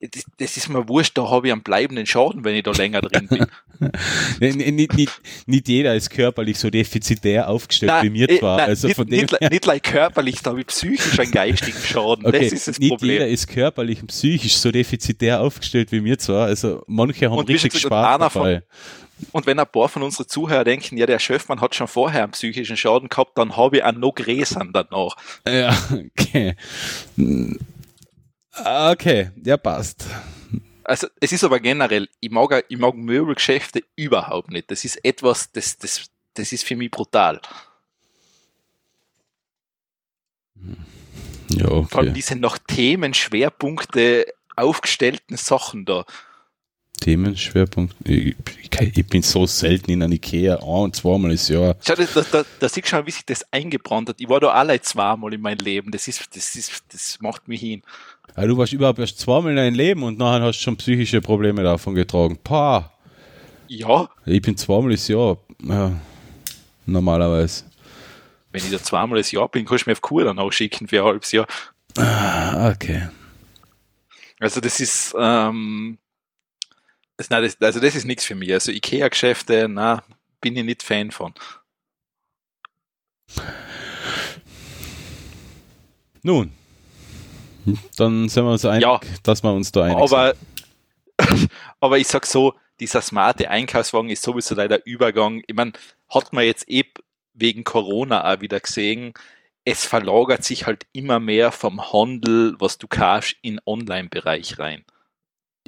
Das, 0.00 0.24
das 0.38 0.56
ist 0.56 0.68
mir 0.70 0.88
wurscht, 0.88 1.18
da 1.18 1.28
habe 1.28 1.48
ich 1.48 1.52
einen 1.52 1.62
bleibenden 1.62 2.06
Schaden, 2.06 2.42
wenn 2.42 2.54
ich 2.54 2.62
da 2.62 2.70
länger 2.72 3.02
drin 3.02 3.28
bin. 3.28 3.46
Nicht, 4.40 4.92
nicht, 4.94 5.20
nicht 5.46 5.68
jeder 5.68 5.94
ist 5.94 6.10
körperlich 6.10 6.58
so 6.58 6.68
defizitär 6.68 7.48
aufgestellt 7.48 7.92
wie 8.02 8.10
mir 8.10 8.28
eh, 8.28 8.38
zwar. 8.38 8.58
nein, 8.58 8.68
also 8.68 8.88
nicht, 8.88 8.96
von 8.96 9.06
dem 9.06 9.20
nicht, 9.20 9.40
nicht 9.50 9.64
like 9.64 9.82
körperlich, 9.84 10.42
da 10.42 10.50
habe 10.50 10.60
ich 10.60 10.66
psychisch 10.66 11.18
einen 11.18 11.30
geistigen 11.30 11.78
Schaden. 11.78 12.26
okay, 12.26 12.40
das 12.44 12.52
ist 12.52 12.68
das 12.68 12.78
nicht 12.78 12.90
Problem. 12.90 13.12
jeder 13.12 13.28
ist 13.28 13.46
körperlich 13.48 14.02
und 14.02 14.08
psychisch 14.08 14.56
so 14.56 14.70
defizitär 14.70 15.40
aufgestellt 15.40 15.92
wie 15.92 16.00
mir 16.02 16.18
zwar. 16.18 16.46
Also 16.46 16.82
manche 16.86 17.30
haben 17.30 17.38
Und 17.38 17.48
richtig 17.48 17.78
Spaß 17.78 18.14
einer 18.16 18.28
von- 18.30 18.42
dabei. 18.42 18.62
Und 19.32 19.46
wenn 19.46 19.58
ein 19.58 19.66
paar 19.66 19.88
von 19.88 20.02
unseren 20.02 20.28
Zuhörern 20.28 20.64
denken, 20.66 20.96
ja, 20.98 21.06
der 21.06 21.18
Schöffmann 21.18 21.60
hat 21.62 21.74
schon 21.74 21.88
vorher 21.88 22.22
einen 22.24 22.32
psychischen 22.32 22.76
Schaden 22.76 23.08
gehabt, 23.08 23.36
dann 23.38 23.56
habe 23.56 23.78
ich 23.78 23.84
einen 23.84 24.00
noch 24.00 24.12
größeren 24.14 24.72
danach. 24.74 25.16
Ja, 25.46 25.74
okay. 26.18 26.54
Hm. 28.52 28.66
Okay, 28.92 29.30
ja, 29.44 29.56
passt. 29.56 30.06
Also, 30.84 31.06
es 31.20 31.32
ist 31.32 31.44
aber 31.44 31.60
generell, 31.60 32.08
ich 32.18 32.30
mag, 32.30 32.64
ich 32.68 32.78
mag 32.78 32.94
Möbelgeschäfte 32.94 33.82
überhaupt 33.96 34.50
nicht. 34.50 34.70
Das 34.70 34.84
ist 34.84 35.04
etwas, 35.04 35.52
das, 35.52 35.78
das, 35.78 36.10
das 36.34 36.52
ist 36.52 36.64
für 36.64 36.76
mich 36.76 36.90
brutal. 36.90 37.40
Ja, 41.50 41.68
Vor 41.68 41.78
allem 41.78 42.08
okay. 42.08 42.12
diese 42.12 42.36
nach 42.36 42.58
Themenschwerpunkte 42.58 44.26
aufgestellten 44.56 45.36
Sachen 45.36 45.84
da. 45.84 46.04
Themenschwerpunkt. 47.00 47.96
Ich, 48.04 48.36
ich, 48.78 49.06
bin 49.06 49.22
so 49.22 49.46
selten 49.46 49.90
in 49.90 50.02
einer 50.02 50.14
Ikea, 50.14 50.56
ein 50.56 50.62
und 50.62 50.96
zweimal 50.96 51.30
das 51.30 51.48
Jahr. 51.48 51.76
Schau, 51.80 51.94
da, 51.94 52.04
da, 52.04 52.22
da, 52.30 52.44
da 52.58 52.68
siehst 52.68 52.86
du 52.86 52.90
schon, 52.90 53.06
wie 53.06 53.10
sich 53.10 53.24
das 53.24 53.44
eingebrannt 53.52 54.10
hat. 54.10 54.20
Ich 54.20 54.28
war 54.28 54.38
da 54.38 54.48
alle 54.48 54.80
zweimal 54.80 55.32
in 55.32 55.40
meinem 55.40 55.58
Leben. 55.58 55.90
Das 55.90 56.08
ist, 56.08 56.36
das 56.36 56.54
ist, 56.54 56.84
das 56.92 57.18
macht 57.20 57.48
mich 57.48 57.60
hin. 57.60 57.82
Ja, 58.36 58.46
du 58.46 58.56
warst 58.56 58.72
überhaupt 58.72 58.98
erst 58.98 59.18
zweimal 59.18 59.50
in 59.50 59.56
deinem 59.56 59.74
Leben 59.74 60.02
und 60.02 60.18
nachher 60.18 60.42
hast 60.42 60.58
du 60.60 60.62
schon 60.64 60.76
psychische 60.76 61.20
Probleme 61.20 61.62
davon 61.62 61.94
getragen. 61.94 62.38
Pah, 62.42 62.92
Ja, 63.68 64.08
ich 64.26 64.40
bin 64.42 64.56
zweimal 64.56 64.90
das 64.92 65.06
Jahr. 65.08 65.36
Ja, 65.62 65.92
normalerweise. 66.86 67.64
wenn 68.52 68.64
ich 68.64 68.70
da 68.70 68.82
zweimal 68.82 69.18
das 69.18 69.30
Jahr 69.32 69.48
bin, 69.48 69.64
kannst 69.64 69.86
du 69.86 69.90
mir 69.90 69.92
auf 69.94 70.00
Kur 70.00 70.24
dann 70.24 70.38
auch 70.38 70.50
schicken 70.52 70.88
für 70.88 71.00
ein 71.00 71.04
halbes 71.04 71.32
Jahr. 71.32 71.46
Ah, 71.96 72.70
okay. 72.70 73.08
Also 74.38 74.60
das 74.60 74.80
ist, 74.80 75.14
ähm, 75.18 75.98
das, 77.16 77.28
nein, 77.30 77.42
das, 77.42 77.60
also 77.60 77.78
das 77.80 77.94
ist 77.94 78.06
nichts 78.06 78.24
für 78.24 78.34
mich. 78.34 78.52
Also 78.52 78.72
Ikea-Geschäfte, 78.72 79.66
na, 79.68 80.02
bin 80.40 80.56
ich 80.56 80.64
nicht 80.64 80.82
Fan 80.82 81.10
von. 81.10 81.34
Nun, 86.22 86.52
dann 87.96 88.28
sind 88.28 88.44
wir 88.44 88.52
uns 88.52 88.64
einig, 88.64 88.82
Ja. 88.82 89.00
dass 89.22 89.42
wir 89.42 89.52
uns 89.52 89.72
da 89.72 89.84
einig 89.84 89.98
sind. 90.08 90.18
Aber, 90.18 90.34
aber 91.80 91.98
ich 91.98 92.08
sag 92.08 92.26
so, 92.26 92.54
dieser 92.80 93.02
smarte 93.02 93.50
Einkaufswagen 93.50 94.10
ist 94.10 94.22
sowieso 94.22 94.54
leider 94.54 94.84
Übergang. 94.86 95.42
Ich 95.46 95.54
meine, 95.54 95.72
hat 96.08 96.32
man 96.32 96.44
jetzt 96.44 96.68
eh 96.70 96.84
wegen 97.34 97.64
Corona 97.64 98.32
auch 98.32 98.40
wieder 98.40 98.60
gesehen, 98.60 99.12
es 99.64 99.84
verlagert 99.84 100.42
sich 100.44 100.66
halt 100.66 100.86
immer 100.92 101.20
mehr 101.20 101.52
vom 101.52 101.92
Handel, 101.92 102.56
was 102.58 102.78
du 102.78 102.88
kaufst, 102.88 103.36
in 103.42 103.60
Online-Bereich 103.66 104.58
rein. 104.58 104.84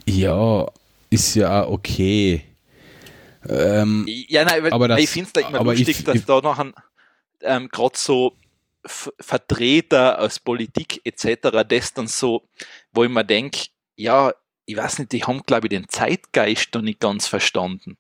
Ja, 0.07 0.67
ist 1.11 1.35
ja 1.35 1.67
okay. 1.69 2.43
Ähm, 3.49 4.07
Ja, 4.09 4.45
nein, 4.45 4.73
Aber 4.73 4.89
das- 4.89 5.01
ich 5.01 5.11
finde 5.11 5.27
es 5.27 5.33
da 5.35 5.41
immer 5.47 5.61
aber 5.61 5.73
lustig, 5.75 5.99
ich- 5.99 6.05
dass 6.05 6.15
ich- 6.17 6.25
da 6.25 6.41
nachher 6.41 6.73
ähm, 7.43 7.69
gerade 7.69 7.99
so 7.99 8.35
Vertreter 8.85 10.21
aus 10.21 10.39
Politik 10.41 11.01
etc. 11.05 11.65
das 11.65 11.95
dann 11.95 12.09
so, 12.09 12.49
wo 12.93 13.05
ich 13.05 13.11
mir 13.11 13.25
denke, 13.25 13.67
ja, 13.97 14.33
ich 14.65 14.77
weiß 14.77 14.99
nicht, 15.01 15.13
die 15.13 15.25
haben, 15.25 15.43
glaube 15.45 15.67
ich, 15.67 15.71
den 15.71 15.89
Zeitgeist 15.89 16.69
da 16.75 16.83
nicht 16.83 17.01
ganz 17.01 17.27
verstanden. 17.27 17.97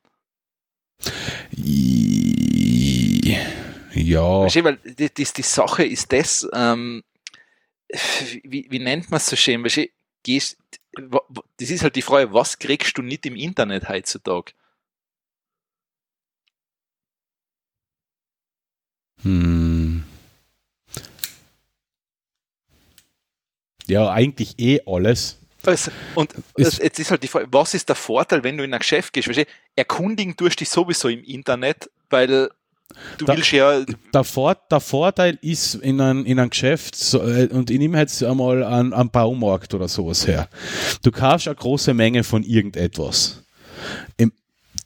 ja, 3.95 4.41
Versteh, 4.41 4.65
weil 4.65 4.77
die, 4.85 5.13
die, 5.13 5.25
die 5.25 5.43
Sache 5.43 5.85
ist 5.85 6.13
das, 6.13 6.49
ähm, 6.53 7.03
wie, 8.45 8.67
wie 8.71 8.79
nennt 8.79 9.11
man 9.11 9.19
es 9.19 9.27
so 9.27 9.37
schön? 9.37 9.61
Versteh, 9.61 9.93
gehst, 10.23 10.57
wa- 10.97 11.23
wa- 11.29 11.45
das 11.59 11.71
ist 11.71 11.83
halt 11.83 11.97
die 11.97 12.03
Frage, 12.03 12.33
was 12.33 12.59
kriegst 12.59 12.97
du 12.99 13.03
nicht 13.03 13.27
im 13.27 13.37
Internet 13.37 13.89
heutzutage? 13.89 14.53
hm. 19.23 19.72
Ja, 23.87 24.11
eigentlich 24.11 24.59
eh 24.59 24.81
alles. 24.87 25.39
Also, 25.65 25.91
und 26.17 26.35
Ist- 26.57 26.83
jetzt 26.83 26.99
ist 26.99 27.11
halt 27.11 27.23
die 27.23 27.29
Frage, 27.29 27.47
was 27.53 27.73
ist 27.75 27.89
der 27.89 27.95
Vorteil, 27.97 28.43
wenn 28.43 28.57
du 28.59 28.65
in 28.65 28.73
ein 28.75 28.81
Geschäft 28.81 29.13
gehst? 29.13 29.27
Versteh, 29.27 29.47
erkundigen 29.77 30.37
tust 30.37 30.59
dich 30.61 30.69
sowieso 30.69 31.09
im 31.09 31.23
Internet, 31.23 31.89
weil 32.11 32.51
du 33.19 33.25
Da- 33.25 33.37
willst 33.37 33.53
ja, 33.53 33.85
Der, 34.13 34.25
Vor 34.25 34.57
der 34.71 34.81
Vorteil 34.81 35.39
ist 35.41 35.77
in 35.77 36.01
einem 36.01 36.25
in 36.27 36.41
ein 36.41 36.51
Geschäft, 36.51 36.97
äh, 37.15 37.47
und 37.47 37.71
ich 37.71 37.79
nehme 37.79 37.99
jetzt 37.99 38.23
einmal 38.25 38.65
am 38.65 39.11
Baumarkt 39.11 39.73
oder 39.73 39.87
sowas 39.89 40.27
her. 40.27 40.49
Du 41.03 41.13
kaufst 41.13 41.47
eine 41.47 41.55
große 41.57 41.95
Menge 41.95 42.25
von 42.25 42.43
irgendetwas. 42.43 43.45
Im, 44.17 44.33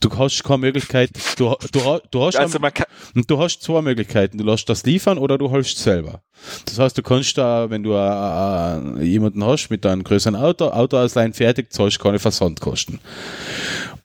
du 0.01 0.17
hast 0.17 0.45
keine 0.45 0.59
Möglichkeit, 0.59 1.11
du, 1.39 1.55
du, 1.73 2.01
du, 2.11 2.23
hast, 2.23 2.37
Also 2.37 2.59
kann, 2.59 2.87
du 3.15 3.39
hast 3.39 3.63
zwei 3.63 3.83
Möglichkeiten. 3.83 4.39
Du 4.39 4.45
lässt 4.45 4.69
das 4.69 4.85
liefern 4.85 5.19
oder 5.19 5.39
du 5.39 5.51
holst 5.51 5.79
selber. 5.79 6.23
Das 6.65 6.79
heißt, 6.79 6.99
du 6.99 7.03
kannst 7.03 7.39
da, 7.39 7.71
wenn 7.71 7.83
du 7.83 7.93
äh, 7.93 9.01
äh, 9.01 9.05
jemanden 9.05 9.45
hast 9.45 9.71
mit 9.71 9.85
einem 9.87 10.05
größeren 10.05 10.37
Auto, 10.37 10.69
Auto 10.69 10.99
ausleihen, 10.99 11.33
fertig, 11.33 11.73
zahlst 11.73 11.99
keine 11.99 12.19
Versandkosten. 12.19 13.01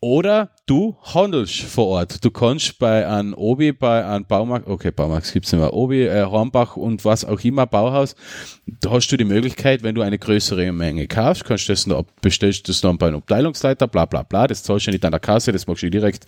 Oder 0.03 0.49
du 0.65 0.97
handelst 1.03 1.61
vor 1.61 1.85
Ort. 1.85 2.25
Du 2.25 2.31
kannst 2.31 2.79
bei 2.79 3.07
einem 3.07 3.35
Obi, 3.35 3.71
bei 3.71 4.03
einem 4.03 4.25
Baumarkt, 4.25 4.67
okay, 4.67 4.89
Baumarkt 4.89 5.31
gibt's 5.31 5.51
nicht 5.51 5.61
mehr, 5.61 5.75
Obi, 5.75 6.07
äh, 6.07 6.25
Hornbach 6.25 6.75
und 6.75 7.05
was 7.05 7.23
auch 7.23 7.39
immer, 7.41 7.67
Bauhaus, 7.67 8.15
da 8.65 8.89
hast 8.89 9.09
du 9.09 9.17
die 9.17 9.25
Möglichkeit, 9.25 9.83
wenn 9.83 9.93
du 9.93 10.01
eine 10.01 10.17
größere 10.17 10.71
Menge 10.71 11.07
kaufst, 11.07 11.45
kannst 11.45 11.69
du 11.69 11.73
das 11.73 11.85
noch, 11.85 12.03
bestellst 12.19 12.67
das 12.67 12.81
dann 12.81 12.97
bei 12.97 13.09
einem 13.09 13.17
Abteilungsleiter, 13.17 13.87
bla 13.87 14.05
bla 14.05 14.23
bla, 14.23 14.47
das 14.47 14.63
zahlst 14.63 14.87
du 14.87 14.91
nicht 14.91 15.05
an 15.05 15.11
der 15.11 15.19
Kasse, 15.19 15.51
das 15.51 15.67
machst 15.67 15.83
du 15.83 15.91
direkt 15.91 16.25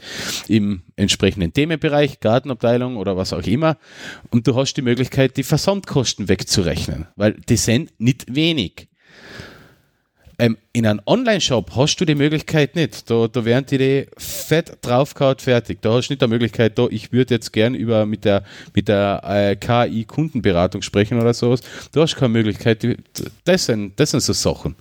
im 0.47 0.83
entsprechenden 0.95 1.51
Themenbereich, 1.51 2.19
Gartenabteilung 2.19 2.97
oder 2.97 3.17
was 3.17 3.33
auch 3.33 3.41
immer. 3.41 3.77
Und 4.29 4.45
du 4.45 4.55
hast 4.55 4.75
die 4.75 4.83
Möglichkeit, 4.83 5.35
die 5.35 5.43
Versandkosten 5.43 6.29
wegzurechnen, 6.29 7.07
weil 7.15 7.33
die 7.49 7.57
sind 7.57 7.91
nicht 7.97 8.35
wenig. 8.35 8.92
Ähm, 10.39 10.57
in 10.73 10.87
einem 10.87 11.01
Online-Shop 11.05 11.75
hast 11.75 11.97
du 11.97 12.05
die 12.05 12.15
Möglichkeit 12.15 12.75
nicht. 12.75 13.09
Da, 13.09 13.27
da 13.27 13.45
werden 13.45 13.65
die, 13.69 13.77
die 13.77 14.07
fett 14.17 14.77
draufgehauen, 14.81 15.37
fertig. 15.37 15.81
Da 15.81 15.93
hast 15.93 16.09
du 16.09 16.13
nicht 16.13 16.21
die 16.21 16.27
Möglichkeit, 16.27 16.77
da, 16.79 16.87
ich 16.89 17.11
würde 17.11 17.35
jetzt 17.35 17.53
gern 17.53 17.75
über 17.75 18.05
mit 18.05 18.25
der, 18.25 18.43
mit 18.73 18.87
der 18.87 19.21
äh, 19.23 19.55
KI-Kundenberatung 19.55 20.81
sprechen 20.81 21.21
oder 21.21 21.33
sowas. 21.33 21.61
Du 21.91 22.01
hast 22.01 22.15
keine 22.15 22.29
Möglichkeit. 22.29 22.85
Das, 23.45 23.65
sind, 23.65 23.99
das 23.99 24.11
sind 24.11 24.21
so 24.21 24.33
Sachen. 24.33 24.75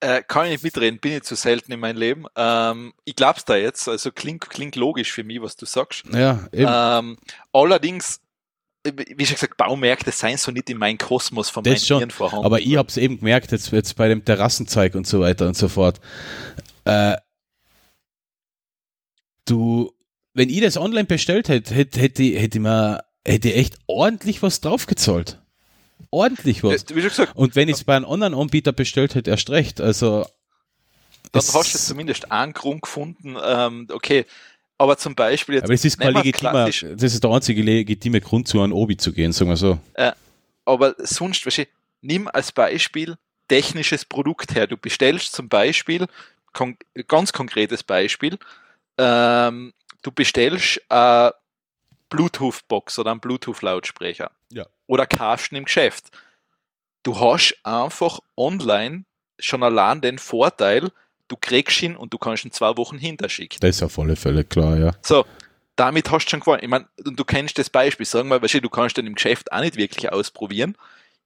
äh, 0.00 0.22
kann 0.26 0.46
ich 0.46 0.52
nicht 0.52 0.64
mitreden, 0.64 0.98
bin 0.98 1.12
ich 1.12 1.22
zu 1.22 1.34
selten 1.34 1.72
in 1.72 1.80
meinem 1.80 1.98
Leben. 1.98 2.24
Ähm, 2.36 2.92
ich 3.04 3.16
glaub's 3.16 3.44
da 3.44 3.56
jetzt, 3.56 3.88
also 3.88 4.10
klingt, 4.10 4.48
klingt 4.48 4.76
logisch 4.76 5.12
für 5.12 5.24
mich, 5.24 5.40
was 5.40 5.56
du 5.56 5.66
sagst. 5.66 6.04
Ja, 6.12 6.48
eben. 6.52 6.70
Ähm, 6.70 7.18
allerdings, 7.52 8.20
wie 8.84 9.26
schon 9.26 9.34
gesagt, 9.34 9.56
Baumärkte 9.56 10.10
seien 10.10 10.36
so 10.38 10.50
nicht 10.50 10.70
in 10.70 10.78
meinem 10.78 10.96
Kosmos 10.98 11.50
von 11.50 11.64
Das 11.64 11.88
meinen 11.88 12.10
schon. 12.10 12.44
Aber 12.44 12.60
ich 12.60 12.76
habe 12.76 12.88
es 12.88 12.96
eben 12.96 13.18
gemerkt, 13.18 13.52
jetzt, 13.52 13.70
jetzt 13.72 13.94
bei 13.96 14.08
dem 14.08 14.24
Terrassenzeug 14.24 14.94
und 14.94 15.06
so 15.06 15.20
weiter 15.20 15.46
und 15.46 15.56
so 15.56 15.68
fort. 15.68 16.00
Äh, 16.84 17.16
du, 19.44 19.92
wenn 20.34 20.48
ich 20.48 20.60
das 20.60 20.76
online 20.76 21.04
bestellt 21.06 21.48
hätte, 21.48 21.74
hätte, 21.74 22.00
hätte, 22.00 22.22
ich- 22.22 22.38
hätte 22.40 22.58
ich 22.58 22.62
mir 22.62 23.04
hätte 23.26 23.52
echt 23.52 23.76
ordentlich 23.86 24.42
was 24.42 24.60
draufgezahlt. 24.60 25.42
Ordentlich 26.10 26.64
was. 26.64 26.86
Wie 26.88 27.00
schon 27.00 27.10
gesagt, 27.10 27.36
Und 27.36 27.54
wenn 27.56 27.68
ich 27.68 27.76
es 27.76 27.84
bei 27.84 27.94
einem 27.96 28.06
anderen 28.06 28.34
Anbieter 28.34 28.72
bestellt 28.72 29.14
hätte, 29.14 29.30
erst 29.30 29.50
recht. 29.50 29.80
Also 29.80 30.24
dann 31.32 31.42
hast 31.42 31.74
du 31.74 31.78
zumindest 31.78 32.32
einen 32.32 32.54
Grund 32.54 32.82
gefunden, 32.82 33.36
ähm, 33.44 33.86
okay, 33.92 34.24
aber 34.80 34.96
zum 34.96 35.14
Beispiel 35.14 35.56
jetzt, 35.56 35.64
aber 35.64 35.74
es 35.74 35.84
ist 35.84 36.00
kein 36.00 36.14
legitimer, 36.14 36.64
das 36.64 36.82
ist 36.82 37.22
der 37.22 37.30
einzige 37.30 37.60
legitime 37.60 38.18
Grund, 38.22 38.48
zu 38.48 38.62
einem 38.62 38.72
Obi 38.72 38.96
zu 38.96 39.12
gehen, 39.12 39.30
sagen 39.30 39.50
wir 39.50 39.56
so. 39.58 39.78
aber 40.64 40.94
sonst, 40.96 41.44
weißt 41.44 41.58
du, 41.58 41.66
nimm 42.00 42.28
als 42.28 42.50
Beispiel 42.50 43.18
technisches 43.48 44.06
Produkt 44.06 44.54
her. 44.54 44.66
Du 44.66 44.78
bestellst 44.78 45.32
zum 45.32 45.50
Beispiel, 45.50 46.06
kon 46.54 46.78
ganz 47.08 47.34
konkretes 47.34 47.82
Beispiel, 47.82 48.38
ähm, 48.96 49.74
du 50.00 50.12
bestellst 50.12 50.80
eine 50.88 51.34
Bluetooth-Box 52.08 52.98
oder 53.00 53.10
einen 53.10 53.20
Bluetooth-Lautsprecher. 53.20 54.30
Ja. 54.50 54.64
Oder 54.86 55.06
kaufst 55.06 55.52
ihn 55.52 55.56
im 55.56 55.64
Geschäft. 55.66 56.10
Du 57.02 57.20
hast 57.20 57.54
einfach 57.64 58.20
online 58.34 59.04
schon 59.38 59.62
allein 59.62 60.00
den 60.00 60.18
Vorteil, 60.18 60.90
du 61.30 61.36
kriegst 61.40 61.80
ihn 61.82 61.96
und 61.96 62.12
du 62.12 62.18
kannst 62.18 62.44
ihn 62.44 62.50
zwei 62.50 62.76
Wochen 62.76 62.98
hinterschicken. 62.98 63.58
Das 63.60 63.76
ist 63.76 63.82
auf 63.82 63.98
alle 63.98 64.16
Fälle 64.16 64.44
klar, 64.44 64.76
ja. 64.76 64.90
So, 65.02 65.24
damit 65.76 66.10
hast 66.10 66.26
du 66.26 66.30
schon 66.30 66.40
gewonnen. 66.40 66.60
Ich 66.62 66.68
meine, 66.68 66.86
und 67.04 67.18
du 67.18 67.24
kennst 67.24 67.56
das 67.58 67.70
Beispiel, 67.70 68.04
sagen 68.04 68.28
wir, 68.28 68.42
weißt 68.42 68.54
du, 68.54 68.60
du 68.60 68.68
kannst 68.68 68.96
den 68.96 69.06
im 69.06 69.14
Geschäft 69.14 69.50
auch 69.52 69.60
nicht 69.60 69.76
wirklich 69.76 70.12
ausprobieren. 70.12 70.76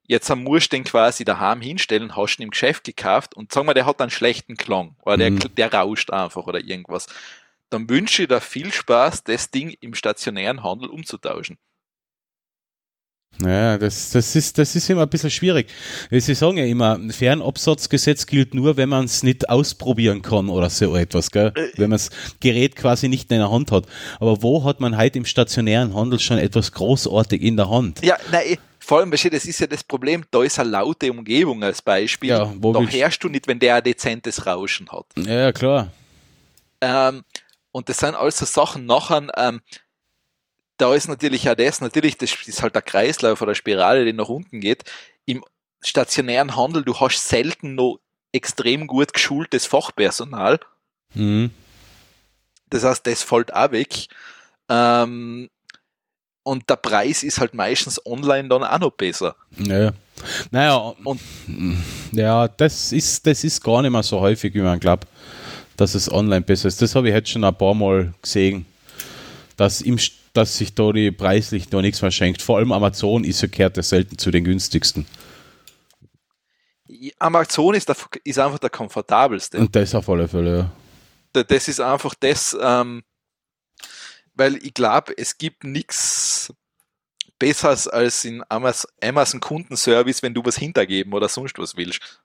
Jetzt 0.06 0.28
musst 0.36 0.70
du 0.72 0.76
den 0.76 0.84
quasi 0.84 1.24
daheim 1.24 1.62
hinstellen, 1.62 2.14
hast 2.14 2.38
ihn 2.38 2.42
im 2.44 2.50
Geschäft 2.50 2.84
gekauft 2.84 3.34
und 3.34 3.52
sagen 3.52 3.66
wir, 3.66 3.74
der 3.74 3.86
hat 3.86 4.00
einen 4.02 4.10
schlechten 4.10 4.56
Klang 4.56 4.94
oder 5.02 5.16
der, 5.16 5.30
Mhm. 5.30 5.54
der 5.56 5.72
rauscht 5.72 6.10
einfach 6.10 6.46
oder 6.46 6.60
irgendwas. 6.60 7.06
Dann 7.70 7.88
wünsche 7.88 8.22
ich 8.22 8.28
dir 8.28 8.42
viel 8.42 8.70
Spaß, 8.72 9.24
das 9.24 9.50
Ding 9.50 9.74
im 9.80 9.94
stationären 9.94 10.62
Handel 10.62 10.90
umzutauschen. 10.90 11.56
Ja, 13.42 13.78
das, 13.78 14.10
das, 14.10 14.36
ist, 14.36 14.58
das 14.58 14.76
ist 14.76 14.88
immer 14.90 15.02
ein 15.02 15.08
bisschen 15.08 15.30
schwierig. 15.30 15.68
Sie 16.10 16.34
sagen 16.34 16.56
ja 16.56 16.64
immer, 16.64 16.94
ein 16.94 17.10
Fernabsatzgesetz 17.10 18.26
gilt 18.26 18.54
nur, 18.54 18.76
wenn 18.76 18.88
man 18.88 19.06
es 19.06 19.22
nicht 19.22 19.48
ausprobieren 19.48 20.22
kann 20.22 20.48
oder 20.48 20.70
so 20.70 20.94
etwas, 20.96 21.30
gell? 21.30 21.52
Äh. 21.54 21.68
wenn 21.76 21.90
man 21.90 21.98
das 21.98 22.10
Gerät 22.40 22.76
quasi 22.76 23.08
nicht 23.08 23.30
in 23.30 23.38
der 23.38 23.50
Hand 23.50 23.72
hat. 23.72 23.86
Aber 24.20 24.42
wo 24.42 24.64
hat 24.64 24.80
man 24.80 24.96
heute 24.96 25.18
im 25.18 25.24
stationären 25.24 25.94
Handel 25.94 26.20
schon 26.20 26.38
etwas 26.38 26.72
großartig 26.72 27.42
in 27.42 27.56
der 27.56 27.68
Hand? 27.68 28.04
Ja, 28.04 28.16
nein, 28.30 28.58
vor 28.78 28.98
allem, 29.00 29.10
weißt 29.10 29.24
du, 29.24 29.30
das 29.30 29.46
ist 29.46 29.58
ja 29.60 29.66
das 29.66 29.82
Problem, 29.82 30.24
da 30.30 30.42
ist 30.42 30.58
eine 30.58 30.70
laute 30.70 31.10
Umgebung 31.10 31.62
als 31.64 31.80
Beispiel. 31.80 32.28
Ja, 32.28 32.52
wo 32.58 32.72
da 32.72 32.80
hörst 32.80 33.24
du 33.24 33.28
nicht, 33.28 33.48
wenn 33.48 33.58
der 33.58 33.76
ein 33.76 33.82
dezentes 33.82 34.46
Rauschen 34.46 34.90
hat. 34.92 35.06
Ja, 35.16 35.52
klar. 35.52 35.90
Ähm, 36.82 37.24
und 37.72 37.88
das 37.88 37.98
sind 37.98 38.14
also 38.14 38.44
Sachen 38.44 38.84
nachher, 38.84 39.26
ähm, 39.36 39.60
da 40.76 40.94
ist 40.94 41.08
natürlich 41.08 41.48
auch 41.48 41.54
das, 41.54 41.80
natürlich, 41.80 42.18
das 42.18 42.34
ist 42.46 42.62
halt 42.62 42.74
der 42.74 42.82
Kreislauf 42.82 43.40
oder 43.42 43.54
Spirale, 43.54 44.04
die 44.04 44.12
nach 44.12 44.28
unten 44.28 44.60
geht. 44.60 44.84
Im 45.24 45.44
stationären 45.82 46.56
Handel, 46.56 46.84
du 46.84 46.98
hast 46.98 47.28
selten 47.28 47.74
noch 47.74 47.98
extrem 48.32 48.86
gut 48.86 49.12
geschultes 49.12 49.66
Fachpersonal. 49.66 50.58
Mhm. 51.14 51.50
Das 52.70 52.82
heißt, 52.84 53.06
das 53.06 53.22
fällt 53.22 53.54
auch 53.54 53.70
weg. 53.70 54.08
Ähm, 54.68 55.48
und 56.42 56.68
der 56.68 56.76
Preis 56.76 57.22
ist 57.22 57.38
halt 57.38 57.54
meistens 57.54 58.04
online 58.04 58.48
dann 58.48 58.64
auch 58.64 58.78
noch 58.78 58.90
besser. 58.90 59.36
Ja. 59.58 59.92
Naja, 60.50 60.76
Und- 61.04 61.20
ja, 62.12 62.48
das 62.48 62.92
ist, 62.92 63.26
das 63.26 63.44
ist 63.44 63.62
gar 63.62 63.82
nicht 63.82 63.90
mehr 63.90 64.02
so 64.02 64.20
häufig, 64.20 64.54
wie 64.54 64.60
man 64.60 64.80
glaubt, 64.80 65.06
dass 65.76 65.94
es 65.94 66.10
online 66.10 66.42
besser 66.42 66.68
ist. 66.68 66.80
Das 66.82 66.94
habe 66.94 67.08
ich 67.08 67.14
jetzt 67.14 67.30
schon 67.30 67.44
ein 67.44 67.54
paar 67.56 67.74
Mal 67.74 68.12
gesehen, 68.22 68.66
dass, 69.56 69.80
im, 69.80 69.98
dass 70.34 70.58
sich 70.58 70.74
da 70.74 70.92
die 70.92 71.10
preislich 71.10 71.70
noch 71.70 71.80
nichts 71.80 72.02
mehr 72.02 72.10
schenkt. 72.10 72.42
Vor 72.42 72.58
allem 72.58 72.72
Amazon 72.72 73.24
ist 73.24 73.40
ja 73.40 73.48
kehrt 73.48 73.76
ja 73.78 73.82
selten 73.82 74.18
zu 74.18 74.30
den 74.30 74.44
günstigsten. 74.44 75.06
Amazon 77.18 77.74
ist, 77.74 77.88
der, 77.88 77.96
ist 78.24 78.38
einfach 78.38 78.58
der 78.58 78.70
komfortabelste. 78.70 79.58
Und 79.58 79.74
das 79.74 79.94
auf 79.94 80.08
alle 80.08 80.28
Fälle, 80.28 80.58
ja. 80.58 80.72
Da- 81.32 81.42
das 81.44 81.68
ist 81.68 81.80
einfach 81.80 82.14
das, 82.14 82.56
ähm, 82.60 83.02
weil 84.34 84.56
ich 84.56 84.74
glaube, 84.74 85.14
es 85.16 85.38
gibt 85.38 85.64
nichts 85.64 86.52
Besseres 87.38 87.88
als 87.88 88.24
in 88.24 88.42
Amaz- 88.44 88.86
Amazon 89.02 89.40
Kundenservice, 89.40 90.22
wenn 90.22 90.34
du 90.34 90.44
was 90.44 90.56
hintergeben 90.56 91.12
oder 91.12 91.28
sonst 91.28 91.58
was 91.58 91.76
willst. 91.76 92.22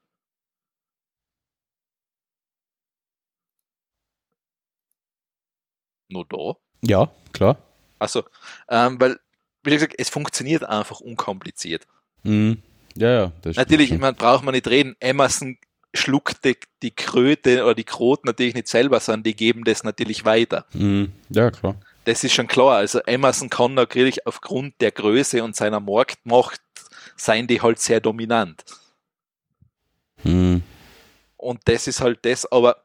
Nur 6.09 6.25
da? 6.25 6.55
Ja, 6.81 7.11
klar. 7.33 7.57
Also, 7.99 8.23
ähm, 8.69 8.99
weil, 8.99 9.19
wie 9.63 9.71
gesagt, 9.71 9.95
es 9.97 10.09
funktioniert 10.09 10.63
einfach 10.63 10.99
unkompliziert. 10.99 11.85
Mhm. 12.23 12.61
Ja, 12.95 13.11
ja. 13.11 13.31
Das 13.41 13.55
Natürlich, 13.55 13.97
man 13.97 14.15
braucht 14.15 14.43
man 14.43 14.53
nicht 14.53 14.67
reden. 14.67 14.95
Amazon 15.03 15.57
schluckt 15.93 16.45
die, 16.45 16.57
die 16.81 16.91
Kröte 16.91 17.63
oder 17.63 17.75
die 17.75 17.83
Kroten 17.83 18.27
natürlich 18.27 18.55
nicht 18.55 18.67
selber, 18.67 18.99
sondern 18.99 19.23
die 19.23 19.35
geben 19.35 19.63
das 19.63 19.83
natürlich 19.83 20.25
weiter. 20.25 20.65
Mhm. 20.73 21.11
Ja, 21.29 21.51
klar. 21.51 21.75
Das 22.05 22.23
ist 22.23 22.33
schon 22.33 22.47
klar. 22.47 22.77
Also 22.77 23.01
Amazon 23.05 23.49
kann 23.49 23.73
natürlich 23.73 24.25
aufgrund 24.25 24.79
der 24.81 24.91
Größe 24.91 25.43
und 25.43 25.55
seiner 25.55 25.79
Marktmacht 25.79 26.61
sein 27.15 27.47
die 27.47 27.61
halt 27.61 27.79
sehr 27.79 27.99
dominant. 27.99 28.63
Mhm. 30.23 30.63
Und 31.37 31.61
das 31.65 31.87
ist 31.87 32.01
halt 32.01 32.19
das, 32.23 32.51
aber 32.51 32.83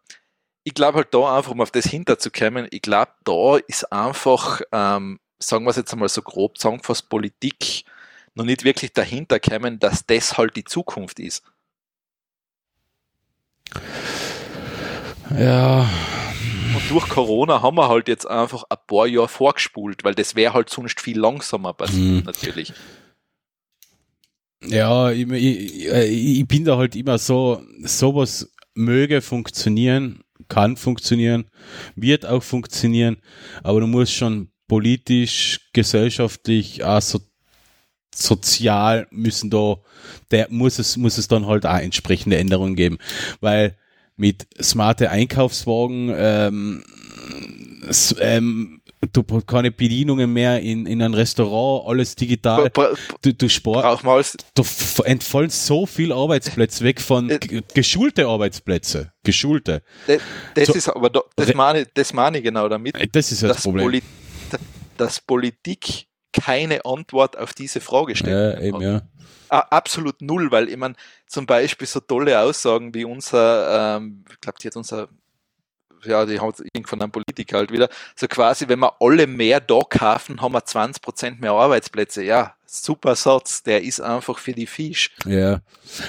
ich 0.65 0.74
glaube 0.74 0.99
halt 0.99 1.12
da 1.15 1.36
einfach, 1.36 1.53
um 1.53 1.61
auf 1.61 1.70
das 1.70 1.85
hinterzukommen, 1.86 2.66
ich 2.70 2.82
glaube, 2.82 3.12
da 3.24 3.57
ist 3.69 3.93
einfach, 3.93 4.62
ähm, 4.73 5.20
sagen 5.39 5.65
wir 5.65 5.70
es 5.70 5.77
jetzt 5.77 5.93
einmal 5.93 6.09
so 6.09 6.23
grob 6.23 6.59
zusammengefasst, 6.59 7.09
Politik 7.09 7.85
noch 8.35 8.45
nicht 8.45 8.65
wirklich 8.65 8.93
dahinter 8.93 9.39
kommen, 9.39 9.78
dass 9.78 10.07
das 10.07 10.36
halt 10.39 10.57
die 10.57 10.65
Zukunft 10.65 11.20
ist. 11.20 11.45
Ja, 15.39 15.89
Und 16.74 16.91
durch 16.91 17.09
Corona 17.09 17.62
haben 17.62 17.77
wir 17.77 17.89
halt 17.89 18.09
jetzt 18.09 18.27
einfach 18.27 18.65
ein 18.69 18.77
paar 18.86 19.07
Jahre 19.07 19.28
vorgespult, 19.28 20.05
weil 20.05 20.15
das 20.15 20.35
wäre 20.35 20.53
halt 20.55 20.70
sonst 20.70 21.01
viel 21.01 21.19
langsamer 21.19 21.73
passiert, 21.73 22.01
Mhm. 22.01 22.23
natürlich. 22.24 22.73
Ja, 24.62 25.11
ich, 25.11 25.28
ich, 25.31 25.85
ich 26.41 26.49
bin 26.49 26.65
da 26.65 26.77
halt 26.78 26.97
immer 26.97 27.19
so, 27.19 27.62
sowas 27.82 28.51
möge 28.74 29.20
funktionieren, 29.23 30.24
kann 30.49 30.77
funktionieren, 30.77 31.47
wird 31.97 32.27
auch 32.27 32.43
funktionieren, 32.43 33.16
aber 33.62 33.81
du 33.81 33.87
musst 33.87 34.12
schon 34.12 34.51
politisch, 34.69 35.69
gesellschaftlich, 35.73 36.85
auch 36.85 37.01
so, 37.01 37.21
sozial 38.15 39.07
müssen 39.11 39.51
da, 39.51 39.77
der 40.31 40.49
muss 40.51 40.79
es, 40.79 40.97
muss 40.97 41.19
es 41.19 41.29
dann 41.29 41.47
halt 41.47 41.66
auch 41.66 41.79
entsprechende 41.79 42.39
Änderungen 42.39 42.77
geben, 42.77 42.99
weil 43.41 43.77
mit 44.16 44.47
smarte 44.62 45.11
Einkaufswagen, 45.11 46.12
ähm, 46.16 46.85
ähm, 48.21 48.81
du 49.07 49.23
brauchst 49.23 49.47
keine 49.47 49.71
Bedienungen 49.71 50.33
mehr 50.33 50.61
in, 50.61 50.87
in 50.87 51.03
einem 51.03 51.15
Restaurant, 51.15 51.89
alles 51.89 52.15
digital. 52.17 52.71
Bra- 52.71 52.95
Du, 53.23 53.33
du 53.33 53.49
spar, 53.49 53.83
Brauchen 53.83 54.07
wir 54.07 54.13
alles. 54.13 54.37
du 54.55 54.65
entfallen 55.05 55.51
so 55.51 55.87
viel 55.87 56.13
Arbeitsplätze 56.13 56.85
weg 56.85 57.01
von 57.01 57.31
Äh, 57.31 57.39
geschulte 57.75 58.27
Arbeitsplätze. 58.27 59.13
Geschulte. 59.23 59.83
Das, 60.07 60.21
das 60.55 60.67
So- 60.69 60.75
ist 60.75 60.89
aber 60.89 61.11
da, 61.11 61.21
das 61.37 61.55
meine, 61.55 61.81
ich- 61.83 61.89
das 61.95 62.13
meine 62.13 62.39
ich 62.39 62.45
genau 62.45 62.69
damit, 62.69 62.95
Äh, 62.97 63.07
Das 63.11 63.33
ist 63.33 63.43
das, 63.43 63.63
Problem. 63.63 63.85
Poli 63.85 64.03
dass 64.97 65.21
Politik 65.21 66.07
keine 66.33 66.85
Antwort 66.85 67.37
auf 67.39 67.55
diese 67.55 67.81
Frage 67.81 68.15
stellt. 68.17 68.59
ja, 68.59 68.61
eben, 68.61 68.81
ja. 68.81 69.03
Absolut 69.49 70.21
null, 70.21 70.51
weil 70.51 70.69
ich 70.69 70.77
meine, 70.77 70.95
zum 71.29 71.47
Beispiel 71.47 71.87
so 71.87 72.01
tolle 72.01 72.41
Aussagen 72.41 72.93
wie 72.95 73.05
unser, 73.05 73.97
ähm, 73.99 74.25
ich 74.33 74.41
glaube, 74.41 74.59
die 74.61 74.67
hat 74.69 74.77
unser, 74.77 75.09
ja, 76.07 76.25
die 76.27 76.41
hat 76.41 76.57
von 76.87 77.01
einem 77.03 77.11
Politiker 77.11 77.59
halt 77.59 77.73
wieder, 77.73 77.89
so 78.17 78.27
quasi, 78.29 78.69
wenn 78.69 78.81
wir 78.81 78.95
alle 79.01 79.27
mehr 79.27 79.61
da 79.61 79.81
kaufen, 79.89 80.41
haben 80.41 80.53
wir 80.53 80.61
20% 80.65 81.41
mehr 81.41 81.53
Arbeitsplätze. 81.53 82.23
Ja, 82.25 82.55
super 82.67 83.17
Satz, 83.17 83.63
der 83.63 83.83
ist 83.83 84.01
einfach 84.01 84.39
für 84.39 84.53
die 84.53 84.67
Fisch. 84.67 85.11
Ja. 85.27 85.61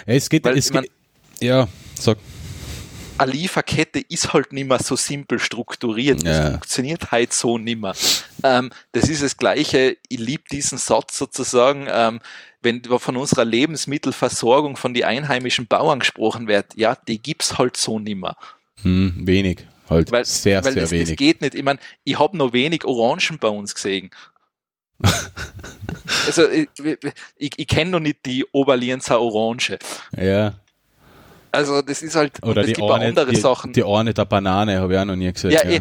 es 0.06 0.30
geht, 0.30 0.44
Weil, 0.46 0.58
es 0.58 0.72
geht 0.72 0.92
ja, 1.40 1.68
sag. 2.00 2.18
Eine 3.18 3.32
Lieferkette 3.32 4.00
ist 4.10 4.34
halt 4.34 4.52
nicht 4.52 4.68
mehr 4.68 4.80
so 4.80 4.98
simpel 4.98 5.40
strukturiert. 5.40 6.26
Das 6.26 6.38
Ja. 6.38 6.52
funktioniert 6.52 7.12
halt 7.12 7.32
so 7.32 7.58
nicht 7.58 7.80
mehr. 7.80 7.94
Ähm, 8.44 8.72
das 8.92 9.08
ist 9.08 9.24
das 9.24 9.38
Gleiche. 9.38 9.96
Ich 10.10 10.20
liebe 10.20 10.44
diesen 10.52 10.78
Satz 10.78 11.18
sozusagen, 11.18 11.88
ähm, 11.90 12.20
wenn 12.62 12.84
von 12.84 13.16
unserer 13.16 13.46
Lebensmittelversorgung 13.46 14.76
von 14.76 14.94
die 14.94 15.06
einheimischen 15.06 15.68
Bauern 15.68 16.00
gesprochen 16.00 16.48
wird. 16.50 16.76
Ja, 16.76 16.98
die 17.08 17.22
gibt's 17.22 17.58
halt 17.58 17.78
so 17.78 18.00
nicht 18.00 18.18
mehr. 18.18 18.36
Hm, 18.82 19.14
wenig. 19.26 19.66
Halt 19.90 20.12
Weil, 20.12 20.26
sehr, 20.26 20.64
weil 20.64 20.74
sehr 20.74 20.82
das, 20.82 20.90
das 20.90 21.00
wenig. 21.00 21.18
geht 21.18 21.42
nicht. 21.42 21.56
Ich 21.56 21.64
meine, 21.64 21.80
ich 22.04 22.18
habe 22.18 22.36
noch 22.38 22.54
wenig 22.54 22.86
Orangen 22.86 23.38
bei 23.40 23.48
uns 23.50 23.76
gesehen. 23.76 24.10
also 26.26 26.50
ich, 26.50 26.70
ich, 27.38 27.52
ich 27.58 27.68
kenne 27.68 27.92
noch 27.92 28.00
nicht 28.00 28.26
die 28.26 28.46
Oberlienzer 28.52 29.20
Orange. 29.20 29.78
ja. 30.18 30.54
Also 31.52 31.82
das 31.82 32.02
ist 32.02 32.16
halt, 32.16 32.44
Oder 32.44 32.62
es 32.62 32.68
die 32.68 32.74
gibt 32.74 32.84
auch 32.84 32.90
Orne, 32.90 33.06
andere 33.06 33.32
die, 33.32 33.38
Sachen. 33.38 33.72
die 33.72 33.84
Orne 33.84 34.14
der 34.14 34.26
Banane 34.26 34.78
habe 34.78 34.94
ich 34.94 35.00
auch 35.00 35.06
noch 35.06 35.16
nie 35.16 35.32
gesehen. 35.32 35.52
Ja, 35.52 35.62
eh, 35.64 35.80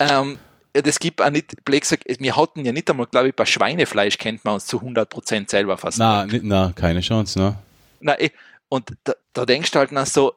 ähm, 0.00 0.36
ja, 0.74 0.82
das 0.82 0.98
gibt 0.98 1.22
auch 1.22 1.30
nicht, 1.30 1.64
blöd 1.64 1.82
gesagt, 1.82 2.04
wir 2.08 2.36
hatten 2.36 2.64
ja 2.64 2.72
nicht 2.72 2.90
einmal, 2.90 3.06
glaube 3.06 3.28
ich, 3.28 3.36
bei 3.36 3.46
Schweinefleisch 3.46 4.18
kennt 4.18 4.44
man 4.44 4.54
uns 4.54 4.66
zu 4.66 4.78
100% 4.80 5.48
selber 5.48 5.78
fast. 5.78 5.98
Na, 5.98 6.26
nicht, 6.26 6.42
na, 6.42 6.72
keine 6.74 7.00
Chance, 7.02 7.38
ne? 7.38 7.56
Na, 8.00 8.18
eh, 8.18 8.30
und 8.68 8.90
da, 9.04 9.12
da 9.32 9.46
denkst 9.46 9.70
du 9.70 9.78
halt 9.78 9.92
nach 9.92 10.06
so, 10.06 10.32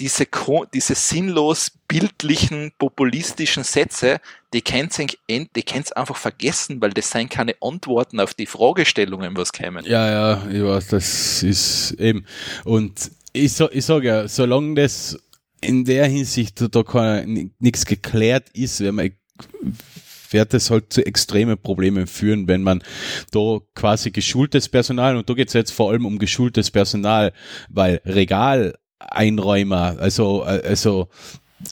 diese, 0.00 0.26
diese 0.72 0.94
sinnlos 0.94 1.70
bildlichen, 1.86 2.72
populistischen 2.78 3.64
Sätze, 3.64 4.20
die 4.52 4.62
kannst 4.62 4.98
du 4.98 5.96
einfach 5.96 6.16
vergessen, 6.16 6.80
weil 6.80 6.90
das 6.90 7.10
sind 7.10 7.30
keine 7.30 7.54
Antworten 7.60 8.18
auf 8.18 8.34
die 8.34 8.46
Fragestellungen, 8.46 9.36
was 9.36 9.52
kämen. 9.52 9.84
Ja, 9.84 10.10
ja, 10.10 10.50
ich 10.50 10.62
weiß, 10.62 10.88
das 10.88 11.42
ist 11.42 11.92
eben. 11.92 12.24
Und 12.64 13.10
ich, 13.32 13.60
ich 13.60 13.84
sage 13.84 14.06
ja, 14.06 14.28
solange 14.28 14.74
das 14.74 15.18
in 15.60 15.84
der 15.84 16.06
Hinsicht 16.06 16.60
da, 16.74 17.22
nichts 17.58 17.84
geklärt 17.84 18.48
ist, 18.54 18.80
wenn 18.80 18.94
man 18.94 19.10
wird 20.30 20.54
das 20.54 20.70
halt 20.70 20.92
zu 20.92 21.04
extremen 21.04 21.58
Problemen 21.58 22.06
führen, 22.06 22.46
wenn 22.46 22.62
man 22.62 22.82
da 23.32 23.58
quasi 23.74 24.12
geschultes 24.12 24.68
Personal, 24.68 25.16
und 25.16 25.28
da 25.28 25.34
geht 25.34 25.48
es 25.48 25.54
jetzt 25.54 25.72
vor 25.72 25.90
allem 25.90 26.06
um 26.06 26.18
geschultes 26.18 26.70
Personal, 26.70 27.32
weil 27.68 28.00
Regaleinräumer, 29.00 29.96
also, 29.98 30.44
äh, 30.44 30.62
also, 30.66 31.08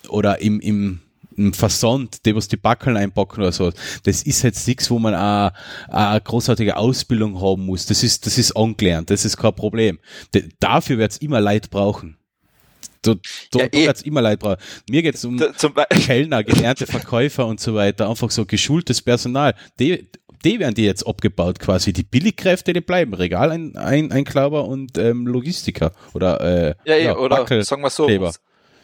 oder 0.08 0.40
im, 0.40 0.60
im, 0.60 1.00
im 1.36 1.52
Versand, 1.52 2.24
die 2.26 2.34
was 2.34 2.48
die 2.48 2.56
Backeln 2.56 2.96
einpacken 2.96 3.40
oder 3.40 3.52
so, 3.52 3.72
das 4.02 4.22
ist 4.22 4.42
jetzt 4.42 4.66
nichts, 4.66 4.90
wo 4.90 4.98
man 4.98 5.14
eine, 5.14 5.52
eine 5.88 6.20
großartige 6.20 6.76
Ausbildung 6.76 7.40
haben 7.40 7.64
muss. 7.66 7.86
Das 7.86 8.02
ist, 8.02 8.26
das 8.26 8.38
ist 8.38 8.52
angelernt, 8.56 9.10
das 9.10 9.24
ist 9.24 9.36
kein 9.36 9.54
Problem. 9.54 9.98
Dafür 10.60 10.98
wird 10.98 11.12
es 11.12 11.18
immer 11.18 11.40
Leid 11.40 11.70
brauchen. 11.70 12.16
Da, 13.02 13.14
da, 13.52 13.60
Ja, 13.60 13.68
da 13.68 13.78
eh. 13.78 13.86
wird 13.86 13.96
es 13.96 14.02
immer 14.02 14.20
Leid 14.20 14.40
brauchen. 14.40 14.56
Mir 14.90 15.02
geht 15.02 15.14
es 15.14 15.24
um 15.24 15.38
Da- 15.38 15.52
Kellner, 15.84 16.42
gelernte 16.42 16.86
Verkäufer 16.86 17.46
und 17.46 17.60
so 17.60 17.74
weiter, 17.74 18.10
einfach 18.10 18.30
so 18.30 18.44
geschultes 18.44 19.00
Personal. 19.00 19.54
Die, 19.78 20.08
die 20.44 20.58
werden 20.60 20.74
die 20.74 20.84
jetzt 20.84 21.06
abgebaut 21.06 21.58
quasi. 21.58 21.92
Die 21.92 22.02
Billigkräfte, 22.02 22.72
die 22.72 22.80
bleiben. 22.80 23.14
Regal 23.14 23.50
ein, 23.50 23.76
ein, 23.76 24.12
Einklauber 24.12 24.64
und 24.66 24.96
ähm, 24.98 25.26
Logistiker. 25.26 25.92
Oder, 26.14 26.40
äh, 26.40 26.74
ja, 26.84 26.94
eh, 26.96 27.10
oder 27.12 27.38
Backel- 27.44 27.64
sagen 27.64 27.82
wir 27.82 27.90
so, 27.90 28.06
Kleber. 28.06 28.32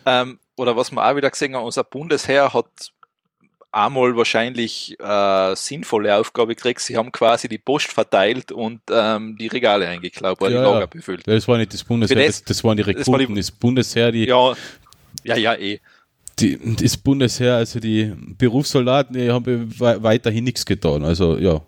ähm, 0.06 0.38
oder 0.56 0.76
was 0.76 0.90
wir 0.92 1.04
auch 1.08 1.16
wieder 1.16 1.30
gesehen 1.30 1.54
haben, 1.54 1.64
unser 1.64 1.84
Bundesheer 1.84 2.52
hat 2.52 2.66
einmal 3.72 4.16
wahrscheinlich 4.16 4.96
äh, 5.00 5.56
sinnvolle 5.56 6.14
Aufgabe 6.16 6.54
gekriegt. 6.54 6.80
Sie 6.80 6.96
haben 6.96 7.10
quasi 7.10 7.48
die 7.48 7.58
Post 7.58 7.90
verteilt 7.92 8.52
und 8.52 8.80
ähm, 8.90 9.36
die 9.36 9.48
Regale 9.48 9.88
eingeklaubt, 9.88 10.40
oder 10.42 10.50
Ja, 10.52 10.60
die 10.60 10.64
ja. 10.66 10.72
Lager 10.74 10.86
befüllt. 10.86 11.26
Das 11.26 11.48
war 11.48 11.58
nicht 11.58 11.74
das 11.74 11.82
Bundesheer, 11.82 12.24
das, 12.24 12.44
das- 12.44 12.62
waren 12.62 12.76
die 12.76 12.82
das 12.84 13.06
war 13.08 13.18
die- 13.18 13.24
Rekruten, 13.24 13.34
das 13.36 13.50
Bundesheer, 13.50 14.12
die, 14.12 14.26
Ja, 14.26 14.54
ja, 15.24 15.36
ja, 15.36 15.54
eh. 15.54 15.80
Die, 16.40 16.76
das 16.76 16.96
Bundesheer, 16.96 17.56
also 17.56 17.80
die 17.80 18.12
Berufssoldaten, 18.38 19.16
die 19.16 19.30
haben 19.30 19.44
we- 19.78 20.02
weiterhin 20.02 20.44
nichts 20.44 20.64
getan. 20.66 21.04
Also, 21.04 21.36
ja. 21.38 21.60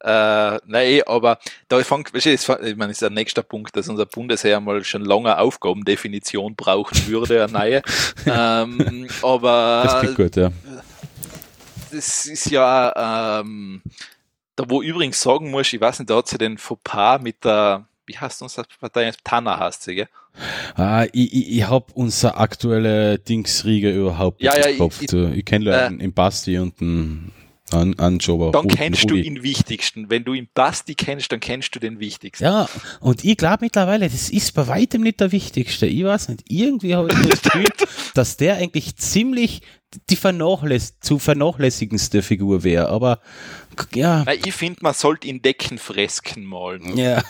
Äh, 0.00 0.60
nein, 0.66 1.02
aber 1.06 1.38
da 1.68 1.82
fängt, 1.82 2.14
ich 2.14 2.76
meine, 2.76 2.92
ist 2.92 3.02
der 3.02 3.10
nächste 3.10 3.42
Punkt, 3.42 3.74
dass 3.76 3.88
unser 3.88 4.06
Bundesheer 4.06 4.60
mal 4.60 4.82
schon 4.84 5.04
lange 5.04 5.36
Aufgabendefinition 5.36 6.54
brauchen 6.54 7.06
würde, 7.08 7.42
eine 7.44 7.52
neue. 7.52 7.82
ähm, 8.26 9.08
aber 9.22 9.82
Das 9.84 10.00
klingt 10.00 10.16
gut, 10.16 10.36
ja. 10.36 10.52
das 11.90 12.26
ist 12.26 12.48
ja, 12.50 13.40
ähm, 13.40 13.82
da 14.54 14.64
wo 14.68 14.82
übrigens 14.82 15.20
sagen 15.20 15.50
muss, 15.50 15.72
ich 15.72 15.80
weiß 15.80 15.98
nicht, 15.98 16.10
da 16.10 16.16
hat 16.16 16.28
sie 16.28 16.38
den 16.38 16.58
Fauxpas 16.58 17.20
mit 17.20 17.44
der, 17.44 17.84
wie 18.06 18.16
heißt 18.16 18.40
unsere 18.42 18.66
Partei? 18.80 19.12
Tanner 19.24 19.58
heißt 19.58 19.82
sie, 19.82 19.96
gell? 19.96 20.08
Ah, 20.74 21.06
ich, 21.12 21.32
ich, 21.32 21.52
ich 21.58 21.68
hab 21.68 21.92
unsere 21.92 22.36
aktuelle 22.36 23.18
Dingsriege 23.18 23.90
überhaupt 23.90 24.42
Ja, 24.42 24.54
nicht 24.54 24.64
ja, 24.64 24.70
im 24.72 24.78
Kopf. 24.78 25.02
ich- 25.02 25.12
ich, 25.12 25.36
ich 25.38 25.44
kenne 25.44 25.64
Leute 25.66 25.94
äh, 25.98 26.04
im 26.04 26.12
Basti 26.12 26.58
und 26.58 26.80
einen 26.80 27.32
an, 27.70 27.94
an 27.98 28.18
Jober. 28.18 28.50
Dann 28.50 28.66
kennst 28.66 29.04
du 29.10 29.14
Rudi. 29.14 29.26
ihn 29.26 29.42
wichtigsten. 29.42 30.08
Wenn 30.08 30.24
du 30.24 30.32
ihn 30.32 30.48
Basti 30.54 30.94
kennst, 30.94 31.30
dann 31.32 31.40
kennst 31.40 31.74
du 31.74 31.78
den 31.78 32.00
wichtigsten. 32.00 32.44
Ja, 32.44 32.66
und 33.00 33.24
ich 33.26 33.36
glaube 33.36 33.58
mittlerweile, 33.60 34.08
das 34.08 34.30
ist 34.30 34.54
bei 34.54 34.66
weitem 34.68 35.02
nicht 35.02 35.20
der 35.20 35.32
wichtigste. 35.32 35.84
Ich 35.86 36.02
weiß 36.02 36.28
nicht, 36.30 36.44
irgendwie 36.48 36.94
habe 36.96 37.08
ich 37.12 37.28
das 37.28 37.42
Gefühl, 37.42 37.68
dass 38.14 38.38
der 38.38 38.56
eigentlich 38.56 38.96
ziemlich 38.96 39.60
die 40.08 40.16
vernachläss 40.16 40.98
zu 41.00 41.18
vernachlässigendste 41.18 42.22
Figur 42.22 42.64
wäre. 42.64 42.88
Aber 42.88 43.20
ja, 43.94 44.24
Nein, 44.24 44.38
ich 44.46 44.54
finde, 44.54 44.78
man 44.82 44.94
sollte 44.94 45.28
ihn 45.28 45.42
Deckenfresken 45.42 46.44
malen. 46.46 46.96
ja. 46.96 47.22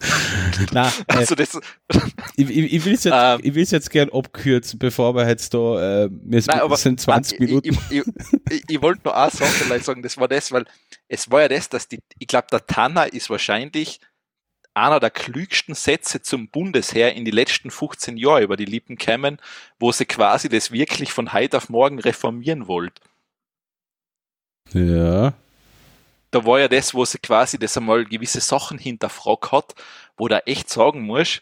Na, 0.72 0.88
äh, 0.88 0.90
Also 1.08 1.34
das, 1.34 1.58
ich, 2.36 2.48
ich, 2.50 2.72
ich 2.72 2.84
will 2.84 2.94
es 2.94 3.04
jetzt, 3.04 3.14
Ähm. 3.16 3.40
ich 3.42 3.70
jetzt 3.70 3.90
gern 3.90 4.10
abkürzen, 4.10 4.78
bevor 4.78 5.14
wir 5.14 5.28
jetzt 5.28 5.52
da, 5.52 6.04
äh, 6.04 6.08
wir 6.10 6.42
Nein, 6.46 6.60
aber 6.60 6.76
sind 6.76 7.00
20 7.00 7.34
ich, 7.34 7.40
Minuten. 7.40 7.68
Ich, 7.68 7.98
ich, 7.98 8.04
ich, 8.50 8.64
ich 8.68 8.82
wollte 8.82 9.02
nur 9.04 9.16
eine 9.16 9.30
Sache 9.30 9.50
vielleicht 9.50 9.84
sagen, 9.84 10.02
das 10.02 10.16
war 10.16 10.28
das, 10.28 10.52
weil 10.52 10.64
es 11.08 11.30
war 11.30 11.42
ja 11.42 11.48
das, 11.48 11.68
dass 11.68 11.88
die, 11.88 12.00
ich 12.18 12.26
glaube, 12.26 12.46
der 12.50 12.66
Tanner 12.66 13.12
ist 13.12 13.30
wahrscheinlich 13.30 14.00
einer 14.72 15.00
der 15.00 15.10
klügsten 15.10 15.74
Sätze 15.74 16.22
zum 16.22 16.48
Bundesheer 16.48 17.14
in 17.14 17.24
die 17.24 17.30
letzten 17.30 17.70
15 17.70 18.16
Jahre 18.16 18.42
über 18.42 18.56
die 18.56 18.64
Lippen 18.64 18.96
kämen, 18.96 19.38
wo 19.78 19.92
sie 19.92 20.06
quasi 20.06 20.48
das 20.48 20.70
wirklich 20.70 21.12
von 21.12 21.32
heute 21.32 21.56
auf 21.56 21.68
morgen 21.68 21.98
reformieren 21.98 22.68
wollt. 22.68 23.00
Ja. 24.72 25.34
Da 26.30 26.44
war 26.44 26.60
ja 26.60 26.68
das, 26.68 26.94
wo 26.94 27.04
sie 27.04 27.18
quasi 27.18 27.58
das 27.58 27.76
einmal 27.76 28.04
gewisse 28.04 28.40
Sachen 28.40 28.78
hinterfragt 28.78 29.52
hat, 29.52 29.74
wo 30.16 30.28
da 30.28 30.38
echt 30.46 30.68
sagen 30.68 31.02
muss, 31.02 31.40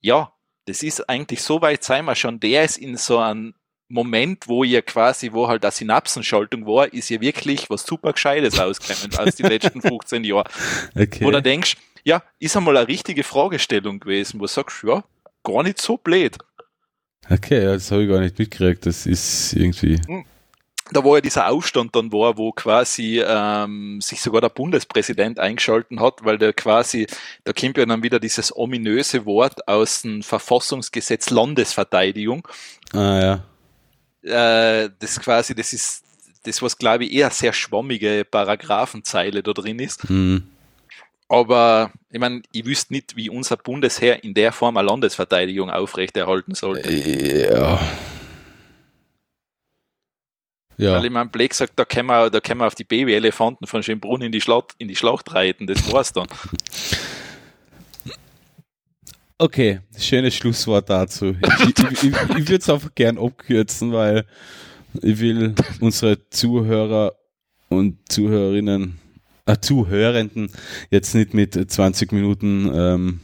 ja, 0.00 0.32
das 0.66 0.82
ist 0.82 1.08
eigentlich 1.08 1.42
so 1.42 1.60
weit 1.60 1.82
sein 1.82 2.04
wir 2.04 2.14
schon, 2.14 2.40
der 2.40 2.64
ist 2.64 2.78
in 2.78 2.96
so 2.96 3.18
einem 3.18 3.54
Moment, 3.88 4.48
wo 4.48 4.64
ihr 4.64 4.82
quasi, 4.82 5.32
wo 5.32 5.48
halt 5.48 5.64
eine 5.64 5.72
Synapsenschaltung 5.72 6.66
war, 6.66 6.92
ist 6.92 7.08
ja 7.08 7.20
wirklich 7.22 7.70
was 7.70 7.84
super 7.84 8.12
Gescheites 8.12 8.60
ausgekommen 8.60 9.16
aus 9.18 9.36
den 9.36 9.46
letzten 9.46 9.80
15 9.82 10.24
Jahren. 10.24 10.46
Okay. 10.94 11.24
Wo 11.24 11.30
du 11.30 11.40
denkst, 11.40 11.76
ja, 12.04 12.22
ist 12.38 12.56
einmal 12.56 12.76
eine 12.76 12.86
richtige 12.86 13.24
Fragestellung 13.24 13.98
gewesen, 13.98 14.40
wo 14.40 14.44
du 14.44 14.48
sagst, 14.48 14.84
ja, 14.84 15.02
gar 15.42 15.62
nicht 15.62 15.80
so 15.80 15.96
blöd. 15.96 16.36
Okay, 17.30 17.64
das 17.64 17.90
habe 17.90 18.02
ich 18.02 18.08
gar 18.10 18.20
nicht 18.20 18.38
mitgekriegt. 18.38 18.84
Das 18.86 19.06
ist 19.06 19.54
irgendwie. 19.54 20.00
Da 20.90 21.04
wo 21.04 21.14
ja 21.14 21.20
dieser 21.20 21.48
Aufstand 21.48 21.94
dann 21.94 22.12
war, 22.12 22.38
wo 22.38 22.52
quasi 22.52 23.22
ähm, 23.24 24.00
sich 24.00 24.20
sogar 24.20 24.40
der 24.40 24.48
Bundespräsident 24.48 25.38
eingeschalten 25.38 26.00
hat, 26.00 26.24
weil 26.24 26.38
der 26.38 26.52
quasi, 26.52 27.06
da 27.44 27.52
kommt 27.52 27.76
ja 27.76 27.84
dann 27.84 28.02
wieder 28.02 28.18
dieses 28.18 28.56
ominöse 28.56 29.26
Wort 29.26 29.68
aus 29.68 30.02
dem 30.02 30.22
Verfassungsgesetz 30.22 31.30
Landesverteidigung. 31.30 32.46
Ah 32.92 33.42
ja. 34.24 34.84
Äh, 34.84 34.90
das 34.98 35.20
quasi, 35.20 35.54
das 35.54 35.72
ist 35.72 36.04
das, 36.44 36.62
was 36.62 36.78
glaube 36.78 37.04
ich 37.04 37.12
eher 37.12 37.30
sehr 37.30 37.52
schwammige 37.52 38.24
Paragraphenzeile 38.28 39.42
da 39.42 39.52
drin 39.52 39.78
ist. 39.78 40.08
Hm. 40.08 40.44
Aber 41.28 41.92
ich 42.10 42.18
meine, 42.18 42.42
ich 42.52 42.64
wüsste 42.64 42.94
nicht, 42.94 43.14
wie 43.16 43.28
unser 43.28 43.58
Bundesheer 43.58 44.24
in 44.24 44.32
der 44.32 44.50
Form 44.52 44.78
eine 44.78 44.88
Landesverteidigung 44.88 45.70
aufrechterhalten 45.70 46.54
sollte. 46.54 46.90
Ja. 46.90 47.78
Ja. 50.78 50.94
Weil 50.94 51.06
ich 51.06 51.10
meine, 51.10 51.28
Blake 51.28 51.54
sagt, 51.54 51.72
da 51.76 51.84
können 51.84 52.06
wir, 52.06 52.30
da 52.30 52.40
können 52.40 52.60
wir 52.60 52.66
auf 52.66 52.76
die 52.76 52.84
Baby-Elefanten 52.84 53.66
von 53.66 53.82
Schönbrunn 53.82 54.22
in 54.22 54.32
die, 54.32 54.40
Schlacht, 54.40 54.74
in 54.78 54.86
die 54.86 54.96
Schlacht 54.96 55.34
reiten, 55.34 55.66
das 55.66 55.92
war's 55.92 56.12
dann. 56.12 56.28
Okay, 59.38 59.80
schönes 59.96 60.34
Schlusswort 60.34 60.88
dazu. 60.88 61.36
Ich, 61.60 61.68
ich, 61.68 61.84
ich, 61.92 62.02
ich 62.04 62.48
würde 62.48 62.56
es 62.56 62.70
einfach 62.70 62.94
gern 62.94 63.18
abkürzen, 63.18 63.92
weil 63.92 64.24
ich 65.02 65.18
will 65.18 65.54
unsere 65.80 66.28
Zuhörer 66.30 67.14
und 67.68 67.98
Zuhörerinnen, 68.08 68.98
äh, 69.46 69.56
Zuhörenden 69.60 70.50
jetzt 70.90 71.14
nicht 71.14 71.34
mit 71.34 71.54
20 71.70 72.12
Minuten, 72.12 72.70
ähm, 72.72 73.20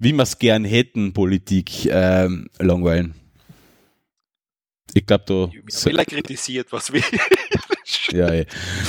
wie 0.00 0.12
wir 0.12 0.22
es 0.22 0.38
gern 0.38 0.64
hätten, 0.64 1.12
Politik 1.12 1.86
ähm, 1.86 2.48
langweilen. 2.58 3.14
Ich 4.96 5.04
glaube, 5.04 5.24
du. 5.26 5.50
Will 5.84 5.98
er 5.98 6.06
kritisiert, 6.06 6.72
was 6.72 6.90
will. 6.90 7.02
ja, 8.12 8.28
ey. 8.28 8.46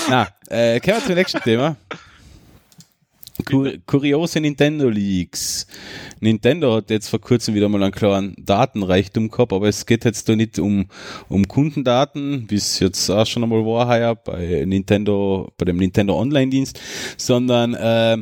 Na, 0.09 0.29
äh, 0.47 0.79
kommen 0.79 0.99
wir 0.99 1.05
zum 1.05 1.15
nächsten 1.15 1.41
Thema. 1.41 1.75
Kur 3.43 3.73
kuriose 3.85 4.39
Nintendo 4.39 4.87
Leaks. 4.87 5.67
Nintendo 6.21 6.77
hat 6.77 6.91
jetzt 6.91 7.09
vor 7.09 7.19
kurzem 7.19 7.55
wieder 7.55 7.67
mal 7.67 7.83
einen 7.83 7.91
klaren 7.91 8.35
Datenreichtum 8.37 9.29
gehabt, 9.29 9.51
aber 9.51 9.67
es 9.67 9.85
geht 9.85 10.05
jetzt 10.05 10.29
da 10.29 10.37
nicht 10.37 10.59
um, 10.59 10.85
um 11.27 11.45
Kundendaten, 11.45 12.49
wie 12.49 12.55
es 12.55 12.79
jetzt 12.79 13.09
auch 13.09 13.25
schon 13.25 13.43
einmal 13.43 13.65
war 13.65 13.89
heuer 13.89 14.15
bei 14.15 14.63
Nintendo, 14.65 15.51
bei 15.57 15.65
dem 15.65 15.75
Nintendo 15.75 16.17
Online-Dienst, 16.17 16.79
sondern 17.17 17.73
äh, 17.73 18.17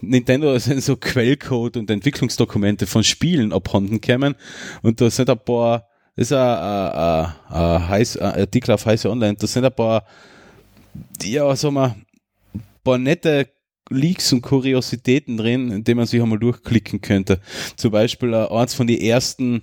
Nintendo 0.00 0.56
sind 0.60 0.84
so 0.84 0.96
Quellcode 0.96 1.78
und 1.78 1.90
Entwicklungsdokumente 1.90 2.86
von 2.86 3.02
Spielen 3.02 3.52
abhanden 3.52 4.00
kämen 4.00 4.36
und 4.82 5.00
da 5.00 5.10
sind 5.10 5.28
ein 5.30 5.38
paar 5.40 5.87
ist 6.18 6.32
ein, 6.32 6.38
ein, 6.38 7.88
heiß, 7.88 8.16
ein 8.16 8.40
Artikel 8.40 8.72
auf 8.72 8.84
heiße 8.84 9.08
Online. 9.08 9.36
Da 9.36 9.46
sind 9.46 9.64
ein 9.64 9.72
paar, 9.72 10.04
ja, 11.22 11.54
sagen 11.54 11.74
wir, 11.74 11.94
ein 12.54 12.64
paar 12.82 12.98
nette 12.98 13.48
Leaks 13.88 14.32
und 14.32 14.42
Kuriositäten 14.42 15.36
drin, 15.36 15.70
in 15.70 15.84
denen 15.84 15.98
man 15.98 16.06
sich 16.06 16.20
einmal 16.20 16.40
durchklicken 16.40 17.00
könnte. 17.00 17.40
Zum 17.76 17.92
Beispiel 17.92 18.34
uh, 18.34 18.48
eins 18.48 18.74
von 18.74 18.88
den 18.88 19.00
ersten 19.00 19.62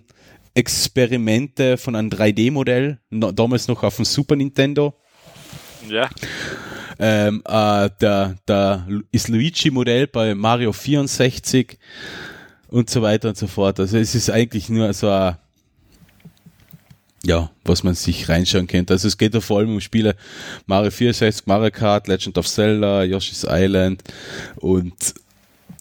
Experimente 0.53 1.75
von 1.75 1.93
einem 1.93 2.09
3D-Modell, 2.09 2.99
no, 3.09 3.33
damals 3.33 3.67
noch 3.67 3.83
auf 3.83 3.97
dem 3.97 4.05
Super 4.05 4.37
Nintendo. 4.37 4.95
Ja. 5.89 6.09
Ähm, 6.97 7.43
äh, 7.45 7.89
der, 7.99 8.35
der 8.47 8.87
ist 9.11 9.27
Luigi-Modell 9.27 10.07
bei 10.07 10.33
Mario 10.33 10.71
64 10.71 11.77
und 12.69 12.89
so 12.89 13.01
weiter 13.01 13.27
und 13.27 13.37
so 13.37 13.47
fort. 13.47 13.77
Also 13.81 13.97
es 13.97 14.15
ist 14.15 14.29
eigentlich 14.29 14.69
nur 14.69 14.93
so 14.93 15.09
ein 15.09 15.35
ja, 17.25 17.49
was 17.63 17.83
man 17.83 17.95
sich 17.95 18.29
reinschauen 18.29 18.67
könnte. 18.67 18.93
Also 18.93 19.07
es 19.07 19.17
geht 19.17 19.33
ja 19.33 19.41
vor 19.41 19.59
allem 19.59 19.73
um 19.73 19.81
Spiele 19.81 20.15
Mario 20.67 20.91
64, 20.91 21.47
Mario 21.47 21.71
Kart, 21.71 22.07
Legend 22.07 22.37
of 22.37 22.47
Zelda, 22.47 23.03
Yoshi's 23.03 23.45
Island 23.49 24.03
und 24.57 24.93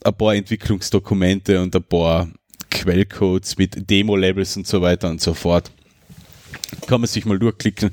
ein 0.03 0.13
paar 0.13 0.35
Entwicklungsdokumente 0.35 1.61
und 1.61 1.75
ein 1.75 1.83
paar 1.83 2.27
Quellcodes 2.71 3.57
mit 3.57 3.89
Demo-Labels 3.89 4.57
und 4.57 4.67
so 4.67 4.81
weiter 4.81 5.09
und 5.09 5.21
so 5.21 5.33
fort. 5.33 5.71
Kann 6.87 7.01
man 7.01 7.07
sich 7.07 7.25
mal 7.25 7.37
durchklicken. 7.37 7.91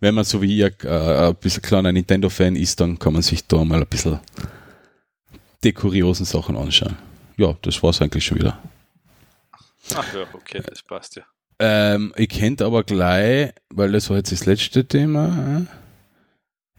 Wenn 0.00 0.14
man 0.14 0.24
so 0.24 0.40
wie 0.40 0.62
ich 0.62 0.84
äh, 0.84 1.28
ein 1.28 1.34
bisschen 1.36 1.62
kleiner 1.62 1.92
Nintendo-Fan 1.92 2.56
ist, 2.56 2.80
dann 2.80 2.98
kann 2.98 3.12
man 3.12 3.22
sich 3.22 3.46
da 3.46 3.64
mal 3.64 3.80
ein 3.80 3.86
bisschen 3.86 4.18
die 5.62 5.72
kuriosen 5.72 6.26
Sachen 6.26 6.56
anschauen. 6.56 6.96
Ja, 7.36 7.56
das 7.62 7.82
war's 7.82 8.00
eigentlich 8.00 8.24
schon 8.24 8.38
wieder. 8.38 8.60
Ach 9.94 10.14
ja, 10.14 10.26
okay, 10.32 10.62
das 10.66 10.82
passt 10.82 11.16
ja. 11.16 11.24
Ähm, 11.58 12.12
ich 12.16 12.28
kennt 12.28 12.62
aber 12.62 12.84
gleich, 12.84 13.52
weil 13.70 13.92
das 13.92 14.10
war 14.10 14.16
jetzt 14.16 14.32
das 14.32 14.46
letzte 14.46 14.86
Thema. 14.86 15.66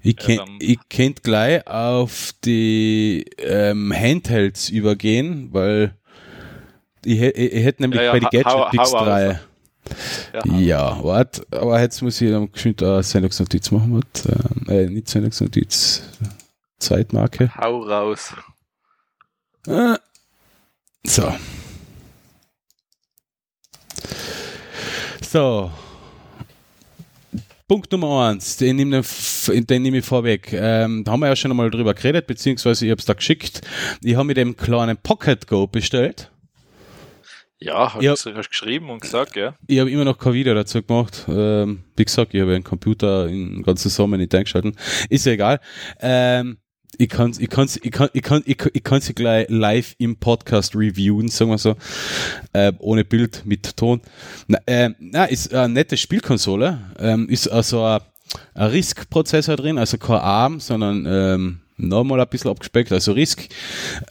Ich, 0.01 0.17
kennt, 0.17 0.39
ja, 0.39 0.45
ich 0.59 0.79
kennt 0.89 1.23
gleich 1.23 1.65
auf 1.65 2.31
die 2.43 3.25
ähm, 3.37 3.91
Handhelds 3.93 4.69
übergehen, 4.69 5.49
weil 5.51 5.95
ich, 7.03 7.19
ich, 7.21 7.35
ich 7.35 7.63
hätte 7.63 7.83
nämlich 7.83 8.01
ja, 8.01 8.07
ja, 8.07 8.11
bei 8.11 8.19
den 8.19 8.29
Gadget 8.29 8.71
Picks 8.71 8.91
3. 8.91 9.39
Ja, 10.33 10.57
ja 10.57 11.03
warte, 11.03 11.45
aber 11.51 11.79
jetzt 11.79 12.01
muss 12.01 12.19
ich 12.19 12.31
dann 12.31 12.51
geschwind 12.51 12.83
eine 12.83 13.03
Sendungsnotiz 13.03 13.71
machen. 13.71 13.93
Mit, 13.93 14.69
äh, 14.69 14.87
nicht 14.89 15.07
Sendungsnotiz, 15.07 16.03
Zeitmarke. 16.79 17.51
Hau 17.55 17.81
raus. 17.81 18.33
Äh, 19.67 19.95
so. 21.03 21.33
So. 25.35 25.69
Punkt 27.67 27.91
Nummer 27.91 28.29
eins, 28.29 28.55
den 28.55 28.77
nehme, 28.77 29.01
den 29.49 29.81
nehme 29.81 29.97
ich 29.97 30.05
vorweg. 30.05 30.53
Ähm, 30.53 31.03
da 31.03 31.11
haben 31.11 31.19
wir 31.19 31.27
ja 31.27 31.35
schon 31.35 31.51
einmal 31.51 31.69
drüber 31.69 31.93
geredet, 31.93 32.25
beziehungsweise 32.25 32.85
ich 32.85 32.91
habe 32.91 32.99
es 32.99 33.05
da 33.05 33.11
geschickt. 33.11 33.59
Ich 34.01 34.15
habe 34.15 34.23
mir 34.23 34.33
dem 34.33 34.55
kleinen 34.55 34.95
Pocket 34.95 35.45
Go 35.45 35.67
bestellt. 35.67 36.31
Ja, 37.59 37.93
hast 37.93 38.25
du 38.25 38.33
geschrieben 38.33 38.89
und 38.89 39.01
gesagt, 39.01 39.35
ja. 39.35 39.55
Ich 39.67 39.77
habe 39.79 39.91
immer 39.91 40.05
noch 40.05 40.17
kein 40.17 40.31
Video 40.31 40.53
dazu 40.53 40.81
gemacht. 40.81 41.25
Ähm, 41.27 41.83
wie 41.97 42.05
gesagt, 42.05 42.33
ich 42.33 42.39
habe 42.39 42.55
einen 42.55 42.63
Computer 42.63 43.27
den 43.27 43.61
ganzen 43.61 43.89
Sommer 43.89 44.15
nicht 44.15 44.33
eingeschaltet. 44.33 44.77
Ist 45.09 45.25
ja 45.25 45.33
egal. 45.33 45.59
Ähm, 45.99 46.59
ich 46.97 47.09
kann 47.09 47.33
ich 47.37 47.49
kann's, 47.49 47.77
ich 47.77 47.91
kann, 47.91 48.09
ich 48.13 48.21
kann, 48.21 48.43
ich, 48.45 48.57
ich 48.73 49.15
gleich 49.15 49.47
live 49.49 49.95
im 49.97 50.17
Podcast 50.17 50.75
reviewen, 50.75 51.29
sagen 51.29 51.51
wir 51.51 51.57
so, 51.57 51.75
äh, 52.53 52.73
ohne 52.79 53.05
Bild, 53.05 53.43
mit 53.45 53.77
Ton. 53.77 54.01
Na, 54.47 54.59
äh, 54.65 54.91
na 54.99 55.25
ist 55.25 55.53
eine 55.53 55.73
nette 55.73 55.97
Spielkonsole, 55.97 56.79
ähm, 56.99 57.29
ist 57.29 57.47
also 57.47 57.83
ein, 57.83 58.01
ein 58.53 58.69
RISC-Prozessor 58.71 59.55
drin, 59.55 59.77
also 59.77 59.97
kein 59.97 60.17
ARM, 60.17 60.59
sondern 60.59 61.05
ähm, 61.07 61.61
nochmal 61.77 62.19
ein 62.21 62.29
bisschen 62.29 62.51
abgespeckt, 62.51 62.91
also 62.91 63.13
RISC, 63.13 63.49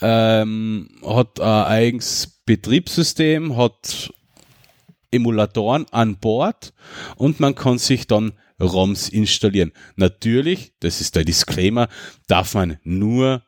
ähm, 0.01 0.89
hat 1.07 1.41
ein 1.41 1.65
eigenes 1.65 2.41
Betriebssystem, 2.47 3.57
hat 3.57 4.13
Emulatoren 5.11 5.87
an 5.93 6.17
Bord 6.17 6.73
und 7.17 7.41
man 7.41 7.55
kann 7.55 7.79
sich 7.79 8.07
dann 8.07 8.33
ROMs 8.61 9.09
installieren. 9.09 9.73
Natürlich, 9.97 10.73
das 10.81 11.01
ist 11.01 11.17
der 11.17 11.25
Disclaimer, 11.25 11.89
darf 12.27 12.55
man 12.55 12.79
nur 12.85 13.43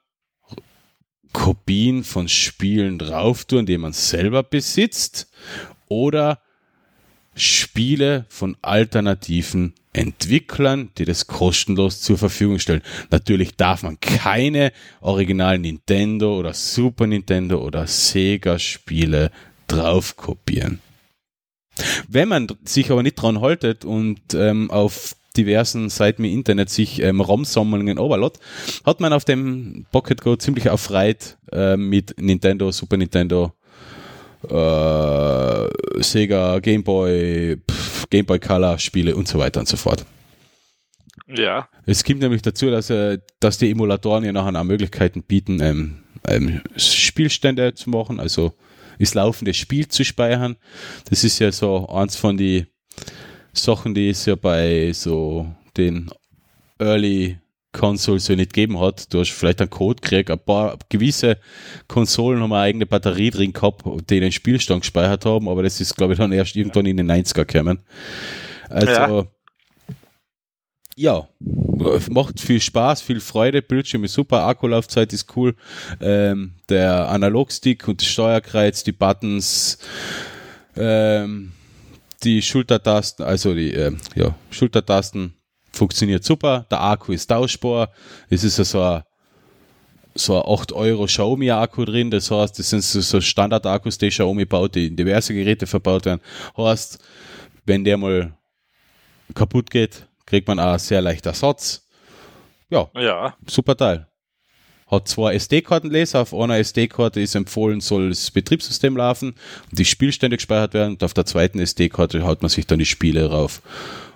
Kopien 1.32 2.02
von 2.04 2.28
Spielen 2.28 2.98
drauf 2.98 3.44
tun, 3.44 3.66
die 3.66 3.78
man 3.78 3.92
selber 3.92 4.42
besitzt 4.42 5.30
oder 5.88 6.40
Spiele 7.34 8.24
von 8.30 8.56
alternativen 8.62 9.74
Entwicklern, 9.92 10.90
die 10.96 11.04
das 11.04 11.26
kostenlos 11.26 12.00
zur 12.00 12.16
Verfügung 12.16 12.58
stellen. 12.58 12.82
Natürlich 13.10 13.56
darf 13.56 13.82
man 13.82 14.00
keine 14.00 14.72
originalen 15.00 15.62
Nintendo 15.62 16.38
oder 16.38 16.54
Super 16.54 17.06
Nintendo 17.06 17.62
oder 17.62 17.86
Sega 17.86 18.58
Spiele 18.58 19.30
drauf 19.68 20.16
kopieren. 20.16 20.80
Wenn 22.08 22.28
man 22.28 22.48
sich 22.64 22.90
aber 22.90 23.02
nicht 23.02 23.16
dran 23.16 23.40
haltet 23.40 23.84
und 23.84 24.20
ähm, 24.34 24.70
auf 24.70 25.14
diversen 25.36 25.90
Seiten 25.90 26.24
im 26.24 26.32
Internet 26.32 26.70
sich 26.70 27.00
ähm, 27.02 27.20
ROM-Sammlungen 27.20 27.98
overlot, 27.98 28.38
hat 28.84 29.00
man 29.00 29.12
auf 29.12 29.24
dem 29.24 29.86
Pocket 29.92 30.20
Go 30.20 30.36
ziemlich 30.36 30.70
auf 30.70 30.90
Reit 30.90 31.36
äh, 31.52 31.76
mit 31.76 32.14
Nintendo, 32.18 32.72
Super 32.72 32.96
Nintendo, 32.96 33.52
äh, 34.48 36.02
Sega, 36.02 36.58
Game 36.60 36.84
Boy, 36.84 37.58
pff, 37.70 38.08
Game 38.08 38.26
Boy 38.26 38.38
Color 38.38 38.78
Spiele 38.78 39.14
und 39.14 39.28
so 39.28 39.38
weiter 39.38 39.60
und 39.60 39.68
so 39.68 39.76
fort. 39.76 40.04
Ja. 41.26 41.68
Es 41.86 42.04
kommt 42.04 42.20
nämlich 42.20 42.42
dazu, 42.42 42.70
dass, 42.70 42.88
äh, 42.90 43.18
dass 43.40 43.58
die 43.58 43.70
Emulatoren 43.70 44.24
ja 44.24 44.32
nachher 44.32 44.58
auch 44.58 44.64
Möglichkeiten 44.64 45.22
bieten, 45.22 45.60
ähm, 45.60 45.98
ähm, 46.28 46.60
Spielstände 46.76 47.74
zu 47.74 47.90
machen, 47.90 48.20
also 48.20 48.54
das 48.98 49.14
laufende 49.14 49.54
Spiel 49.54 49.88
zu 49.88 50.04
speichern. 50.04 50.56
Das 51.08 51.24
ist 51.24 51.38
ja 51.38 51.52
so 51.52 51.88
eins 51.88 52.16
von 52.16 52.36
die 52.36 52.66
Sachen, 53.52 53.94
die 53.94 54.10
es 54.10 54.26
ja 54.26 54.34
bei 54.34 54.92
so 54.92 55.46
den 55.76 56.10
Early 56.78 57.38
Consoles 57.72 58.26
so 58.26 58.34
nicht 58.34 58.54
gegeben 58.54 58.80
hat. 58.80 59.12
Du 59.12 59.20
hast 59.20 59.30
vielleicht 59.30 59.60
einen 59.60 59.70
Code 59.70 60.00
gekriegt, 60.00 60.30
ein 60.30 60.38
paar 60.38 60.78
gewisse 60.88 61.38
Konsolen 61.88 62.42
haben 62.42 62.52
eine 62.52 62.62
eigene 62.62 62.86
Batterie 62.86 63.30
drin 63.30 63.52
gehabt, 63.52 63.84
die 64.08 64.20
den 64.20 64.32
Spielstand 64.32 64.82
gespeichert 64.82 65.26
haben, 65.26 65.48
aber 65.48 65.62
das 65.62 65.80
ist, 65.80 65.94
glaube 65.96 66.14
ich, 66.14 66.18
dann 66.18 66.32
erst 66.32 66.56
irgendwann 66.56 66.86
in 66.86 66.96
den 66.96 67.10
90er 67.10 67.44
gekommen. 67.44 67.80
Also, 68.68 68.92
ja 68.92 69.26
ja, 70.96 71.28
macht 72.10 72.40
viel 72.40 72.60
Spaß, 72.60 73.02
viel 73.02 73.20
Freude, 73.20 73.62
Bildschirm 73.62 74.04
ist 74.04 74.14
super, 74.14 74.46
Akkulaufzeit 74.46 75.12
ist 75.12 75.36
cool, 75.36 75.54
ähm, 76.00 76.54
der 76.68 77.08
Analogstick 77.10 77.86
und 77.86 78.00
das 78.00 78.08
Steuerkreuz, 78.08 78.82
die 78.82 78.92
Buttons, 78.92 79.78
ähm, 80.74 81.52
die 82.24 82.40
Schultertasten, 82.40 83.24
also 83.24 83.54
die 83.54 83.74
äh, 83.74 83.92
ja, 84.14 84.34
Schultertasten 84.50 85.34
funktioniert 85.70 86.24
super, 86.24 86.66
der 86.70 86.82
Akku 86.82 87.12
ist 87.12 87.26
tauschbar, 87.26 87.92
es 88.30 88.42
ist 88.42 88.58
also 88.58 88.80
ein 88.80 89.02
so 90.18 90.42
ein 90.42 90.48
8 90.50 90.72
Euro 90.72 91.04
Xiaomi-Akku 91.04 91.84
drin. 91.84 92.10
Das 92.10 92.30
heißt, 92.30 92.58
das 92.58 92.70
sind 92.70 92.82
so, 92.82 93.02
so 93.02 93.20
Standard-Akkus, 93.20 93.98
die 93.98 94.08
Xiaomi 94.08 94.46
baut, 94.46 94.74
die 94.74 94.86
in 94.86 94.96
diverse 94.96 95.34
Geräte 95.34 95.66
verbaut 95.66 96.06
werden. 96.06 96.22
Heißt, 96.56 96.98
wenn 97.66 97.84
der 97.84 97.98
mal 97.98 98.32
kaputt 99.34 99.70
geht, 99.70 100.06
kriegt 100.26 100.48
man 100.48 100.58
auch 100.58 100.78
sehr 100.78 101.00
leicht 101.00 101.24
Ersatz. 101.26 101.86
Ja, 102.68 102.90
Ja, 102.94 103.36
super 103.46 103.76
Teil. 103.76 104.08
Hat 104.88 105.08
zwei 105.08 105.34
SD-Kartenleser, 105.34 106.20
auf 106.20 106.32
einer 106.34 106.58
SD-Karte 106.58 107.20
ist 107.20 107.34
empfohlen, 107.34 107.80
soll 107.80 108.10
das 108.10 108.30
Betriebssystem 108.30 108.96
laufen 108.96 109.34
und 109.70 109.78
die 109.78 109.84
Spielstände 109.84 110.36
gespeichert 110.36 110.74
werden 110.74 110.92
und 110.94 111.02
auf 111.02 111.12
der 111.14 111.26
zweiten 111.26 111.58
SD-Karte 111.58 112.24
haut 112.24 112.42
man 112.42 112.50
sich 112.50 112.66
dann 112.66 112.78
die 112.78 112.86
Spiele 112.86 113.28
rauf 113.30 113.62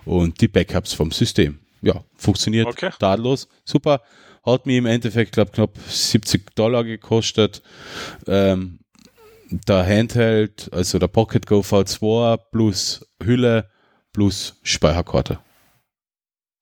und 0.05 0.41
die 0.41 0.49
Backups 0.49 0.93
vom 0.93 1.11
System. 1.11 1.59
Ja, 1.83 2.05
funktioniert 2.15 2.69
Okay. 2.69 2.91
tadellos, 2.99 3.49
super. 3.65 4.03
Hat 4.45 4.67
mir 4.67 4.79
im 4.79 4.87
Endeffekt, 4.87 5.33
glaube 5.33 5.51
knapp 5.51 5.77
70 5.89 6.55
Dollar 6.55 6.85
gekostet. 6.85 7.63
Ähm, 8.27 8.79
der 9.51 9.85
Handheld, 9.85 10.69
also 10.73 10.99
der 11.01 11.09
Pocket 11.09 11.47
Go 11.47 11.61
V2 11.61 12.39
plus 12.53 13.07
Hülle 13.23 13.69
plus 14.13 14.61
Speicherkarte 14.63 15.41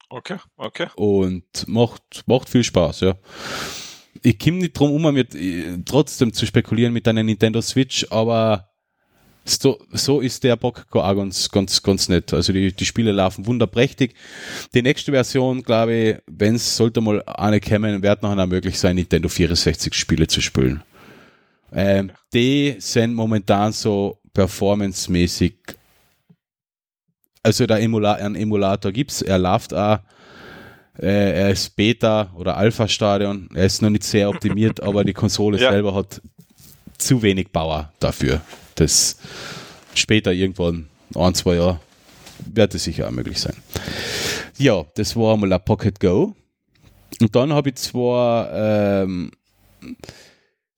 okay, 0.08 0.36
okay. 0.56 0.88
und 0.96 1.44
macht, 1.66 2.24
macht 2.26 2.48
viel 2.48 2.64
Spaß, 2.64 3.00
ja. 3.00 3.14
Ich 4.22 4.38
komme 4.38 4.58
nicht 4.58 4.78
drum 4.78 4.92
um, 4.92 5.14
mit, 5.14 5.34
äh, 5.34 5.78
trotzdem 5.84 6.32
zu 6.32 6.44
spekulieren 6.46 6.92
mit 6.92 7.06
einer 7.06 7.22
Nintendo 7.22 7.60
Switch, 7.60 8.06
aber 8.10 8.68
so, 9.48 9.78
so 9.92 10.20
ist 10.20 10.44
der 10.44 10.56
Bock 10.56 10.86
auch 10.90 11.14
ganz, 11.14 11.48
ganz, 11.50 11.82
ganz 11.82 12.08
nett. 12.08 12.32
Also 12.34 12.52
die, 12.52 12.72
die 12.72 12.84
Spiele 12.84 13.12
laufen 13.12 13.46
wunderprächtig. 13.46 14.14
Die 14.74 14.82
nächste 14.82 15.12
Version, 15.12 15.62
glaube 15.62 15.94
ich, 15.94 16.16
wenn 16.26 16.56
es 16.56 16.76
sollte 16.76 17.00
mal 17.00 17.22
eine 17.24 17.60
kommen, 17.60 18.02
wird 18.02 18.22
nachher 18.22 18.42
auch 18.42 18.46
möglich 18.46 18.78
sein, 18.78 18.96
Nintendo 18.96 19.28
64 19.28 19.94
Spiele 19.94 20.26
zu 20.26 20.40
spielen. 20.40 20.82
Ähm, 21.72 22.10
die 22.32 22.76
sind 22.78 23.14
momentan 23.14 23.72
so 23.72 24.18
performancemäßig 24.34 25.54
also 27.48 27.64
der 27.66 27.80
Emula 27.80 28.12
einen 28.12 28.34
Emulator 28.36 28.92
gibt's, 28.92 29.22
er 29.22 29.38
läuft 29.38 29.72
auch, 29.72 30.00
äh, 30.98 31.40
er 31.40 31.50
ist 31.50 31.74
Beta 31.76 32.30
oder 32.36 32.58
Alpha-Stadion, 32.58 33.48
er 33.54 33.64
ist 33.64 33.80
noch 33.80 33.88
nicht 33.88 34.04
sehr 34.04 34.28
optimiert, 34.28 34.82
aber 34.88 35.02
die 35.02 35.14
Konsole 35.14 35.58
Ja. 35.58 35.70
selber 35.70 35.94
hat 35.94 36.20
zu 36.98 37.22
wenig 37.22 37.50
Power 37.50 37.90
dafür. 38.00 38.42
Das 38.74 39.16
später 39.94 40.30
irgendwann, 40.30 40.88
ein, 41.14 41.34
zwei 41.34 41.54
Jahre, 41.54 41.80
wird 42.52 42.74
es 42.74 42.84
sicher 42.84 43.06
auch 43.08 43.12
möglich 43.12 43.40
sein. 43.40 43.56
Ja, 44.58 44.84
das 44.96 45.16
war 45.16 45.32
einmal 45.32 45.50
ein 45.50 45.64
Pocket 45.64 45.98
Go. 45.98 46.34
Und 47.18 47.34
dann 47.34 47.54
habe 47.54 47.70
ich 47.70 47.76
zwei 47.76 48.46
ähm, 48.52 49.30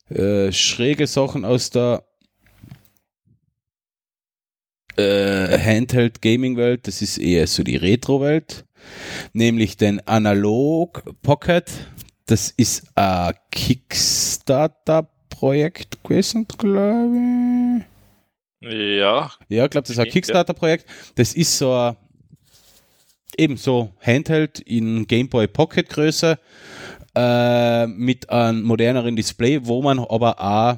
äh, 0.09 0.53
schräge 0.53 1.09
Sachen 1.09 1.45
aus 1.45 1.71
der 1.71 2.05
äh, 4.97 5.59
Handheld 5.59 6.23
Gaming 6.23 6.57
Welt, 6.57 6.87
das 6.87 7.03
ist 7.03 7.19
eher 7.19 7.47
so 7.47 7.63
die 7.63 7.77
Retro 7.77 8.21
Welt, 8.21 8.65
nämlich 9.33 9.77
den 9.77 10.07
Analog 10.07 11.03
Pocket. 11.23 11.71
Das 12.27 12.51
ist 12.57 12.87
ein 12.95 13.35
Kickstarter 13.51 15.09
Projekt 15.29 16.03
gewesen, 16.05 16.47
glaube 16.47 17.85
Ja, 18.61 19.31
ich. 19.49 19.57
Ja, 19.57 19.65
ich 19.65 19.71
glaube, 19.71 19.83
das 19.83 19.91
ist 19.91 19.99
ein 19.99 20.07
Ja. 20.07 20.13
Kickstarter 20.13 20.55
Projekt. 20.55 20.87
Das 21.15 21.35
ist 21.35 21.57
so 21.59 21.73
ein 21.73 21.97
ebenso 23.37 23.93
Handheld 24.01 24.61
in 24.61 25.07
Game 25.07 25.29
Boy 25.29 25.47
Pocket 25.49 25.89
Größe 25.89 26.39
äh, 27.15 27.87
mit 27.87 28.29
einem 28.31 28.63
moderneren 28.63 29.17
Display, 29.17 29.61
wo 29.65 29.83
man 29.83 29.99
aber 29.99 30.41
auch 30.41 30.77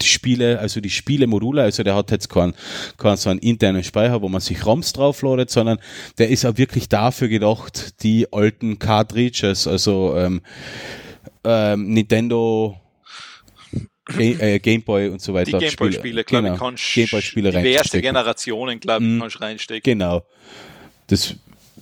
die 0.00 0.06
Spiele, 0.06 0.58
also 0.58 0.80
die 0.80 0.90
Spielemodule, 0.90 1.62
also 1.62 1.82
der 1.82 1.94
hat 1.94 2.10
jetzt 2.10 2.28
keinen, 2.28 2.54
keinen 2.96 3.16
so 3.16 3.30
einen 3.30 3.38
internen 3.40 3.82
Speicher, 3.84 4.20
wo 4.22 4.28
man 4.28 4.40
sich 4.40 4.64
ROMs 4.64 4.92
draufladet, 4.92 5.50
sondern 5.50 5.78
der 6.18 6.28
ist 6.28 6.44
auch 6.44 6.56
wirklich 6.56 6.88
dafür 6.88 7.28
gedacht, 7.28 8.02
die 8.02 8.32
alten 8.32 8.78
Cartridges, 8.78 9.66
also 9.66 10.14
ähm, 10.16 10.40
ähm, 11.44 11.92
Nintendo 11.94 12.80
äh, 14.18 14.58
Game 14.58 14.82
Boy 14.82 15.08
und 15.08 15.20
so 15.20 15.32
die 15.32 15.38
weiter. 15.38 15.58
Gameboy-Spiele, 15.58 16.24
glaube 16.24 16.50
genau, 16.50 16.70
ich, 16.74 16.94
Gameboy-Spiele 16.94 17.50
diverse. 17.52 18.00
Generationen, 18.00 18.80
glaube 18.80 19.04
ich, 19.04 19.10
Mhm. 19.10 19.20
kannst 19.20 19.40
reinstecken. 19.40 19.98
Genau. 19.98 20.22
Das 21.08 21.34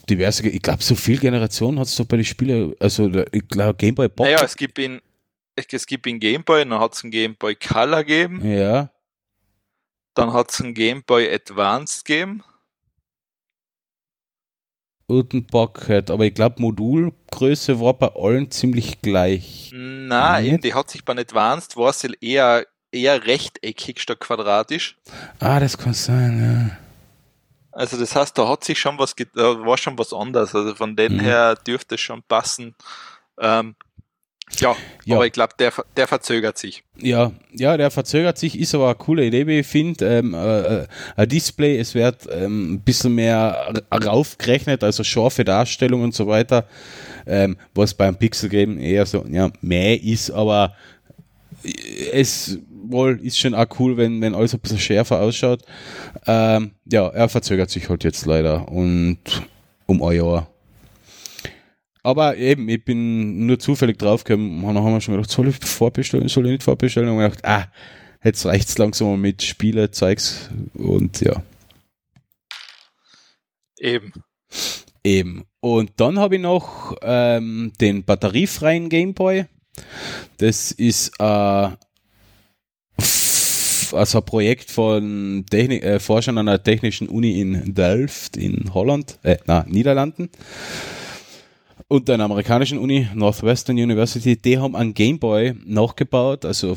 diverse, 0.08 0.48
ich 0.48 0.62
glaube, 0.62 0.82
so 0.82 0.94
viel 0.94 1.18
Generationen 1.18 1.78
hat 1.78 1.86
es 1.88 1.96
doch 1.96 2.04
bei 2.04 2.16
den 2.16 2.24
Spielen, 2.24 2.74
also 2.78 3.10
ich 3.32 3.48
glaube, 3.48 3.74
Game 3.74 3.94
Boy 3.94 4.08
Pocket. 4.08 4.34
Naja, 4.34 4.44
es 4.44 4.56
gibt 4.56 4.78
in 4.78 5.00
es 5.56 5.86
gibt 5.86 6.06
in 6.06 6.20
Gameboy, 6.20 6.64
dann 6.64 6.78
hat 6.78 6.94
es 6.94 7.02
einen 7.02 7.10
Gameboy 7.10 7.54
Color 7.56 8.04
gegeben, 8.04 8.44
ja, 8.48 8.90
dann 10.14 10.32
hat 10.32 10.50
es 10.50 10.60
einen 10.60 10.74
Gameboy 10.74 11.32
Advanced 11.32 12.04
gegeben. 12.04 12.42
und 15.08 15.32
ein 15.34 15.46
Pocket, 15.46 16.10
aber 16.10 16.24
ich 16.24 16.34
glaube, 16.34 16.60
Modulgröße 16.60 17.80
war 17.80 17.94
bei 17.94 18.10
allen 18.16 18.50
ziemlich 18.50 19.00
gleich. 19.02 19.70
Nein, 19.72 20.44
Nicht? 20.44 20.64
die 20.64 20.74
hat 20.74 20.90
sich 20.90 21.04
bei 21.04 21.16
Advanced 21.16 21.76
war 21.76 21.92
sie 21.92 22.12
eher, 22.20 22.66
eher 22.90 23.24
rechteckig 23.24 24.00
statt 24.00 24.18
quadratisch. 24.18 24.96
Ah, 25.38 25.60
das 25.60 25.78
kann 25.78 25.94
sein, 25.94 26.76
Also 27.70 27.96
das 27.98 28.16
heißt, 28.16 28.36
da 28.36 28.48
hat 28.48 28.64
sich 28.64 28.80
schon 28.80 28.98
was, 28.98 29.14
war 29.34 29.76
schon 29.78 29.96
was 29.96 30.12
anderes. 30.12 30.54
Also 30.54 30.74
von 30.74 30.96
dem 30.96 31.14
Mhm. 31.14 31.20
her 31.20 31.54
dürfte 31.54 31.94
es 31.96 32.00
schon 32.00 32.22
passen. 32.24 32.74
Ähm, 33.38 33.76
ja, 34.60 34.76
Ja. 35.04 35.16
aber 35.16 35.26
ich 35.26 35.32
glaube, 35.32 35.54
der, 35.58 35.72
der 35.96 36.06
verzögert 36.06 36.58
sich. 36.58 36.82
ja. 36.96 37.32
Ja, 37.58 37.76
der 37.78 37.90
verzögert 37.90 38.36
sich, 38.36 38.58
ist 38.58 38.74
aber 38.74 38.86
eine 38.86 38.94
coole 38.96 39.24
Idee, 39.24 39.46
wie 39.46 39.60
ich 39.60 39.66
finde. 39.66 40.06
Ähm, 40.18 40.34
äh, 40.34 40.60
äh, 40.82 40.86
ein 41.16 41.28
Display, 41.28 41.78
es 41.78 41.94
wird 41.94 42.26
ähm, 42.30 42.74
ein 42.74 42.80
bisschen 42.80 43.14
mehr 43.14 43.72
ra- 43.90 43.96
raufgerechnet, 43.96 44.84
also 44.84 45.02
scharfe 45.04 45.42
Darstellung 45.44 46.02
und 46.02 46.14
so 46.14 46.26
weiter. 46.26 46.66
Ähm, 47.26 47.56
was 47.74 47.94
beim 47.94 48.14
Pixel 48.16 48.50
Game 48.50 48.78
eher 48.78 49.06
so, 49.06 49.24
ja, 49.30 49.50
mehr 49.62 50.02
ist, 50.02 50.30
aber 50.30 50.74
es 52.12 52.58
wohl 52.88 53.18
ist 53.22 53.38
schon 53.38 53.54
auch 53.54 53.66
cool, 53.78 53.96
wenn, 53.96 54.20
wenn 54.20 54.34
alles 54.34 54.54
ein 54.54 54.60
bisschen 54.60 54.78
schärfer 54.78 55.20
ausschaut. 55.20 55.62
Ähm, 56.26 56.72
ja, 56.84 57.08
er 57.08 57.28
verzögert 57.28 57.70
sich 57.70 57.88
halt 57.88 58.04
jetzt 58.04 58.26
leider 58.26 58.68
und 58.68 59.18
um 59.86 60.02
ein 60.02 60.16
Jahr. 60.16 60.48
Aber 62.06 62.36
eben, 62.36 62.68
ich 62.68 62.84
bin 62.84 63.46
nur 63.46 63.58
zufällig 63.58 63.98
draufgekommen, 63.98 64.62
und 64.62 64.74
dann 64.76 64.84
haben 64.84 64.92
wir 64.92 65.00
schon 65.00 65.16
gedacht, 65.16 65.28
soll 65.28 65.48
ich 65.48 65.56
vorbestellen, 65.56 66.28
soll 66.28 66.46
ich 66.46 66.52
nicht 66.52 66.62
vorbestellen? 66.62 67.08
Und 67.08 67.20
ich 67.20 67.30
gedacht, 67.30 67.44
ah, 67.44 67.66
jetzt 68.22 68.46
reicht's 68.46 68.78
langsam 68.78 69.08
mal 69.08 69.16
mit 69.16 69.42
Spiele, 69.42 69.90
Zeugs 69.90 70.48
und 70.74 71.20
ja, 71.20 71.42
Eben. 73.80 74.12
eben. 75.02 75.46
Und 75.58 75.90
dann 75.96 76.20
habe 76.20 76.36
ich 76.36 76.40
noch 76.40 76.96
ähm, 77.02 77.72
den 77.80 78.04
batteriefreien 78.04 78.88
Gameboy. 78.88 79.46
Das 80.38 80.70
ist 80.70 81.12
äh, 81.18 81.24
also 83.92 84.18
ein 84.18 84.24
Projekt 84.24 84.70
von 84.70 85.44
Technik, 85.50 85.82
äh, 85.82 85.98
Forschern 85.98 86.38
an 86.38 86.46
der 86.46 86.62
Technischen 86.62 87.08
Uni 87.08 87.40
in 87.40 87.74
Delft 87.74 88.36
in 88.36 88.72
Holland, 88.74 89.18
äh, 89.24 89.38
na, 89.46 89.64
Niederlanden. 89.68 90.30
Und 91.88 92.10
einer 92.10 92.24
amerikanischen 92.24 92.78
Uni, 92.78 93.08
Northwestern 93.14 93.76
University, 93.76 94.36
die 94.36 94.58
haben 94.58 94.74
einen 94.74 94.92
Gameboy 94.92 95.54
nachgebaut, 95.64 96.44
also 96.44 96.76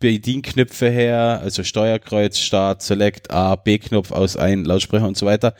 Bedienknöpfe 0.00 0.90
her, 0.90 1.40
also 1.42 1.64
Steuerkreuz, 1.64 2.38
Start, 2.38 2.82
Select, 2.82 3.30
A, 3.30 3.56
B-Knopf 3.56 4.12
aus 4.12 4.36
ein 4.36 4.66
Lautsprecher 4.66 5.08
und 5.08 5.16
so 5.16 5.24
weiter, 5.24 5.54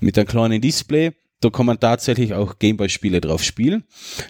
mit 0.00 0.18
einem 0.18 0.26
kleinen 0.26 0.60
Display. 0.60 1.12
Da 1.40 1.48
kann 1.48 1.64
man 1.64 1.80
tatsächlich 1.80 2.34
auch 2.34 2.58
Gameboy-Spiele 2.58 3.22
drauf 3.22 3.42
spielen. 3.42 3.84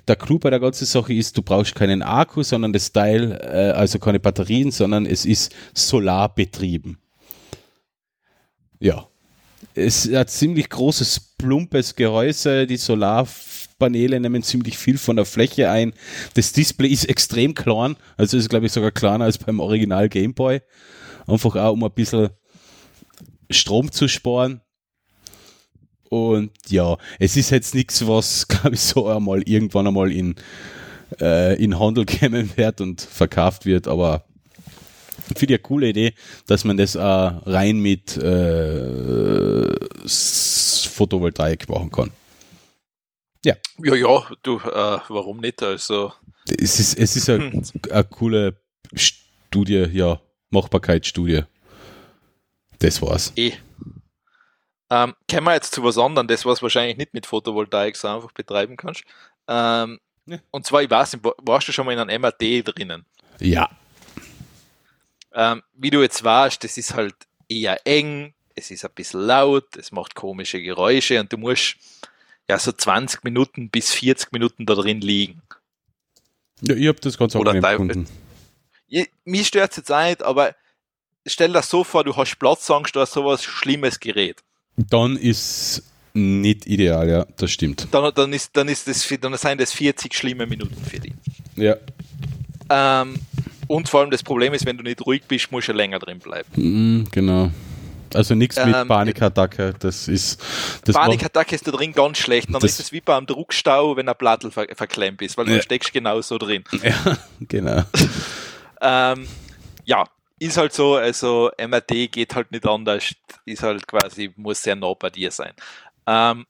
Der 0.07 0.15
Clou 0.15 0.39
bei 0.39 0.51
der 0.51 0.61
ganzen 0.61 0.85
Sache 0.85 1.13
ist, 1.13 1.37
du 1.37 1.43
brauchst 1.43 1.75
keinen 1.75 2.03
Akku, 2.03 2.45
sondern 2.45 2.73
das 2.73 2.93
Teil, 2.93 3.33
äh, 3.33 3.73
also 3.73 3.99
keine 3.99 4.21
Batterien, 4.21 4.71
sondern 4.71 5.07
es 5.07 5.25
ist 5.25 5.53
solarbetrieben. 5.75 6.99
Ja. 8.79 9.09
Es 9.75 10.09
hat 10.13 10.31
ziemlich 10.31 10.69
großes, 10.69 11.35
plumpes 11.39 11.97
Gehäuse. 11.97 12.67
Die 12.67 12.77
Solarpaneele 13.79 14.21
nehmen 14.21 14.43
ziemlich 14.43 14.79
viel 14.79 14.99
von 14.99 15.17
der 15.17 15.25
Fläche 15.25 15.71
ein. 15.71 15.93
Das 16.35 16.53
Display 16.53 16.89
ist 16.89 17.09
extrem 17.09 17.55
klein. 17.55 17.97
Also 18.17 18.37
ist, 18.37 18.49
glaube 18.49 18.67
ich, 18.67 18.73
sogar 18.73 18.91
kleiner 18.91 19.25
als 19.25 19.39
beim 19.39 19.61
Original 19.61 20.09
Game 20.09 20.35
Boy. 20.35 20.61
Einfach 21.27 21.57
auch, 21.57 21.73
um 21.73 21.85
ein 21.85 21.93
bisschen 21.93 22.31
Strom 23.51 23.91
zu 23.91 24.09
sparen. 24.09 24.61
Und 26.09 26.53
ja, 26.69 26.97
es 27.19 27.37
ist 27.37 27.51
jetzt 27.51 27.75
nichts, 27.75 28.07
was, 28.07 28.47
glaube 28.49 28.75
ich, 28.75 28.81
so 28.81 29.09
einmal 29.09 29.43
irgendwann 29.43 29.87
einmal 29.87 30.13
in, 30.13 30.37
äh, 31.21 31.63
in 31.63 31.79
Handel 31.79 32.07
kommen 32.07 32.51
wird 32.57 32.81
und 32.81 33.01
verkauft 33.01 33.67
wird, 33.67 33.89
aber 33.89 34.25
ich 35.31 35.39
finde 35.39 35.55
ja 35.55 35.59
coole 35.59 35.89
Idee, 35.89 36.13
dass 36.47 36.65
man 36.65 36.77
das 36.77 36.97
auch 36.97 37.47
rein 37.47 37.79
mit 37.79 38.17
äh, 38.19 39.73
Photovoltaik 40.07 41.69
machen 41.69 41.91
kann. 41.91 42.11
Ja, 43.45 43.55
ja, 43.79 44.27
du, 44.43 44.57
äh, 44.57 44.99
warum 45.09 45.39
nicht? 45.39 45.63
Also 45.63 46.13
Es 46.47 46.81
ist, 46.81 46.99
es 46.99 47.17
ist 47.17 47.29
eine, 47.29 47.63
eine 47.91 48.05
coole 48.05 48.57
Studie, 48.95 49.87
ja, 49.93 50.21
Machbarkeitsstudie. 50.51 51.43
Das 52.79 53.01
war's. 53.03 53.33
Eh. 53.37 53.53
Ähm, 54.91 55.15
kommen 55.31 55.47
wir 55.47 55.55
jetzt 55.55 55.75
zu 55.75 55.83
was 55.83 55.99
anderem, 55.99 56.27
das 56.27 56.45
was 56.47 56.63
wahrscheinlich 56.63 56.97
nicht 56.97 57.15
mit 57.15 57.27
Photovoltaik 57.27 57.97
so 57.97 58.09
einfach 58.09 58.33
betreiben 58.33 58.77
kannst. 58.77 59.05
Ähm, 59.47 60.01
ja. 60.27 60.39
Und 60.51 60.65
zwar, 60.65 60.83
ich 60.83 60.91
weiß 60.91 61.15
nicht, 61.15 61.25
warst 61.43 61.69
du 61.69 61.73
schon 61.73 61.85
mal 61.87 61.93
in 61.93 61.99
einem 61.99 62.23
MAD 62.23 62.63
drinnen? 62.65 63.05
Ja. 63.41 63.69
Ähm, 65.35 65.63
wie 65.75 65.91
du 65.91 66.01
jetzt 66.01 66.23
weißt, 66.25 66.63
das 66.65 66.79
ist 66.79 66.95
halt 66.95 67.15
eher 67.49 67.87
eng, 67.87 68.33
es 68.55 68.71
ist 68.71 68.85
ein 68.85 68.91
bisschen 68.95 69.21
laut, 69.21 69.77
es 69.77 69.93
macht 69.93 70.15
komische 70.15 70.63
Geräusche 70.63 71.21
und 71.21 71.33
du 71.33 71.37
musst 71.37 71.77
ja 72.49 72.59
so 72.59 72.73
20 72.73 73.25
Minuten 73.25 73.71
bis 73.71 73.93
40 73.93 74.33
Minuten 74.33 74.67
da 74.67 74.75
drin 74.75 75.01
liegen. 75.01 75.43
Ja, 76.61 76.75
ich 76.75 76.89
habe 76.89 77.01
das 77.01 77.19
ganz 77.19 77.35
Oder 77.35 77.55
gefunden. 77.55 78.07
Mich 79.25 79.49
stört 79.49 79.73
es 79.73 79.79
jetzt 79.79 79.93
auch 79.93 80.05
nicht, 80.05 80.23
aber 80.23 80.55
stell 81.27 81.53
dir 81.53 81.63
so 81.63 81.85
vor, 81.85 82.05
du 82.05 82.17
hast 82.17 82.39
Platzangst 82.39 82.97
oder 82.97 83.07
sowas 83.07 83.43
schlimmes 83.43 83.99
Gerät. 83.99 84.43
Dann 84.77 85.17
ist 85.17 85.83
nicht 86.13 86.67
ideal, 86.67 87.09
ja, 87.09 87.27
das 87.37 87.51
stimmt. 87.51 87.89
Dann, 87.91 88.13
dann, 88.15 88.33
ist, 88.33 88.57
dann, 88.57 88.69
ist 88.69 88.87
das, 88.87 89.07
dann 89.21 89.37
sind 89.37 89.61
das 89.61 89.73
40 89.73 90.15
schlimme 90.15 90.47
Minuten 90.47 90.77
für 90.77 91.01
dich. 91.01 91.13
Ja. 91.57 91.77
Ähm, 92.71 93.17
und 93.67 93.89
vor 93.89 94.01
allem 94.01 94.11
das 94.11 94.23
Problem 94.23 94.55
ist, 94.55 94.65
wenn 94.65 94.77
du 94.77 94.85
nicht 94.85 95.05
ruhig 95.05 95.23
bist, 95.27 95.51
musst 95.51 95.69
du 95.69 95.73
länger 95.73 95.99
drin 95.99 96.19
bleiben. 96.21 96.49
Mhm, 96.55 97.09
genau. 97.11 97.51
Also 98.15 98.35
nichts 98.35 98.57
mit 98.57 98.75
ähm, 98.75 98.89
Panikattacke, 98.89 99.75
das 99.79 100.09
ist. 100.09 100.41
Das 100.85 100.95
Panikattacke 100.95 101.55
ist 101.55 101.67
da 101.67 101.73
drin 101.73 101.93
ganz 101.93 102.19
schlecht. 102.19 102.49
Dann 102.53 102.63
ist 102.63 102.81
es 102.81 102.93
wie 102.93 103.01
beim 103.01 103.27
Druckstau, 103.27 103.97
wenn 103.97 104.09
ein 104.09 104.17
Plattel 104.17 104.51
ver 104.51 104.67
verklemmt 104.75 105.23
ist, 105.23 105.37
weil 105.37 105.49
ja. 105.49 105.57
du 105.57 105.63
steckst 105.63 105.93
genauso 105.93 106.39
drin. 106.39 106.65
Ja, 106.83 107.17
genau. 107.41 107.83
ähm, 108.83 109.27
ja, 109.85 110.05
ist 110.39 110.57
halt 110.57 110.75
so, 110.75 110.97
also 110.97 111.51
MRT 111.59 112.13
geht 112.13 112.35
halt 112.35 112.53
nicht 112.53 112.67
anders, 112.67 113.15
ist 113.47 113.63
halt 113.63 113.87
quasi, 113.87 114.33
muss 114.37 114.63
sehr 114.63 114.77
nah 114.77 114.93
bei 114.95 115.09
dir 115.09 115.31
sein. 115.31 115.53
Ähm, 116.07 116.47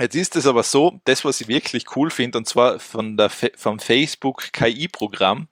jetzt 0.00 0.16
ist 0.16 0.36
es 0.36 0.46
aber 0.46 0.62
so, 0.62 1.00
das, 1.04 1.24
was 1.24 1.40
ich 1.40 1.48
wirklich 1.48 1.96
cool 1.96 2.10
finde, 2.10 2.38
und 2.38 2.48
zwar 2.48 2.80
von 2.80 3.16
der, 3.16 3.30
vom 3.30 3.78
Facebook 3.78 4.52
KI-Programm, 4.52 5.48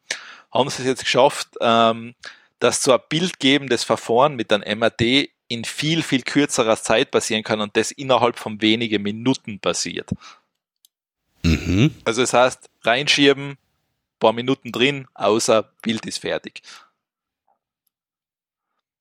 haben 0.52 0.70
sie 0.70 0.82
es 0.82 0.88
jetzt 0.88 1.04
geschafft, 1.04 1.48
ähm, 1.60 2.14
dass 2.58 2.82
so 2.82 2.92
ein 2.92 3.00
bildgebendes 3.08 3.84
Verfahren 3.84 4.34
mit 4.34 4.52
einem 4.52 4.78
MRT 4.78 5.28
in 5.48 5.64
viel, 5.64 6.02
viel 6.02 6.22
kürzerer 6.22 6.76
Zeit 6.76 7.10
passieren 7.10 7.42
kann 7.42 7.60
und 7.60 7.76
das 7.76 7.90
innerhalb 7.90 8.38
von 8.38 8.60
wenigen 8.60 9.02
Minuten 9.02 9.58
passiert. 9.58 10.10
Mhm. 11.42 11.94
Also 12.04 12.20
das 12.20 12.34
heißt, 12.34 12.70
reinschieben, 12.82 13.56
paar 14.20 14.32
Minuten 14.32 14.72
drin, 14.72 15.06
außer 15.14 15.70
Bild 15.82 16.04
ist 16.06 16.18
fertig. 16.18 16.62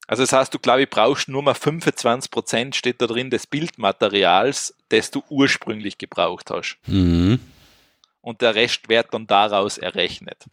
Also 0.07 0.23
das 0.23 0.31
heißt, 0.31 0.53
du 0.53 0.59
glaube 0.59 0.83
ich 0.83 0.89
brauchst 0.89 1.27
nur 1.27 1.43
mal 1.43 1.53
25 1.53 2.31
Prozent 2.31 2.75
steht 2.75 3.01
da 3.01 3.07
drin 3.07 3.29
des 3.29 3.45
Bildmaterials, 3.45 4.73
das 4.87 5.11
du 5.11 5.21
ursprünglich 5.29 5.97
gebraucht 5.97 6.49
hast. 6.49 6.77
Mhm. 6.85 7.39
Und 8.21 8.41
der 8.41 8.55
Rest 8.55 8.87
wird 8.87 9.13
dann 9.13 9.27
daraus 9.27 9.77
errechnet. 9.77 10.45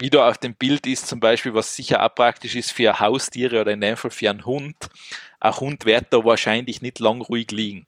Wie 0.00 0.08
du 0.08 0.22
auf 0.22 0.38
dem 0.38 0.54
Bild 0.54 0.86
ist, 0.86 1.06
zum 1.08 1.20
Beispiel, 1.20 1.52
was 1.52 1.76
sicher 1.76 2.02
auch 2.02 2.14
praktisch 2.14 2.56
ist 2.56 2.72
für 2.72 3.00
Haustiere 3.00 3.60
oder 3.60 3.72
in 3.72 3.82
dem 3.82 3.98
Fall 3.98 4.10
für 4.10 4.30
einen 4.30 4.46
Hund. 4.46 4.88
Ein 5.40 5.56
Hund 5.56 5.84
wird 5.84 6.06
da 6.10 6.24
wahrscheinlich 6.24 6.80
nicht 6.80 7.00
lang 7.00 7.20
ruhig 7.20 7.50
liegen. 7.50 7.86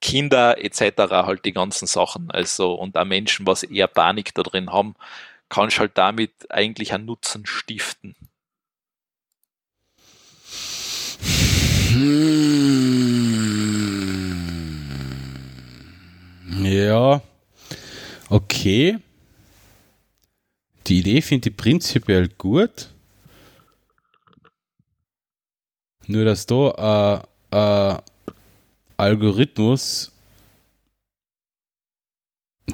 Kinder 0.00 0.56
etc. 0.64 1.10
halt 1.10 1.44
die 1.44 1.52
ganzen 1.52 1.86
Sachen, 1.86 2.30
also 2.30 2.72
und 2.72 2.96
auch 2.96 3.04
Menschen, 3.04 3.46
was 3.46 3.64
eher 3.64 3.86
Panik 3.86 4.32
da 4.32 4.42
drin 4.42 4.72
haben, 4.72 4.94
kannst 5.50 5.78
halt 5.78 5.98
damit 5.98 6.32
eigentlich 6.50 6.94
einen 6.94 7.04
Nutzen 7.04 7.44
stiften. 7.44 8.14
Ja, 16.62 17.20
okay. 18.30 18.98
Die 20.88 21.00
Idee 21.00 21.20
finde 21.20 21.50
ich 21.50 21.56
prinzipiell 21.56 22.28
gut. 22.28 22.88
Nur 26.06 26.24
dass 26.24 26.46
da 26.46 26.70
ein 26.70 27.22
äh, 27.52 27.94
äh, 27.94 27.98
Algorithmus 28.96 30.12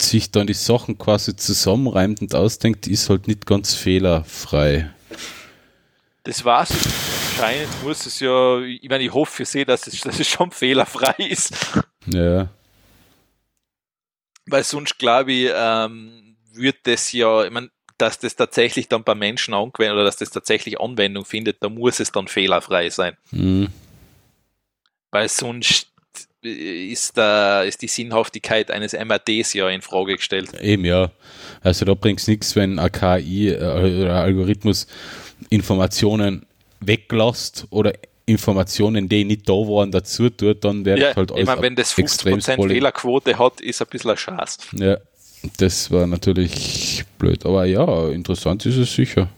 sich 0.01 0.31
dann 0.31 0.47
die 0.47 0.55
Sachen 0.55 0.97
quasi 0.97 1.35
zusammenreimt 1.35 2.21
und 2.21 2.35
ausdenkt, 2.35 2.87
ist 2.87 3.11
halt 3.11 3.27
nicht 3.27 3.47
ganz 3.47 3.75
fehlerfrei. 3.75 4.93
Das 6.23 6.45
war's. 6.45 6.71
Anscheinend 7.31 7.83
muss 7.83 8.07
es 8.07 8.21
ja, 8.21 8.61
ich 8.61 8.89
meine, 8.89 9.05
ich 9.05 9.13
hoffe 9.13 9.33
für 9.33 9.45
Sie, 9.45 9.65
dass 9.65 9.89
es, 9.89 10.01
dass 10.01 10.21
es 10.21 10.29
schon 10.29 10.53
fehlerfrei 10.53 11.15
ist. 11.19 11.53
Ja. 12.07 12.49
Weil 14.47 14.63
sonst 14.63 14.99
glaube 14.99 15.33
ich, 15.33 15.51
ähm, 15.53 16.37
wird 16.53 16.77
das 16.85 17.11
ja, 17.13 17.45
ich 17.45 17.51
meine, 17.51 17.71
dass 17.99 18.19
das 18.19 18.37
tatsächlich 18.37 18.89
dann 18.89 19.05
bei 19.05 19.15
Menschen 19.15 19.55
angewendet 19.55 19.95
oder 19.95 20.05
dass 20.05 20.17
das 20.17 20.31
tatsächlich 20.31 20.81
Anwendung 20.81 21.25
findet, 21.25 21.63
da 21.63 21.69
muss 21.69 22.01
es 22.01 22.13
dann 22.13 22.29
fehlerfrei 22.29 22.91
sein. 22.91 23.17
Mhm. 23.31 23.69
Weil 25.11 25.29
sonst 25.29 25.89
ist, 26.43 27.17
da, 27.17 27.63
ist 27.63 27.83
die 27.83 27.89
Sinnhaftigkeit 27.89 28.71
eines 28.71 28.93
MRTs 28.93 29.55
ja 29.55 29.69
in 29.69 29.81
Frage 29.81 30.17
gestellt. 30.17 30.53
Eben, 30.61 30.85
ja. 30.85 31.11
Also 31.63 31.85
da 31.85 31.95
bringt 31.95 32.21
es 32.21 32.29
nichts, 32.29 32.55
wenn 32.57 32.79
ein 32.79 32.93
KI 32.93 33.49
äh, 33.49 33.57
oder 33.57 34.17
ein 34.17 34.25
Algorithmus 34.25 34.87
Informationen 35.51 36.47
weglässt 36.81 37.67
oder 37.71 37.93
Informationen, 38.27 39.09
die 39.09 39.25
nicht 39.25 39.49
da 39.49 39.53
waren, 39.53 39.91
dazu 39.91 40.31
tut, 40.31 40.65
dann 40.65 40.85
wird 40.85 40.99
ja, 40.99 41.15
halt 41.15 41.31
alles. 41.31 41.43
Ich 41.43 41.47
meine, 41.47 41.63
wenn 41.63 41.77
das 41.77 41.95
50% 41.95 42.69
Fehlerquote 42.69 43.39
hat, 43.39 43.61
ist 43.61 43.83
ein 43.83 43.89
bisschen 43.91 44.11
ein 44.11 44.17
Schatz. 44.17 44.59
Ja, 44.73 44.99
das 45.59 45.91
war 45.91 46.07
natürlich 46.07 47.05
blöd. 47.19 47.45
Aber 47.45 47.65
ja, 47.65 48.09
interessant 48.09 48.65
ist 48.67 48.77
es 48.77 48.95
sicher. 48.95 49.29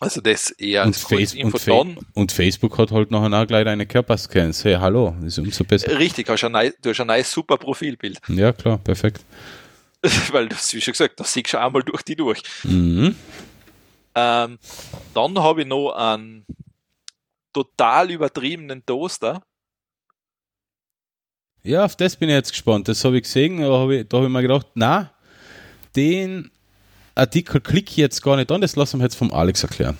Also 0.00 0.22
das 0.22 0.50
eher 0.52 0.86
und, 0.86 0.96
Face 0.96 1.34
und, 1.34 1.58
Fa 1.58 1.84
und, 2.14 2.32
Facebook 2.32 2.78
hat 2.78 2.90
halt 2.90 3.10
nachher 3.10 3.42
auch 3.42 3.46
gleich 3.46 3.66
eine 3.66 3.84
Körperscans. 3.84 4.64
Hey, 4.64 4.76
hallo, 4.80 5.14
das 5.20 5.34
ist 5.34 5.38
umso 5.40 5.62
besser. 5.64 5.98
Richtig, 5.98 6.26
hast 6.30 6.42
ein, 6.42 6.72
du 6.80 6.90
hast 6.90 7.00
ein 7.00 7.06
neues 7.06 7.30
super 7.30 7.58
Profilbild. 7.58 8.18
Ja, 8.28 8.52
klar, 8.52 8.78
perfekt. 8.78 9.22
Weil, 10.30 10.48
wie 10.50 10.80
schon 10.80 10.92
gesagt, 10.92 11.20
das 11.20 11.34
siehst 11.34 11.52
du 11.52 11.60
einmal 11.60 11.82
durch 11.82 12.02
die 12.02 12.16
durch. 12.16 12.42
Mhm. 12.62 13.14
Ähm, 14.14 14.58
dann 15.14 15.38
habe 15.38 15.60
ich 15.60 15.66
noch 15.66 15.92
einen 15.92 16.46
total 17.52 18.10
übertriebenen 18.10 18.84
Toaster. 18.86 19.42
Ja, 21.62 21.84
auf 21.84 21.96
das 21.96 22.16
bin 22.16 22.28
ich 22.28 22.34
jetzt 22.34 22.52
gespannt. 22.52 22.88
Das 22.88 23.04
habe 23.04 23.16
ich 23.16 23.24
gesehen, 23.24 23.62
aber 23.62 23.80
hab 23.80 23.90
ich, 23.90 24.08
da 24.08 24.16
habe 24.16 24.26
ich 24.26 24.32
mir 24.32 24.42
gedacht, 24.42 24.66
na, 24.74 25.10
den 25.94 26.50
Artikel 27.14 27.60
klicke 27.60 27.90
ich 27.90 27.96
jetzt 27.96 28.22
gar 28.22 28.36
nicht 28.36 28.50
an, 28.50 28.60
das 28.60 28.76
lassen 28.76 28.98
wir 28.98 29.04
jetzt 29.04 29.16
vom 29.16 29.32
Alex 29.32 29.62
erklären. 29.62 29.98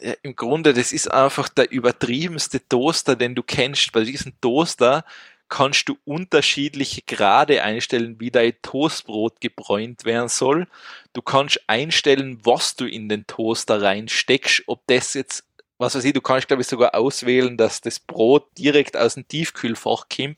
Ja, 0.00 0.14
Im 0.22 0.36
Grunde, 0.36 0.72
das 0.72 0.92
ist 0.92 1.10
einfach 1.10 1.48
der 1.48 1.70
übertriebenste 1.70 2.66
Toaster, 2.68 3.16
den 3.16 3.34
du 3.34 3.42
kennst. 3.42 3.92
Bei 3.92 4.04
diesem 4.04 4.32
Toaster 4.40 5.04
kannst 5.50 5.88
du 5.88 5.98
unterschiedliche 6.04 7.02
Grade 7.02 7.62
einstellen, 7.62 8.16
wie 8.18 8.30
dein 8.30 8.54
Toastbrot 8.62 9.40
gebräunt 9.40 10.04
werden 10.04 10.28
soll. 10.28 10.66
Du 11.12 11.22
kannst 11.22 11.60
einstellen, 11.66 12.38
was 12.44 12.76
du 12.76 12.86
in 12.86 13.08
den 13.08 13.26
Toaster 13.26 13.82
reinsteckst, 13.82 14.62
ob 14.66 14.86
das 14.86 15.14
jetzt, 15.14 15.44
was 15.80 15.94
weiß 15.94 16.04
ich, 16.04 16.12
du 16.12 16.20
kannst 16.20 16.46
glaube 16.46 16.62
ich 16.62 16.68
sogar 16.68 16.94
auswählen, 16.94 17.56
dass 17.56 17.80
das 17.80 17.98
Brot 17.98 18.46
direkt 18.58 18.96
aus 18.96 19.14
dem 19.14 19.26
Tiefkühlfach 19.26 20.04
kommt. 20.14 20.36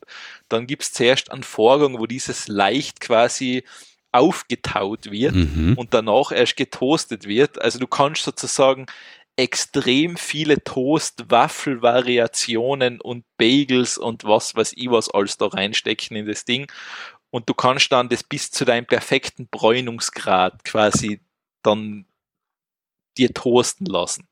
Dann 0.48 0.66
gibt 0.69 0.85
es 0.85 0.93
zuerst 0.93 1.32
einen 1.32 1.43
Vorgang, 1.43 1.98
wo 1.98 2.06
dieses 2.06 2.47
leicht 2.47 3.01
quasi 3.01 3.64
aufgetaut 4.12 5.10
wird 5.10 5.35
mhm. 5.35 5.74
und 5.77 5.94
danach 5.94 6.31
erst 6.31 6.56
getoastet 6.56 7.27
wird. 7.27 7.60
Also 7.60 7.81
du 7.81 7.89
kannst 7.89 8.23
sozusagen 8.23 8.86
extrem 9.36 10.16
viele 10.16 10.62
Toast, 10.62 11.24
Waffelvariationen 11.28 13.01
und 13.01 13.24
Bagels 13.36 13.98
und 13.98 14.24
was 14.24 14.55
weiß 14.55 14.74
ich 14.77 14.90
was 14.90 15.09
alles 15.09 15.39
da 15.39 15.47
reinstecken 15.47 16.16
in 16.16 16.27
das 16.27 16.44
Ding. 16.44 16.70
Und 17.31 17.48
du 17.48 17.55
kannst 17.55 17.90
dann 17.90 18.09
das 18.09 18.23
bis 18.23 18.52
zu 18.52 18.64
deinem 18.64 18.86
perfekten 18.86 19.48
Bräunungsgrad 19.48 20.64
quasi 20.64 21.20
dann 21.62 22.05
dir 23.16 23.32
toasten 23.35 23.86
lassen. 23.86 24.28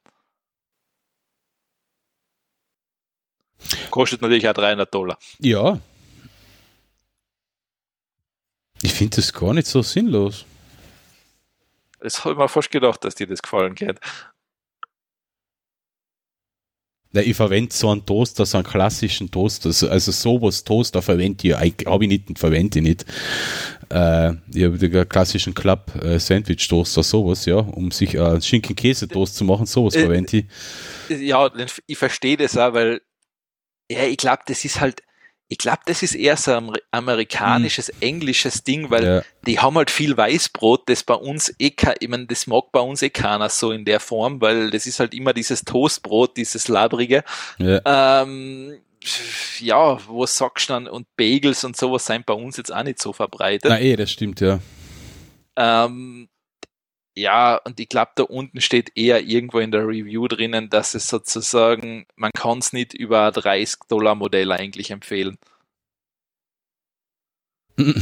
Kostet 3.90 4.22
natürlich 4.22 4.48
auch 4.48 4.54
300 4.54 4.92
Dollar. 4.92 5.18
Ja, 5.38 5.78
ich 8.82 8.92
finde 8.92 9.16
das 9.16 9.32
gar 9.32 9.52
nicht 9.54 9.66
so 9.66 9.82
sinnlos. 9.82 10.44
Das 12.00 12.24
habe 12.24 12.32
ich 12.32 12.38
mir 12.38 12.48
fast 12.48 12.70
gedacht, 12.70 13.04
dass 13.04 13.14
dir 13.14 13.26
das 13.26 13.42
gefallen 13.42 13.74
geht. 13.74 13.98
Ja, 17.12 17.22
ich 17.22 17.36
verwende 17.36 17.74
so 17.74 17.90
einen 17.90 18.06
Toaster, 18.06 18.46
so 18.46 18.56
einen 18.56 18.66
klassischen 18.66 19.30
Toaster. 19.30 19.68
Also 19.90 20.12
sowas 20.12 20.62
Toaster 20.62 21.02
verwende 21.02 21.48
ich, 21.48 21.56
eigentlich 21.56 21.88
habe 21.88 22.04
ich 22.04 22.08
nicht, 22.08 22.38
verwende 22.38 22.78
ich 22.78 22.84
nicht. 22.84 23.04
Äh, 23.90 24.34
ich 24.54 24.64
habe 24.64 24.78
den 24.78 25.08
klassischen 25.08 25.52
Club 25.52 25.92
äh, 26.02 26.20
Sandwich 26.20 26.68
Toaster, 26.68 27.02
sowas, 27.02 27.44
ja, 27.46 27.56
um 27.56 27.90
sich 27.90 28.14
äh, 28.14 28.40
Schinken-Käse-Toast 28.40 29.34
zu 29.34 29.44
machen, 29.44 29.66
sowas 29.66 29.96
Äh, 29.96 30.02
verwende 30.02 30.36
ich. 31.08 31.20
Ja, 31.20 31.50
ich 31.86 31.98
verstehe 31.98 32.36
das 32.36 32.56
auch, 32.56 32.72
weil, 32.74 33.02
ja, 33.90 34.04
ich 34.04 34.16
glaube, 34.16 34.42
das 34.46 34.64
ist 34.64 34.80
halt, 34.80 35.02
ich 35.48 35.58
glaube, 35.58 35.80
das 35.86 36.04
ist 36.04 36.14
eher 36.14 36.36
so 36.36 36.52
ein 36.52 36.58
amer- 36.58 36.78
amerikanisches, 36.92 37.88
englisches 38.00 38.62
Ding, 38.62 38.88
weil 38.90 39.04
Ja. 39.04 39.22
die 39.46 39.58
haben 39.58 39.76
halt 39.76 39.90
viel 39.90 40.16
Weißbrot, 40.16 40.88
das 40.88 41.02
bei 41.02 41.14
uns 41.14 41.52
eh 41.58 41.74
ich 41.98 42.08
meine, 42.08 42.26
das 42.26 42.46
mag 42.46 42.70
bei 42.70 42.78
uns 42.80 43.02
eh 43.02 43.10
keiner 43.10 43.48
so 43.48 43.72
in 43.72 43.84
der 43.84 43.98
Form, 43.98 44.40
weil 44.40 44.70
das 44.70 44.86
ist 44.86 45.00
halt 45.00 45.12
immer 45.12 45.32
dieses 45.32 45.64
Toastbrot, 45.64 46.36
dieses 46.36 46.68
labrige. 46.68 47.24
Ja. 47.58 48.22
Ähm, 48.22 48.78
ja, 49.58 49.98
wo 50.06 50.24
sagst 50.26 50.68
du 50.68 50.74
dann, 50.74 50.86
und 50.86 51.06
Bagels 51.16 51.64
und 51.64 51.76
sowas 51.76 52.06
sind 52.06 52.26
bei 52.26 52.34
uns 52.34 52.56
jetzt 52.56 52.72
auch 52.72 52.84
nicht 52.84 53.00
so 53.02 53.12
verbreitet. 53.12 53.70
Na 53.70 53.80
eh, 53.80 53.96
das 53.96 54.12
stimmt, 54.12 54.40
ja. 54.40 54.60
Ähm, 55.56 56.28
ja, 57.20 57.56
und 57.56 57.78
ich 57.80 57.88
glaube, 57.88 58.12
da 58.16 58.22
unten 58.24 58.60
steht 58.60 58.92
eher 58.96 59.20
irgendwo 59.22 59.58
in 59.58 59.70
der 59.70 59.86
Review 59.86 60.26
drinnen, 60.28 60.70
dass 60.70 60.94
es 60.94 61.08
sozusagen, 61.08 62.06
man 62.16 62.30
kann 62.32 62.58
es 62.58 62.72
nicht 62.72 62.94
über 62.94 63.26
ein 63.26 63.32
30-Dollar-Modell 63.32 64.50
eigentlich 64.52 64.90
empfehlen. 64.90 65.38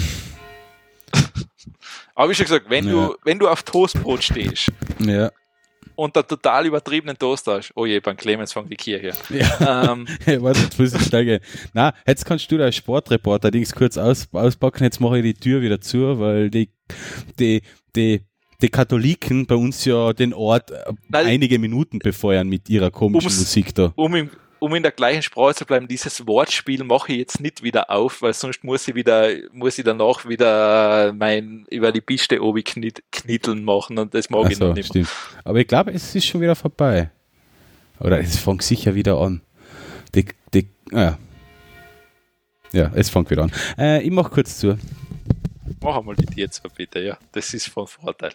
Aber 2.15 2.31
wie 2.31 2.35
schon 2.35 2.47
gesagt, 2.47 2.69
wenn, 2.69 2.87
Ja. 2.87 2.93
du, 3.09 3.17
wenn 3.25 3.39
du 3.39 3.49
auf 3.49 3.63
Toastbrot 3.63 4.23
stehst 4.25 4.73
Ja. 4.99 5.31
und 5.95 6.17
da 6.17 6.23
total 6.23 6.67
übertriebenen 6.67 7.17
Toast 7.17 7.47
hast, 7.47 7.71
oh 7.77 7.87
je, 7.87 8.01
beim 8.01 8.17
Clemens 8.17 8.53
fängt 8.53 8.71
die 8.73 8.77
Kirche. 8.77 9.13
ja. 9.31 9.93
ähm, 9.93 10.07
Hey, 10.25 10.43
warte, 10.43 10.61
jetzt 10.61 10.79
muss 10.79 10.95
ich 10.95 11.03
schnell 11.03 11.25
gehen. 11.25 11.41
Na, 11.75 11.95
jetzt 12.07 12.25
kannst 12.25 12.51
du 12.51 12.59
da 12.59 12.65
als 12.65 12.77
Sportreporter 12.77 13.51
Dings 13.53 13.73
kurz 13.73 13.97
aus, 13.97 14.27
auspacken. 14.33 14.83
Jetzt 14.85 15.01
mache 15.01 15.19
ich 15.19 15.25
die 15.25 15.35
Tür 15.35 15.63
wieder 15.63 15.81
zu, 15.81 16.19
weil 16.19 16.51
die, 16.51 16.71
die, 17.39 17.63
die, 17.95 18.23
die 18.61 18.71
Katholiken 18.71 19.47
bei 19.47 19.55
uns 19.55 19.85
ja 19.85 20.13
den 20.13 20.35
Ort 20.35 20.71
äh, 20.71 20.93
Nein. 21.09 21.27
einige 21.27 21.59
Minuten 21.59 22.01
befeuern 22.01 22.49
mit 22.49 22.69
ihrer 22.69 22.91
komischen 22.91 23.31
Musik 23.31 23.75
da. 23.75 23.93
um, 23.95 24.15
im, 24.17 24.31
um 24.59 24.75
in 24.75 24.83
der 24.83 24.91
gleichen 24.91 25.23
Sprache 25.23 25.55
zu 25.55 25.65
bleiben, 25.65 25.87
dieses 25.87 26.27
Wortspiel 26.27 26.83
mache 26.83 27.13
ich 27.13 27.19
jetzt 27.19 27.41
nicht 27.41 27.63
wieder 27.63 27.91
auf, 27.91 28.21
weil 28.23 28.35
sonst 28.35 28.65
muss 28.65 28.89
ich 28.89 28.97
wieder, 28.97 29.29
muss 29.53 29.79
ich 29.79 29.85
danach 29.85 30.29
wieder 30.29 31.13
mein 31.13 31.67
über 31.71 31.93
die 31.93 32.01
Piste 32.01 32.43
obi 32.43 32.65
knit, 32.65 33.05
knitteln 33.13 33.63
machen 33.63 33.97
und 33.99 34.13
das 34.13 34.29
mag 34.29 34.51
ich 34.51 34.59
noch 34.59 34.75
nicht 34.75 34.89
stimmt. 34.89 35.09
Aber 35.45 35.61
ich 35.61 35.67
glaube, 35.69 35.93
es 35.93 36.15
ist 36.15 36.27
schon 36.27 36.41
wieder 36.41 36.57
vorbei. 36.57 37.11
Oder 38.01 38.19
es 38.21 38.39
fängt 38.39 38.63
sicher 38.63 38.95
wieder 38.95 39.19
an. 39.19 39.41
Die, 40.15 40.25
die, 40.53 40.69
ah, 40.93 41.17
ja. 42.73 42.91
es 42.95 43.11
fängt 43.11 43.31
wieder 43.31 43.45
an. 43.45 43.53
Äh, 43.77 44.03
ich 44.03 44.11
mache 44.11 44.31
kurz 44.31 44.59
zu. 44.59 44.79
Mach 45.81 45.97
einmal 45.97 46.17
die 46.17 46.51
zu, 46.51 46.63
bitte, 46.75 47.01
ja. 47.01 47.19
Das 47.33 47.55
ist 47.55 47.69
von 47.69 47.87
Vorteil. 47.87 48.33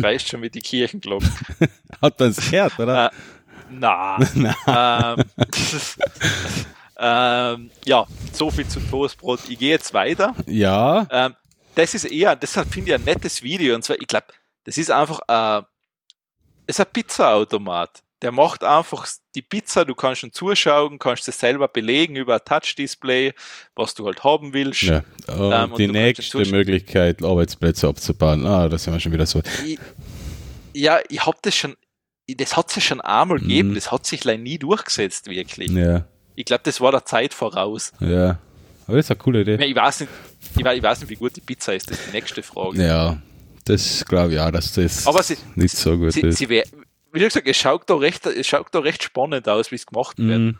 Schreist 0.00 0.28
schon 0.28 0.40
mit 0.40 0.54
die 0.54 0.60
Kirchenglocken. 0.60 1.30
Hat 2.02 2.18
man 2.18 2.30
es 2.30 2.50
gehört, 2.50 2.78
oder? 2.78 3.06
Äh, 3.06 3.10
na. 3.70 4.18
ähm, 5.16 5.24
ähm, 6.98 7.70
ja, 7.84 8.06
so 8.32 8.50
viel 8.50 8.66
zu 8.66 8.80
Toastbrot. 8.80 9.40
Ich 9.48 9.58
gehe 9.58 9.70
jetzt 9.70 9.92
weiter. 9.94 10.34
ja. 10.46 11.06
Ähm, 11.10 11.34
das 11.74 11.94
ist 11.94 12.04
eher, 12.04 12.36
deshalb 12.36 12.72
finde 12.72 12.90
ich 12.90 12.94
ein 12.94 13.04
nettes 13.04 13.42
Video. 13.42 13.74
Und 13.74 13.82
zwar, 13.84 14.00
ich 14.00 14.06
glaube, 14.06 14.26
das 14.64 14.78
ist 14.78 14.90
einfach 14.90 15.20
äh, 15.28 15.62
das 16.66 16.78
ist 16.78 16.80
ein 16.80 16.86
Pizza-Automat. 16.92 18.02
Der 18.22 18.32
macht 18.32 18.64
einfach 18.64 19.06
die 19.34 19.42
Pizza, 19.42 19.84
du 19.84 19.94
kannst 19.94 20.22
schon 20.22 20.32
zuschauen, 20.32 20.98
kannst 20.98 21.28
es 21.28 21.38
selber 21.38 21.68
belegen 21.68 22.16
über 22.16 22.34
ein 22.36 22.40
Touch-Display, 22.42 23.34
was 23.74 23.94
du 23.94 24.06
halt 24.06 24.24
haben 24.24 24.54
willst. 24.54 24.82
Ja, 24.82 25.04
und 25.26 25.52
Ähm, 25.52 25.72
und 25.72 25.78
die 25.78 25.88
nächste 25.88 26.38
Möglichkeit, 26.46 27.22
Arbeitsplätze 27.22 27.86
abzubauen. 27.86 28.46
Ah, 28.46 28.68
da 28.68 28.78
sind 28.78 28.94
wir 28.94 29.00
schon 29.00 29.12
wieder 29.12 29.26
so. 29.26 29.42
Ich, 29.66 29.78
ja, 30.72 31.00
ich 31.10 31.26
habe 31.26 31.36
das 31.42 31.54
schon, 31.54 31.76
das 32.26 32.56
hat 32.56 32.70
es 32.70 32.76
ja 32.76 32.80
schon 32.82 33.00
einmal 33.02 33.40
gegeben, 33.40 33.70
Mhm. 33.70 33.74
das 33.74 33.92
hat 33.92 34.06
sich 34.06 34.24
leider 34.24 34.42
nie 34.42 34.58
durchgesetzt, 34.58 35.26
wirklich. 35.28 35.70
Ja, 35.72 36.06
Ich 36.34 36.46
glaube, 36.46 36.62
das 36.64 36.80
war 36.80 36.92
der 36.92 37.04
Zeit 37.04 37.34
voraus. 37.34 37.92
ja. 38.00 38.38
Aber 38.86 38.98
das 38.98 39.06
ist 39.06 39.10
eine 39.12 39.18
coole 39.18 39.40
Idee. 39.40 39.64
Ich 39.64 39.74
weiß 39.74 40.00
nicht, 40.00 40.12
ich 40.56 40.64
weiß, 40.64 40.76
ich 40.76 40.82
weiß 40.82 41.00
nicht, 41.00 41.10
wie 41.10 41.16
gut 41.16 41.36
die 41.36 41.40
Pizza 41.40 41.74
ist, 41.74 41.90
das 41.90 41.98
ist 41.98 42.08
die 42.08 42.12
nächste 42.12 42.42
Frage. 42.42 42.82
Ja, 42.82 43.20
das 43.64 44.04
glaube 44.04 44.34
ich 44.34 44.40
auch, 44.40 44.50
dass 44.50 44.72
das 44.72 45.06
Aber 45.06 45.22
sie, 45.22 45.36
nicht 45.54 45.76
so 45.76 45.96
gut 45.96 46.12
sie, 46.12 46.20
ist. 46.22 46.38
sie 46.38 46.48
wär, 46.48 46.64
wie 47.12 47.20
gesagt, 47.20 47.46
es 47.46 47.56
schaut 47.56 47.88
da 47.88 47.94
recht, 47.96 48.26
es 48.26 48.46
schaut 48.46 48.68
da 48.72 48.80
recht 48.80 49.02
spannend 49.02 49.48
aus, 49.48 49.70
wie 49.70 49.76
es 49.76 49.86
gemacht 49.86 50.18
wird. 50.18 50.38
Mhm. 50.38 50.58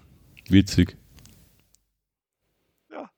Witzig. 0.48 0.96
Ja. 2.90 3.10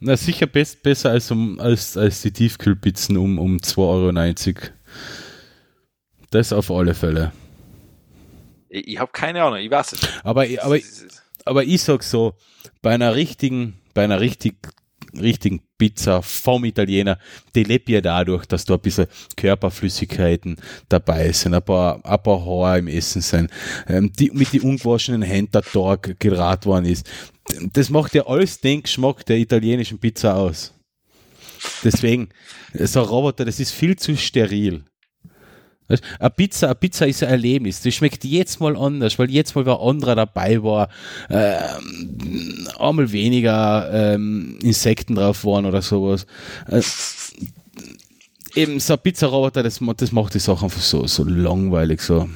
Na, 0.00 0.16
sicher 0.16 0.46
best, 0.46 0.82
besser 0.82 1.10
als, 1.10 1.30
um, 1.30 1.58
als, 1.60 1.96
als 1.96 2.22
die 2.22 2.32
Tiefkühlpizzen 2.32 3.16
um, 3.16 3.38
um 3.38 3.56
2,90 3.58 4.46
Euro. 4.56 4.72
Das 6.30 6.52
auf 6.52 6.70
alle 6.70 6.94
Fälle. 6.94 7.32
Ich, 8.68 8.88
ich 8.88 8.98
habe 8.98 9.12
keine 9.12 9.42
Ahnung, 9.42 9.58
ich 9.58 9.70
weiß 9.70 9.92
es 9.92 10.02
nicht. 10.02 10.20
Aber, 10.24 10.46
aber, 10.62 10.78
aber 11.44 11.64
ich 11.64 11.82
sag 11.82 12.02
so, 12.02 12.34
bei 12.82 12.92
einer 12.92 13.14
richtigen, 13.14 13.74
bei 13.94 14.02
einer 14.04 14.20
richtig, 14.20 14.56
richtigen 15.20 15.62
Pizza 15.78 16.22
vom 16.22 16.64
Italiener, 16.64 17.18
die 17.54 17.64
lebt 17.64 17.88
ja 17.88 18.00
dadurch, 18.00 18.46
dass 18.46 18.64
da 18.64 18.74
ein 18.74 18.80
bisschen 18.80 19.06
Körperflüssigkeiten 19.36 20.56
dabei 20.88 21.32
sind, 21.32 21.54
ein 21.54 21.62
paar, 21.62 22.04
ein 22.04 22.22
paar 22.22 22.44
Haare 22.44 22.78
im 22.78 22.88
Essen 22.88 23.22
sind, 23.22 23.50
ähm, 23.88 24.12
die 24.12 24.30
mit 24.32 24.52
den 24.52 24.62
ungewaschenen 24.62 25.22
Händen 25.22 25.52
der 25.52 25.62
Tag 25.62 26.18
gerät 26.18 26.66
worden 26.66 26.86
ist. 26.86 27.08
Das 27.72 27.90
macht 27.90 28.14
ja 28.14 28.26
alles 28.26 28.60
den 28.60 28.82
Geschmack 28.82 29.26
der 29.26 29.38
italienischen 29.38 29.98
Pizza 29.98 30.36
aus. 30.36 30.72
Deswegen, 31.82 32.28
so 32.72 33.00
ein 33.00 33.06
Roboter, 33.06 33.44
das 33.44 33.60
ist 33.60 33.70
viel 33.70 33.96
zu 33.96 34.16
steril. 34.16 34.84
Weißt, 35.88 36.02
Eine 36.18 36.30
Pizza, 36.30 36.66
eine 36.68 36.74
Pizza 36.74 37.06
ist 37.06 37.22
ein 37.22 37.28
Erlebnis. 37.28 37.82
Die 37.82 37.92
schmeckt 37.92 38.24
jetzt 38.24 38.60
mal 38.60 38.76
anders, 38.76 39.18
weil 39.18 39.30
jetzt 39.30 39.54
mal 39.54 39.66
wer 39.66 39.80
anderer 39.80 40.14
dabei 40.14 40.62
war, 40.62 40.88
ähm, 41.30 42.66
einmal 42.78 43.12
weniger 43.12 43.90
ähm, 43.92 44.58
Insekten 44.62 45.14
drauf 45.14 45.44
waren 45.44 45.66
oder 45.66 45.82
sowas. 45.82 46.26
Äh, 46.68 46.80
eben 48.54 48.80
so 48.80 48.94
ein 48.94 48.98
Pizzaroboter, 49.00 49.62
das, 49.62 49.80
das 49.96 50.12
macht 50.12 50.34
die 50.34 50.38
Sache 50.38 50.64
einfach 50.64 50.80
so, 50.80 51.06
so 51.06 51.24
langweilig. 51.24 52.00
So. 52.00 52.28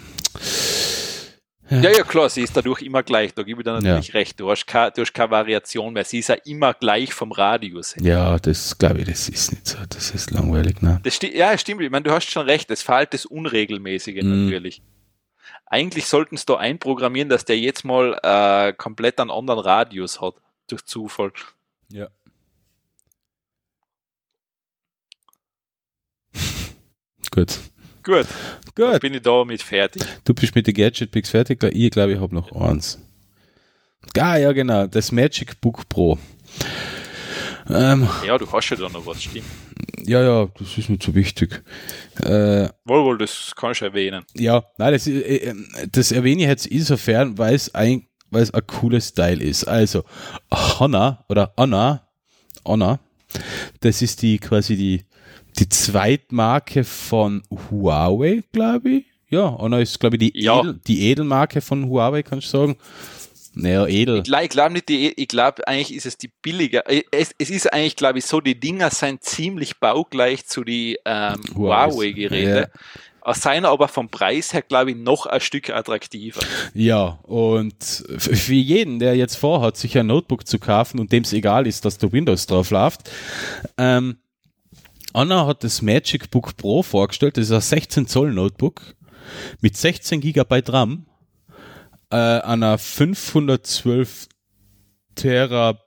Ja, 1.70 1.90
ja, 1.90 2.02
klar, 2.02 2.28
sie 2.30 2.42
ist 2.42 2.56
dadurch 2.56 2.82
immer 2.82 3.02
gleich, 3.02 3.34
da 3.34 3.42
gebe 3.42 3.60
ich 3.60 3.64
dir 3.64 3.72
natürlich 3.80 4.14
recht. 4.14 4.40
Du 4.40 4.50
hast, 4.50 4.66
keine, 4.66 4.90
du 4.92 5.02
hast 5.02 5.12
keine 5.12 5.30
Variation 5.30 5.92
mehr, 5.92 6.04
sie 6.04 6.18
ist 6.20 6.28
ja 6.28 6.36
immer 6.46 6.74
gleich 6.74 7.12
vom 7.12 7.32
Radius 7.32 7.96
her. 7.96 8.02
Ja, 8.04 8.38
das 8.38 8.78
glaube 8.78 9.00
ich, 9.00 9.06
das 9.06 9.28
ist 9.28 9.52
nicht 9.52 9.66
so. 9.66 9.78
Das 9.88 10.10
ist 10.10 10.30
langweilig, 10.30 10.80
ne? 10.82 11.00
Das 11.02 11.14
sti 11.16 11.36
ja, 11.36 11.56
stimmt. 11.58 11.82
Ich 11.82 11.90
meine, 11.90 12.04
du 12.04 12.10
hast 12.10 12.30
schon 12.30 12.46
recht. 12.46 12.70
Es 12.70 12.82
fehlt 12.82 13.12
das 13.14 13.26
Unregelmäßige 13.26 14.22
Mhm. 14.22 14.44
natürlich. 14.44 14.82
Eigentlich 15.66 16.06
sollten 16.06 16.36
sie 16.38 16.46
da 16.46 16.56
einprogrammieren, 16.56 17.28
dass 17.28 17.44
der 17.44 17.58
jetzt 17.58 17.84
mal 17.84 18.18
äh, 18.22 18.72
komplett 18.72 19.20
einen 19.20 19.30
anderen 19.30 19.58
Radius 19.60 20.20
hat. 20.20 20.34
Durch 20.68 20.84
Zufall. 20.86 21.32
Ja. 21.90 22.08
Gut. 27.30 27.58
Gut, 28.02 28.26
Gut. 28.74 29.00
bin 29.00 29.14
ich 29.14 29.22
damit 29.22 29.62
fertig. 29.62 30.02
Du 30.24 30.32
bist 30.34 30.54
mit 30.54 30.66
den 30.66 30.74
Gadget 30.74 31.10
Picks 31.10 31.30
fertig. 31.30 31.62
Ich 31.62 31.90
glaube, 31.90 32.12
ich 32.12 32.20
habe 32.20 32.34
noch 32.34 32.50
eins. 32.52 32.98
Ah, 34.18 34.36
ja, 34.36 34.52
genau. 34.52 34.86
Das 34.86 35.12
Magic 35.12 35.60
Book 35.60 35.88
Pro. 35.88 36.18
Ähm, 37.68 38.08
Ja, 38.26 38.38
du 38.38 38.50
hast 38.50 38.70
ja 38.70 38.76
da 38.76 38.88
noch 38.88 39.04
was, 39.04 39.22
stimmt. 39.22 39.44
ja, 40.06 40.22
ja, 40.22 40.48
das 40.58 40.78
ist 40.78 40.88
nicht 40.88 41.02
so 41.02 41.14
wichtig. 41.14 41.62
Äh, 42.22 42.68
Wohl, 42.84 43.04
wohl, 43.04 43.18
das 43.18 43.52
kannst 43.54 43.82
du 43.82 43.84
erwähnen. 43.86 44.24
ja, 44.34 44.64
nein, 44.78 44.92
das, 44.94 45.06
äh, 45.06 45.18
äh, 45.20 45.54
das 45.92 46.10
erwähne 46.12 46.42
ich 46.42 46.48
jetzt 46.48 46.66
insofern, 46.66 47.36
weil 47.36 47.54
es 47.54 47.74
ein, 47.74 48.06
weil 48.30 48.42
es 48.42 48.52
ein 48.54 48.66
cooles 48.66 49.08
Style 49.08 49.42
ist. 49.44 49.64
Also, 49.68 50.04
Honor 50.50 51.24
oder 51.28 51.52
Honor, 51.58 52.08
Honor, 52.64 53.00
das 53.80 54.00
ist 54.00 54.22
die 54.22 54.38
quasi 54.38 54.74
die, 54.76 55.04
die 55.58 55.68
Zweitmarke 55.68 56.84
von 56.84 57.42
Huawei, 57.50 58.42
glaube 58.52 58.90
ich. 58.90 59.04
Ja, 59.30 59.58
Honor 59.58 59.80
ist, 59.80 60.00
glaube 60.00 60.16
ich, 60.16 60.32
die, 60.32 60.40
Ja. 60.42 60.60
Edel, 60.60 60.80
die 60.86 61.10
Edelmarke 61.10 61.60
von 61.60 61.88
Huawei, 61.88 62.22
kannst 62.22 62.52
du 62.52 62.58
sagen. 62.58 62.76
Naja, 63.54 63.86
edel. 63.86 64.22
Ich, 64.24 64.50
glaube 64.50 64.72
nicht, 64.72 64.88
die, 64.88 65.08
ich 65.20 65.26
glaube 65.26 65.66
eigentlich 65.66 65.94
ist 65.94 66.06
es 66.06 66.16
die 66.16 66.28
billiger. 66.42 66.84
Es, 67.10 67.32
es 67.38 67.50
ist 67.50 67.72
eigentlich, 67.72 67.96
glaube 67.96 68.20
ich, 68.20 68.26
so, 68.26 68.40
die 68.40 68.58
Dinger 68.58 68.90
sind 68.90 69.24
ziemlich 69.24 69.78
baugleich 69.78 70.46
zu 70.46 70.62
die 70.62 70.98
ähm, 71.04 71.40
Huawei-Geräte. 71.56 72.70
Ja. 73.26 73.34
Seien 73.34 73.64
aber 73.66 73.88
vom 73.88 74.08
Preis 74.08 74.54
her, 74.54 74.62
glaube 74.62 74.92
ich, 74.92 74.96
noch 74.96 75.26
ein 75.26 75.40
Stück 75.40 75.70
attraktiver. 75.70 76.40
Ja, 76.72 77.18
und 77.24 77.74
für 77.82 78.54
jeden, 78.54 79.00
der 79.00 79.16
jetzt 79.16 79.34
vorhat, 79.34 79.76
sich 79.76 79.98
ein 79.98 80.06
Notebook 80.06 80.46
zu 80.46 80.58
kaufen 80.58 80.98
und 80.98 81.12
dem 81.12 81.24
es 81.24 81.32
egal 81.32 81.66
ist, 81.66 81.84
dass 81.84 81.98
da 81.98 82.10
Windows 82.10 82.46
drauf 82.46 82.70
läuft, 82.70 83.10
ähm, 83.76 84.18
Anna 85.12 85.46
hat 85.46 85.64
das 85.64 85.82
Magic 85.82 86.30
Book 86.30 86.56
Pro 86.56 86.82
vorgestellt. 86.82 87.36
Das 87.36 87.44
ist 87.46 87.52
ein 87.52 87.60
16 87.60 88.06
Zoll 88.06 88.32
Notebook 88.32 88.94
mit 89.60 89.76
16 89.76 90.20
GB 90.20 90.62
RAM, 90.68 91.06
äh, 92.10 92.16
einer 92.16 92.78
512 92.78 94.28
Terabyte 95.14 95.82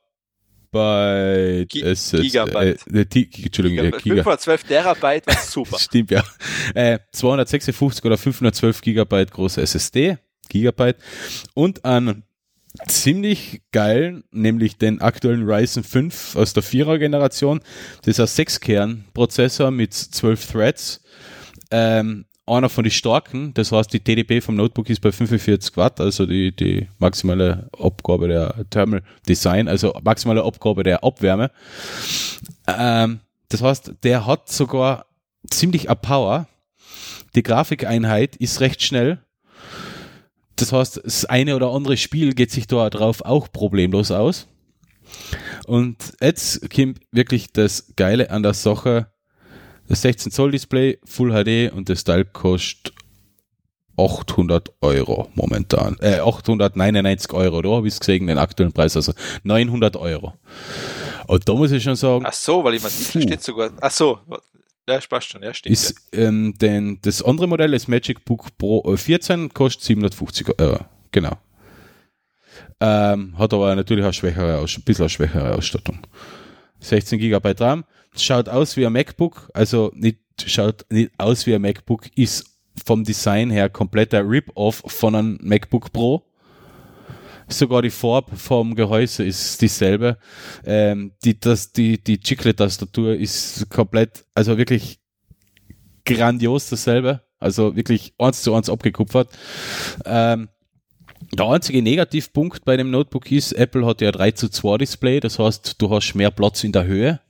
G 1.70 1.82
SSD, 1.82 2.22
Gigabyte. 2.22 2.88
Äh, 2.88 3.02
äh, 3.02 3.28
Entschuldigung, 3.44 3.92
Giga, 3.92 4.24
512 4.24 4.64
Terabyte 4.64 5.28
war 5.28 5.36
super. 5.42 5.80
Stimmt, 5.80 6.12
ja. 6.12 6.24
Äh, 6.74 7.00
256 7.12 8.04
oder 8.06 8.18
512 8.18 8.82
Gigabyte 8.82 9.32
große 9.32 9.62
SSD, 9.62 10.18
Gigabyte 10.50 10.98
und 11.54 11.84
ein 11.86 12.24
ziemlich 12.88 13.62
geil, 13.72 14.24
nämlich 14.32 14.78
den 14.78 15.02
aktuellen 15.02 15.50
Ryzen 15.50 15.84
5 15.84 16.36
aus 16.36 16.54
der 16.54 16.64
4er 16.64 16.98
Generation. 16.98 17.62
Das 18.04 18.18
ist 18.18 18.40
ein 18.40 18.46
6-Kern-Prozessor 18.46 19.72
mit 19.72 19.94
12 19.94 20.52
Threads. 20.52 21.02
Ähm, 21.72 22.26
einer 22.46 22.70
von 22.70 22.84
den 22.84 22.92
starken, 22.92 23.54
das 23.54 23.72
heißt, 23.72 23.94
die 23.94 24.00
TDP 24.00 24.42
vom 24.42 24.56
Notebook 24.56 24.90
ist 24.90 25.00
bei 25.00 25.12
45 25.12 25.78
Watt, 25.78 26.02
also 26.02 26.26
die, 26.26 26.54
die 26.54 26.88
maximale 27.00 27.70
Abgabe 27.78 28.28
der 28.28 28.66
Thermal 28.70 29.04
Design, 29.28 29.68
also 29.68 29.94
maximale 30.04 30.44
Abgabe 30.44 30.84
der 30.84 31.04
Abwärme. 31.04 31.52
Ähm, 32.68 33.22
das 33.50 33.62
heißt, 33.62 33.94
der 34.04 34.26
hat 34.26 34.50
sogar 34.50 35.06
ziemlich 35.50 35.90
a 35.90 35.96
Power. 35.96 36.48
Die 37.36 37.44
Grafikeinheit 37.44 38.36
ist 38.36 38.60
recht 38.60 38.82
schnell 38.82 39.20
das 40.62 40.72
heißt, 40.72 41.02
das 41.04 41.26
eine 41.26 41.56
oder 41.56 41.72
andere 41.72 41.98
Spiel 41.98 42.34
geht 42.34 42.52
sich 42.52 42.68
da 42.68 42.90
drauf 42.90 43.22
auch 43.22 43.52
problemlos 43.52 44.12
aus. 44.12 44.48
Und 45.66 46.14
jetzt 46.22 46.70
kommt 46.74 47.00
wirklich 47.12 47.52
das 47.52 47.94
Geile 47.96 48.30
an 48.30 48.44
der 48.44 48.54
Sache. 48.54 49.08
Das 49.88 50.02
16 50.04 50.32
Zoll 50.32 50.52
Display, 50.52 51.00
Full 51.04 51.32
HD 51.32 51.74
und 51.74 51.90
das 51.90 52.04
Teil 52.04 52.26
kostet 52.26 52.94
800 53.98 54.72
Euro 54.82 55.30
momentan. 55.36 55.98
Äh, 56.00 56.20
899 56.20 57.34
Euro, 57.34 57.62
da 57.62 57.70
habe 57.70 57.88
ich 57.88 57.94
es 57.96 58.00
gesehen, 58.00 58.28
den 58.28 58.38
aktuellen 58.38 58.72
Preis, 58.72 58.96
also 58.96 59.14
900 59.44 59.98
Euro. 59.98 60.34
Und 61.28 61.48
da 61.48 61.54
muss 61.54 61.72
ich 61.72 61.84
schon 61.84 61.96
sagen. 61.96 62.26
Ach 62.26 62.34
so, 62.34 62.64
weil 62.64 62.76
ich 62.76 62.84
meine, 62.84 62.94
steht 63.26 63.44
sogar. 63.44 63.72
Ach 63.80 63.92
so, 63.92 64.20
das 64.96 65.08
passt 65.08 65.30
schon, 65.30 65.44
ja, 65.44 65.54
stimmt. 65.54 65.74
Ist, 65.74 65.96
ähm, 66.14 66.54
denn 66.60 67.00
das 67.02 67.22
andere 67.22 67.48
Modell, 67.48 67.72
das 67.72 67.88
Magic 67.88 68.26
Book 68.26 68.58
Pro 68.58 68.96
14, 68.96 69.46
äh, 69.46 69.50
kostet 69.50 69.84
750 69.84 70.60
Euro. 70.60 70.76
Äh, 70.76 70.80
genau. 71.12 71.38
Ähm, 72.80 73.38
hat 73.38 73.54
aber 73.54 73.76
natürlich 73.76 74.04
eine 74.04 74.14
schwächere, 74.14 74.60
ein 74.60 74.84
bisschen 74.84 75.10
schwächere 75.10 75.56
Ausstattung. 75.56 76.00
16 76.80 77.20
GB 77.20 77.54
RAM. 77.60 77.86
Schaut 78.18 78.50
aus 78.50 78.76
wie 78.76 78.86
ein 78.86 78.94
MacBook, 78.94 79.50
also 79.54 79.92
nicht, 79.96 80.20
schaut 80.46 80.86
nicht 80.90 81.12
aus 81.18 81.46
wie 81.46 81.56
ein 81.56 81.62
MacBook, 81.62 82.08
ist 82.16 82.46
vom 82.86 83.04
Design 83.04 83.50
her 83.52 83.70
kompletter 83.70 84.28
Rip-Off 84.28 84.84
von 84.86 85.16
einem 85.16 85.40
MacBook 85.42 85.94
Pro. 85.94 86.26
Sogar 87.52 87.82
die 87.82 87.90
Farbe 87.90 88.36
vom 88.36 88.76
Gehäuse 88.76 89.24
ist 89.24 89.62
dieselbe. 89.62 90.18
Ähm, 90.66 91.14
die, 91.24 91.40
das, 91.40 91.72
die, 91.72 92.02
die 92.02 92.20
Chiclet-Tastatur 92.20 93.16
ist 93.16 93.70
komplett, 93.70 94.26
also 94.34 94.58
wirklich 94.58 95.00
grandios 96.06 96.70
dasselbe. 96.70 97.22
Also 97.40 97.76
wirklich 97.76 98.14
eins 98.18 98.44
zu 98.44 98.54
eins 98.54 98.70
abgekupfert. 98.70 99.30
Ähm, 100.06 100.50
der 101.34 101.48
einzige 101.48 101.82
Negativpunkt 101.82 102.66
bei 102.66 102.78
dem 102.78 102.92
Notebook 102.92 103.32
ist, 103.32 103.54
Apple 103.54 103.86
hat 103.86 104.02
ja 104.02 104.12
3 104.12 104.32
zu 104.32 104.50
2 104.50 104.80
Display, 104.80 105.20
das 105.20 105.40
heißt, 105.40 105.76
du 105.78 105.90
hast 105.90 106.14
mehr 106.14 106.32
Platz 106.32 106.64
in 106.64 106.72
der 106.72 106.86
Höhe, 106.86 107.22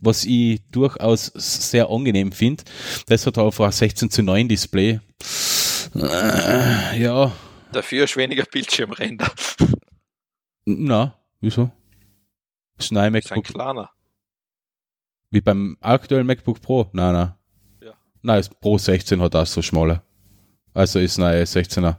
was 0.00 0.24
ich 0.24 0.60
durchaus 0.70 1.32
sehr 1.34 1.88
angenehm 1.88 2.32
finde. 2.32 2.64
Das 3.06 3.26
hat 3.26 3.38
einfach 3.38 3.66
ein 3.66 3.72
16 3.72 4.10
zu 4.10 4.22
9 4.22 4.48
Display. 4.48 5.00
Äh, 5.94 7.00
ja, 7.00 7.32
Dafür 7.72 8.04
ist 8.04 8.16
weniger 8.16 8.44
Bildschirmränder. 8.44 9.30
Na, 10.64 11.18
wieso? 11.40 11.70
Das 12.76 12.86
ist 12.86 12.96
ein 12.96 13.12
MacBook. 13.12 13.44
Ist 13.44 13.50
ein 13.50 13.54
kleiner. 13.54 13.90
Wie 15.30 15.40
beim 15.40 15.76
aktuellen 15.80 16.26
MacBook 16.26 16.60
Pro? 16.60 16.88
Nein, 16.92 17.12
nein. 17.12 17.34
Ja. 17.82 17.94
Nein, 18.22 18.36
das 18.38 18.48
Pro 18.48 18.78
16 18.78 19.20
hat 19.20 19.34
auch 19.34 19.46
so 19.46 19.60
schmale. 19.60 20.02
Also 20.72 20.98
ist 20.98 21.18
ein 21.18 21.44
16er. 21.44 21.96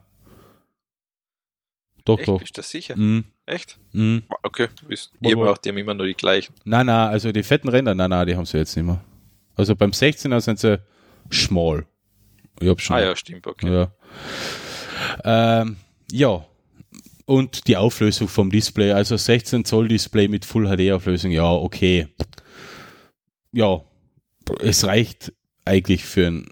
Doch, 2.05 2.17
Echt? 2.17 2.27
doch. 2.27 2.39
Bist 2.39 2.57
du 2.57 2.63
sicher? 2.63 2.95
Mm. 2.97 3.25
Echt? 3.45 3.79
Mm. 3.91 4.19
Okay, 4.43 4.69
wisst. 4.87 5.11
Ihr 5.21 5.35
braucht 5.35 5.65
die 5.65 5.69
haben 5.69 5.77
immer 5.77 5.93
nur 5.93 6.07
die 6.07 6.15
gleichen. 6.15 6.55
Nein, 6.63 6.87
nein, 6.87 7.09
also 7.09 7.31
die 7.31 7.43
fetten 7.43 7.69
Ränder, 7.69 7.93
nein, 7.93 8.09
nein, 8.09 8.25
die 8.25 8.35
haben 8.35 8.45
sie 8.45 8.57
jetzt 8.57 8.75
nicht 8.75 8.85
mehr. 8.85 9.03
Also 9.55 9.75
beim 9.75 9.91
16er 9.91 10.39
sind 10.39 10.59
sie 10.59 10.79
schmal. 11.29 11.85
Ich 12.59 12.69
hab 12.69 12.79
schon. 12.79 12.95
Ah 12.95 13.01
ja, 13.01 13.15
stimmt, 13.15 13.45
okay. 13.45 13.71
Ja. 13.71 13.91
Ähm, 15.23 15.77
ja, 16.11 16.45
und 17.25 17.67
die 17.67 17.77
Auflösung 17.77 18.27
vom 18.27 18.49
Display, 18.49 18.91
also 18.91 19.15
16 19.15 19.65
Zoll 19.65 19.87
Display 19.87 20.27
mit 20.27 20.45
Full 20.45 20.65
HD 20.65 20.91
Auflösung, 20.91 21.31
ja, 21.31 21.51
okay. 21.51 22.07
Ja, 23.51 23.81
es 24.61 24.85
reicht 24.85 25.33
eigentlich 25.65 26.05
für 26.05 26.27
ein 26.27 26.49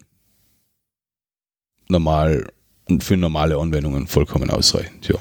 normal 1.90 2.48
für 3.00 3.18
normale 3.18 3.58
Anwendungen 3.58 4.08
vollkommen 4.08 4.50
ausreichend. 4.50 5.08
Ja. 5.08 5.16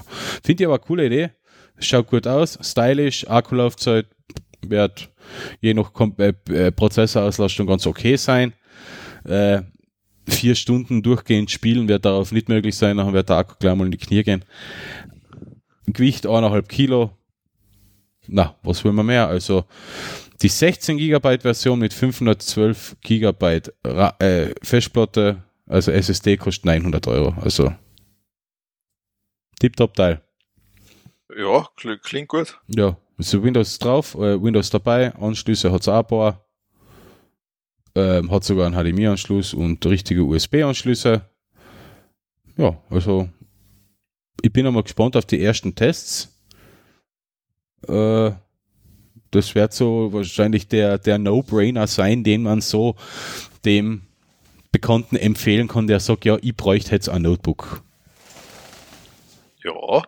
Finde 0.44 0.62
ich 0.62 0.66
aber 0.66 0.76
eine 0.76 0.84
coole 0.84 1.06
Idee. 1.06 1.30
Schaut 1.78 2.08
gut 2.08 2.26
aus, 2.26 2.58
stylisch, 2.62 3.28
Akkulaufzeit 3.28 4.06
wird 4.62 5.10
je 5.60 5.74
nach 5.74 5.92
Kom 5.92 6.14
äh 6.18 6.70
Prozessorauslastung 6.72 7.66
ganz 7.66 7.86
okay 7.86 8.16
sein. 8.16 8.52
Äh, 9.24 9.62
vier 10.28 10.54
Stunden 10.54 11.02
durchgehend 11.02 11.50
spielen 11.50 11.88
wird 11.88 12.04
darauf 12.04 12.32
nicht 12.32 12.48
möglich 12.48 12.76
sein, 12.76 12.96
dann 12.96 13.12
wird 13.12 13.28
der 13.28 13.36
Akku 13.36 13.54
gleich 13.58 13.74
mal 13.74 13.84
in 13.84 13.92
die 13.92 13.98
Knie 13.98 14.22
gehen. 14.22 14.44
Gewicht 15.86 16.26
eineinhalb 16.26 16.68
Kilo. 16.68 17.12
Na, 18.26 18.56
was 18.62 18.84
will 18.84 18.92
man 18.92 19.06
mehr? 19.06 19.28
Also 19.28 19.64
die 20.42 20.48
16 20.48 20.98
GB 20.98 21.38
Version 21.38 21.78
mit 21.78 21.94
512 21.94 22.96
GB 23.02 23.60
äh, 24.18 24.54
Festplatte, 24.62 25.42
also 25.66 25.92
SSD 25.92 26.36
kostet 26.36 26.64
900 26.66 27.06
Euro. 27.06 27.34
Also 27.40 27.72
tipptopp 29.60 29.94
Teil. 29.94 30.22
Ja, 31.36 31.68
klingt 32.02 32.28
gut. 32.28 32.58
Ja, 32.68 32.96
also 33.18 33.42
Windows 33.42 33.78
drauf, 33.78 34.14
äh, 34.14 34.42
Windows 34.42 34.70
dabei, 34.70 35.14
Anschlüsse 35.14 35.72
hat 35.72 35.82
es 35.82 35.88
auch 35.88 35.98
ein 35.98 36.06
paar. 36.06 36.45
Ähm, 37.96 38.30
hat 38.30 38.44
sogar 38.44 38.66
einen 38.66 38.74
HDMI-Anschluss 38.74 39.54
und 39.54 39.84
richtige 39.86 40.22
USB-Anschlüsse. 40.22 41.22
Ja, 42.58 42.76
also 42.90 43.30
ich 44.42 44.52
bin 44.52 44.66
einmal 44.66 44.82
gespannt 44.82 45.16
auf 45.16 45.24
die 45.24 45.42
ersten 45.42 45.74
Tests. 45.74 46.30
Äh, 47.88 48.32
das 49.30 49.54
wird 49.54 49.72
so 49.72 50.12
wahrscheinlich 50.12 50.68
der, 50.68 50.98
der 50.98 51.16
No-Brainer 51.16 51.86
sein, 51.86 52.22
den 52.22 52.42
man 52.42 52.60
so 52.60 52.96
dem 53.64 54.02
Bekannten 54.72 55.16
empfehlen 55.16 55.66
kann, 55.66 55.86
der 55.86 56.00
sagt, 56.00 56.26
ja, 56.26 56.36
ich 56.42 56.54
bräuchte 56.54 56.90
jetzt 56.92 57.08
ein 57.08 57.22
Notebook. 57.22 57.82
Ja, 59.64 60.02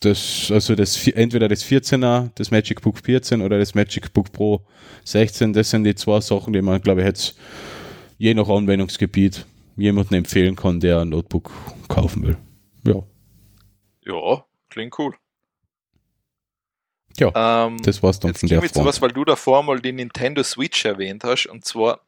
das, 0.00 0.50
also 0.52 0.74
das, 0.74 1.06
entweder 1.08 1.48
das 1.48 1.64
14er, 1.64 2.30
das 2.34 2.50
Magic 2.50 2.80
Book 2.82 2.98
14 2.98 3.42
oder 3.42 3.58
das 3.58 3.74
Magic 3.74 4.12
Book 4.12 4.32
Pro 4.32 4.64
16, 5.04 5.52
das 5.52 5.70
sind 5.70 5.84
die 5.84 5.94
zwei 5.94 6.20
Sachen, 6.20 6.52
die 6.52 6.62
man, 6.62 6.80
glaube 6.80 7.00
ich, 7.00 7.06
jetzt 7.06 7.36
je 8.16 8.34
nach 8.34 8.48
Anwendungsgebiet 8.48 9.44
jemanden 9.76 10.14
empfehlen 10.14 10.56
kann, 10.56 10.80
der 10.80 11.00
ein 11.00 11.08
Notebook 11.08 11.50
kaufen 11.88 12.22
will. 12.22 12.36
Ja. 12.84 13.02
Ja, 14.04 14.44
klingt 14.70 14.98
cool. 14.98 15.14
Ja, 17.18 17.66
ähm, 17.66 17.78
das 17.82 18.02
war's 18.02 18.20
dann 18.20 18.34
von 18.34 18.48
der 18.48 18.62
Frage. 18.62 18.86
was, 18.86 19.02
weil 19.02 19.10
du 19.10 19.24
davor 19.24 19.62
mal 19.64 19.80
die 19.80 19.92
Nintendo 19.92 20.42
Switch 20.44 20.84
erwähnt 20.84 21.24
hast, 21.24 21.46
und 21.46 21.64
zwar, 21.64 22.00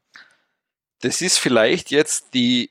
das 1.00 1.20
ist 1.20 1.38
vielleicht 1.38 1.90
jetzt 1.90 2.34
die 2.34 2.70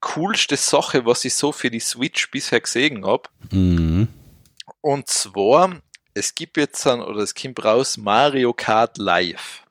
coolste 0.00 0.56
Sache, 0.56 1.04
was 1.04 1.24
ich 1.24 1.34
so 1.34 1.50
für 1.50 1.70
die 1.70 1.80
Switch 1.80 2.30
bisher 2.30 2.60
gesehen 2.60 3.04
habe. 3.04 3.28
Mhm. 3.50 4.06
Und 4.88 5.06
zwar, 5.06 5.82
es 6.14 6.34
gibt 6.34 6.56
jetzt 6.56 6.86
dann, 6.86 7.02
oder 7.02 7.20
es 7.20 7.34
kommt 7.34 7.62
raus, 7.62 7.98
Mario 7.98 8.54
Kart 8.54 8.96
Live. 8.96 9.62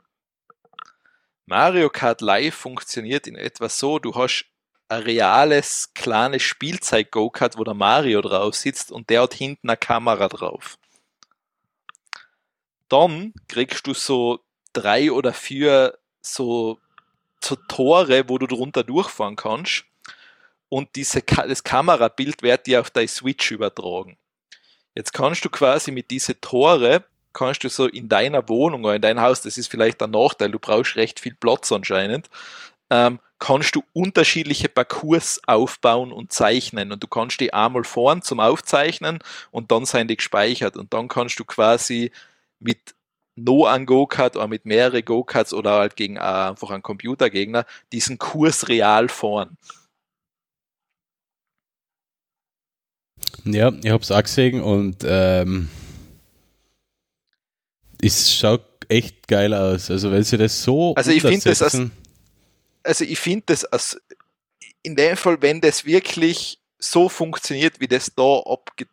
Mario 1.47 1.89
Kart 1.89 2.21
Live 2.21 2.53
funktioniert 2.53 3.25
in 3.25 3.35
etwa 3.35 3.67
so, 3.67 3.97
du 3.97 4.13
hast 4.13 4.45
ein 4.89 5.01
reales, 5.01 5.91
kleines 5.95 6.43
Spielzeug-Go-Kart, 6.43 7.57
wo 7.57 7.63
der 7.63 7.73
Mario 7.73 8.21
drauf 8.21 8.53
sitzt 8.53 8.91
und 8.91 9.09
der 9.09 9.23
hat 9.23 9.33
hinten 9.33 9.69
eine 9.69 9.77
Kamera 9.77 10.27
drauf. 10.27 10.77
Dann 12.87 13.33
kriegst 13.47 13.87
du 13.87 13.95
so 13.95 14.45
drei 14.71 15.11
oder 15.11 15.33
vier 15.33 15.97
so, 16.21 16.79
so 17.43 17.55
Tore, 17.55 18.29
wo 18.29 18.37
du 18.37 18.45
drunter 18.45 18.83
durchfahren 18.83 19.35
kannst. 19.35 19.83
Und 20.69 20.95
diese, 20.95 21.23
das 21.23 21.63
Kamerabild 21.63 22.43
wird 22.43 22.67
dir 22.67 22.81
auf 22.81 22.91
deine 22.91 23.07
Switch 23.07 23.49
übertragen. 23.49 24.15
Jetzt 24.97 25.13
kannst 25.13 25.45
du 25.45 25.49
quasi 25.51 25.91
mit 25.91 26.09
diese 26.09 26.41
Tore, 26.41 27.03
kannst 27.31 27.63
du 27.63 27.69
so 27.69 27.85
in 27.85 28.09
deiner 28.09 28.49
Wohnung 28.49 28.83
oder 28.83 28.95
in 28.95 29.01
deinem 29.03 29.21
Haus, 29.21 29.41
das 29.41 29.59
ist 29.59 29.69
vielleicht 29.69 30.01
ein 30.01 30.09
Nachteil, 30.09 30.49
du 30.49 30.57
brauchst 30.57 30.95
recht 30.95 31.19
viel 31.19 31.35
Platz 31.35 31.71
anscheinend, 31.71 32.31
ähm, 32.89 33.19
kannst 33.37 33.75
du 33.75 33.83
unterschiedliche 33.93 34.69
Parcours 34.69 35.39
aufbauen 35.45 36.11
und 36.11 36.33
zeichnen. 36.33 36.91
Und 36.91 37.03
du 37.03 37.07
kannst 37.07 37.39
die 37.39 37.53
einmal 37.53 37.83
vorn 37.83 38.23
zum 38.23 38.39
Aufzeichnen 38.39 39.19
und 39.51 39.71
dann 39.71 39.85
sind 39.85 40.07
die 40.09 40.17
gespeichert. 40.17 40.75
Und 40.75 40.91
dann 40.95 41.07
kannst 41.09 41.39
du 41.39 41.45
quasi 41.45 42.11
mit 42.57 42.95
no 43.35 43.65
an 43.65 43.85
Go-Kart 43.85 44.35
oder 44.35 44.47
mit 44.47 44.65
mehrere 44.65 45.03
Go-Karts 45.03 45.53
oder 45.53 45.73
halt 45.73 45.95
gegen 45.95 46.15
äh, 46.15 46.21
einfach 46.21 46.71
einen 46.71 46.81
Computergegner 46.81 47.67
diesen 47.91 48.17
Kurs 48.17 48.67
real 48.67 49.09
fahren. 49.09 49.57
Ja, 53.53 53.71
ich 53.83 53.91
hab's 53.91 54.11
auch 54.11 54.21
gesehen 54.21 54.61
und 54.61 54.97
ähm, 55.05 55.69
es 58.01 58.33
schaut 58.33 58.63
echt 58.89 59.27
geil 59.27 59.53
aus. 59.53 59.91
Also 59.91 60.11
wenn 60.11 60.23
sie 60.23 60.37
das 60.37 60.63
so 60.63 60.95
Also 60.95 61.11
ich 61.11 61.21
finde 61.21 61.49
das 61.49 61.61
als, 61.61 61.79
also 62.83 63.03
ich 63.03 63.19
finde 63.19 63.43
das 63.47 63.65
als 63.65 63.99
in 64.83 64.95
dem 64.95 65.17
Fall, 65.17 65.41
wenn 65.41 65.59
das 65.61 65.85
wirklich 65.85 66.59
so 66.79 67.09
funktioniert, 67.09 67.79
wie 67.79 67.87
das 67.87 68.11
da 68.15 68.41
abge, 68.45 68.87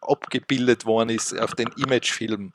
abgebildet 0.00 0.84
worden 0.84 1.10
ist 1.10 1.38
auf 1.38 1.54
den 1.54 1.68
Imagefilmen, 1.76 2.52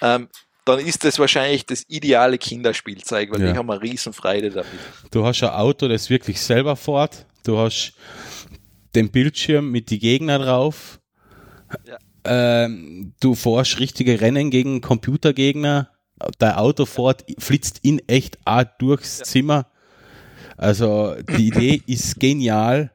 ähm, 0.00 0.28
dann 0.64 0.78
ist 0.78 1.04
das 1.04 1.18
wahrscheinlich 1.18 1.66
das 1.66 1.84
ideale 1.88 2.38
Kinderspielzeug, 2.38 3.30
weil 3.32 3.42
ja. 3.42 3.52
die 3.52 3.58
haben 3.58 3.70
eine 3.70 3.82
Riesenfreude 3.82 4.50
damit. 4.50 4.80
Du 5.10 5.24
hast 5.26 5.42
ein 5.42 5.50
Auto, 5.50 5.88
das 5.88 6.08
wirklich 6.08 6.40
selber 6.40 6.74
fährt. 6.76 7.26
Du 7.44 7.58
hast 7.58 7.92
den 8.94 9.10
Bildschirm 9.10 9.70
mit 9.70 9.90
die 9.90 9.98
Gegner 9.98 10.38
drauf. 10.38 11.00
Ja. 11.86 11.98
Ähm, 12.24 13.12
du 13.20 13.34
fährst 13.34 13.80
richtige 13.80 14.20
Rennen 14.20 14.50
gegen 14.50 14.80
Computergegner. 14.80 15.90
Dein 16.38 16.54
Auto 16.54 16.86
fährt, 16.86 17.24
flitzt 17.38 17.80
in 17.82 18.00
echt 18.08 18.38
auch 18.44 18.64
durchs 18.78 19.18
ja. 19.18 19.24
Zimmer. 19.24 19.66
Also 20.56 21.14
die 21.36 21.48
Idee 21.48 21.82
ist 21.86 22.18
genial. 22.18 22.92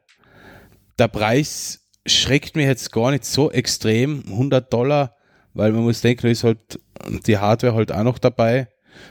Der 0.98 1.08
Preis 1.08 1.88
schreckt 2.06 2.56
mich 2.56 2.66
jetzt 2.66 2.90
gar 2.90 3.10
nicht 3.10 3.24
so 3.24 3.50
extrem. 3.50 4.24
100 4.26 4.72
Dollar, 4.72 5.16
weil 5.54 5.72
man 5.72 5.82
muss 5.82 6.00
denken, 6.00 6.22
da 6.22 6.28
ist 6.28 6.44
halt 6.44 6.80
die 7.26 7.38
Hardware 7.38 7.74
halt 7.74 7.92
auch 7.92 8.02
noch 8.02 8.18
dabei. 8.18 8.68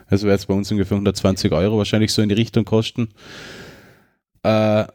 Also 0.07 0.27
wird 0.27 0.39
es 0.39 0.45
bei 0.45 0.53
uns 0.53 0.71
ungefähr 0.71 0.95
120 0.95 1.51
Euro 1.51 1.77
wahrscheinlich 1.77 2.11
so 2.11 2.21
in 2.21 2.29
die 2.29 2.35
Richtung 2.35 2.65
kosten. 2.65 3.09
Äh, 4.43 4.85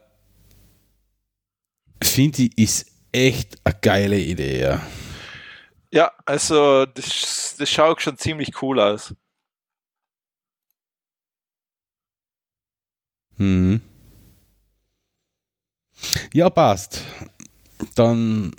Finde 2.01 2.43
ich, 2.43 2.57
ist 2.57 2.91
echt 3.11 3.57
eine 3.63 3.75
geile 3.81 4.19
Idee, 4.19 4.61
ja. 4.61 4.81
Ja, 5.91 6.11
also 6.25 6.85
das, 6.85 7.55
das 7.57 7.69
schaut 7.69 8.01
schon 8.01 8.17
ziemlich 8.17 8.61
cool 8.61 8.79
aus. 8.79 9.13
Hm. 13.37 13.81
Ja, 16.33 16.49
passt. 16.49 17.01
Dann. 17.95 18.53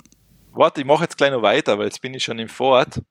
Warte, 0.51 0.81
ich 0.81 0.87
mache 0.87 1.03
jetzt 1.03 1.17
gleich 1.17 1.31
noch 1.31 1.41
weiter, 1.43 1.77
weil 1.77 1.85
jetzt 1.85 2.01
bin 2.01 2.13
ich 2.13 2.23
schon 2.23 2.39
im 2.39 2.49
Fort. 2.49 3.01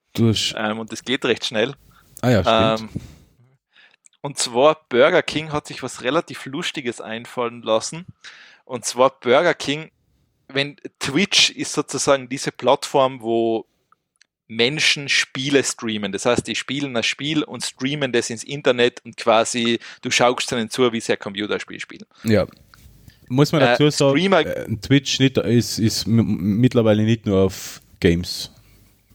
Ähm, 0.57 0.81
und 0.81 0.90
das 0.90 1.05
geht 1.05 1.24
recht 1.24 1.44
schnell. 1.44 1.74
Ah 2.23 2.31
ja, 2.31 2.77
stimmt. 2.77 2.93
Ähm, 2.94 3.01
und 4.23 4.39
zwar 4.39 4.81
Burger 4.89 5.23
King 5.23 5.53
hat 5.53 5.69
sich 5.69 5.82
was 5.85 6.03
relativ 6.03 6.47
Lustiges 6.47 7.01
einfallen 7.01 7.62
lassen. 7.62 8.07
Und 8.65 8.85
zwar 8.85 9.11
Burger 9.20 9.55
King, 9.55 9.93
wenn 10.48 10.77
Twitch 10.98 11.51
ist 11.51 11.73
sozusagen 11.73 12.28
diese 12.28 12.52
Plattform, 12.52 13.20
wo 13.20 13.66
Menschen 14.48 15.09
Spiele 15.09 15.64
streamen. 15.64 16.12
Das 16.12 16.27
heißt, 16.27 16.47
die 16.47 16.55
spielen 16.55 16.97
ein 16.97 17.02
Spiel 17.02 17.43
und 17.43 17.64
streamen 17.64 18.12
das 18.12 18.31
ins 18.31 18.44
Internet 18.44 19.05
und 19.05 19.16
quasi 19.16 19.81
du 20.02 20.10
schaust 20.10 20.52
ihnen 20.52 20.70
zu, 20.70 20.93
wie 20.93 21.01
sie 21.01 21.12
ein 21.12 21.18
Computerspiel 21.18 21.81
spielen. 21.81 22.05
Ja. 22.24 22.47
Muss 23.28 23.51
man 23.51 23.60
dazu 23.60 23.86
äh, 23.86 23.90
sagen, 23.90 24.16
äh, 24.31 24.77
Twitch 24.77 25.18
nicht, 25.18 25.36
ist, 25.39 25.81
ist 25.81 26.06
mittlerweile 26.06 27.02
nicht 27.02 27.27
nur 27.27 27.40
auf 27.40 27.81
Games 27.98 28.52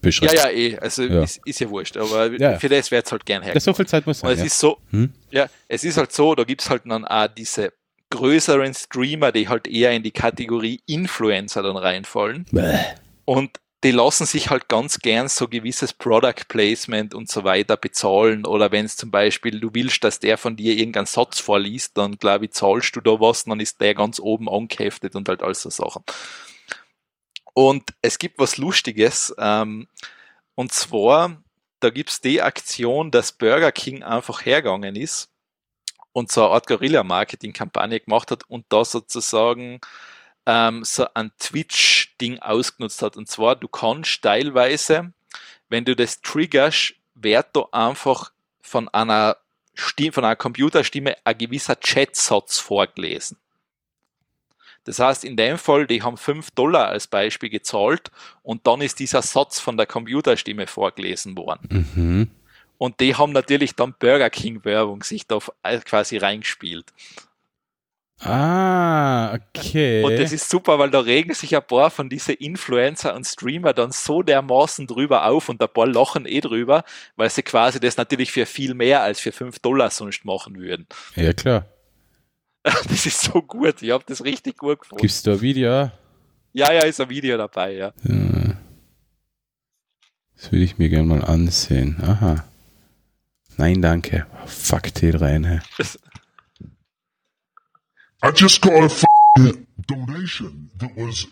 beschränkt. 0.02 0.34
Ja, 0.34 0.50
ja, 0.50 0.54
eh. 0.54 0.78
Also 0.78 1.04
ja. 1.04 1.22
Ist, 1.22 1.40
ist 1.46 1.60
ja 1.60 1.70
wurscht, 1.70 1.96
aber 1.96 2.30
ja. 2.38 2.58
für 2.58 2.68
das 2.68 2.90
wäre 2.90 3.02
es 3.02 3.10
halt 3.10 3.24
gern 3.24 3.42
her. 3.42 3.58
So 3.58 3.72
viel 3.72 3.86
Zeit 3.86 4.06
muss 4.06 4.18
sein. 4.18 4.32
es 4.32 4.40
ja. 4.40 4.44
ist 4.44 4.58
so, 4.58 4.76
hm? 4.90 5.12
ja, 5.30 5.48
es 5.66 5.82
ist 5.84 5.96
halt 5.96 6.12
so, 6.12 6.34
da 6.34 6.44
gibt 6.44 6.60
es 6.60 6.68
halt 6.68 6.82
dann 6.84 7.06
auch 7.06 7.28
diese 7.28 7.72
größeren 8.12 8.74
Streamer, 8.74 9.32
die 9.32 9.48
halt 9.48 9.66
eher 9.66 9.90
in 9.92 10.02
die 10.02 10.12
Kategorie 10.12 10.82
Influencer 10.86 11.62
dann 11.62 11.76
reinfallen. 11.76 12.46
Bäh. 12.52 12.78
Und 13.24 13.58
die 13.82 13.90
lassen 13.90 14.26
sich 14.26 14.50
halt 14.50 14.68
ganz 14.68 15.00
gern 15.00 15.28
so 15.28 15.48
gewisses 15.48 15.92
Product 15.92 16.46
Placement 16.48 17.14
und 17.14 17.28
so 17.28 17.42
weiter 17.42 17.76
bezahlen. 17.76 18.46
Oder 18.46 18.70
wenn 18.70 18.84
es 18.84 18.96
zum 18.96 19.10
Beispiel, 19.10 19.58
du 19.58 19.70
willst, 19.72 20.04
dass 20.04 20.20
der 20.20 20.38
von 20.38 20.56
dir 20.56 20.74
irgendeinen 20.74 21.06
Satz 21.06 21.40
vorliest, 21.40 21.96
dann 21.98 22.16
glaube 22.18 22.44
ich, 22.44 22.52
zahlst 22.52 22.94
du 22.94 23.00
da 23.00 23.18
was, 23.18 23.44
dann 23.44 23.58
ist 23.58 23.80
der 23.80 23.94
ganz 23.94 24.20
oben 24.20 24.48
angeheftet 24.48 25.16
und 25.16 25.28
halt 25.28 25.42
all 25.42 25.54
so 25.54 25.70
Sachen. 25.70 26.04
Und 27.54 27.82
es 28.02 28.18
gibt 28.18 28.38
was 28.38 28.56
Lustiges, 28.56 29.34
ähm, 29.38 29.88
und 30.54 30.72
zwar, 30.72 31.42
da 31.80 31.90
gibt's 31.90 32.20
die 32.20 32.40
Aktion, 32.40 33.10
dass 33.10 33.32
Burger 33.32 33.72
King 33.72 34.02
einfach 34.02 34.46
hergegangen 34.46 34.94
ist 34.94 35.31
und 36.12 36.30
so 36.30 36.44
eine 36.44 36.54
Art 36.54 36.66
Guerilla-Marketing-Kampagne 36.66 38.00
gemacht 38.00 38.30
hat 38.30 38.44
und 38.48 38.66
da 38.68 38.84
sozusagen 38.84 39.80
ähm, 40.46 40.84
so 40.84 41.06
ein 41.14 41.32
Twitch-Ding 41.38 42.38
ausgenutzt 42.40 43.02
hat. 43.02 43.16
Und 43.16 43.28
zwar, 43.28 43.56
du 43.56 43.68
kannst 43.68 44.22
teilweise, 44.22 45.12
wenn 45.68 45.84
du 45.84 45.96
das 45.96 46.20
triggerst, 46.20 46.94
wird 47.14 47.46
da 47.52 47.66
einfach 47.72 48.32
von 48.60 48.88
einer 48.88 49.36
Stimme, 49.74 50.12
von 50.12 50.24
einer 50.24 50.36
Computerstimme 50.36 51.16
ein 51.24 51.38
gewisser 51.38 51.76
Chatsatz 51.76 52.58
vorgelesen. 52.58 53.38
Das 54.84 54.98
heißt, 54.98 55.24
in 55.24 55.36
dem 55.36 55.58
Fall, 55.58 55.86
die 55.86 56.02
haben 56.02 56.16
5 56.16 56.50
Dollar 56.52 56.88
als 56.88 57.06
Beispiel 57.06 57.50
gezahlt 57.50 58.10
und 58.42 58.66
dann 58.66 58.80
ist 58.80 58.98
dieser 58.98 59.22
Satz 59.22 59.60
von 59.60 59.76
der 59.76 59.86
Computerstimme 59.86 60.66
vorgelesen 60.66 61.36
worden. 61.36 61.86
Mhm. 61.94 62.30
Und 62.82 62.98
die 62.98 63.14
haben 63.14 63.30
natürlich 63.30 63.76
dann 63.76 63.94
Burger 63.96 64.28
King 64.28 64.64
Werbung 64.64 65.04
sich 65.04 65.28
da 65.28 65.38
quasi 65.84 66.16
reingespielt. 66.16 66.92
Ah, 68.18 69.34
okay. 69.34 70.02
Und 70.02 70.18
das 70.18 70.32
ist 70.32 70.50
super, 70.50 70.80
weil 70.80 70.90
da 70.90 70.98
regen 70.98 71.32
sich 71.32 71.54
ein 71.54 71.64
paar 71.64 71.92
von 71.92 72.08
diesen 72.08 72.34
Influencer 72.34 73.14
und 73.14 73.24
Streamer 73.24 73.72
dann 73.72 73.92
so 73.92 74.24
dermaßen 74.24 74.88
drüber 74.88 75.26
auf 75.26 75.48
und 75.48 75.62
ein 75.62 75.68
paar 75.72 75.86
lachen 75.86 76.26
eh 76.26 76.40
drüber, 76.40 76.82
weil 77.14 77.30
sie 77.30 77.44
quasi 77.44 77.78
das 77.78 77.96
natürlich 77.98 78.32
für 78.32 78.46
viel 78.46 78.74
mehr 78.74 79.00
als 79.00 79.20
für 79.20 79.30
5 79.30 79.60
Dollar 79.60 79.90
sonst 79.90 80.24
machen 80.24 80.56
würden. 80.56 80.88
Ja, 81.14 81.32
klar. 81.32 81.66
Das 82.64 83.06
ist 83.06 83.20
so 83.20 83.42
gut, 83.42 83.80
ich 83.80 83.92
habe 83.92 84.02
das 84.08 84.24
richtig 84.24 84.56
gut 84.58 84.80
gefunden. 84.80 85.02
Gibst 85.02 85.24
du 85.24 85.30
ein 85.30 85.40
Video? 85.40 85.92
Ja, 86.52 86.72
ja, 86.72 86.82
ist 86.82 87.00
ein 87.00 87.08
Video 87.08 87.36
dabei, 87.36 87.74
ja. 87.74 87.92
ja. 88.02 88.56
Das 90.34 90.50
will 90.50 90.62
ich 90.62 90.78
mir 90.78 90.88
gerne 90.88 91.06
mal 91.06 91.24
ansehen. 91.24 91.98
Aha. 92.02 92.44
Nein, 93.58 93.82
danke. 93.82 94.26
Fuck 94.46 94.90
T 94.94 95.10
rein, 95.10 95.44
hä. 95.44 95.60
I 98.24 98.30
just 98.30 98.62
got 98.62 98.72
a 98.72 99.52
donation 99.88 100.70
that 100.78 100.96
was 100.96 101.26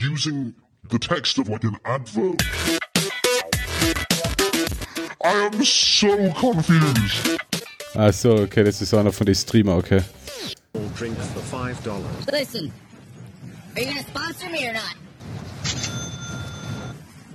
using 0.00 0.54
the 0.90 0.98
text 0.98 1.38
of 1.38 1.48
like 1.48 1.64
an 1.64 1.76
advert. 1.84 2.42
I 5.24 5.46
am 5.46 5.64
so 5.64 6.32
confused. 6.32 7.38
Ach 7.96 8.12
so, 8.12 8.34
okay, 8.42 8.64
das 8.64 8.82
ist 8.82 8.92
einer 8.94 9.12
von 9.12 9.26
den 9.26 9.34
Streamer, 9.34 9.76
okay. 9.76 10.02
Drink 10.96 11.16
for 11.16 11.42
five 11.42 11.82
dollars. 11.84 12.26
Listen, 12.30 12.72
are 13.76 13.82
you 13.82 13.88
gonna 13.88 14.02
sponsor 14.02 14.50
me 14.50 14.68
or 14.68 14.72
not? 14.72 14.96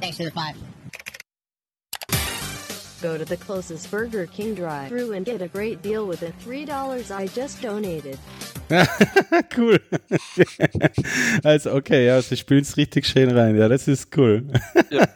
Thanks 0.01 0.17
for 0.17 0.23
the 0.25 0.31
five. 0.31 0.55
Go 3.01 3.17
to 3.17 3.23
the 3.23 3.37
closest 3.37 3.89
Burger 3.89 4.25
King 4.25 4.55
drive-thru 4.55 5.13
and 5.13 5.25
get 5.25 5.41
a 5.41 5.47
great 5.47 5.81
deal 5.81 6.05
with 6.05 6.19
the 6.19 6.33
$3 6.45 7.11
I 7.11 7.27
just 7.27 7.61
donated. 7.61 8.19
cool. 9.51 9.77
also, 11.45 11.71
okay, 11.77 12.05
ja, 12.07 12.21
sie 12.21 12.35
spielen 12.35 12.61
es 12.61 12.75
richtig 12.75 13.07
schön 13.07 13.31
rein. 13.31 13.55
Ja, 13.55 13.69
das 13.69 13.87
ist 13.87 14.15
cool. 14.17 14.43
Ja. 14.89 15.07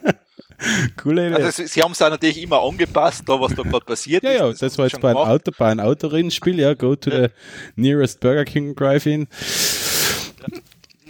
Coole 0.96 1.28
Idee. 1.28 1.42
Also, 1.42 1.66
sie 1.66 1.82
haben 1.82 1.92
es 1.92 2.00
auch 2.00 2.10
natürlich 2.10 2.40
immer 2.42 2.62
angepasst, 2.62 3.24
da 3.26 3.38
was 3.40 3.54
da 3.54 3.62
gerade 3.62 3.84
passiert 3.84 4.22
ja, 4.24 4.30
ist. 4.30 4.38
Ja, 4.38 4.48
das, 4.48 4.58
das 4.60 4.78
war 4.78 4.86
jetzt 4.86 5.00
bei 5.00 5.10
einem, 5.10 5.18
Auto, 5.18 5.52
bei 5.56 5.66
einem 5.68 5.80
Autorennspiel, 5.80 6.58
ja, 6.58 6.74
go 6.74 6.96
to 6.96 7.10
ja. 7.10 7.22
the 7.22 7.28
nearest 7.76 8.20
Burger 8.20 8.44
King 8.44 8.74
Drive-In. 8.74 9.26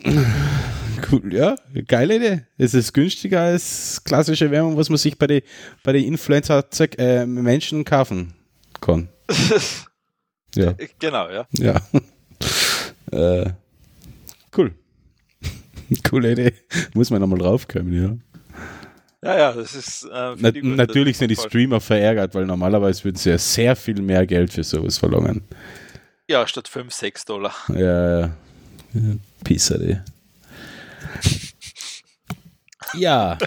Cool, 1.10 1.34
ja, 1.34 1.56
geile 1.86 2.16
Idee. 2.16 2.42
Es 2.56 2.74
ist 2.74 2.92
günstiger 2.92 3.42
als 3.42 4.02
klassische 4.04 4.50
Werbung, 4.50 4.76
was 4.76 4.88
man 4.88 4.98
sich 4.98 5.18
bei 5.18 5.26
den 5.26 5.42
bei 5.82 5.92
die 5.92 6.06
Influencer 6.06 6.64
äh, 6.98 7.26
Menschen 7.26 7.84
kaufen 7.84 8.34
kann. 8.80 9.08
ja. 10.54 10.74
Genau, 10.98 11.28
ja. 11.30 11.46
Ja. 11.58 11.80
äh, 13.44 13.50
cool. 14.56 14.74
Coole 16.08 16.32
Idee. 16.32 16.52
Muss 16.94 17.10
man 17.10 17.20
nochmal 17.20 17.38
draufkommen, 17.38 17.92
ja. 17.92 18.16
Ja, 19.24 19.38
ja, 19.38 19.52
das 19.52 19.74
ist. 19.74 20.04
Äh, 20.04 20.34
Na, 20.38 20.52
natürlich 20.52 21.16
sind 21.16 21.30
die 21.30 21.36
Streamer 21.36 21.80
verärgert, 21.80 22.34
weil 22.34 22.44
normalerweise 22.44 23.04
würden 23.04 23.16
sie 23.16 23.30
ja 23.30 23.38
sehr 23.38 23.74
viel 23.74 24.00
mehr 24.02 24.26
Geld 24.26 24.52
für 24.52 24.62
sowas 24.62 24.98
verlangen. 24.98 25.42
Ja, 26.28 26.46
statt 26.46 26.68
5, 26.68 26.92
6 26.92 27.24
Dollar. 27.24 27.54
Ja, 27.68 28.20
ja. 28.20 28.30
Pisser, 29.42 29.80
ey. 29.80 30.00
Ja. 32.96 33.38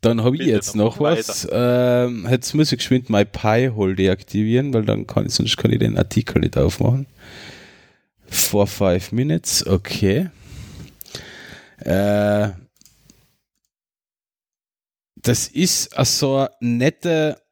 Dann 0.00 0.22
habe 0.22 0.36
ich 0.36 0.46
jetzt 0.46 0.74
noch 0.74 1.00
was. 1.00 1.46
Ähm, 1.50 2.26
jetzt 2.30 2.54
muss 2.54 2.72
ich 2.72 2.78
geschwind 2.78 3.10
My 3.10 3.24
Pi 3.24 3.70
Hole 3.74 3.94
deaktivieren, 3.94 4.72
weil 4.72 4.84
dann 4.84 5.06
kann 5.06 5.26
ich, 5.26 5.34
sonst 5.34 5.56
kann 5.56 5.70
ich 5.70 5.78
den 5.78 5.98
Artikel 5.98 6.40
nicht 6.40 6.56
aufmachen. 6.56 7.06
For 8.26 8.66
five 8.66 9.12
minutes, 9.12 9.66
okay. 9.66 10.30
Äh, 11.78 12.50
das 15.16 15.48
ist 15.48 15.90
so 16.04 16.36
eine 16.38 16.48
nette 16.60 17.42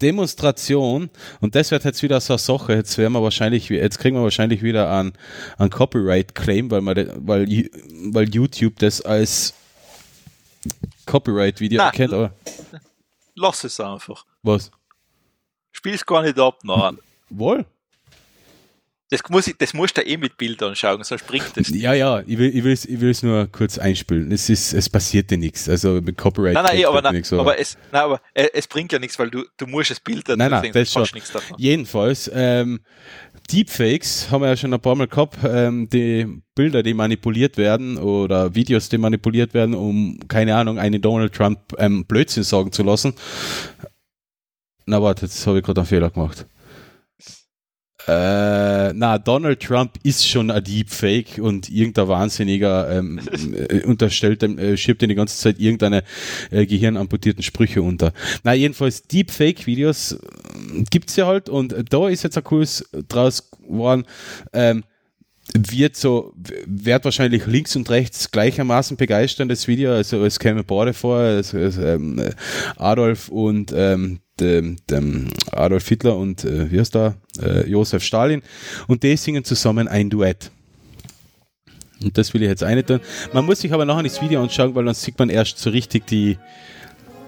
Demonstration 0.00 1.10
und 1.40 1.54
das 1.54 1.70
wird 1.70 1.84
jetzt 1.84 2.02
wieder 2.02 2.20
so 2.20 2.34
eine 2.34 2.38
Sache. 2.38 2.74
Jetzt 2.74 2.98
werden 2.98 3.12
wir 3.12 3.22
wahrscheinlich, 3.22 3.68
jetzt 3.68 3.98
kriegen 3.98 4.16
wir 4.16 4.22
wahrscheinlich 4.22 4.62
wieder 4.62 4.90
einen, 4.90 5.12
einen 5.58 5.70
Copyright-Claim, 5.70 6.70
weil, 6.70 6.84
weil, 6.86 7.70
weil 8.12 8.28
YouTube 8.28 8.78
das 8.78 9.00
als 9.00 9.54
Copyright-Video 11.06 11.80
erkennt. 11.80 12.12
Aber 12.12 12.32
lass 13.34 13.64
es 13.64 13.80
einfach. 13.80 14.24
Was? 14.42 14.70
Spiel's 15.72 16.04
gar 16.04 16.22
nicht 16.22 16.38
ab, 16.38 16.58
nein. 16.62 16.98
Wohl? 17.30 17.66
Das, 19.10 19.20
muss 19.28 19.46
ich, 19.46 19.56
das 19.58 19.74
musst 19.74 19.98
du 19.98 20.02
eh 20.02 20.16
mit 20.16 20.38
Bildern 20.38 20.74
schauen, 20.74 21.04
sonst 21.04 21.26
bringt 21.26 21.50
das 21.54 21.68
nicht. 21.68 21.82
Ja, 21.82 21.92
ja, 21.92 22.22
ich 22.26 22.38
will, 22.38 22.56
ich 22.56 22.64
will 22.64 22.72
es 22.72 22.84
ich 22.86 23.00
will's 23.00 23.22
nur 23.22 23.46
kurz 23.46 23.78
einspielen. 23.78 24.32
Es, 24.32 24.48
ist, 24.48 24.72
es 24.72 24.88
passiert 24.88 25.30
ja 25.30 25.36
nichts. 25.36 25.68
Also 25.68 26.00
mit 26.00 26.16
Copyright. 26.16 26.54
Nein, 26.54 26.64
nein, 26.64 26.84
aber, 26.86 27.02
nein, 27.02 27.14
nichts, 27.14 27.32
aber, 27.32 27.58
es, 27.58 27.76
nein, 27.92 28.02
aber 28.02 28.20
äh, 28.32 28.48
es 28.54 28.66
bringt 28.66 28.92
ja 28.92 28.98
nichts, 28.98 29.18
weil 29.18 29.30
du, 29.30 29.44
du 29.58 29.66
musst 29.66 29.90
das 29.90 30.00
Bild 30.00 30.28
dann 30.28 30.38
Nein, 30.38 30.50
nein, 30.50 30.70
das 30.72 30.90
schon. 30.90 31.06
Nichts 31.12 31.32
davon. 31.32 31.56
Jedenfalls, 31.58 32.30
ähm, 32.34 32.80
Deepfakes 33.52 34.30
haben 34.30 34.40
wir 34.40 34.48
ja 34.48 34.56
schon 34.56 34.72
ein 34.72 34.80
paar 34.80 34.94
Mal 34.94 35.06
gehabt, 35.06 35.38
ähm, 35.44 35.88
die 35.90 36.40
Bilder, 36.54 36.82
die 36.82 36.94
manipuliert 36.94 37.58
werden 37.58 37.98
oder 37.98 38.54
Videos, 38.54 38.88
die 38.88 38.98
manipuliert 38.98 39.52
werden, 39.52 39.74
um, 39.74 40.18
keine 40.28 40.56
Ahnung, 40.56 40.78
einen 40.78 41.02
Donald 41.02 41.34
Trump 41.34 41.58
ähm, 41.78 42.06
Blödsinn 42.06 42.42
sagen 42.42 42.72
zu 42.72 42.82
lassen. 42.82 43.14
Na 44.86 45.02
warte, 45.02 45.26
jetzt 45.26 45.46
habe 45.46 45.58
ich 45.58 45.64
gerade 45.64 45.80
einen 45.80 45.88
Fehler 45.88 46.10
gemacht. 46.10 46.46
Äh, 48.06 48.92
na, 48.92 49.18
Donald 49.18 49.60
Trump 49.60 49.92
ist 50.02 50.28
schon 50.28 50.50
ein 50.50 50.62
Deepfake 50.62 51.38
und 51.38 51.70
irgendein 51.70 52.08
Wahnsinniger 52.08 52.90
ähm, 52.90 53.20
äh, 53.68 53.82
unterstellt, 53.84 54.42
äh, 54.42 54.76
schiebt 54.76 55.02
ihm 55.02 55.08
die 55.08 55.14
ganze 55.14 55.38
Zeit 55.38 55.58
irgendeine 55.58 56.02
äh, 56.50 56.66
gehirnamputierten 56.66 57.42
Sprüche 57.42 57.80
unter. 57.80 58.12
Na, 58.42 58.52
jedenfalls 58.52 59.04
Deepfake-Videos 59.04 60.12
äh, 60.12 60.18
gibt's 60.90 61.16
ja 61.16 61.26
halt 61.26 61.48
und 61.48 61.74
da 61.90 62.08
ist 62.08 62.24
jetzt 62.24 62.36
ein 62.36 62.44
Kurs 62.44 62.84
draus 63.08 63.50
geworden, 63.50 64.04
ähm, 64.52 64.84
wird 65.52 65.96
so, 65.96 66.32
wird 66.66 67.04
wahrscheinlich 67.04 67.46
links 67.46 67.76
und 67.76 67.88
rechts 67.90 68.30
gleichermaßen 68.30 68.96
begeistern, 68.96 69.48
das 69.48 69.68
Video. 69.68 69.92
Also 69.92 70.24
es 70.24 70.38
käme 70.38 70.64
beide 70.64 70.94
vor, 70.94 71.18
also, 71.18 71.58
also, 71.58 71.82
ähm, 71.82 72.22
Adolf 72.76 73.28
und 73.28 73.72
ähm, 73.74 74.20
dem, 74.40 74.76
dem 74.90 75.28
Adolf 75.52 75.88
Hitler 75.88 76.16
und 76.16 76.44
äh, 76.44 76.70
wie 76.70 76.80
heißt 76.80 76.94
da? 76.94 77.14
Äh, 77.40 77.68
Josef 77.68 78.02
Stalin. 78.02 78.42
Und 78.86 79.02
die 79.02 79.16
singen 79.16 79.44
zusammen 79.44 79.88
ein 79.88 80.10
Duett. 80.10 80.50
Und 82.02 82.18
das 82.18 82.34
will 82.34 82.42
ich 82.42 82.48
jetzt 82.48 82.62
eine 82.62 82.84
tun. 82.84 83.00
Man 83.32 83.46
muss 83.46 83.60
sich 83.60 83.72
aber 83.72 83.84
nachher 83.84 84.02
das 84.02 84.20
Video 84.20 84.42
anschauen, 84.42 84.74
weil 84.74 84.84
dann 84.84 84.94
sieht 84.94 85.18
man 85.18 85.30
erst 85.30 85.58
so 85.58 85.70
richtig 85.70 86.06
die, 86.06 86.38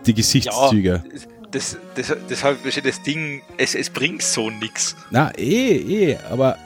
die 0.06 0.14
Gesichtszüge. 0.14 1.04
Ja, 1.04 1.20
das, 1.50 1.78
das, 1.94 2.16
deshalb 2.28 2.64
ist 2.66 2.76
ja 2.76 2.82
das 2.82 3.02
Ding, 3.02 3.42
es, 3.56 3.74
es 3.74 3.88
bringt 3.88 4.22
so 4.22 4.50
nichts. 4.50 4.96
Na, 5.10 5.30
eh, 5.38 5.76
eh, 5.76 6.18
aber 6.30 6.58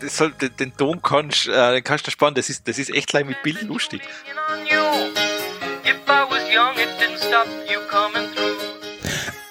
das 0.00 0.16
soll, 0.16 0.32
den, 0.32 0.50
den 0.56 0.76
Ton 0.76 1.00
kannst, 1.02 1.48
äh, 1.48 1.72
den 1.72 1.84
kannst 1.84 2.06
du 2.06 2.10
sparen, 2.10 2.34
das 2.34 2.50
ist, 2.50 2.68
das 2.68 2.78
ist 2.78 2.90
echt 2.90 3.08
gleich 3.08 3.24
mit 3.24 3.42
Bild 3.42 3.62
lustig. 3.62 4.02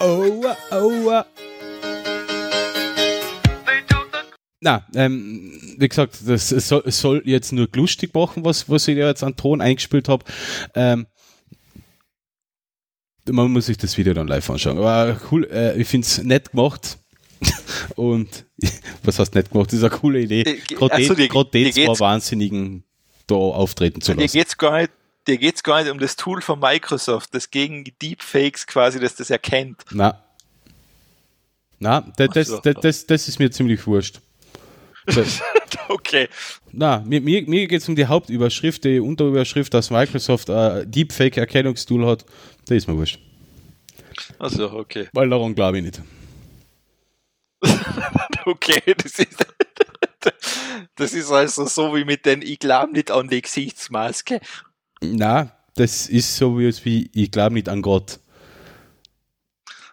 Oh, 0.10 0.56
oh. 0.72 1.22
Na, 4.62 4.88
ähm, 4.96 5.52
wie 5.78 5.88
gesagt, 5.90 6.20
das 6.26 6.48
soll, 6.50 6.90
soll, 6.90 7.22
jetzt 7.26 7.52
nur 7.52 7.68
lustig 7.76 8.14
machen, 8.14 8.46
was, 8.46 8.70
was 8.70 8.88
ich 8.88 8.96
jetzt 8.96 9.24
an 9.24 9.36
Ton 9.36 9.60
eingespielt 9.60 10.08
habe. 10.08 10.24
Ähm, 10.76 11.08
man 13.30 13.52
muss 13.52 13.66
sich 13.66 13.78
das 13.78 13.98
Video 13.98 14.14
dann 14.14 14.30
live 14.30 14.50
anschauen. 14.50 14.78
Aber 14.78 15.20
cool, 15.30 15.46
äh, 15.52 15.78
ich 15.78 15.88
finde 15.90 16.08
es 16.08 16.24
nett 16.24 16.52
gemacht. 16.52 17.00
Und 17.98 18.46
was 19.04 19.20
hast 19.20 19.32
du 19.32 19.40
nicht 19.40 19.52
gemacht? 19.52 19.74
Das 19.74 19.80
ist 19.80 19.84
eine 19.84 20.00
coole 20.00 20.22
Idee. 20.22 20.44
Gerade 20.70 20.94
also 20.94 21.16
die, 21.16 21.28
die, 21.28 21.72
die 21.72 21.86
zwei 21.86 22.00
Wahnsinnigen 22.00 22.86
da 23.28 23.36
auftreten 23.36 24.00
zu 24.00 24.14
lassen. 24.14 24.22
Dir 24.22 24.40
geht's 24.40 24.58
gar 24.58 24.80
nicht, 24.80 24.92
dir 25.28 25.38
geht's 25.38 25.64
gar 25.64 25.82
nicht 25.82 25.92
um 25.92 26.00
das 26.00 26.16
Tool 26.16 26.42
von 26.42 26.60
Microsoft, 26.60 27.34
das 27.34 27.52
gegen 27.52 27.84
Deepfakes 28.02 28.68
quasi, 28.68 29.00
dass 29.00 29.16
das 29.16 29.30
erkennt. 29.30 29.84
Na. 29.92 30.24
Na, 31.80 32.02
das, 32.18 32.30
das, 32.34 32.62
das, 32.62 32.76
das, 32.82 33.06
das 33.06 33.28
ist 33.28 33.40
mir 33.40 33.52
ziemlich 33.52 33.86
wurscht. 33.86 34.20
okay. 35.90 36.28
Na, 36.72 37.04
mir, 37.06 37.22
mir, 37.22 37.48
mir 37.48 37.68
geht 37.68 37.82
es 37.82 37.90
um 37.90 37.96
die 37.96 38.06
Hauptüberschrift, 38.06 38.84
die 38.84 39.00
Unterüberschrift, 39.00 39.74
dass 39.74 39.90
Microsoft 39.90 40.50
ein 40.50 40.90
Deepfake-Erkennungstool 40.90 42.06
hat. 42.06 42.26
Das 42.66 42.78
ist 42.78 42.88
mir 42.88 42.98
wurscht. 42.98 43.20
Also, 44.40 44.72
okay. 44.72 45.08
Weil 45.14 45.30
daran 45.30 45.56
glaube 45.56 45.78
ich 45.78 45.84
nicht. 45.84 46.02
okay, 48.46 48.82
das 48.98 49.20
ist, 49.20 49.46
das 50.96 51.14
ist 51.14 51.32
also 51.32 51.66
so 51.66 51.96
wie 51.96 52.06
mit 52.06 52.26
den 52.26 52.42
Ich 52.42 52.60
glaube 52.60 52.94
nicht 52.94 53.12
an 53.12 53.30
die 53.30 53.42
Gesichtsmaske. 53.42 54.42
Na, 55.02 55.52
das 55.76 56.08
ist 56.08 56.36
so 56.36 56.58
wie 56.58 57.10
Ich 57.14 57.32
glaube 57.32 57.54
nicht 57.54 57.70
an 57.70 57.82
Gott. 57.82 58.20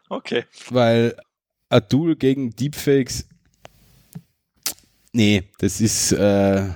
Okay. 0.09 0.45
Weil 0.71 1.17
ein 1.69 1.89
Tool 1.89 2.17
gegen 2.17 2.55
Deepfakes, 2.55 3.27
nee, 5.13 5.45
das 5.59 5.81
ist, 5.81 6.13
äh, 6.13 6.69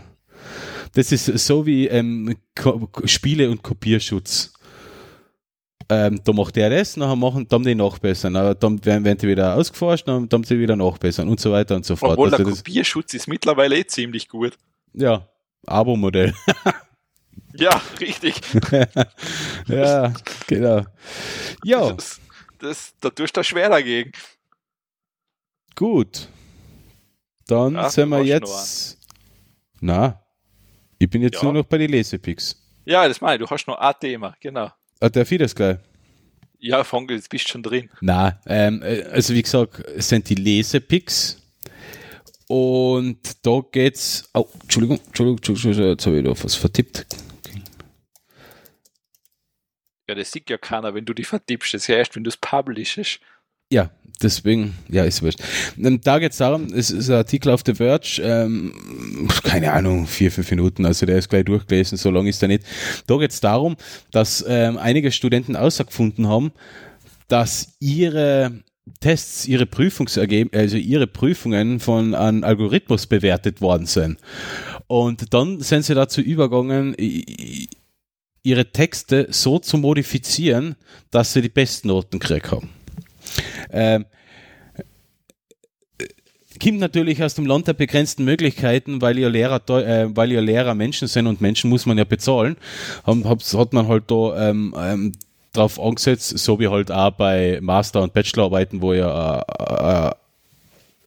das 0.95 1.13
ist 1.13 1.27
so 1.47 1.67
wie 1.67 1.87
ähm, 1.87 2.37
Spiele- 3.05 3.51
und 3.51 3.63
Kopierschutz 3.63 4.53
ähm, 5.91 6.21
da 6.23 6.33
macht 6.33 6.57
der 6.57 6.69
das, 6.71 6.97
nachher 6.97 7.17
machen, 7.17 7.49
dann 7.49 7.63
die 7.63 7.75
nachbessern, 7.75 8.35
dann 8.35 8.85
werden, 8.85 9.05
werden 9.05 9.19
die 9.19 9.29
wieder 9.29 9.55
ausgeforscht, 9.55 10.07
dann 10.07 10.29
haben 10.31 10.45
sie 10.45 10.59
wieder 10.59 10.77
nachbessern 10.77 11.29
und 11.29 11.41
so 11.41 11.53
weiter 11.53 11.77
und 11.77 11.87
so 11.87 11.97
fort. 11.97 12.13
Obwohl 12.13 12.31
also 12.31 12.45
der 12.45 12.55
Kopierschutz 12.55 13.15
ist 13.15 13.27
mittlerweile 13.27 13.79
eh 13.79 13.87
ziemlich 13.87 14.29
gut. 14.29 14.59
Ja, 14.93 15.27
Abo-Modell. 15.67 16.35
ja, 17.59 17.83
richtig. 18.01 18.41
ja, 19.67 20.15
genau. 20.47 20.85
Ja. 21.65 21.93
Das, 21.93 22.21
das, 22.59 22.95
da 23.01 23.11
tust 23.11 23.37
du 23.37 23.43
schwer 23.45 23.69
dagegen. 23.69 24.13
Gut. 25.75 26.29
Dann 27.47 27.75
ja, 27.75 27.91
sind 27.91 28.09
wir 28.11 28.23
jetzt. 28.23 28.99
Na, 29.81 30.21
ich 30.99 31.09
bin 31.09 31.23
jetzt 31.23 31.37
ja. 31.37 31.45
nur 31.45 31.53
noch 31.53 31.65
bei 31.65 31.79
den 31.79 31.91
Lesepicks. 31.91 32.57
Ja, 32.85 33.07
das 33.07 33.21
meine 33.21 33.37
ich, 33.37 33.47
du 33.47 33.51
hast 33.51 33.67
noch 33.67 33.79
ein 33.79 33.95
Thema, 34.01 34.37
genau. 34.41 34.71
Ah, 35.01 35.09
darf 35.09 35.31
ich 35.31 35.39
das 35.39 35.55
gleich? 35.55 35.79
Ja, 36.59 36.83
Fongel, 36.83 37.17
jetzt 37.17 37.31
bist 37.31 37.47
du 37.47 37.51
schon 37.51 37.63
drin. 37.63 37.89
Na, 38.01 38.41
ähm, 38.47 38.83
äh, 38.83 39.05
also 39.05 39.35
wie 39.35 39.43
gesagt, 39.43 39.79
es 39.97 40.09
sind 40.09 40.29
die 40.29 40.35
Lesepicks. 40.35 41.41
Und 42.49 43.47
da 43.47 43.61
geht's. 43.71 44.29
Oh, 44.35 44.47
Entschuldigung, 44.63 44.99
Entschuldigung, 45.07 45.37
Entschuldigung, 45.37 45.91
jetzt 45.91 46.07
habe 46.07 46.19
ich 46.19 46.25
da 46.25 46.45
was 46.45 46.55
vertippt. 46.55 47.07
Ja, 50.09 50.15
das 50.15 50.33
sieht 50.33 50.49
ja 50.49 50.57
keiner, 50.57 50.95
wenn 50.95 51.05
du 51.05 51.13
die 51.13 51.25
vertippst. 51.25 51.75
Das 51.75 51.89
erst, 51.89 52.17
wenn 52.17 52.25
du 52.25 52.31
es 52.31 52.37
publishst. 52.37 53.21
Ja, 53.71 53.91
deswegen, 54.23 54.75
ja, 54.89 55.05
ist 55.05 55.23
wurscht. 55.23 55.41
Da 55.77 56.19
geht 56.19 56.33
es 56.33 56.39
darum, 56.39 56.73
es 56.73 56.91
ist 56.91 57.11
ein 57.11 57.17
Artikel 57.17 57.51
auf 57.53 57.61
The 57.67 57.75
Verge, 57.75 58.23
ähm, 58.23 59.29
keine 59.43 59.73
Ahnung, 59.73 60.07
vier, 60.07 60.33
fünf 60.33 60.51
Minuten, 60.51 60.87
also 60.87 61.05
der 61.05 61.19
ist 61.19 61.29
gleich 61.29 61.45
durchgelesen, 61.45 61.99
so 61.99 62.11
lange 62.11 62.31
ist 62.31 62.41
der 62.41 62.49
nicht. 62.49 62.65
Da 63.07 63.19
geht 63.19 63.31
es 63.31 63.41
darum, 63.41 63.77
dass 64.11 64.43
ähm, 64.49 64.79
einige 64.79 65.13
Studenten 65.13 65.55
außergefunden 65.55 66.29
haben, 66.29 66.53
dass 67.29 67.75
ihre 67.79 68.63
Tests, 69.01 69.47
ihre 69.47 69.67
Prüfungsergebnisse, 69.67 70.59
also 70.59 70.77
ihre 70.79 71.07
Prüfungen 71.07 71.79
von 71.79 72.15
einem 72.15 72.45
Algorithmus 72.45 73.07
bewertet 73.07 73.61
worden 73.61 73.85
sind. 73.85 74.19
Und 74.87 75.35
dann 75.35 75.61
sind 75.61 75.85
sie 75.85 75.95
dazu 75.95 76.23
übergegangen, 76.23 76.97
ihre 78.49 78.71
Texte 78.73 79.29
so 79.31 79.59
zu 79.59 79.77
modifizieren, 79.77 80.77
dass 81.11 81.33
sie 81.33 81.43
die 81.43 81.49
besten 81.49 81.89
Noten 81.89 82.19
gekriegt 82.19 82.51
haben. 82.51 82.71
Ähm, 83.71 84.07
kommt 86.63 86.81
natürlich 86.81 87.23
aus 87.23 87.35
dem 87.35 87.47
Land 87.47 87.69
der 87.69 87.75
begrenzten 87.75 88.25
Möglichkeiten, 88.25 89.03
weil 89.03 89.19
ihr 89.19 89.29
Lehrer, 89.29 89.61
äh, 89.71 90.09
weil 90.17 90.33
ihr 90.33 90.41
Lehrer 90.41 90.75
Menschen 90.75 91.09
sind 91.09 91.27
und 91.27 91.41
Menschen 91.41 91.69
muss 91.71 91.87
man 91.87 91.99
ja 91.99 92.05
bezahlen, 92.05 92.57
haben, 93.05 93.29
hat 93.29 93.73
man 93.73 93.87
halt 93.87 94.05
da 94.11 94.51
ähm, 94.51 94.75
ähm, 94.77 95.13
drauf 95.53 95.79
angesetzt, 95.79 96.39
so 96.39 96.59
wie 96.59 96.69
halt 96.69 96.91
auch 96.91 97.11
bei 97.11 97.59
Master- 97.61 98.03
und 98.03 98.15
Bachelorarbeiten, 98.15 98.81
wo 98.81 98.95
ja 98.95 99.41
äh, 99.41 100.09
äh, 100.09 100.13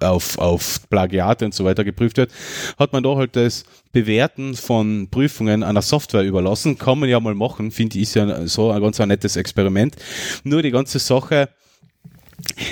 auf, 0.01 0.37
auf 0.37 0.89
Plagiate 0.89 1.45
und 1.45 1.53
so 1.53 1.65
weiter 1.65 1.83
geprüft 1.83 2.17
wird, 2.17 2.31
hat 2.77 2.93
man 2.93 3.03
da 3.03 3.15
halt 3.15 3.35
das 3.35 3.65
Bewerten 3.91 4.55
von 4.55 5.09
Prüfungen 5.09 5.63
einer 5.63 5.81
Software 5.81 6.23
überlassen. 6.23 6.77
Kann 6.77 6.99
man 6.99 7.09
ja 7.09 7.19
mal 7.19 7.35
machen, 7.35 7.71
finde 7.71 7.97
ich, 7.97 8.03
ist 8.03 8.15
ja 8.15 8.47
so 8.47 8.71
ein 8.71 8.81
ganz 8.81 8.99
ein 8.99 9.09
nettes 9.09 9.35
Experiment. 9.35 9.95
Nur 10.43 10.61
die 10.61 10.71
ganze 10.71 10.99
Sache 10.99 11.49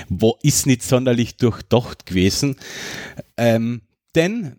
wo 0.09 0.37
ist 0.41 0.65
nicht 0.65 0.83
sonderlich 0.83 1.37
durchdacht 1.37 2.05
gewesen. 2.05 2.55
Ähm, 3.37 3.81
denn 4.15 4.57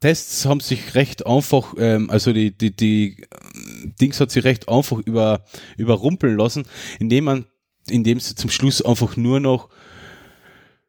Tests 0.00 0.46
haben 0.46 0.60
sich 0.60 0.94
recht 0.94 1.26
einfach, 1.26 1.74
ähm, 1.78 2.10
also 2.10 2.32
die, 2.32 2.56
die, 2.56 2.74
die 2.74 3.26
Dings 4.00 4.20
hat 4.20 4.30
sich 4.30 4.44
recht 4.44 4.68
einfach 4.68 4.98
über, 4.98 5.44
überrumpeln 5.76 6.36
lassen, 6.36 6.64
indem 7.00 7.24
man, 7.24 7.46
indem 7.88 8.20
sie 8.20 8.34
zum 8.34 8.50
Schluss 8.50 8.82
einfach 8.82 9.16
nur 9.16 9.40
noch 9.40 9.68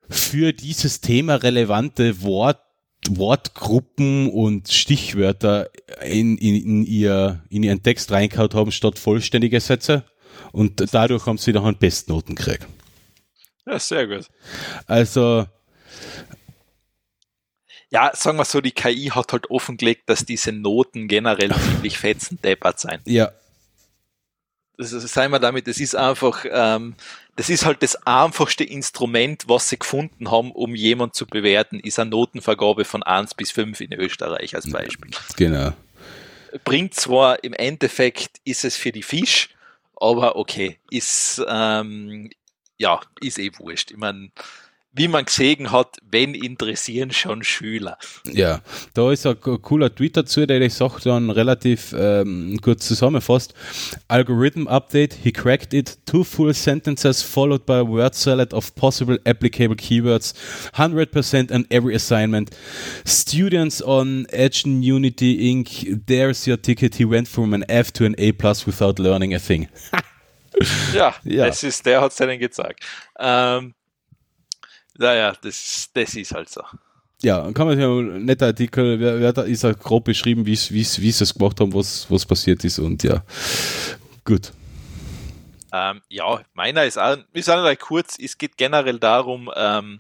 für 0.10 0.54
dieses 0.54 1.02
Thema 1.02 1.36
relevante 1.36 2.22
Wort, 2.22 2.60
Wortgruppen 3.08 4.30
und 4.30 4.70
Stichwörter 4.70 5.70
in, 6.04 6.38
in, 6.38 6.56
in, 6.56 6.86
ihr, 6.86 7.44
in 7.50 7.64
ihren 7.64 7.82
Text 7.84 8.12
reingehauen 8.12 8.54
haben, 8.54 8.72
statt 8.72 9.00
vollständige 9.00 9.60
Sätze. 9.60 10.04
Und 10.52 10.94
dadurch 10.94 11.26
haben 11.26 11.38
sie 11.38 11.54
dann 11.54 11.78
Bestnoten 11.78 12.36
gekriegt. 12.36 12.68
Ja, 13.66 13.80
sehr 13.80 14.08
gut. 14.08 14.28
Also. 14.88 15.46
Ja, 17.92 18.12
sagen 18.14 18.38
wir 18.38 18.46
so, 18.46 18.62
die 18.62 18.72
KI 18.72 19.12
hat 19.14 19.32
halt 19.32 19.50
offengelegt, 19.50 20.10
dass 20.10 20.26
diese 20.26 20.52
Noten 20.52 21.08
generell 21.08 21.52
ziemlich 21.52 21.98
fetzen 21.98 22.40
deppert 22.44 22.80
sein. 22.80 23.02
Ja. 23.06 23.32
Das 24.80 24.94
ist, 24.94 25.14
sagen 25.14 25.34
wir 25.34 25.40
damit, 25.40 25.68
das 25.68 25.78
ist 25.82 25.94
einfach, 25.94 26.46
ähm, 26.50 26.96
das 27.36 27.50
ist 27.50 27.66
halt 27.66 27.84
das 27.84 27.98
einfachste 28.08 28.64
Instrument, 28.64 29.44
was 29.50 29.68
sie 29.68 29.78
gefunden 29.78 30.32
haben, 30.32 30.54
um 30.54 30.74
jemanden 30.74 31.14
zu 31.14 31.28
bewerten, 31.28 31.82
ist 31.82 32.00
eine 32.00 32.12
Notenvergabe 32.12 32.86
von 32.86 33.04
1 33.04 33.34
bis 33.34 33.52
5 33.52 33.82
in 33.82 33.92
Österreich 33.92 34.56
als 34.56 34.72
Beispiel. 34.72 35.12
Genau. 35.36 35.74
Bringt 36.64 36.94
zwar 36.94 37.44
im 37.44 37.52
Endeffekt, 37.52 38.40
ist 38.46 38.64
es 38.64 38.78
für 38.78 38.94
die 38.94 39.04
Fisch, 39.04 39.50
aber 39.98 40.38
okay, 40.38 40.80
ist, 40.90 41.44
ähm, 41.46 42.30
ja, 42.78 43.02
ist 43.20 43.38
eh 43.38 43.52
wurscht. 43.58 43.92
Ich 43.92 43.98
meine, 43.98 44.32
wie 45.00 45.08
man 45.08 45.24
gesehen 45.24 45.72
hat, 45.72 45.96
wenn 46.12 46.36
interessieren 46.36 47.12
schon 47.12 47.42
Schüler. 47.42 47.98
Ja, 48.26 48.60
da 48.94 49.10
ist 49.14 49.26
ein 49.26 49.40
cooler 49.40 49.96
Tweet 49.96 50.18
dazu, 50.18 50.46
der 50.46 50.60
ich 50.60 50.74
sagt 50.74 51.06
dann 51.06 51.30
relativ 51.30 51.96
ähm, 51.98 52.60
kurz 52.62 52.86
zusammenfasst. 52.86 53.54
Algorithm 54.10 54.68
Update, 54.68 55.14
he 55.24 55.32
cracked 55.32 55.74
it, 55.74 55.98
two 56.06 56.26
full 56.26 56.54
sentences 56.54 57.24
followed 57.24 57.66
by 57.66 57.76
a 57.76 57.88
word 57.88 58.14
salad 58.14 58.54
of 58.54 58.76
possible 58.76 59.18
applicable 59.26 59.78
keywords, 59.78 60.34
100% 60.76 61.54
on 61.54 61.66
every 61.70 61.96
assignment. 61.96 62.50
Students 63.06 63.82
on 63.82 64.28
Edge 64.34 64.66
Unity 64.66 65.50
Inc., 65.50 66.06
there's 66.08 66.46
your 66.46 66.58
ticket, 66.58 66.96
he 66.96 67.06
went 67.06 67.30
from 67.30 67.54
an 67.54 67.64
F 67.70 67.94
to 67.94 68.06
an 68.06 68.16
A 68.18 68.34
plus 68.34 68.66
without 68.66 69.00
learning 69.00 69.34
a 69.34 69.40
thing. 69.40 69.70
Ja, 70.94 71.16
ja. 71.24 71.46
Das 71.46 71.64
ist, 71.64 71.86
der 71.86 72.02
hat 72.02 72.12
es 72.12 72.18
denen 72.18 72.40
gezeigt. 72.40 72.84
Ähm, 73.18 73.76
naja, 75.00 75.34
das, 75.42 75.90
das 75.94 76.16
ist 76.16 76.34
halt 76.34 76.50
so. 76.50 76.62
Ja, 77.22 77.52
kann 77.52 77.68
man 77.68 77.80
ja 77.80 77.90
ein 77.90 78.26
netter 78.26 78.48
Artikel, 78.48 79.00
wer, 79.00 79.20
wer 79.20 79.34
da 79.34 79.42
ist 79.42 79.64
ja 79.64 79.74
grob 79.74 80.06
beschrieben, 80.06 80.46
wie 80.46 80.56
sie 80.56 81.10
es 81.10 81.34
gemacht 81.34 81.60
haben, 81.60 81.74
was, 81.74 82.10
was 82.10 82.26
passiert 82.26 82.64
ist 82.64 82.80
und 82.80 83.04
ja, 83.04 83.24
gut. 84.24 84.54
Ähm, 85.72 86.02
ja, 86.10 86.42
meiner 86.54 86.86
ist 86.86 86.98
auch, 86.98 87.18
ist 87.34 87.50
auch 87.50 87.62
noch 87.62 87.80
kurz, 87.80 88.18
es 88.20 88.38
geht 88.38 88.58
generell 88.58 89.00
darum, 89.00 89.52
ähm, 89.56 90.00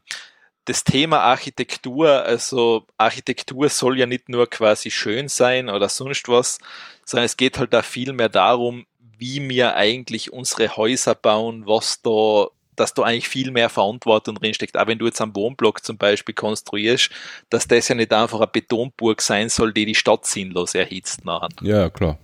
das 0.65 0.83
Thema 0.83 1.19
Architektur, 1.19 2.23
also 2.23 2.85
Architektur 2.97 3.69
soll 3.69 3.99
ja 3.99 4.05
nicht 4.05 4.29
nur 4.29 4.49
quasi 4.49 4.91
schön 4.91 5.27
sein 5.27 5.69
oder 5.69 5.89
sonst 5.89 6.27
was, 6.27 6.59
sondern 7.05 7.25
es 7.25 7.37
geht 7.37 7.57
halt 7.57 7.73
da 7.73 7.81
viel 7.81 8.13
mehr 8.13 8.29
darum, 8.29 8.85
wie 9.17 9.47
wir 9.49 9.75
eigentlich 9.75 10.31
unsere 10.31 10.77
Häuser 10.77 11.15
bauen, 11.15 11.65
was 11.65 12.01
da 12.01 12.47
dass 12.79 12.93
da 12.93 13.03
eigentlich 13.03 13.27
viel 13.27 13.51
mehr 13.51 13.69
Verantwortung 13.69 14.35
drinsteckt. 14.35 14.77
Auch 14.77 14.87
wenn 14.87 14.99
du 14.99 15.05
jetzt 15.05 15.21
einen 15.21 15.35
Wohnblock 15.35 15.83
zum 15.83 15.97
Beispiel 15.97 16.35
konstruierst, 16.35 17.09
dass 17.49 17.67
das 17.67 17.87
ja 17.87 17.95
nicht 17.95 18.13
einfach 18.13 18.39
eine 18.39 18.47
Betonburg 18.47 19.21
sein 19.21 19.49
soll, 19.49 19.73
die 19.73 19.85
die 19.85 19.95
Stadt 19.95 20.25
sinnlos 20.25 20.75
erhitzt 20.75 21.25
nachher. 21.25 21.49
Ja, 21.61 21.89
klar. 21.89 22.17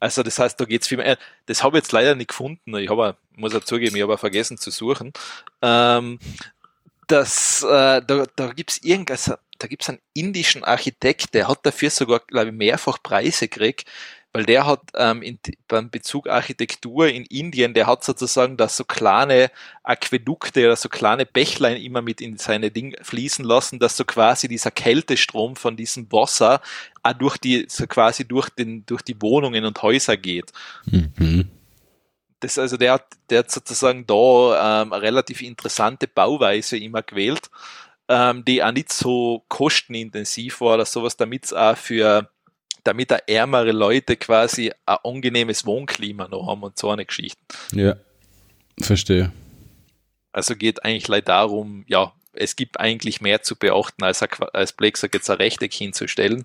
Also 0.00 0.22
das 0.22 0.38
heißt, 0.38 0.58
da 0.60 0.64
geht's 0.64 0.88
viel 0.88 0.98
mehr. 0.98 1.16
Das 1.46 1.62
habe 1.62 1.76
ich 1.76 1.84
jetzt 1.84 1.92
leider 1.92 2.14
nicht 2.14 2.28
gefunden. 2.28 2.76
Ich 2.76 2.90
habe, 2.90 3.16
muss 3.36 3.52
ja 3.52 3.60
zugeben, 3.60 3.94
ich 3.94 4.02
habe 4.02 4.18
vergessen 4.18 4.58
zu 4.58 4.70
suchen. 4.70 5.12
Ähm, 5.60 6.18
das, 7.06 7.62
äh, 7.62 8.02
da, 8.04 8.24
da 8.34 8.52
gibt's 8.52 8.78
irgendwas, 8.78 9.32
da 9.58 9.68
gibt's 9.68 9.88
einen 9.88 10.00
indischen 10.14 10.64
Architekt, 10.64 11.34
der 11.34 11.46
hat 11.46 11.64
dafür 11.64 11.90
sogar, 11.90 12.20
glaube 12.20 12.48
ich, 12.48 12.54
mehrfach 12.54 13.02
Preise 13.02 13.48
gekriegt, 13.48 13.84
weil 14.32 14.46
der 14.46 14.66
hat 14.66 14.80
ähm, 14.94 15.22
in, 15.22 15.38
beim 15.68 15.90
Bezug 15.90 16.28
Architektur 16.28 17.06
in 17.08 17.24
Indien, 17.26 17.74
der 17.74 17.86
hat 17.86 18.02
sozusagen 18.02 18.56
da 18.56 18.68
so 18.68 18.84
kleine 18.84 19.50
Aquädukte 19.82 20.64
oder 20.64 20.76
so 20.76 20.88
kleine 20.88 21.26
Bächlein 21.26 21.76
immer 21.76 22.00
mit 22.00 22.20
in 22.20 22.38
seine 22.38 22.70
Ding 22.70 22.96
fließen 23.02 23.44
lassen, 23.44 23.78
dass 23.78 23.96
so 23.96 24.04
quasi 24.04 24.48
dieser 24.48 24.70
Kältestrom 24.70 25.54
von 25.56 25.76
diesem 25.76 26.10
Wasser 26.10 26.62
auch 27.02 27.12
durch 27.12 27.36
die, 27.36 27.66
so 27.68 27.86
quasi 27.86 28.26
durch 28.26 28.48
den, 28.48 28.86
durch 28.86 29.02
die 29.02 29.20
Wohnungen 29.20 29.66
und 29.66 29.82
Häuser 29.82 30.16
geht. 30.16 30.50
Mhm. 30.86 31.48
Das 32.40 32.58
also 32.58 32.76
der 32.76 32.94
hat, 32.94 33.06
der 33.28 33.40
hat 33.40 33.50
sozusagen 33.50 34.06
da 34.06 34.82
ähm, 34.82 34.92
eine 34.92 35.02
relativ 35.02 35.42
interessante 35.42 36.08
Bauweise 36.08 36.76
immer 36.78 37.02
gewählt, 37.02 37.50
ähm, 38.08 38.44
die 38.44 38.64
auch 38.64 38.72
nicht 38.72 38.92
so 38.92 39.44
kostenintensiv 39.48 40.60
war 40.62 40.74
oder 40.74 40.86
sowas, 40.86 41.16
damit 41.16 41.44
es 41.44 41.52
auch 41.52 41.76
für 41.76 42.28
damit 42.84 43.12
auch 43.12 43.20
ärmere 43.26 43.72
Leute 43.72 44.16
quasi 44.16 44.72
ein 44.86 44.96
angenehmes 45.04 45.66
Wohnklima 45.66 46.28
noch 46.28 46.46
haben 46.46 46.62
und 46.62 46.78
so 46.78 46.90
eine 46.90 47.04
Geschichte. 47.04 47.38
Ja, 47.72 47.96
verstehe. 48.80 49.32
Also 50.32 50.56
geht 50.56 50.84
eigentlich 50.84 51.08
leider 51.08 51.26
darum, 51.26 51.84
ja, 51.86 52.12
es 52.32 52.56
gibt 52.56 52.80
eigentlich 52.80 53.20
mehr 53.20 53.42
zu 53.42 53.56
beachten, 53.56 54.02
als, 54.02 54.22
als 54.52 54.72
Blake 54.72 54.98
sagt, 54.98 55.14
jetzt 55.14 55.30
ein 55.30 55.36
Rechteck 55.36 55.72
hinzustellen. 55.72 56.44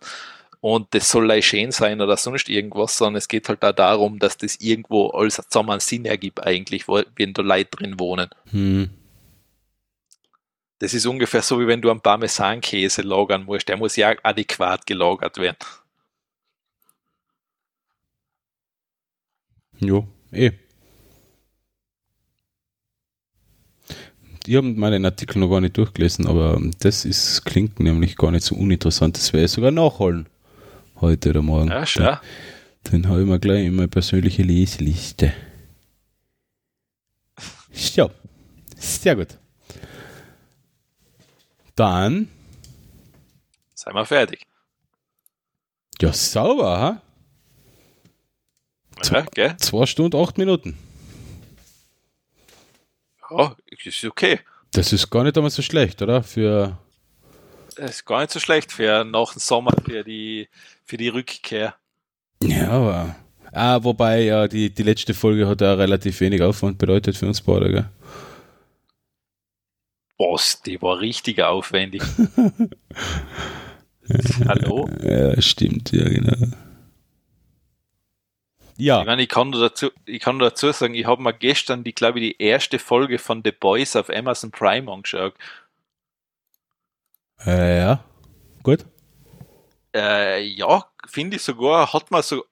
Und 0.59 0.93
das 0.93 1.09
soll 1.09 1.27
leicht 1.27 1.47
schön 1.47 1.71
sein 1.71 2.01
oder 2.01 2.17
sonst 2.17 2.49
irgendwas, 2.49 2.97
sondern 2.97 3.17
es 3.17 3.27
geht 3.27 3.47
halt 3.47 3.63
da 3.63 3.71
darum, 3.71 4.19
dass 4.19 4.37
das 4.37 4.57
irgendwo 4.57 5.09
alles 5.09 5.35
zusammen 5.35 5.69
einen 5.69 5.79
Sinn 5.79 6.05
ergibt, 6.05 6.45
eigentlich, 6.45 6.87
wenn 6.87 7.33
da 7.33 7.41
Leute 7.41 7.77
drin 7.77 7.99
wohnen. 7.99 8.29
Hm. 8.49 8.89
Das 10.79 10.93
ist 10.93 11.05
ungefähr 11.05 11.41
so, 11.41 11.59
wie 11.59 11.67
wenn 11.67 11.81
du 11.81 11.89
einen 11.89 12.01
Parmesankäse 12.01 13.01
lagern 13.01 13.45
musst. 13.45 13.69
Der 13.69 13.77
muss 13.77 13.95
ja 13.95 14.13
adäquat 14.23 14.85
gelagert 14.85 15.37
werden. 15.37 15.57
Jo, 19.79 20.07
eh. 20.31 20.51
Ich 24.45 24.55
habe 24.55 24.67
meinen 24.67 25.03
Artikel 25.03 25.39
noch 25.39 25.49
gar 25.49 25.59
nicht 25.59 25.75
durchgelesen, 25.77 26.25
aber 26.25 26.61
das 26.79 27.03
ist, 27.03 27.43
klingt 27.43 27.81
nämlich 27.81 28.15
gar 28.15 28.31
nicht 28.31 28.45
so 28.45 28.55
uninteressant. 28.55 29.17
Das 29.17 29.33
werde 29.33 29.45
ich 29.45 29.51
sogar 29.51 29.71
nachholen. 29.71 30.27
Heute 31.01 31.31
oder 31.31 31.41
morgen. 31.41 31.67
Ja, 31.67 31.85
schau. 31.85 32.17
Den 32.91 33.09
habe 33.09 33.21
ich 33.21 33.27
mir 33.27 33.39
gleich 33.39 33.65
in 33.65 33.75
meine 33.75 33.89
persönliche 33.89 34.43
Leseliste. 34.43 35.33
So. 37.71 38.09
Sehr 38.77 39.15
gut. 39.17 39.37
Dann. 41.75 42.29
Sei 43.75 43.91
mal 43.91 44.05
fertig. 44.05 44.47
Ja, 46.01 46.13
sauber, 46.13 46.79
ha? 46.79 47.01
Ja, 49.03 49.21
gell? 49.33 49.57
Zwei 49.57 49.85
Stunden, 49.85 50.17
acht 50.17 50.37
Minuten. 50.37 50.77
Ja, 53.29 53.55
ist 53.83 54.03
okay. 54.05 54.39
Das 54.71 54.93
ist 54.93 55.09
gar 55.09 55.23
nicht 55.23 55.37
einmal 55.37 55.51
so 55.51 55.61
schlecht, 55.61 56.01
oder? 56.01 56.23
Für. 56.23 56.77
Das 57.75 57.91
ist 57.91 58.05
gar 58.05 58.21
nicht 58.21 58.31
so 58.31 58.39
schlecht 58.39 58.71
für 58.71 59.03
nach 59.03 59.33
dem 59.33 59.39
Sommer, 59.39 59.71
für 59.85 60.03
die, 60.03 60.47
für 60.85 60.97
die 60.97 61.09
Rückkehr. 61.09 61.75
Ja, 62.41 62.69
aber. 62.69 63.15
Ah, 63.51 63.83
wobei, 63.83 64.23
ja, 64.23 64.47
die, 64.47 64.73
die 64.73 64.83
letzte 64.83 65.13
Folge 65.13 65.47
hat 65.47 65.61
ja 65.61 65.73
relativ 65.73 66.19
wenig 66.19 66.41
Aufwand 66.41 66.77
bedeutet 66.77 67.17
für 67.17 67.27
uns 67.27 67.41
beide, 67.41 67.71
gell? 67.71 67.89
Boss, 70.17 70.61
die 70.61 70.81
war 70.81 70.99
richtig 70.99 71.41
aufwendig. 71.41 72.01
Hallo? 74.47 74.89
Ja, 75.01 75.39
stimmt, 75.41 75.91
ja, 75.91 76.07
genau. 76.09 76.47
Ja. 78.77 79.01
Ich 79.01 79.07
meine, 79.07 79.23
ich 79.23 79.29
kann 79.29 79.49
nur 79.49 79.61
dazu, 79.61 79.89
ich 80.05 80.21
kann 80.21 80.37
dazu 80.39 80.71
sagen, 80.71 80.93
ich 80.93 81.05
habe 81.05 81.21
mir 81.21 81.33
gestern 81.33 81.83
die, 81.83 81.93
glaube 81.93 82.19
ich, 82.19 82.37
die 82.37 82.43
erste 82.43 82.77
Folge 82.77 83.17
von 83.17 83.41
The 83.43 83.51
Boys 83.51 83.95
auf 83.95 84.09
Amazon 84.09 84.51
Prime 84.51 84.91
angeschaut. 84.91 85.33
Äh, 87.45 87.79
ja. 87.79 88.03
Gut. 88.61 88.85
Äh, 89.95 90.43
ja, 90.43 90.85
finde 91.07 91.37
ich 91.37 91.41
sogar, 91.41 91.91
hat 91.91 92.11
man 92.11 92.21
so, 92.21 92.45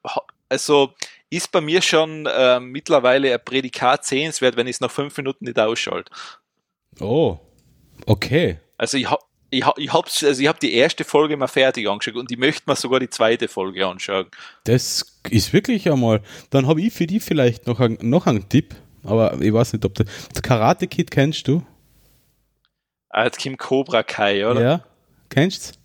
also 0.50 0.94
ist 1.30 1.52
bei 1.52 1.62
mir 1.62 1.82
schon 1.82 2.26
äh, 2.26 2.60
mittlerweile 2.60 3.34
ein 3.34 3.44
Prädikat 3.44 4.06
sehenswert, 4.06 4.56
wenn 4.56 4.68
ich 4.68 4.78
es 4.78 4.82
nach 4.82 4.92
fünf 4.92 5.16
Minuten 5.18 5.46
nicht 5.46 5.60
ausschalte. 5.60 6.12
Oh, 7.00 7.40
okay. 8.06 8.60
Also 8.78 8.98
ich 8.98 9.10
habe 9.10 9.24
ich, 9.50 9.66
ich 9.78 9.94
habe 9.94 10.08
also 10.08 10.42
ich 10.42 10.48
hab 10.48 10.60
die 10.60 10.74
erste 10.74 11.04
Folge 11.04 11.38
mal 11.38 11.48
fertig 11.48 11.88
angeschaut 11.88 12.16
und 12.16 12.32
ich 12.32 12.38
möchte 12.38 12.64
mir 12.66 12.76
sogar 12.76 13.00
die 13.00 13.10
zweite 13.10 13.48
Folge 13.48 13.86
anschauen. 13.86 14.28
Das 14.64 15.20
ist 15.30 15.54
wirklich 15.54 15.90
einmal. 15.90 16.22
Dann 16.50 16.68
habe 16.68 16.82
ich 16.82 16.94
für 16.94 17.08
die 17.08 17.20
vielleicht 17.20 17.68
noch, 17.68 17.80
ein, 17.80 17.98
noch 18.02 18.26
einen 18.26 18.48
Tipp, 18.50 18.76
aber 19.04 19.40
ich 19.42 19.54
weiß 19.54 19.74
nicht, 19.74 19.86
ob 19.86 19.94
der, 19.96 20.06
der 20.34 20.42
Karate 20.42 20.88
Kid 20.88 21.12
kennst 21.12 21.48
du? 21.48 21.64
Ah, 23.10 23.30
kommt 23.30 23.58
Cobra 23.60 24.04
Kai, 24.04 24.46
oder? 24.46 24.62
Ja, 24.62 24.84
kennst 25.30 25.72
du? 25.72 25.85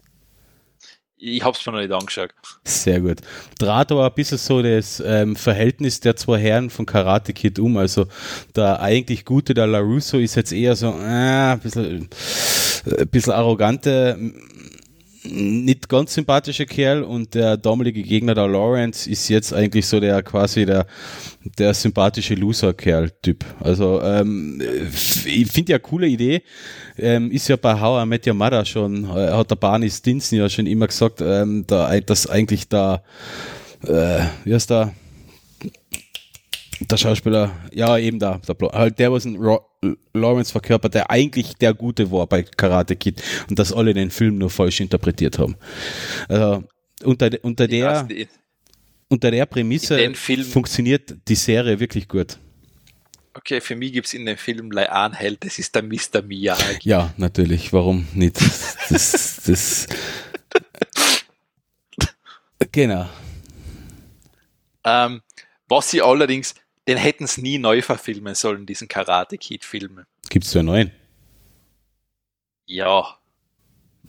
Ich 1.23 1.45
hab's 1.45 1.65
mir 1.67 1.73
noch 1.73 1.81
nicht 1.81 1.93
angeschaut. 1.93 2.31
Sehr 2.65 3.01
gut. 3.01 3.19
Draht 3.59 3.93
aber 3.93 4.07
ein 4.07 4.15
bisschen 4.15 4.39
so 4.39 4.63
das 4.63 5.03
ähm, 5.05 5.37
Verhältnis 5.37 6.01
der 6.01 6.17
zwei 6.17 6.39
Herren 6.39 6.71
von 6.71 6.87
Karate 6.87 7.35
Kid 7.35 7.59
um. 7.59 7.77
Also 7.77 8.07
der 8.57 8.81
eigentlich 8.81 9.27
gute, 9.27 9.53
der 9.53 9.67
LaRusso, 9.67 10.17
ist 10.17 10.35
jetzt 10.37 10.53
eher 10.53 10.77
so 10.77 10.89
äh, 10.89 11.53
ein 11.53 11.61
bisschen, 11.61 12.09
äh, 12.87 13.01
ein 13.03 13.09
bisschen 13.09 13.35
arrogante, 13.35 14.19
nicht 15.25 15.89
ganz 15.89 16.15
sympathischer 16.15 16.65
Kerl 16.65 17.03
und 17.03 17.35
der 17.35 17.57
damalige 17.57 18.03
Gegner, 18.03 18.35
der 18.35 18.49
Lawrence, 18.49 19.09
ist 19.11 19.29
jetzt 19.29 19.53
eigentlich 19.53 19.87
so 19.87 20.01
der 20.01 20.23
quasi 20.23 20.65
der, 20.65 20.87
der 21.59 21.75
sympathische 21.75 22.35
Loser-Kerl-Typ. 22.35 23.45
Also 23.61 24.01
ähm, 24.03 24.63
ich 25.27 25.51
finde 25.51 25.73
ja 25.73 25.79
coole 25.79 26.07
Idee. 26.07 26.43
Ähm, 26.97 27.31
ist 27.31 27.49
ja 27.49 27.57
bei 27.57 27.79
How 27.79 28.03
I 28.03 28.07
Met 28.07 28.27
Your 28.27 28.65
schon, 28.65 29.05
äh, 29.05 29.31
hat 29.31 29.51
der 29.51 29.57
Barney 29.57 29.91
Stinson 29.91 30.39
ja 30.39 30.49
schon 30.49 30.67
immer 30.67 30.87
gesagt, 30.87 31.21
ähm, 31.21 31.65
da, 31.67 31.99
dass 32.01 32.27
eigentlich 32.27 32.69
da, 32.69 33.03
äh, 33.87 34.21
wie 34.45 34.55
heißt 34.55 34.71
der, 34.71 34.95
der 36.81 36.97
Schauspieler, 36.97 37.53
ja 37.73 37.99
eben 37.99 38.19
da, 38.19 38.39
der, 38.39 38.69
halt 38.73 38.99
der, 38.99 39.13
was 39.13 39.25
ein 39.25 39.39
Lawrence 40.15 40.53
verkörpert, 40.53 40.95
der 40.95 41.11
eigentlich 41.11 41.55
der 41.57 41.75
Gute 41.75 42.11
war 42.11 42.27
bei 42.27 42.43
Karate 42.43 42.97
Kid 42.97 43.23
und 43.49 43.59
dass 43.59 43.73
alle 43.73 43.95
den 43.95 44.11
Film 44.11 44.39
nur 44.39 44.51
falsch 44.51 44.81
interpretiert 44.81 45.39
haben. 45.39 45.57
Also 46.29 46.65
unter, 47.03 47.31
unter 47.43 47.69
der, 47.69 48.09
unter 49.09 49.31
der 49.31 49.47
Prämisse 49.47 50.13
funktioniert 50.15 51.17
die 51.29 51.35
Serie 51.35 51.79
wirklich 51.79 52.09
gut. 52.09 52.39
Okay, 53.35 53.61
für 53.61 53.77
mich 53.77 53.93
gibt 53.93 54.09
es 54.09 54.15
in 54.15 54.27
dem 54.27 54.37
Film 54.37 54.77
einen 54.77 55.13
Held, 55.13 55.45
das 55.45 55.59
ist 55.59 55.75
der 55.75 55.83
Mr. 55.83 56.23
Miyagi. 56.23 56.79
Ja, 56.83 57.15
natürlich, 57.17 57.73
warum 57.73 58.09
nicht? 58.13 58.41
Das, 58.91 59.41
das, 59.47 59.87
genau. 62.73 63.09
Ähm, 64.85 65.21
was 65.69 65.91
sie 65.91 66.03
allerdings 66.03 66.55
den 66.89 66.97
hätten 66.97 67.25
es 67.25 67.39
nie 67.39 67.59
neu 67.59 67.83
verfilmen 67.83 68.35
sollen, 68.35 68.67
diesen 68.67 68.89
Karate 68.89 69.39
Kid-Film. 69.39 70.05
Gibt 70.29 70.47
es 70.47 70.55
ja 70.55 70.63
neuen? 70.63 70.91
Ja. 72.67 73.19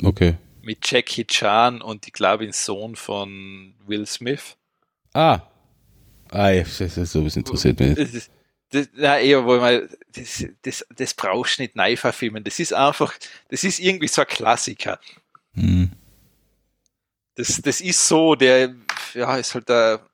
Okay. 0.03 0.35
Mit 0.61 0.89
Jackie 0.89 1.25
Chan 1.25 1.81
und 1.81 2.07
ich 2.07 2.13
glaube, 2.13 2.43
den 2.45 2.53
Sohn 2.53 2.95
von 2.95 3.73
Will 3.85 4.05
Smith. 4.05 4.55
Ah. 5.13 5.41
Ah, 6.29 6.49
ja, 6.49 6.63
das 6.63 6.95
sowas 7.11 7.35
interessiert 7.35 7.79
mich. 7.79 7.95
Das 7.95 8.13
ist, 8.13 8.31
das, 8.71 8.87
na, 8.93 9.19
eher, 9.19 9.43
wo 9.45 9.57
man, 9.57 9.89
das, 10.13 10.45
das, 10.61 10.85
das 10.95 11.13
brauchst 11.13 11.57
du 11.59 11.63
nicht 11.63 11.75
neu 11.75 11.97
verfilmen. 11.97 12.43
Das 12.43 12.57
ist 12.59 12.73
einfach, 12.73 13.13
das 13.49 13.63
ist 13.63 13.79
irgendwie 13.79 14.07
so 14.07 14.21
ein 14.21 14.27
Klassiker. 14.27 14.99
Hm. 15.53 15.91
Das, 17.35 17.61
das 17.61 17.81
ist 17.81 18.07
so, 18.07 18.35
der, 18.35 18.73
ja, 19.13 19.35
ist 19.37 19.53
halt 19.53 19.67
der, 19.67 20.07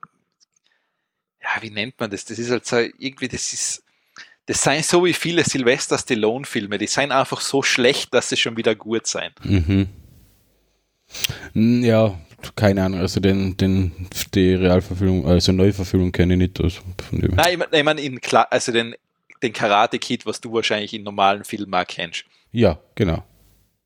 ja, 1.41 1.61
wie 1.61 1.69
nennt 1.69 1.99
man 1.99 2.09
das? 2.09 2.25
Das 2.25 2.39
ist 2.39 2.51
halt 2.51 2.65
so, 2.65 2.77
irgendwie, 2.77 3.27
das 3.27 3.53
ist, 3.53 3.83
das 4.45 4.61
seien 4.61 4.83
so 4.83 5.03
wie 5.05 5.13
viele 5.13 5.43
Sylvester 5.43 5.97
Stallone-Filme, 5.97 6.77
die 6.77 6.87
seien 6.87 7.11
einfach 7.11 7.41
so 7.41 7.61
schlecht, 7.61 8.13
dass 8.13 8.29
sie 8.29 8.37
schon 8.37 8.57
wieder 8.57 8.75
gut 8.75 9.07
sein. 9.07 9.31
Mhm. 9.43 9.87
Ja, 11.53 12.17
keine 12.55 12.83
Ahnung, 12.83 12.99
also 12.99 13.19
den, 13.19 13.57
den, 13.57 13.91
die 14.33 14.53
Realverfilmung, 14.53 15.25
also 15.25 15.51
Neuverfilmung 15.51 16.11
kenne 16.11 16.33
ich 16.33 16.39
nicht. 16.39 16.61
Also 16.61 16.81
Nein, 17.11 17.51
ich 17.51 17.57
meine, 17.57 17.77
ich 17.77 17.83
mein 17.83 17.97
in, 17.97 18.19
also 18.49 18.71
den, 18.71 18.95
den 19.41 19.53
Karate 19.53 19.99
Kid, 19.99 20.25
was 20.25 20.41
du 20.41 20.51
wahrscheinlich 20.53 20.93
in 20.93 21.03
normalen 21.03 21.43
Filmen 21.43 21.73
auch 21.73 21.87
kennst. 21.87 22.25
Ja, 22.51 22.79
genau. 22.95 23.23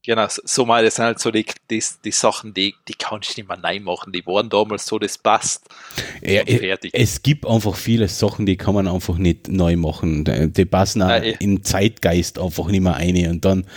Genau, 0.03 0.25
so 0.29 0.65
mal, 0.65 0.83
das 0.83 0.95
sind 0.95 1.05
halt 1.05 1.19
so 1.19 1.29
die, 1.29 1.45
die, 1.69 1.83
die 2.03 2.11
Sachen, 2.11 2.55
die, 2.55 2.73
die 2.87 2.95
kannst 2.95 3.37
du 3.37 3.41
nicht 3.41 3.47
mehr 3.47 3.57
neu 3.57 3.79
machen. 3.79 4.11
Die 4.11 4.25
waren 4.25 4.49
damals 4.49 4.87
so, 4.87 4.97
das 4.97 5.15
passt. 5.15 5.63
Ja, 6.23 6.43
fertig. 6.43 6.91
Es 6.95 7.21
gibt 7.21 7.45
einfach 7.45 7.75
viele 7.75 8.07
Sachen, 8.07 8.47
die 8.47 8.57
kann 8.57 8.73
man 8.73 8.87
einfach 8.87 9.19
nicht 9.19 9.47
neu 9.47 9.75
machen. 9.75 10.23
Die 10.53 10.65
passen 10.65 11.03
auch 11.03 11.07
Nein, 11.07 11.35
im 11.39 11.63
Zeitgeist 11.63 12.39
einfach 12.39 12.67
nicht 12.69 12.81
mehr 12.81 12.95
ein. 12.95 13.15
Und 13.27 13.45
dann, 13.45 13.67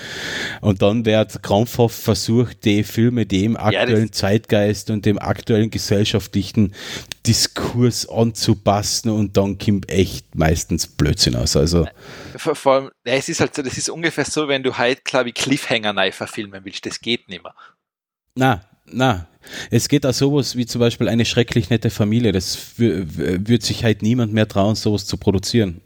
und 0.62 0.80
dann 0.80 1.04
wird 1.04 1.42
krampfhaft 1.42 2.00
versucht, 2.00 2.64
die 2.64 2.84
Filme 2.84 3.26
dem 3.26 3.58
aktuellen 3.58 4.06
ja, 4.06 4.12
Zeitgeist 4.12 4.88
und 4.88 5.04
dem 5.04 5.18
aktuellen 5.18 5.68
gesellschaftlichen 5.68 6.72
Diskurs 7.26 8.08
anzupassen 8.08 9.10
und 9.10 9.36
dann 9.36 9.56
kommt 9.58 9.88
echt 9.88 10.34
meistens 10.34 10.86
Blödsinn 10.86 11.36
aus. 11.36 11.56
Also 11.56 11.88
vor, 12.36 12.72
allem, 12.72 12.90
ja, 13.06 13.14
es 13.14 13.28
ist 13.28 13.40
halt 13.40 13.54
so, 13.54 13.62
das 13.62 13.78
ist 13.78 13.88
ungefähr 13.88 14.24
so, 14.24 14.48
wenn 14.48 14.62
du 14.62 14.76
halt, 14.76 15.04
glaube 15.04 15.30
ich, 15.30 15.34
Cliffhanger 15.34 15.92
neu 15.92 16.12
verfilmen 16.12 16.64
willst, 16.64 16.84
das 16.84 17.00
geht 17.00 17.28
nicht 17.28 17.42
mehr. 17.42 17.54
Na, 18.34 18.64
na, 18.86 19.26
es 19.70 19.88
geht 19.88 20.04
auch 20.04 20.12
sowas 20.12 20.56
wie 20.56 20.66
zum 20.66 20.80
Beispiel 20.80 21.08
eine 21.08 21.24
schrecklich 21.24 21.70
nette 21.70 21.90
Familie. 21.90 22.32
Das 22.32 22.74
wird 22.76 23.62
sich 23.62 23.84
halt 23.84 24.02
niemand 24.02 24.32
mehr 24.32 24.48
trauen, 24.48 24.74
sowas 24.74 25.06
zu 25.06 25.16
produzieren. 25.16 25.80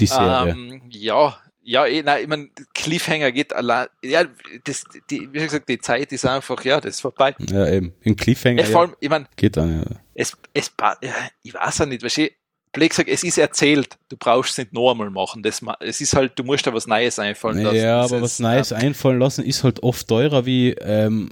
Die 0.00 0.06
Serie. 0.06 0.52
Ähm, 0.52 0.82
ja, 0.90 1.36
ja, 1.64 1.86
eh, 1.86 2.02
nein, 2.02 2.22
ich 2.22 2.28
meine, 2.28 2.48
Cliffhanger 2.74 3.32
geht 3.32 3.52
allein, 3.54 3.86
ja, 4.02 4.24
das, 4.64 4.84
die, 5.10 5.28
wie 5.32 5.38
gesagt, 5.38 5.68
die 5.68 5.78
Zeit 5.78 6.12
ist 6.12 6.26
einfach, 6.26 6.64
ja, 6.64 6.80
das 6.80 6.96
ist 6.96 7.00
vorbei. 7.00 7.34
Ja, 7.50 7.68
eben, 7.68 7.94
im 8.02 8.16
Cliffhanger. 8.16 8.62
Ja, 8.62 8.68
vor 8.68 8.80
allem, 8.82 8.96
ich 9.00 9.08
mein, 9.08 9.28
geht 9.36 9.56
dann, 9.56 9.82
ja. 9.82 9.96
Es, 10.14 10.36
es, 10.52 10.72
ja, 10.80 11.14
ich 11.42 11.54
weiß 11.54 11.78
ja 11.78 11.86
nicht, 11.86 12.02
weißt 12.02 12.30
blöd 12.72 12.90
gesagt, 12.90 13.08
es 13.08 13.22
ist 13.22 13.38
erzählt, 13.38 13.98
du 14.08 14.16
brauchst 14.16 14.52
es 14.52 14.58
nicht 14.58 14.72
noch 14.72 14.90
einmal 14.90 15.10
machen. 15.10 15.42
Das, 15.42 15.60
es 15.80 16.00
ist 16.00 16.16
halt, 16.16 16.38
du 16.38 16.42
musst 16.42 16.66
da 16.66 16.72
was 16.72 16.86
Neues 16.86 17.18
einfallen 17.18 17.58
lassen. 17.58 17.76
Ja, 17.76 18.02
aber 18.02 18.22
was 18.22 18.38
Neues 18.38 18.70
ja. 18.70 18.78
einfallen 18.78 19.18
lassen 19.18 19.44
ist 19.44 19.62
halt 19.62 19.82
oft 19.82 20.08
teurer 20.08 20.46
wie, 20.46 20.70
ähm, 20.80 21.28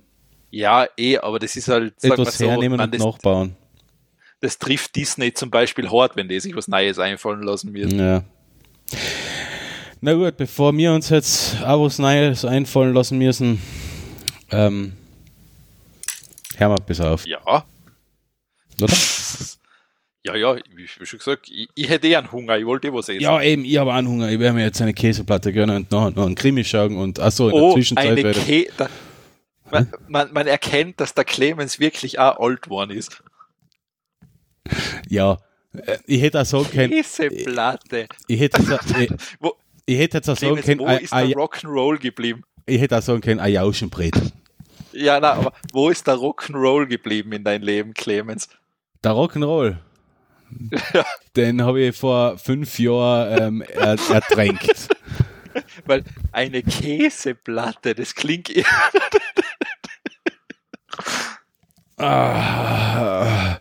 ja, 0.51 0.87
eh, 0.97 1.19
aber 1.19 1.39
das 1.39 1.57
ist 1.57 1.69
halt, 1.69 1.95
etwas 2.03 2.39
so, 2.39 2.47
hernehmen 2.47 2.77
man, 2.77 2.87
und 2.87 2.95
das, 2.95 3.03
nachbauen. 3.03 3.57
Das 4.41 4.59
trifft 4.59 4.97
Disney 4.97 5.33
zum 5.33 5.51
Beispiel 5.51 5.91
hart, 5.91 6.17
wenn 6.17 6.29
die 6.29 6.41
sich 6.41 6.55
was 6.57 6.67
Neues 6.69 6.99
einfallen 6.99 7.43
lassen 7.43 7.73
wird. 7.73 7.93
Ja. 7.93 8.25
Na 10.03 10.15
gut, 10.15 10.39
bevor 10.39 10.75
wir 10.75 10.93
uns 10.95 11.11
jetzt 11.11 11.63
auch 11.63 11.85
was 11.85 11.99
Neues 11.99 12.47
einfallen 12.47 12.95
lassen 12.95 13.19
müssen, 13.19 13.61
ähm, 14.51 14.93
hören 16.57 16.73
wir 16.73 16.77
bis 16.87 17.01
auf. 17.03 17.27
Ja. 17.27 17.65
Oder? 18.81 18.95
Ja, 20.23 20.37
ja, 20.37 20.57
wie 20.75 20.87
schon 20.87 21.19
gesagt, 21.19 21.51
ich, 21.51 21.69
ich 21.75 21.89
hätte 21.89 22.07
eh 22.07 22.17
einen 22.17 22.33
Hunger, 22.33 22.57
ich 22.57 22.65
wollte 22.65 22.89
eh 22.89 22.93
was 22.93 23.11
essen. 23.11 23.21
Ja, 23.21 23.43
eben, 23.43 23.65
ich 23.65 23.77
habe 23.77 23.93
einen 23.93 24.09
Hunger, 24.09 24.31
ich 24.31 24.39
werde 24.39 24.55
mir 24.55 24.65
jetzt 24.65 24.81
eine 24.81 24.95
Käseplatte 24.95 25.53
gönnen 25.53 25.77
und 25.77 25.91
noch, 25.91 26.15
noch 26.15 26.27
einen 26.27 26.35
Krimi 26.35 26.65
schauen 26.65 26.97
und 26.97 27.21
achso, 27.21 27.49
in 27.49 27.55
oh, 27.55 27.67
der 27.67 27.75
Zwischenzeit 27.75 28.19
eine 28.19 28.33
Kä 28.33 28.69
da, 28.77 28.89
man, 29.71 29.93
man, 30.09 30.33
man, 30.33 30.47
erkennt, 30.47 31.01
dass 31.01 31.15
der 31.15 31.25
Clemens 31.25 31.79
wirklich 31.79 32.19
auch 32.19 32.39
alt 32.39 32.69
worden 32.69 32.91
ist. 32.91 33.23
Ja, 35.09 35.39
äh, 35.73 35.99
ich 36.07 36.23
hätte 36.23 36.41
auch 36.41 36.47
sagen 36.47 36.71
können. 36.71 36.91
Käseplatte. 36.91 38.07
Ich, 38.27 38.35
ich 38.37 38.41
hätte, 38.41 38.79
ich, 38.99 39.11
ich 39.91 39.99
hätte 39.99 40.19
jetzt 40.19 40.31
auch 40.31 40.37
sagen 40.37 40.61
können, 40.61 40.81
wo 40.81 40.87
ist 40.87 41.13
der 41.13 41.27
Rock'n'Roll 41.31 41.99
geblieben? 41.99 42.45
Ich 42.67 42.81
hätte 42.81 42.99
auch 42.99 43.03
sagen 43.03 43.21
können, 43.21 43.41
ein 43.41 43.53
Jauschenbrett. 43.53 44.15
Ja, 44.93 45.19
na, 45.19 45.33
aber 45.33 45.53
wo 45.73 45.91
ist 45.91 46.07
der 46.07 46.15
Rock'n'Roll 46.15 46.87
geblieben 46.87 47.33
in 47.33 47.43
deinem 47.43 47.63
Leben, 47.63 47.95
Clemens? 47.95 48.49
Der 49.03 49.13
Rock'n'Roll? 49.13 49.79
Ja. 50.93 51.05
Den 51.37 51.63
habe 51.63 51.81
ich 51.81 51.97
vor 51.97 52.39
fünf 52.39 52.79
Jahren 52.79 53.41
ähm, 53.41 53.63
er, 53.63 53.97
ertränkt. 54.11 54.89
Weil 55.87 56.05
eine 56.33 56.63
Käseplatte, 56.63 57.95
das 57.95 58.15
klingt 58.15 58.51
ah, 61.97 63.59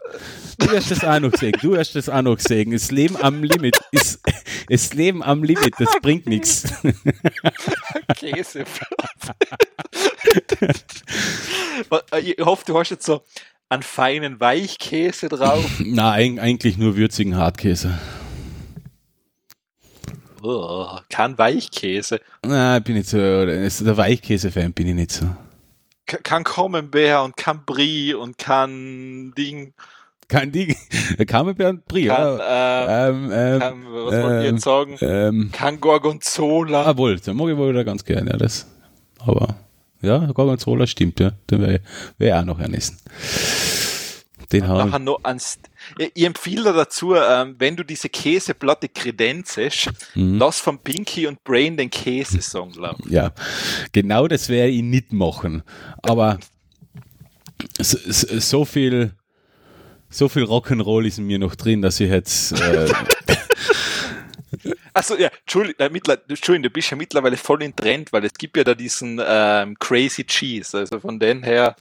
Du 0.60 0.72
wirst 0.72 0.92
das 0.92 1.04
auch 1.04 1.20
noch 1.20 1.34
sehen. 1.36 1.54
Du 1.62 1.72
wirst 1.72 1.96
das 1.96 2.10
auch 2.10 2.22
noch 2.22 2.38
sehen. 2.40 2.72
Das 2.72 2.92
Leben 2.92 3.16
am 3.18 3.44
Limit 3.44 3.80
ist, 3.92 4.20
das 4.68 4.94
Leben 4.94 5.24
am 5.24 5.44
Limit, 5.44 5.74
das 5.80 5.90
bringt 6.02 6.28
nichts. 6.28 6.64
Käse. 8.16 8.66
ich 12.22 12.38
hoffe, 12.46 12.64
du 12.66 12.78
hast 12.78 12.90
jetzt 12.90 13.06
so 13.06 13.24
einen 13.70 13.84
feinen 13.84 14.40
Weichkäse 14.40 15.30
drauf. 15.30 15.66
Nein, 15.80 16.40
eigentlich 16.40 16.78
nur 16.78 16.98
würzigen 16.98 17.38
Hartkäse. 17.38 17.98
Oh, 20.42 21.00
kein 21.10 21.38
Weichkäse. 21.38 22.20
Na, 22.44 22.80
bin 22.80 22.96
nicht 22.96 23.10
so, 23.10 23.18
der 23.18 23.98
Weichkäse-Fan 23.98 24.74
bin 24.74 24.88
ich 24.88 24.96
nicht 24.96 25.12
so. 25.12 25.26
Kein 26.06 26.44
Camembert 26.44 27.24
und 27.24 27.38
kein 27.38 27.64
Brie 27.66 28.14
und 28.14 28.38
kein 28.38 29.34
Ding. 29.38 29.74
Kein 30.30 30.52
Ding. 30.52 30.76
Camembert 31.28 31.88
Brie, 31.88 32.06
kein, 32.06 32.40
äh, 32.40 33.10
ähm, 33.10 33.32
ähm, 33.34 33.60
kein, 33.60 33.86
was 33.86 34.14
ähm, 34.14 34.24
wollt 34.24 34.44
ihr 34.44 34.52
jetzt 34.52 34.64
sagen? 34.64 34.98
Ähm, 35.02 35.50
kein 35.52 35.82
Gorgonzola. 35.82 36.86
Ah, 36.86 36.98
wohl, 36.98 37.20
den 37.20 37.36
mag 37.36 37.50
ich 37.50 37.58
wohl 37.58 37.72
wieder 37.72 37.84
ganz 37.84 38.06
gerne, 38.06 38.30
ja, 38.32 38.38
das. 38.38 38.68
Aber, 39.18 39.56
ja, 40.02 40.20
Gorgonzola 40.32 40.86
stimmt, 40.86 41.20
ja. 41.20 41.32
Den 41.50 41.64
ich, 41.64 41.68
werd 41.68 41.82
ich 42.20 42.34
auch 42.34 42.46
noch 42.46 42.60
essen. 42.60 42.98
Den 44.52 44.68
haben. 44.68 45.04
noch 45.04 45.20
ans, 45.24 45.60
ich 45.98 46.24
empfehle 46.24 46.74
dazu, 46.74 47.16
ähm, 47.16 47.56
wenn 47.60 47.76
du 47.76 47.84
diese 47.84 48.10
Käseplatte 48.10 48.90
kredenzest, 48.90 49.92
mhm. 50.16 50.38
lass 50.38 50.60
von 50.60 50.80
Pinky 50.80 51.28
und 51.28 51.44
Brain 51.44 51.78
den 51.78 51.90
Käsesong 51.90 52.74
laufen. 52.74 53.12
Ja, 53.12 53.32
genau 53.92 54.28
das 54.28 54.50
werde 54.50 54.72
ich 54.72 54.82
nicht 54.82 55.12
machen. 55.12 55.64
Aber 56.02 56.40
so, 57.80 57.98
so 58.40 58.66
viel, 58.66 59.12
so 60.10 60.30
viel 60.30 60.44
Rock'n'Roll 60.44 61.06
ist 61.06 61.20
in 61.20 61.26
mir 61.26 61.40
noch 61.40 61.56
drin, 61.56 61.82
dass 61.82 62.00
ich 62.00 62.10
jetzt. 62.10 62.60
Äh, 62.60 62.90
Achso, 64.94 65.16
ja, 65.16 65.30
Entschuldigung, 65.42 66.64
du 66.64 66.70
bist 66.70 66.90
ja 66.90 66.98
mittlerweile 66.98 67.38
voll 67.38 67.64
in 67.64 67.76
Trend, 67.76 68.12
weil 68.12 68.26
es 68.26 68.34
gibt 68.34 68.58
ja 68.58 68.64
da 68.64 68.74
diesen 68.74 69.22
ähm, 69.26 69.78
Crazy 69.80 70.26
Cheese, 70.26 70.80
also 70.80 71.00
von 71.00 71.20
den 71.20 71.44
her. 71.44 71.76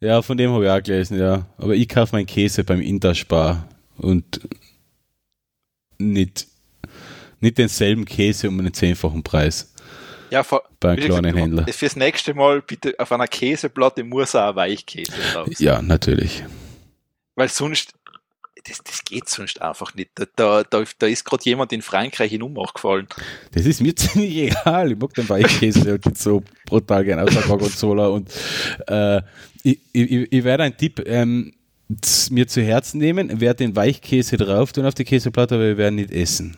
Ja, 0.00 0.20
von 0.22 0.36
dem 0.36 0.52
habe 0.52 0.64
ich 0.64 0.70
auch 0.70 0.82
gelesen, 0.82 1.18
ja. 1.18 1.46
Aber 1.56 1.74
ich 1.74 1.88
kaufe 1.88 2.14
meinen 2.14 2.26
Käse 2.26 2.64
beim 2.64 2.80
Interspar 2.80 3.68
und 3.96 4.40
nicht, 5.98 6.46
nicht 7.40 7.58
denselben 7.58 8.04
Käse 8.04 8.48
um 8.48 8.58
einen 8.58 8.74
zehnfachen 8.74 9.22
Preis. 9.22 9.72
Ja, 10.30 10.42
vor, 10.42 10.62
bei 10.80 10.90
einem 10.90 10.98
kleinen 10.98 11.22
gesagt, 11.22 11.36
Händler. 11.36 11.72
Fürs 11.72 11.96
nächste 11.96 12.34
Mal 12.34 12.60
bitte 12.60 12.94
auf 12.98 13.10
einer 13.12 13.26
Käseplatte 13.26 14.04
muss 14.04 14.34
auch 14.34 14.50
ein 14.50 14.56
Weichkäse 14.56 15.12
drauf 15.32 15.48
Ja, 15.58 15.80
natürlich. 15.80 16.44
Weil 17.38 17.48
sonst, 17.48 17.94
das, 18.64 18.82
das 18.82 19.04
geht 19.04 19.28
sonst 19.28 19.62
einfach 19.62 19.94
nicht. 19.94 20.10
Da, 20.16 20.64
da, 20.68 20.84
da 20.98 21.06
ist 21.06 21.24
gerade 21.24 21.44
jemand 21.44 21.72
in 21.72 21.82
Frankreich 21.82 22.32
in 22.32 22.42
Umbach 22.42 22.74
gefallen. 22.74 23.06
Das 23.52 23.64
ist 23.64 23.80
mir 23.80 23.94
ziemlich 23.96 24.36
egal. 24.36 24.90
Ich 24.90 24.98
mag 24.98 25.14
den 25.14 25.28
Weichkäse 25.28 26.00
so 26.14 26.42
brutal 26.66 27.04
gerne 27.04 27.22
außer 27.22 27.42
Gorgonzola 27.42 28.08
und 28.08 28.28
äh, 28.88 29.22
ich, 29.62 29.78
ich, 29.92 30.32
ich 30.32 30.44
werde 30.44 30.64
einen 30.64 30.76
Tipp 30.76 31.00
ähm, 31.06 31.54
mir 32.30 32.48
zu 32.48 32.60
Herzen 32.60 32.98
nehmen, 32.98 33.40
werde 33.40 33.58
den 33.58 33.76
Weichkäse 33.76 34.36
drauf 34.36 34.72
tun 34.72 34.84
auf 34.84 34.94
die 34.94 35.04
Käseplatte, 35.04 35.54
aber 35.54 35.64
wir 35.64 35.78
werden 35.78 35.94
nicht 35.94 36.10
essen. 36.10 36.56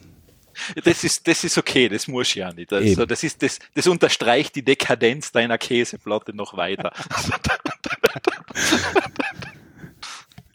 Das 0.82 1.04
ist, 1.04 1.28
das 1.28 1.44
ist 1.44 1.58
okay, 1.58 1.90
das 1.90 2.08
muss 2.08 2.34
ja 2.34 2.54
nicht. 2.54 2.72
Also, 2.72 3.04
das, 3.04 3.22
ist, 3.22 3.42
das, 3.42 3.58
das 3.74 3.86
unterstreicht 3.86 4.56
die 4.56 4.62
Dekadenz 4.62 5.30
deiner 5.30 5.58
Käseplatte 5.58 6.34
noch 6.34 6.56
weiter. 6.56 6.90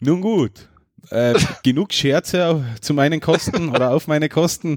Nun 0.00 0.20
gut. 0.20 0.68
Äh, 1.10 1.34
genug 1.62 1.92
Scherze 1.92 2.64
zu 2.80 2.94
meinen 2.94 3.20
Kosten 3.20 3.68
oder 3.70 3.92
auf 3.92 4.06
meine 4.06 4.28
Kosten. 4.28 4.76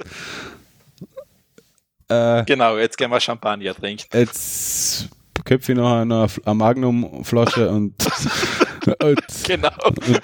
Äh, 2.07 2.43
genau, 2.45 2.77
jetzt 2.77 2.97
gehen 2.97 3.11
wir 3.11 3.19
Champagner 3.19 3.75
trinken. 3.75 4.05
Jetzt 4.13 5.09
köpfe 5.45 5.71
ich 5.71 5.77
noch 5.77 5.93
eine, 5.93 6.27
eine 6.45 6.55
Magnum-Flasche 6.55 7.69
und, 7.69 7.93
und, 9.03 9.19
genau. 9.43 9.69
und, 9.85 10.21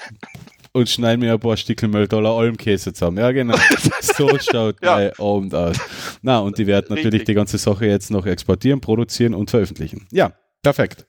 und 0.71 0.89
schneide 0.89 1.17
mir 1.17 1.33
ein 1.33 1.39
paar 1.39 2.07
Dollar 2.07 2.37
Almkäse 2.37 2.93
zusammen. 2.93 3.17
Ja, 3.17 3.31
genau. 3.31 3.55
So 4.01 4.29
schaut 4.51 4.83
ja. 4.83 4.95
mein 4.95 5.11
Abend 5.19 5.53
aus. 5.55 5.77
Na, 6.21 6.39
und 6.39 6.57
die 6.57 6.67
werden 6.67 6.87
natürlich 6.89 7.05
Richtig. 7.05 7.25
die 7.27 7.33
ganze 7.33 7.57
Sache 7.57 7.85
jetzt 7.85 8.11
noch 8.11 8.25
exportieren, 8.25 8.81
produzieren 8.81 9.33
und 9.33 9.49
veröffentlichen. 9.49 10.07
Ja, 10.11 10.33
perfekt. 10.61 11.05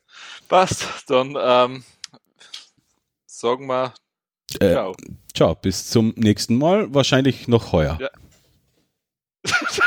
Passt. 0.48 0.86
Dann 1.08 1.36
ähm, 1.40 1.84
sagen 3.38 3.66
wir 3.66 3.94
äh, 4.60 4.72
ciao. 4.72 4.94
Ciao, 5.34 5.54
bis 5.54 5.88
zum 5.90 6.14
nächsten 6.16 6.56
Mal. 6.56 6.94
Wahrscheinlich 6.94 7.48
noch 7.48 7.72
heuer. 7.72 7.98
Ja. 8.00 8.10